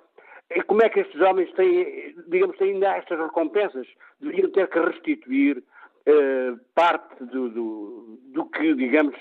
e 0.51 0.63
como 0.63 0.83
é 0.83 0.89
que 0.89 1.01
estes 1.01 1.21
homens 1.21 1.51
têm, 1.53 2.15
digamos, 2.29 2.57
têm 2.59 2.75
ainda 2.75 2.97
estas 2.97 3.19
recompensas? 3.19 3.87
Deveriam 4.21 4.51
ter 4.51 4.69
que 4.69 4.79
restituir 4.79 5.63
eh, 6.07 6.55
parte 6.75 7.25
do, 7.25 7.49
do, 7.49 8.19
do, 8.33 8.45
que, 8.47 8.75
digamos, 8.75 9.17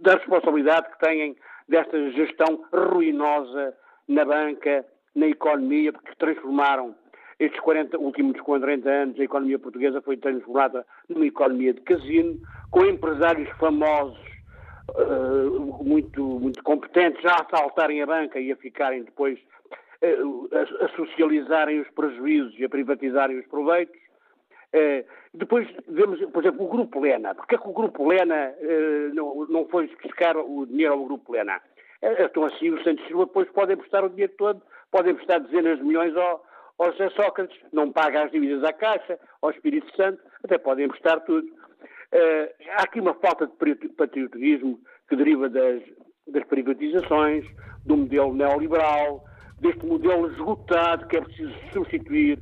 da 0.00 0.16
responsabilidade 0.16 0.90
que 0.90 0.98
têm 0.98 1.36
desta 1.68 2.10
gestão 2.10 2.64
ruinosa 2.72 3.74
na 4.06 4.24
banca, 4.24 4.84
na 5.14 5.26
economia, 5.26 5.92
porque 5.92 6.14
transformaram 6.18 6.94
estes 7.38 7.60
40, 7.60 7.98
últimos 7.98 8.40
40 8.40 8.88
anos 8.88 9.20
a 9.20 9.22
economia 9.22 9.58
portuguesa 9.58 10.00
foi 10.02 10.16
transformada 10.16 10.84
numa 11.08 11.26
economia 11.26 11.72
de 11.72 11.80
casino, 11.82 12.38
com 12.70 12.84
empresários 12.84 13.48
famosos 13.58 14.18
uh, 14.90 15.84
muito, 15.84 16.22
muito 16.24 16.62
competentes 16.64 17.24
a 17.24 17.42
assaltarem 17.42 18.02
a 18.02 18.06
banca 18.06 18.40
e 18.40 18.50
a 18.50 18.56
ficarem 18.56 19.04
depois 19.04 19.38
uh, 20.02 20.48
a, 20.52 20.84
a, 20.84 20.88
socializarem 20.96 21.80
os 21.80 21.88
prejuízos 21.90 22.58
e 22.58 22.64
a 22.64 22.68
privatizarem 22.68 23.38
os 23.38 23.46
proveitos. 23.46 23.96
Uh, 24.74 25.06
depois 25.32 25.68
vemos, 25.86 26.20
por 26.30 26.42
exemplo, 26.42 26.66
o 26.66 26.68
Grupo 26.68 27.00
Lena. 27.00 27.34
Porquê 27.36 27.54
é 27.54 27.58
que 27.58 27.68
o 27.68 27.72
Grupo 27.72 28.08
Lena 28.08 28.52
não, 29.14 29.46
não 29.46 29.68
foi 29.68 29.88
buscar 30.02 30.36
o 30.36 30.66
dinheiro 30.66 30.94
ao 30.94 31.04
Grupo 31.04 31.32
Lena? 31.32 31.60
Então 32.02 32.44
assim 32.44 32.70
os 32.70 32.82
Santos 32.82 33.06
Silva 33.06 33.26
depois 33.26 33.48
podem 33.50 33.76
prestar 33.76 34.04
o 34.04 34.08
dinheiro 34.08 34.32
todo, 34.36 34.62
podem 34.90 35.14
prestar 35.14 35.38
dezenas 35.38 35.78
de 35.78 35.84
milhões 35.84 36.16
ao, 36.16 36.44
ao 36.78 36.92
José 36.92 37.10
Sócrates, 37.10 37.58
não 37.72 37.92
paga 37.92 38.24
as 38.24 38.30
dívidas 38.30 38.62
à 38.62 38.72
Caixa, 38.72 39.18
ao 39.42 39.50
Espírito 39.50 39.94
Santo, 39.96 40.22
até 40.44 40.56
podem 40.58 40.86
emprestar 40.86 41.20
tudo. 41.24 41.46
Uh, 41.46 42.48
há 42.70 42.84
aqui 42.84 43.00
uma 43.00 43.14
falta 43.14 43.46
de 43.46 43.88
patriotismo 43.88 44.78
que 45.08 45.16
deriva 45.16 45.48
das, 45.48 45.82
das 46.28 46.44
privatizações, 46.44 47.44
do 47.84 47.96
modelo 47.96 48.32
neoliberal, 48.34 49.24
deste 49.60 49.84
modelo 49.84 50.30
esgotado 50.30 51.06
que 51.08 51.16
é 51.16 51.20
preciso 51.20 51.52
substituir, 51.72 52.38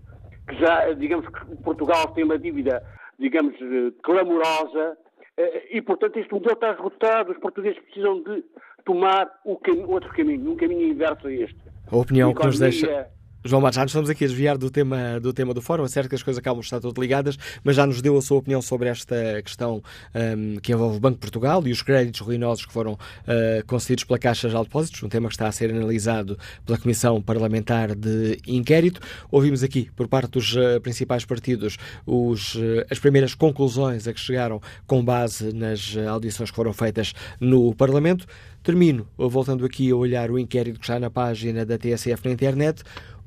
que 0.49 0.55
já, 0.57 0.93
digamos 0.93 1.27
que 1.29 1.57
Portugal 1.63 2.13
tem 2.13 2.25
uma 2.25 2.39
dívida, 2.39 2.83
digamos, 3.19 3.55
eh, 3.55 3.93
clamorosa, 4.03 4.97
uh, 5.39 5.43
e 5.71 5.81
portanto 5.81 6.19
este 6.19 6.33
modelo 6.33 6.55
está 6.55 6.73
esgotado, 6.73 7.33
os 7.33 7.39
portugueses 7.39 7.79
precisam 7.85 8.23
de 8.23 8.45
tomar 8.85 9.27
cam 9.65 9.87
outro 9.87 10.13
caminho, 10.13 10.53
um 10.53 10.57
caminho 10.57 10.89
inverso 10.89 11.27
a 11.27 11.33
este. 11.33 11.59
A 11.91 11.97
opinião 11.97 12.35
que 12.35 12.45
nos 12.45 12.59
deixa 12.59 13.09
João 13.47 13.63
Matos, 13.63 13.77
já 13.77 13.83
nos 13.83 13.91
estamos 13.93 14.11
aqui 14.11 14.25
a 14.25 14.27
desviar 14.27 14.59
do 14.59 14.69
tema 14.69 15.21
do, 15.21 15.33
tema 15.33 15.55
do 15.55 15.63
fórum, 15.63 15.85
é 15.85 15.89
certo 15.89 16.09
que 16.09 16.17
as 16.17 16.23
coisas 16.23 16.39
acabam 16.39 16.61
de 16.61 16.67
estar 16.67 16.81
todas 16.81 17.01
ligadas, 17.01 17.39
mas 17.63 17.77
já 17.77 17.87
nos 17.87 18.03
deu 18.03 18.19
a 18.19 18.23
sua 18.23 18.39
opinião 18.39 18.61
sobre 18.61 18.89
esta 18.89 19.41
questão 19.41 19.81
um, 20.15 20.59
que 20.59 20.73
envolve 20.73 20.97
o 20.97 21.01
Banco 21.01 21.15
de 21.15 21.21
Portugal 21.21 21.63
e 21.67 21.71
os 21.71 21.81
créditos 21.81 22.21
ruinosos 22.21 22.67
que 22.67 22.73
foram 22.73 22.95
uh, 22.95 23.65
concedidos 23.67 24.03
pela 24.03 24.19
Caixa 24.19 24.49
de 24.49 24.55
Depósitos, 24.57 25.01
um 25.05 25.09
tema 25.09 25.29
que 25.29 25.35
está 25.35 25.47
a 25.47 25.53
ser 25.53 25.71
analisado 25.71 26.37
pela 26.65 26.77
Comissão 26.77 27.23
Parlamentar 27.23 27.95
de 27.95 28.41
Inquérito. 28.49 29.01
Ouvimos 29.31 29.63
aqui, 29.63 29.91
por 29.95 30.09
parte 30.09 30.33
dos 30.33 30.57
uh, 30.57 30.81
principais 30.83 31.25
partidos, 31.25 31.77
os, 32.05 32.57
uh, 32.57 32.85
as 32.91 32.99
primeiras 32.99 33.33
conclusões 33.35 34.09
a 34.09 34.13
que 34.13 34.21
chegaram 34.21 34.61
com 34.89 35.05
base 35.05 35.53
nas 35.53 35.97
audições 36.09 36.51
que 36.51 36.57
foram 36.57 36.73
feitas 36.73 37.13
no 37.41 37.73
Parlamento. 37.75 38.27
Termino 38.67 39.07
voltando 39.17 39.65
aqui 39.65 39.93
a 39.93 39.95
olhar 39.95 40.29
o 40.29 40.37
inquérito 40.37 40.81
que 40.81 40.85
está 40.85 40.99
na 40.99 41.09
página 41.09 41.65
da 41.65 41.79
TSF 41.79 42.25
na 42.25 42.33
internet. 42.33 42.83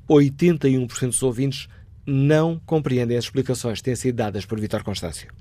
81% 0.09 1.07
dos 1.07 1.23
ouvintes 1.23 1.67
não 2.05 2.59
compreendem 2.65 3.17
as 3.17 3.25
explicações 3.25 3.79
que 3.79 3.85
têm 3.85 3.95
sido 3.95 4.15
dadas 4.15 4.45
por 4.45 4.59
Vitor 4.59 4.83
Constâncio. 4.83 5.31